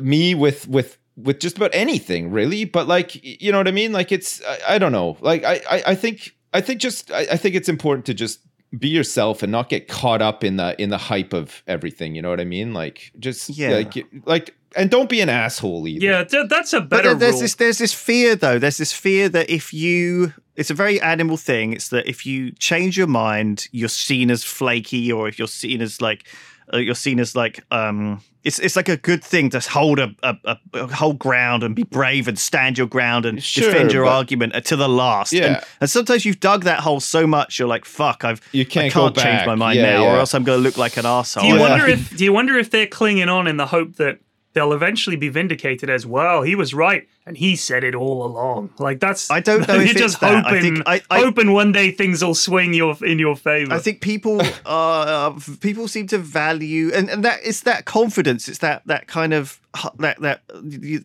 me 0.00 0.34
with 0.34 0.68
with 0.68 0.98
with 1.16 1.40
just 1.40 1.56
about 1.56 1.70
anything, 1.74 2.30
really. 2.30 2.64
But 2.64 2.88
like, 2.88 3.18
you 3.22 3.52
know 3.52 3.58
what 3.58 3.68
I 3.68 3.72
mean? 3.72 3.92
Like, 3.92 4.12
it's 4.12 4.42
I, 4.44 4.74
I 4.74 4.78
don't 4.78 4.92
know. 4.92 5.16
Like, 5.20 5.44
I 5.44 5.60
I, 5.68 5.82
I 5.88 5.94
think 5.94 6.34
I 6.54 6.60
think 6.60 6.80
just 6.80 7.10
I, 7.10 7.26
I 7.32 7.36
think 7.36 7.54
it's 7.54 7.68
important 7.68 8.06
to 8.06 8.14
just 8.14 8.40
be 8.78 8.88
yourself 8.88 9.42
and 9.42 9.52
not 9.52 9.68
get 9.68 9.88
caught 9.88 10.22
up 10.22 10.42
in 10.44 10.56
the 10.56 10.80
in 10.80 10.88
the 10.90 10.98
hype 10.98 11.32
of 11.32 11.62
everything. 11.66 12.14
You 12.14 12.22
know 12.22 12.30
what 12.30 12.40
I 12.40 12.44
mean? 12.44 12.72
Like 12.74 13.12
just 13.18 13.50
Yeah. 13.50 13.70
like 13.70 14.06
like 14.24 14.54
and 14.74 14.90
don't 14.90 15.10
be 15.10 15.20
an 15.20 15.28
asshole 15.28 15.86
either. 15.86 16.04
Yeah, 16.04 16.24
th- 16.24 16.48
that's 16.48 16.72
a 16.72 16.80
But 16.80 16.88
better 16.90 17.08
there- 17.10 17.14
there's 17.16 17.32
rule. 17.34 17.40
this 17.42 17.54
there's 17.56 17.78
this 17.78 17.92
fear 17.92 18.34
though. 18.34 18.58
There's 18.58 18.78
this 18.78 18.92
fear 18.92 19.28
that 19.28 19.50
if 19.50 19.74
you 19.74 20.32
it's 20.56 20.70
a 20.70 20.74
very 20.74 21.00
animal 21.00 21.36
thing. 21.36 21.72
It's 21.74 21.88
that 21.88 22.06
if 22.06 22.24
you 22.26 22.52
change 22.52 22.96
your 22.98 23.06
mind, 23.06 23.68
you're 23.72 23.88
seen 23.88 24.30
as 24.30 24.44
flaky, 24.44 25.10
or 25.12 25.28
if 25.28 25.38
you're 25.38 25.48
seen 25.48 25.80
as 25.82 26.00
like 26.00 26.26
uh, 26.72 26.76
you're 26.78 26.94
seen 26.94 27.20
as 27.20 27.34
like 27.36 27.64
um 27.70 28.20
it's 28.44 28.58
it's 28.58 28.74
like 28.74 28.88
a 28.88 28.96
good 28.96 29.22
thing 29.22 29.50
to 29.50 29.60
hold 29.60 29.98
a, 30.00 30.12
a, 30.24 30.36
a, 30.44 30.58
a 30.74 30.86
hold 30.94 31.18
ground 31.18 31.62
and 31.62 31.76
be 31.76 31.84
brave 31.84 32.26
and 32.26 32.36
stand 32.38 32.76
your 32.76 32.88
ground 32.88 33.24
and 33.24 33.40
Sure, 33.42 33.70
defend 33.70 33.92
your 33.92 34.04
but- 34.04 34.12
argument 34.12 34.54
uh, 34.54 34.60
to 34.62 34.74
the 34.76 34.88
last. 34.88 35.32
Yeah. 35.32 35.44
And, 35.46 35.64
and 35.82 35.90
sometimes 35.90 36.24
you've 36.24 36.40
dug 36.40 36.64
that 36.64 36.80
hole 36.80 36.98
so 36.98 37.24
much 37.26 37.58
you're 37.60 37.68
like, 37.68 37.84
fuck, 37.84 38.24
I've 38.24 38.40
You 38.50 38.62
I 38.62 38.64
can't 38.64 38.92
go 38.92 39.02
can't 39.04 39.14
change 39.16 39.38
back. 39.40 39.46
my 39.46 39.54
mind 39.54 39.78
Yeah, 39.78 39.92
now, 39.98 40.06
or 40.06 40.16
else 40.18 40.34
I'm 40.34 40.42
going 40.42 40.58
to 40.58 40.62
look 40.62 40.76
like 40.76 40.96
an 40.96 41.06
asshole. 41.06 41.42
Do 41.44 41.48
you 41.48 41.54
yeah. 41.54 41.60
wonder 41.60 41.86
if 41.94 42.16
do 42.16 42.24
you 42.24 42.32
wonder 42.32 42.58
if 42.58 42.70
they're 42.70 42.86
clinging 42.88 43.28
on 43.28 43.46
in 43.46 43.58
the 43.58 43.66
hope 43.66 43.94
that 43.96 44.18
they'll 44.54 44.72
eventually 44.72 45.16
be 45.16 45.28
vindicated 45.28 45.88
as 45.90 46.06
well? 46.06 46.42
He 46.42 46.54
was 46.54 46.74
right, 46.74 47.08
and 47.26 47.36
he 47.36 47.56
said 47.56 47.84
it 47.84 47.94
all 47.94 48.24
along. 48.24 48.70
Like 48.78 49.00
that's 49.00 49.30
I 49.30 49.40
don't 49.40 49.66
know 49.66 49.74
You're 49.80 49.82
if 49.84 49.90
it's 49.92 50.00
just 50.00 50.20
that. 50.20 50.44
I 50.46 50.50
hoping, 50.56 50.74
think- 50.76 50.88
I- 50.88 51.00
I- 51.10 51.20
hoping 51.20 51.52
one 51.52 51.72
day 51.72 51.90
things 51.90 52.22
will 52.24 52.34
swing 52.34 52.74
your 52.74 52.96
in 53.04 53.18
your 53.18 53.36
favor. 53.36 53.72
I 53.72 53.78
think 53.78 54.00
people 54.00 54.40
uh, 54.66 55.32
people 55.60 55.88
seem 55.88 56.06
to 56.08 56.18
value 56.18 56.90
and, 56.94 57.08
and 57.10 57.24
that 57.24 57.40
it's 57.44 57.60
that 57.62 57.84
confidence 57.84 58.48
it's 58.48 58.58
that 58.58 58.82
that 58.86 59.06
kind 59.06 59.32
of 59.32 59.60
that 59.98 60.20
that 60.20 60.42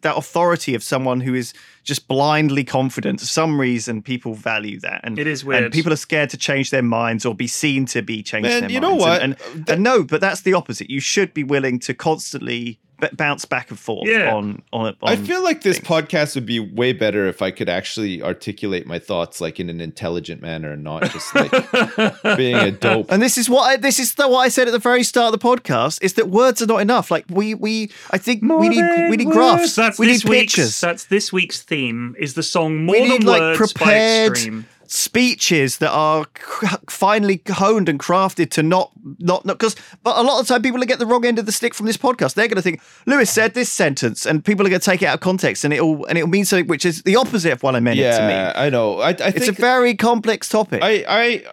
that 0.01 0.17
authority 0.17 0.75
of 0.75 0.83
someone 0.83 1.21
who 1.21 1.33
is 1.33 1.53
just 1.83 2.07
blindly 2.07 2.63
confident 2.65 3.19
for 3.21 3.25
some 3.25 3.59
reason 3.61 4.01
people 4.01 4.33
value 4.33 4.77
that 4.81 4.99
and 5.05 5.17
It 5.17 5.25
is 5.27 5.45
weird. 5.45 5.63
and 5.63 5.73
people 5.73 5.93
are 5.93 5.97
scared 5.97 6.29
to 6.31 6.37
change 6.37 6.69
their 6.69 6.81
minds 6.81 7.25
or 7.25 7.33
be 7.33 7.47
seen 7.47 7.85
to 7.87 8.01
be 8.01 8.21
changing 8.23 8.51
Man, 8.51 8.61
their 8.63 8.71
you 8.71 8.79
know 8.81 8.95
what? 8.95 9.21
and, 9.21 9.37
and, 9.53 9.69
and 9.69 9.83
no 9.83 10.03
but 10.03 10.19
that's 10.19 10.41
the 10.41 10.53
opposite 10.53 10.89
you 10.89 10.99
should 10.99 11.33
be 11.33 11.43
willing 11.45 11.79
to 11.79 11.93
constantly 11.93 12.79
b- 12.99 13.07
bounce 13.13 13.45
back 13.45 13.69
and 13.69 13.79
forth 13.79 14.07
Yeah. 14.07 14.33
on 14.33 14.61
on, 14.73 14.87
on 14.87 14.95
I 15.03 15.15
feel 15.15 15.43
like 15.43 15.61
this 15.61 15.79
things. 15.79 15.87
podcast 15.87 16.35
would 16.35 16.45
be 16.45 16.59
way 16.59 16.93
better 16.93 17.27
if 17.27 17.41
I 17.41 17.51
could 17.51 17.69
actually 17.69 18.21
articulate 18.21 18.85
my 18.85 18.99
thoughts 18.99 19.39
like 19.41 19.59
in 19.59 19.69
an 19.69 19.81
intelligent 19.81 20.41
manner 20.41 20.71
and 20.71 20.83
not 20.83 21.09
just 21.11 21.33
like 21.35 21.51
being 22.37 22.55
a 22.55 22.71
dope. 22.71 23.11
And 23.11 23.21
this 23.21 23.37
is 23.37 23.49
what 23.49 23.63
I, 23.63 23.77
this 23.77 23.99
is 23.99 24.15
the, 24.15 24.27
what 24.27 24.39
I 24.39 24.49
said 24.49 24.67
at 24.67 24.71
the 24.71 24.79
very 24.79 25.03
start 25.03 25.33
of 25.33 25.39
the 25.39 25.45
podcast 25.47 26.01
is 26.03 26.13
that 26.13 26.29
words 26.29 26.61
are 26.61 26.65
not 26.67 26.81
enough. 26.81 27.11
Like 27.11 27.25
we 27.29 27.53
we 27.53 27.91
I 28.11 28.17
think 28.17 28.41
we 28.43 28.69
need 28.69 29.09
we 29.09 29.17
need 29.17 29.27
graphs. 29.29 29.75
That's 29.75 29.99
we 29.99 30.07
this 30.07 30.23
need 30.23 30.29
week's, 30.29 30.55
pictures. 30.55 30.81
That's 30.81 31.05
this 31.05 31.31
week's 31.33 31.61
theme. 31.61 32.15
Is 32.19 32.33
the 32.33 32.43
song 32.43 32.85
"More 32.85 32.95
we 32.95 33.01
Than 33.01 33.09
need 33.09 33.23
like 33.23 33.59
Words" 33.59 33.73
by 33.73 34.25
Extreme. 34.27 34.65
Speeches 34.87 35.77
that 35.77 35.91
are 35.91 36.25
finely 36.89 37.41
honed 37.49 37.89
and 37.89 37.99
crafted 37.99 38.49
to 38.51 38.63
not 38.63 38.91
not 39.19 39.45
not 39.45 39.57
because 39.57 39.75
but 40.03 40.17
a 40.17 40.21
lot 40.21 40.39
of 40.39 40.47
the 40.47 40.53
time 40.53 40.61
people 40.61 40.81
are 40.81 40.85
get 40.85 40.99
the 40.99 41.05
wrong 41.05 41.25
end 41.25 41.39
of 41.39 41.45
the 41.45 41.51
stick 41.51 41.73
from 41.73 41.85
this 41.85 41.97
podcast 41.97 42.33
they're 42.33 42.47
going 42.47 42.55
to 42.55 42.61
think 42.61 42.81
lewis 43.05 43.29
said 43.29 43.53
this 43.53 43.71
sentence 43.71 44.25
and 44.25 44.43
people 44.43 44.65
are 44.65 44.69
going 44.69 44.79
to 44.79 44.85
take 44.85 45.01
it 45.01 45.05
out 45.05 45.15
of 45.15 45.19
context 45.19 45.63
and 45.63 45.73
it'll 45.73 46.05
and 46.05 46.17
it'll 46.17 46.29
mean 46.29 46.45
something 46.45 46.67
which 46.67 46.85
is 46.85 47.03
the 47.03 47.15
opposite 47.15 47.51
of 47.51 47.63
what 47.63 47.75
i 47.75 47.79
meant 47.79 47.99
it 47.99 48.03
to 48.03 48.07
yeah, 48.07 48.27
mean 48.27 48.53
I 48.55 48.69
know. 48.69 48.99
I, 48.99 49.09
I 49.09 49.13
think 49.13 49.37
it's 49.37 49.47
a 49.47 49.51
very 49.51 49.95
complex 49.95 50.49
topic 50.49 50.81
I, 50.81 51.03
I 51.07 51.43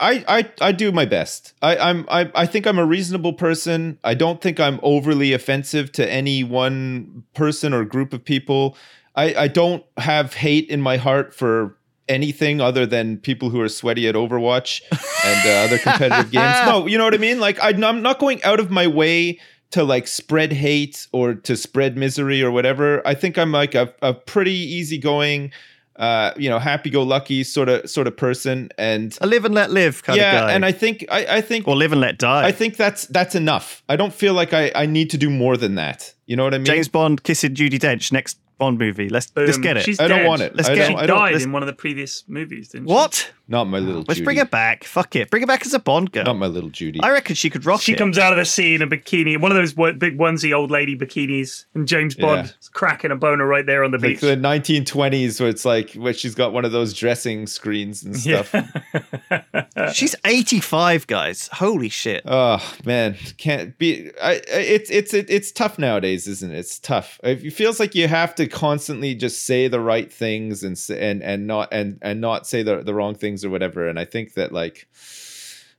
I 0.00 0.24
I 0.28 0.50
I 0.60 0.72
do 0.72 0.92
my 0.92 1.04
best. 1.04 1.54
I, 1.62 1.76
I'm 1.76 2.06
I, 2.10 2.30
I 2.34 2.46
think 2.46 2.66
I'm 2.66 2.78
a 2.78 2.84
reasonable 2.84 3.32
person. 3.32 3.98
I 4.04 4.14
don't 4.14 4.40
think 4.40 4.60
I'm 4.60 4.78
overly 4.82 5.32
offensive 5.32 5.92
to 5.92 6.10
any 6.10 6.44
one 6.44 7.24
person 7.34 7.72
or 7.72 7.84
group 7.84 8.12
of 8.12 8.24
people. 8.24 8.76
I, 9.14 9.34
I 9.34 9.48
don't 9.48 9.84
have 9.98 10.34
hate 10.34 10.68
in 10.68 10.80
my 10.80 10.96
heart 10.96 11.34
for 11.34 11.76
anything 12.08 12.60
other 12.60 12.86
than 12.86 13.18
people 13.18 13.50
who 13.50 13.60
are 13.60 13.68
sweaty 13.68 14.08
at 14.08 14.14
Overwatch 14.14 14.82
and 15.24 15.48
uh, 15.48 15.64
other 15.64 15.78
competitive 15.78 16.30
games. 16.32 16.66
No, 16.66 16.86
you 16.86 16.98
know 16.98 17.04
what 17.04 17.14
I 17.14 17.18
mean? 17.18 17.40
Like 17.40 17.62
I, 17.62 17.68
I'm 17.68 18.02
not 18.02 18.18
going 18.18 18.42
out 18.44 18.60
of 18.60 18.70
my 18.70 18.86
way 18.86 19.38
to 19.72 19.84
like 19.84 20.06
spread 20.06 20.52
hate 20.52 21.06
or 21.12 21.34
to 21.34 21.56
spread 21.56 21.96
misery 21.96 22.42
or 22.42 22.50
whatever. 22.50 23.06
I 23.06 23.14
think 23.14 23.38
I'm 23.38 23.52
like 23.52 23.74
a, 23.74 23.92
a 24.02 24.12
pretty 24.12 24.52
easygoing, 24.52 25.50
uh, 25.96 26.32
you 26.36 26.48
know, 26.48 26.58
happy-go-lucky 26.58 27.42
sort 27.44 27.68
of 27.68 27.88
sort 27.88 28.06
of 28.06 28.16
person, 28.16 28.70
and 28.76 29.16
a 29.20 29.26
live 29.26 29.44
and 29.44 29.54
let 29.54 29.70
live 29.70 30.02
kind 30.02 30.18
yeah, 30.18 30.32
of 30.32 30.48
guy 30.48 30.52
and 30.52 30.64
I 30.64 30.72
think 30.72 31.06
I, 31.10 31.36
I 31.36 31.40
think 31.40 31.66
or 31.66 31.76
live 31.76 31.92
and 31.92 32.00
let 32.00 32.18
die 32.18 32.46
I 32.46 32.52
think 32.52 32.76
that's 32.76 33.06
that's 33.06 33.34
enough. 33.34 33.82
I 33.88 33.96
don't 33.96 34.12
feel 34.12 34.34
like 34.34 34.52
I, 34.52 34.70
I 34.74 34.86
need 34.86 35.10
to 35.10 35.18
do 35.18 35.30
more 35.30 35.56
than 35.56 35.74
that. 35.76 36.12
You 36.26 36.36
know 36.36 36.44
what 36.44 36.54
I 36.54 36.58
mean? 36.58 36.66
james 36.66 36.88
bond 36.88 37.22
kissing 37.24 37.54
Judi 37.54 37.78
Dench 37.78 38.12
next 38.12 38.38
bond 38.58 38.78
movie 38.78 39.08
let's 39.08 39.32
let's 39.34 39.58
get 39.58 39.76
it 39.76 39.82
She's 39.84 39.98
I 39.98 40.06
don't 40.08 40.20
dead. 40.20 40.28
want 40.28 40.42
it. 40.42 40.54
Let's 40.54 40.68
I 40.68 40.74
get- 40.74 40.88
don't, 40.90 41.00
She 41.00 41.06
died 41.06 41.32
let's- 41.32 41.44
in 41.44 41.52
one 41.52 41.62
of 41.62 41.66
the 41.66 41.72
previous 41.72 42.24
movies, 42.28 42.68
didn't 42.68 42.86
she? 42.88 42.92
what 42.94 43.30
not 43.48 43.64
my 43.64 43.78
little 43.80 44.04
let's 44.06 44.20
Judi. 44.20 44.24
bring 44.24 44.36
her 44.38 44.44
back 44.44 44.84
fuck 44.84 45.16
it 45.16 45.30
bring 45.30 45.42
her 45.42 45.46
back 45.46 45.66
as 45.66 45.74
a 45.74 45.78
bond 45.78 46.12
girl 46.12 46.24
Not 46.24 46.36
my 46.38 46.46
little 46.46 46.70
Judi. 46.70 47.00
i 47.02 47.10
reckon 47.10 47.34
she 47.34 47.50
could 47.50 47.66
rock 47.66 47.80
She 47.80 47.92
it. 47.92 47.98
comes 47.98 48.18
out 48.18 48.32
of 48.32 48.38
the 48.38 48.44
sea 48.44 48.74
in 48.76 48.82
a 48.82 48.86
bikini, 48.86 49.38
one 49.40 49.50
of 49.50 49.56
those 49.56 49.74
wo- 49.76 49.92
big 49.92 50.16
onesie 50.18 50.54
old 50.56 50.70
lady 50.70 50.96
bikinis, 50.96 51.64
and 51.74 51.86
James 51.88 52.14
Bond 52.14 52.46
Yeah. 52.46 52.52
is 52.60 52.68
cracking 52.68 53.10
a 53.10 53.16
boner 53.16 53.46
right 53.46 53.66
there 53.66 53.82
on 53.84 53.90
the 53.90 53.98
like 53.98 54.02
beach. 54.10 54.20
the 54.20 54.36
1920s 54.36 55.40
where 55.40 55.48
it's 55.48 55.64
like 55.64 55.92
where 55.94 56.12
she's 56.14 56.34
got 56.34 56.52
one 56.52 56.64
of 56.64 56.72
those 56.72 56.94
dressing 56.94 57.46
screens 57.46 58.02
and 58.04 58.24
Yeah. 58.24 58.42
stuff. 58.42 58.66
She's 59.94 60.14
85, 60.24 61.06
guys. 61.06 61.48
Holy 61.52 61.88
shit. 61.88 62.22
Oh 62.26 62.62
man, 62.84 63.16
can't 63.38 63.76
be. 63.78 64.10
I, 64.22 64.32
I- 64.34 64.40
it's 64.52 64.90
it's 64.90 65.12
it's 65.14 65.50
tough 65.52 65.78
nowadays, 65.78 66.26
isn't 66.26 66.52
it? 66.52 66.58
It's 66.58 66.78
tough. 66.78 67.18
It 67.22 67.52
feels 67.52 67.80
like 67.80 67.94
you 67.94 68.08
have 68.08 68.34
to 68.36 68.41
constantly 68.46 69.14
just 69.14 69.44
say 69.44 69.68
the 69.68 69.80
right 69.80 70.12
things 70.12 70.62
and 70.62 70.78
and 70.90 71.22
and 71.22 71.46
not 71.46 71.68
and 71.72 71.98
and 72.02 72.20
not 72.20 72.46
say 72.46 72.62
the 72.62 72.82
the 72.82 72.94
wrong 72.94 73.14
things 73.14 73.44
or 73.44 73.50
whatever. 73.50 73.88
And 73.88 73.98
I 73.98 74.04
think 74.04 74.34
that 74.34 74.52
like. 74.52 74.88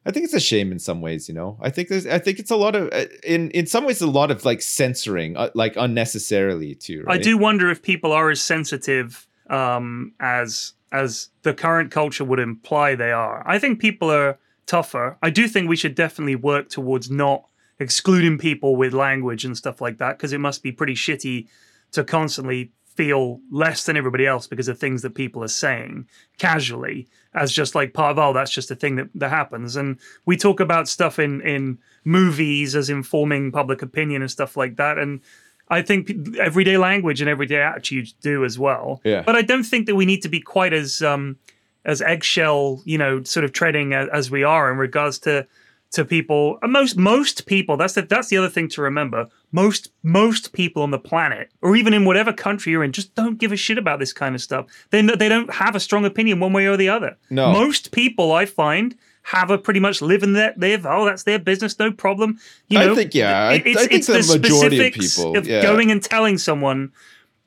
I 0.06 0.12
think 0.12 0.26
it's 0.26 0.34
a 0.34 0.40
shame 0.42 0.74
in 0.74 0.80
some 0.80 1.00
ways, 1.00 1.30
you 1.30 1.34
know. 1.34 1.58
I 1.62 1.70
think 1.70 1.88
there's, 1.88 2.06
I 2.06 2.20
think 2.20 2.38
it's 2.38 2.52
a 2.52 2.58
lot 2.58 2.76
of, 2.76 2.90
uh, 2.92 3.06
in 3.24 3.50
in 3.52 3.68
some 3.68 3.86
ways, 3.86 4.02
a 4.02 4.06
lot 4.06 4.32
of 4.32 4.44
like 4.44 4.62
censoring, 4.62 5.38
uh, 5.38 5.50
like 5.56 5.78
unnecessarily 5.78 6.76
too. 6.76 7.06
I 7.08 7.18
do 7.18 7.38
wonder 7.38 7.72
if 7.72 7.82
people 7.82 8.12
are 8.12 8.30
as 8.30 8.42
sensitive 8.42 9.26
um, 9.50 10.12
as 10.20 10.74
as 10.92 11.30
the 11.44 11.54
current 11.54 11.90
culture 11.90 12.26
would 12.26 12.40
imply 12.40 12.96
they 12.96 13.14
are. 13.14 13.44
I 13.48 13.60
think 13.60 13.80
people 13.80 14.12
are 14.12 14.38
tougher. 14.66 15.18
I 15.22 15.30
do 15.30 15.48
think 15.48 15.70
we 15.70 15.76
should 15.76 15.96
definitely 15.96 16.36
work 16.36 16.70
towards 16.70 17.10
not 17.10 17.46
excluding 17.80 18.38
people 18.38 18.76
with 18.76 18.94
language 18.94 19.44
and 19.46 19.58
stuff 19.58 19.82
like 19.82 19.98
that 19.98 20.18
because 20.18 20.34
it 20.34 20.40
must 20.40 20.64
be 20.64 20.72
pretty 20.72 20.94
shitty 20.94 21.48
to 21.94 22.04
constantly 22.04 22.72
feel 22.96 23.40
less 23.50 23.86
than 23.86 23.98
everybody 23.98 24.28
else 24.28 24.46
because 24.46 24.68
of 24.68 24.78
things 24.78 25.02
that 25.02 25.16
people 25.16 25.44
are 25.44 25.48
saying 25.48 26.08
casually 26.38 27.08
as 27.34 27.52
just 27.52 27.74
like 27.74 27.92
part 27.94 28.12
of 28.12 28.20
oh 28.20 28.34
that's 28.34 28.52
just 28.52 28.70
a 28.70 28.76
thing 28.76 28.98
that, 28.98 29.08
that 29.16 29.30
happens 29.30 29.76
and 29.76 29.98
we 30.28 30.38
talk 30.38 30.60
about 30.60 30.88
stuff 30.88 31.18
in 31.18 31.42
in 31.42 31.78
movies 32.04 32.76
as 32.76 32.92
informing 32.92 33.52
public 33.52 33.82
opinion 33.82 34.22
and 34.22 34.30
stuff 34.30 34.56
like 34.56 34.76
that 34.76 35.00
and 35.00 35.22
I 35.70 35.82
think 35.82 36.38
everyday 36.38 36.78
language 36.78 37.22
and 37.22 37.30
everyday 37.30 37.62
attitudes 37.62 38.14
do 38.22 38.44
as 38.44 38.60
well. 38.60 39.02
Yeah. 39.04 39.22
But 39.22 39.36
I 39.36 39.42
don't 39.42 39.64
think 39.64 39.88
that 39.88 39.96
we 39.96 40.06
need 40.06 40.22
to 40.22 40.30
be 40.30 40.42
quite 40.42 40.74
as 40.74 41.02
um, 41.02 41.38
as 41.86 42.02
eggshell, 42.02 42.82
you 42.86 42.98
know, 42.98 43.24
sort 43.24 43.44
of 43.44 43.54
treading 43.54 43.94
as, 43.94 44.10
as 44.10 44.32
we 44.32 44.44
are 44.44 44.72
in 44.72 44.78
regards 44.78 45.20
to 45.20 45.48
to 45.94 46.04
people. 46.06 46.60
And 46.62 46.72
most 46.74 46.98
most 46.98 47.46
people. 47.46 47.78
That's 47.78 47.94
the 47.94 48.02
that's 48.04 48.28
the 48.28 48.38
other 48.38 48.50
thing 48.50 48.68
to 48.70 48.82
remember. 48.82 49.28
Most 49.52 49.92
most 50.04 50.54
people 50.54 50.84
on 50.84 50.92
the 50.92 51.00
planet, 51.00 51.52
or 51.62 51.76
even 51.76 51.94
in 51.94 52.06
whatever 52.06 52.34
country 52.34 52.72
you're 52.72 52.84
in, 52.84 52.92
just 52.92 53.16
don't 53.16 53.38
give 53.38 53.52
a 53.52 53.56
shit 53.56 53.78
about 53.78 54.00
this 54.00 54.14
kind 54.14 54.36
of 54.36 54.42
stuff. 54.42 54.66
They 54.90 55.02
they 55.02 55.30
don't 55.30 55.52
have 55.54 55.76
a 55.76 55.80
strong 55.80 56.06
opinion 56.06 56.40
one 56.40 56.54
way 56.54 56.66
or 56.68 56.78
the 56.78 56.90
other. 56.90 57.18
No. 57.30 57.52
Most 57.52 57.92
people 57.92 58.32
I 58.32 58.46
find. 58.46 58.96
Have 59.28 59.52
a 59.52 59.58
pretty 59.58 59.80
much 59.80 60.02
live 60.02 60.22
in 60.22 60.34
let 60.34 60.60
live. 60.60 60.86
Oh, 60.86 61.06
that's 61.06 61.24
their 61.24 61.40
business, 61.40 61.80
no 61.80 61.94
problem. 61.94 62.40
You 62.68 62.78
know 62.80 62.92
I 62.92 62.96
think, 62.96 63.16
yeah, 63.16 63.48
I- 63.48 63.54
it- 63.54 63.68
it's, 63.68 63.78
I 63.78 63.80
think 63.88 63.92
it's 63.94 64.08
the 64.08 64.34
the 64.34 64.40
majority 64.40 64.88
of 64.88 64.94
people, 64.94 65.38
of 65.38 65.48
yeah. 65.48 65.62
going 65.62 65.92
and 65.92 66.04
telling 66.04 66.38
someone 66.38 66.92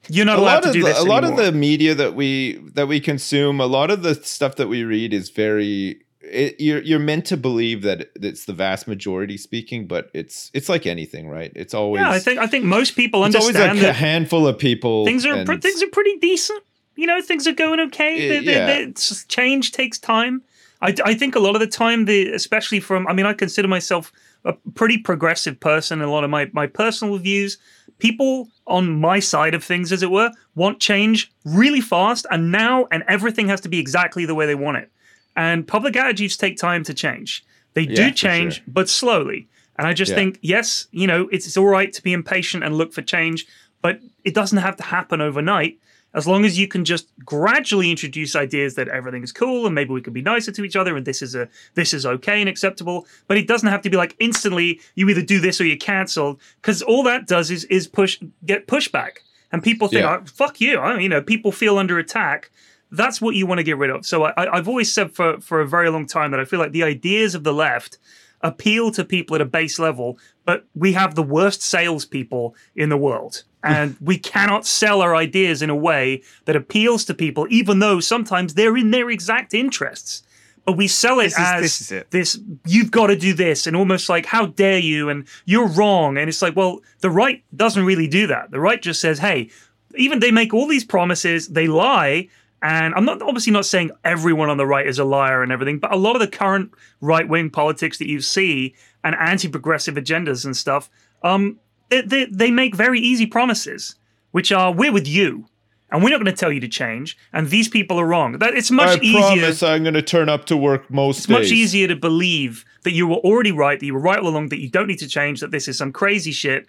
you're 0.08 0.24
not 0.24 0.38
a 0.38 0.40
allowed 0.40 0.60
to 0.62 0.72
do 0.72 0.80
the, 0.80 0.86
this 0.88 0.98
a 0.98 1.02
lot 1.02 1.22
of 1.22 1.36
the 1.36 1.52
media 1.52 1.94
that 1.94 2.14
we 2.14 2.62
that 2.72 2.86
we 2.88 2.98
consume 2.98 3.60
a 3.60 3.66
lot 3.66 3.90
of 3.90 4.02
the 4.02 4.14
stuff 4.14 4.56
that 4.56 4.68
we 4.68 4.84
read 4.84 5.12
is 5.12 5.28
very 5.28 6.00
it, 6.30 6.60
you're 6.60 6.82
you're 6.82 6.98
meant 6.98 7.24
to 7.26 7.36
believe 7.36 7.82
that 7.82 8.10
it's 8.16 8.44
the 8.44 8.52
vast 8.52 8.86
majority 8.88 9.36
speaking 9.36 9.86
but 9.86 10.10
it's 10.14 10.50
it's 10.54 10.68
like 10.68 10.86
anything 10.86 11.28
right 11.28 11.52
it's 11.54 11.74
always 11.74 12.00
yeah, 12.00 12.10
I 12.10 12.18
think 12.18 12.38
I 12.38 12.46
think 12.46 12.64
most 12.64 12.96
people 12.96 13.24
it's 13.24 13.34
always 13.36 13.54
understand 13.56 13.78
like 13.80 13.88
a 13.88 13.92
handful 13.92 14.46
of 14.46 14.58
people 14.58 15.04
things 15.04 15.24
are 15.26 15.34
and- 15.34 15.46
pre- 15.46 15.58
things 15.58 15.82
are 15.82 15.88
pretty 15.88 16.16
decent. 16.18 16.62
You 16.98 17.06
know, 17.06 17.20
things 17.20 17.46
are 17.46 17.52
going 17.52 17.78
okay. 17.80 18.12
Yeah, 18.22 18.28
They- 18.28 18.44
they- 18.46 18.52
yeah. 18.54 18.66
they- 18.66 18.82
it's- 18.84 19.24
change 19.28 19.72
takes 19.72 19.98
time. 19.98 20.40
I, 20.80 20.94
I 21.04 21.14
think 21.14 21.34
a 21.34 21.40
lot 21.40 21.54
of 21.54 21.60
the 21.60 21.66
time, 21.66 22.06
the 22.06 22.28
especially 22.32 22.80
from 22.80 23.06
I 23.06 23.12
mean, 23.12 23.26
I 23.26 23.34
consider 23.34 23.68
myself 23.68 24.10
a 24.44 24.54
pretty 24.74 24.96
progressive 24.98 25.60
person. 25.60 26.00
A 26.00 26.10
lot 26.10 26.24
of 26.24 26.30
my 26.30 26.48
my 26.54 26.66
personal 26.66 27.18
views, 27.18 27.58
people 27.98 28.48
on 28.66 28.98
my 29.00 29.20
side 29.20 29.54
of 29.54 29.62
things, 29.62 29.92
as 29.92 30.02
it 30.02 30.10
were, 30.10 30.30
want 30.54 30.80
change 30.80 31.30
really 31.44 31.80
fast 31.82 32.26
and 32.30 32.50
now, 32.50 32.86
and 32.90 33.04
everything 33.08 33.48
has 33.48 33.60
to 33.62 33.68
be 33.68 33.78
exactly 33.78 34.24
the 34.24 34.34
way 34.34 34.46
they 34.46 34.54
want 34.54 34.78
it. 34.78 34.90
And 35.36 35.66
public 35.66 35.96
attitudes 35.96 36.36
take 36.36 36.56
time 36.56 36.82
to 36.84 36.94
change. 36.94 37.44
They 37.74 37.82
Yeah, 37.82 38.08
do 38.08 38.10
change, 38.12 38.54
sure. 38.56 38.64
but 38.66 38.88
slowly. 38.88 39.48
And 39.78 39.86
I 39.86 39.92
just 39.92 40.10
Yeah. 40.10 40.16
think, 40.16 40.38
yes, 40.40 40.86
you 40.92 41.06
know, 41.06 41.28
it's, 41.30 41.46
it's 41.46 41.56
all 41.58 41.66
right 41.68 41.92
to 41.92 42.02
be 42.02 42.12
impatient 42.14 42.64
and 42.64 42.74
look 42.76 42.92
for 42.94 43.02
change, 43.02 43.46
but 43.82 44.00
it 44.24 44.32
doesn't 44.34 44.58
have 44.58 44.76
to 44.76 44.82
happen 44.82 45.20
overnight. 45.20 45.78
as 46.14 46.26
long 46.26 46.46
as 46.46 46.58
you 46.58 46.66
can 46.66 46.82
just 46.82 47.08
gradually 47.26 47.90
introduce 47.90 48.34
ideas 48.34 48.74
that 48.74 48.88
everything 48.88 49.22
is 49.22 49.32
cool 49.32 49.66
and 49.66 49.74
maybe 49.74 49.90
we 49.92 50.00
can 50.00 50.14
be 50.14 50.22
nicer 50.22 50.50
to 50.50 50.64
each 50.64 50.74
other 50.74 50.96
and 50.96 51.04
this 51.04 51.20
is 51.20 51.34
a 51.34 51.46
this 51.74 51.92
is 51.92 52.06
okay 52.06 52.40
and 52.40 52.48
acceptable. 52.48 53.06
But 53.28 53.36
it 53.36 53.46
doesn't 53.46 53.68
have 53.68 53.82
to 53.82 53.90
be 53.90 53.98
like 53.98 54.16
instantly 54.18 54.80
you 54.94 55.10
either 55.10 55.20
do 55.20 55.40
this 55.40 55.60
or 55.60 55.66
you're 55.66 55.76
cancelled 55.76 56.40
because 56.62 56.80
all 56.80 57.02
that 57.02 57.26
does 57.26 57.50
is 57.50 57.64
is 57.64 57.86
push 57.86 58.18
get 58.46 58.66
pushback 58.66 59.18
and 59.52 59.62
people 59.62 59.88
think 59.88 60.04
Yeah. 60.04 60.20
oh, 60.22 60.24
fuck 60.24 60.58
you. 60.58 60.78
I, 60.78 60.98
you 61.00 61.10
know, 61.10 61.20
people 61.20 61.52
feel 61.52 61.76
under 61.76 61.98
attack. 61.98 62.50
That's 62.90 63.20
what 63.20 63.34
you 63.34 63.46
want 63.46 63.58
to 63.58 63.64
get 63.64 63.78
rid 63.78 63.90
of. 63.90 64.06
So 64.06 64.24
I, 64.24 64.56
I've 64.56 64.68
always 64.68 64.92
said 64.92 65.12
for 65.14 65.40
for 65.40 65.60
a 65.60 65.66
very 65.66 65.90
long 65.90 66.06
time 66.06 66.30
that 66.30 66.40
I 66.40 66.44
feel 66.44 66.58
like 66.60 66.72
the 66.72 66.84
ideas 66.84 67.34
of 67.34 67.42
the 67.44 67.52
left 67.52 67.98
appeal 68.42 68.90
to 68.92 69.04
people 69.04 69.34
at 69.34 69.40
a 69.40 69.46
base 69.46 69.78
level, 69.78 70.18
but 70.44 70.66
we 70.74 70.92
have 70.92 71.14
the 71.14 71.22
worst 71.22 71.62
salespeople 71.62 72.54
in 72.74 72.88
the 72.88 72.96
world. 72.96 73.42
And 73.66 73.96
we 74.00 74.16
cannot 74.16 74.64
sell 74.64 75.02
our 75.02 75.16
ideas 75.16 75.60
in 75.60 75.70
a 75.70 75.74
way 75.74 76.22
that 76.44 76.54
appeals 76.54 77.04
to 77.06 77.14
people, 77.14 77.48
even 77.50 77.80
though 77.80 77.98
sometimes 77.98 78.54
they're 78.54 78.76
in 78.76 78.92
their 78.92 79.10
exact 79.10 79.54
interests. 79.54 80.22
But 80.64 80.76
we 80.76 80.86
sell 80.86 81.18
it 81.18 81.24
This 81.24 81.32
is- 81.32 81.38
as 81.40 81.62
this 81.62 81.80
is 81.80 81.90
it. 81.92 82.10
this, 82.12 82.38
you've 82.64 82.92
got 82.92 83.08
to 83.08 83.16
do 83.16 83.34
this, 83.34 83.66
and 83.66 83.74
almost 83.76 84.08
like, 84.08 84.24
how 84.26 84.46
dare 84.46 84.78
you, 84.78 85.08
and 85.08 85.26
you're 85.46 85.66
wrong. 85.66 86.16
And 86.16 86.28
it's 86.28 86.42
like, 86.42 86.54
well, 86.54 86.80
the 87.00 87.10
right 87.10 87.42
doesn't 87.56 87.84
really 87.84 88.06
do 88.06 88.28
that. 88.28 88.52
The 88.52 88.60
right 88.60 88.80
just 88.80 89.00
says, 89.00 89.18
hey, 89.18 89.50
even 89.96 90.20
they 90.20 90.30
make 90.30 90.54
all 90.54 90.68
these 90.68 90.84
promises, 90.84 91.48
they 91.48 91.66
lie. 91.66 92.28
And 92.66 92.96
I'm 92.96 93.04
not 93.04 93.22
obviously 93.22 93.52
not 93.52 93.64
saying 93.64 93.92
everyone 94.02 94.50
on 94.50 94.56
the 94.56 94.66
right 94.66 94.84
is 94.84 94.98
a 94.98 95.04
liar 95.04 95.40
and 95.40 95.52
everything, 95.52 95.78
but 95.78 95.92
a 95.92 95.96
lot 95.96 96.16
of 96.16 96.20
the 96.20 96.26
current 96.26 96.72
right 97.00 97.28
wing 97.28 97.48
politics 97.48 97.98
that 97.98 98.08
you 98.08 98.20
see 98.20 98.74
and 99.04 99.14
anti 99.14 99.46
progressive 99.46 99.94
agendas 99.94 100.44
and 100.44 100.56
stuff, 100.56 100.90
um, 101.22 101.60
they, 101.90 102.00
they, 102.00 102.24
they 102.24 102.50
make 102.50 102.74
very 102.74 102.98
easy 102.98 103.24
promises, 103.24 103.94
which 104.32 104.50
are 104.50 104.72
we're 104.72 104.92
with 104.92 105.06
you. 105.06 105.46
And 105.92 106.02
we're 106.02 106.10
not 106.10 106.16
going 106.16 106.26
to 106.26 106.32
tell 106.32 106.50
you 106.50 106.58
to 106.58 106.66
change. 106.66 107.16
And 107.32 107.50
these 107.50 107.68
people 107.68 108.00
are 108.00 108.06
wrong. 108.06 108.38
That 108.38 108.54
it's 108.54 108.72
much 108.72 108.98
I 108.98 109.00
easier. 109.00 109.20
promise 109.20 109.62
I'm 109.62 109.84
going 109.84 109.94
to 109.94 110.02
turn 110.02 110.28
up 110.28 110.46
to 110.46 110.56
work 110.56 110.90
most 110.90 111.18
It's 111.18 111.26
days. 111.26 111.38
much 111.38 111.52
easier 111.52 111.86
to 111.86 111.94
believe 111.94 112.64
that 112.82 112.90
you 112.90 113.06
were 113.06 113.18
already 113.18 113.52
right, 113.52 113.78
that 113.78 113.86
you 113.86 113.94
were 113.94 114.00
right 114.00 114.18
all 114.18 114.26
along, 114.26 114.48
that 114.48 114.58
you 114.58 114.68
don't 114.68 114.88
need 114.88 114.98
to 114.98 115.08
change, 115.08 115.38
that 115.38 115.52
this 115.52 115.68
is 115.68 115.78
some 115.78 115.92
crazy 115.92 116.32
shit, 116.32 116.66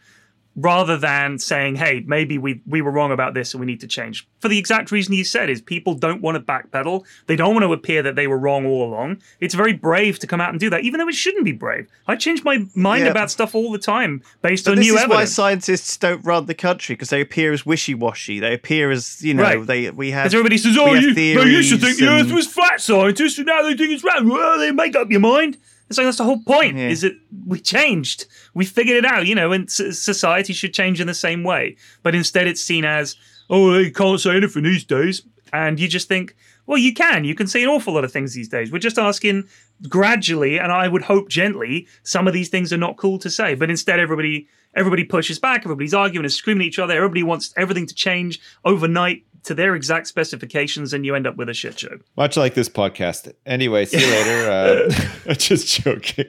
rather 0.59 0.97
than 0.97 1.37
saying, 1.37 1.75
hey, 1.75 2.03
maybe 2.07 2.39
we, 2.39 2.59
we 2.65 2.81
were 2.81 2.89
wrong 2.89 3.11
about 3.11 3.35
this 3.35 3.53
and 3.53 3.59
we 3.61 3.67
need 3.67 3.79
to 3.79 3.87
change. 3.87 4.27
For 4.39 4.47
the 4.47 4.57
exact 4.57 4.91
reason 4.91 5.13
you 5.13 5.23
said 5.23 5.51
is 5.51 5.61
people 5.61 5.93
don't 5.93 6.19
want 6.21 6.35
to 6.35 6.41
backpedal. 6.41 7.05
They 7.27 7.35
don't 7.35 7.53
want 7.53 7.63
to 7.63 7.73
appear 7.73 8.01
that 8.01 8.15
they 8.15 8.25
were 8.25 8.39
wrong 8.39 8.65
all 8.65 8.83
along. 8.83 9.21
It's 9.39 9.53
very 9.53 9.73
brave 9.73 10.17
to 10.19 10.25
come 10.27 10.41
out 10.41 10.49
and 10.49 10.59
do 10.59 10.69
that, 10.71 10.81
even 10.81 10.99
though 10.99 11.07
it 11.07 11.13
shouldn't 11.13 11.45
be 11.45 11.51
brave. 11.51 11.87
I 12.07 12.15
change 12.15 12.43
my 12.43 12.65
mind 12.73 13.05
Yeah. 13.05 13.11
about 13.11 13.29
stuff 13.29 13.53
all 13.53 13.71
the 13.71 13.77
time 13.77 14.23
based 14.41 14.65
But 14.65 14.71
on 14.71 14.79
new 14.79 14.97
evidence. 14.97 15.01
this 15.19 15.31
is 15.31 15.37
why 15.37 15.43
scientists 15.43 15.97
don't 15.97 16.25
run 16.25 16.47
the 16.47 16.55
country 16.55 16.95
because 16.95 17.11
they 17.11 17.21
appear 17.21 17.53
as 17.53 17.63
wishy-washy. 17.63 18.39
They 18.39 18.55
appear 18.55 18.89
as 18.89 19.23
you 19.23 19.35
know 19.35 19.43
Right. 19.43 19.65
they 19.65 19.89
we 19.91 20.09
have. 20.11 20.25
Everybody 20.33 20.57
says, 20.57 20.75
"Oh, 20.75 20.93
you, 20.93 21.13
should 21.61 21.81
think 21.81 21.97
the 21.99 22.07
Earth 22.07 22.31
was 22.31 22.47
flat, 22.47 22.81
scientists, 22.81 23.37
and 23.37 23.45
now 23.45 23.61
they 23.61 23.75
think 23.75 23.91
it's 23.91 24.03
round." 24.03 24.27
Well, 24.29 24.57
they 24.57 24.71
make 24.71 24.95
up 24.95 25.11
your 25.11 25.19
mind. 25.19 25.57
It's 25.89 25.97
like 25.97 26.05
that's 26.05 26.17
the 26.17 26.23
whole 26.23 26.41
point. 26.43 26.77
Yeah. 26.77 26.89
Is 26.89 27.01
that 27.01 27.17
we 27.45 27.59
changed, 27.59 28.25
we 28.53 28.65
figured 28.65 28.97
it 28.97 29.05
out, 29.05 29.27
you 29.27 29.35
know, 29.35 29.51
and 29.51 29.69
society 29.69 30.53
should 30.53 30.73
change 30.73 30.99
in 30.99 31.07
the 31.07 31.13
same 31.13 31.43
way. 31.43 31.77
But 32.03 32.15
instead, 32.15 32.47
it's 32.47 32.61
seen 32.61 32.85
as, 32.85 33.15
"Oh, 33.49 33.71
they 33.71 33.89
can't 33.89 34.19
say 34.19 34.35
anything 34.37 34.63
these 34.63 34.83
days," 34.83 35.23
and 35.53 35.79
you 35.79 35.87
just 35.87 36.07
think, 36.07 36.35
"Well, 36.65 36.77
you 36.77 36.93
can. 36.93 37.23
You 37.23 37.35
can 37.35 37.47
say 37.47 37.63
an 37.63 37.69
awful 37.69 37.93
lot 37.93 38.03
of 38.03 38.11
things 38.11 38.33
these 38.33 38.49
days. 38.49 38.71
We're 38.71 38.79
just 38.79 38.99
asking." 38.99 39.45
Gradually, 39.87 40.57
and 40.57 40.71
I 40.71 40.87
would 40.87 41.03
hope 41.03 41.29
gently, 41.29 41.87
some 42.01 42.27
of 42.27 42.33
these 42.33 42.49
things 42.49 42.73
are 42.73 42.77
not 42.77 42.97
cool 42.97 43.19
to 43.19 43.29
say. 43.29 43.53
But 43.53 43.69
instead, 43.69 43.99
everybody 43.99 44.47
everybody 44.75 45.03
pushes 45.03 45.37
back. 45.37 45.61
Everybody's 45.65 45.93
arguing 45.93 46.25
and 46.25 46.33
screaming 46.33 46.63
at 46.63 46.67
each 46.69 46.79
other. 46.79 46.95
Everybody 46.95 47.21
wants 47.21 47.53
everything 47.55 47.85
to 47.85 47.93
change 47.93 48.39
overnight 48.65 49.23
to 49.47 49.53
their 49.55 49.75
exact 49.75 50.07
specifications, 50.07 50.93
and 50.93 51.05
you 51.05 51.15
end 51.15 51.25
up 51.27 51.35
with 51.35 51.49
a 51.49 51.53
shit 51.53 51.79
show. 51.79 51.97
Much 52.15 52.37
like 52.37 52.53
this 52.53 52.69
podcast. 52.69 53.33
Anyway, 53.45 53.85
see 53.85 53.99
you 53.99 54.07
later. 54.11 54.37
Uh, 55.27 55.33
just 55.33 55.81
joking. 55.81 56.25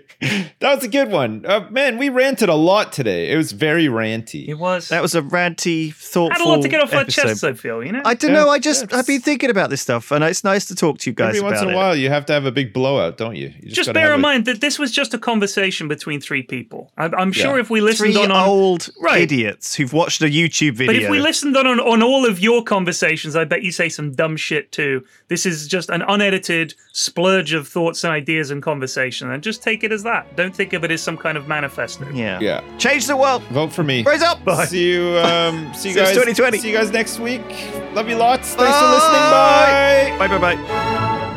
That 0.61 0.75
was 0.75 0.83
a 0.85 0.89
good 0.89 1.11
one. 1.11 1.45
Uh, 1.47 1.69
man, 1.71 1.99
we 1.99 2.09
ranted 2.09 2.49
a 2.49 2.55
lot 2.55 2.93
today. 2.93 3.31
It 3.31 3.37
was 3.37 3.53
very 3.53 3.87
ranty. 3.87 4.49
It 4.49 4.55
was. 4.55 4.89
That 4.89 5.03
was 5.03 5.15
a 5.15 5.23
ranty, 5.23 5.95
thoughtful. 5.95 6.31
I 6.33 6.39
had 6.39 6.41
a 6.45 6.49
lot 6.49 6.63
to 6.63 6.69
get 6.69 6.81
off 6.81 6.93
our 6.93 7.01
episode. 7.03 7.23
chests. 7.29 7.45
I 7.45 7.53
feel, 7.53 7.85
you 7.85 7.93
know. 7.93 8.03
I 8.05 8.15
don't 8.15 8.33
Yeah, 8.33 8.45
know. 8.45 8.49
I 8.49 8.59
just 8.59 8.83
it's- 8.85 8.99
I've 8.99 9.07
been 9.07 9.21
thinking 9.21 9.51
about 9.51 9.71
this 9.71 9.81
stuff, 9.83 10.11
and 10.11 10.25
it's 10.25 10.43
nice 10.43 10.65
to 10.67 10.75
talk 10.75 10.99
to 10.99 11.11
you 11.11 11.15
guys 11.15 11.37
Every 11.37 11.43
once 11.43 11.61
in 11.63 11.69
a 11.69 11.73
it. 11.73 11.77
while, 11.77 11.95
you 11.97 12.09
have 12.11 12.27
to 12.27 12.33
have 12.33 12.45
a 12.45 12.51
big 12.53 12.73
blowout, 12.73 13.19
don't 13.19 13.37
you? 13.37 13.53
you 13.61 13.71
just 13.71 13.87
gotta 13.87 13.95
bear 13.95 14.09
in 14.15 14.19
a- 14.19 14.23
mind 14.23 14.45
that 14.47 14.61
this 14.61 14.79
was 14.79 14.91
just 14.91 15.15
a 15.15 15.19
conversation 15.19 15.87
between 15.89 16.21
three 16.21 16.43
people. 16.43 16.93
I, 16.99 17.05
I'm 17.07 17.33
sure 17.33 17.55
Yeah. 17.57 17.61
if 17.63 17.71
we 17.71 17.81
listened 17.81 18.15
Three 18.15 18.25
on, 18.25 18.31
on 18.33 18.49
old 18.49 18.89
Right. 19.01 19.23
idiots 19.23 19.75
who've 19.77 19.93
watched 19.93 20.23
a 20.23 20.27
YouTube 20.27 20.75
video. 20.75 20.87
But 20.95 20.97
if 21.03 21.11
we 21.11 21.21
listened 21.21 21.57
on, 21.57 21.67
on 21.67 21.79
on 21.81 22.03
all 22.03 22.27
of 22.27 22.41
your 22.41 22.63
conversations, 22.65 23.08
I 23.37 23.45
bet 23.45 23.63
you 23.63 23.71
say 23.73 23.89
some 23.89 24.13
dumb 24.13 24.37
shit 24.37 24.73
too. 24.73 25.05
This 25.29 25.47
is 25.47 25.67
just 25.69 25.89
an 25.91 26.03
unedited 26.03 26.75
splurge 26.93 27.53
of 27.53 27.67
thoughts 27.69 28.05
and 28.05 28.13
ideas 28.13 28.51
and 28.51 28.63
conversation, 28.63 29.31
and 29.31 29.43
just 29.43 29.63
take 29.63 29.85
it 29.85 29.93
as 29.93 30.03
that. 30.03 30.35
Don't 30.37 30.55
think 30.55 30.73
of 30.73 30.85
it 30.85 30.91
as 30.91 31.03
some 31.03 31.17
kind 31.17 31.37
of 31.39 31.49
manifesto. 31.49 32.09
yeah, 32.11 32.39
Yeah. 32.41 32.63
change 32.79 33.07
the 33.07 33.17
world. 33.17 33.43
Vote 33.45 33.73
for 33.73 33.85
me. 33.85 34.03
Raise 34.03 34.23
up. 34.23 34.45
Bye. 34.45 34.65
See 34.67 34.93
you. 34.93 35.19
Um, 35.19 35.73
see 35.75 35.91
you 35.91 35.95
guys. 35.97 36.11
2020. 36.11 36.59
See 36.59 36.71
you 36.71 36.77
guys 36.77 36.91
next 36.91 37.19
week. 37.19 37.43
Love 37.95 38.09
you 38.09 38.17
lots. 38.17 38.55
Thanks 38.55 38.77
for 38.79 38.85
Bye. 38.85 38.93
listening. 38.93 40.19
Bye. 40.19 40.29
Bye 40.29 40.39
bye 40.39 40.55
bye. 40.57 41.28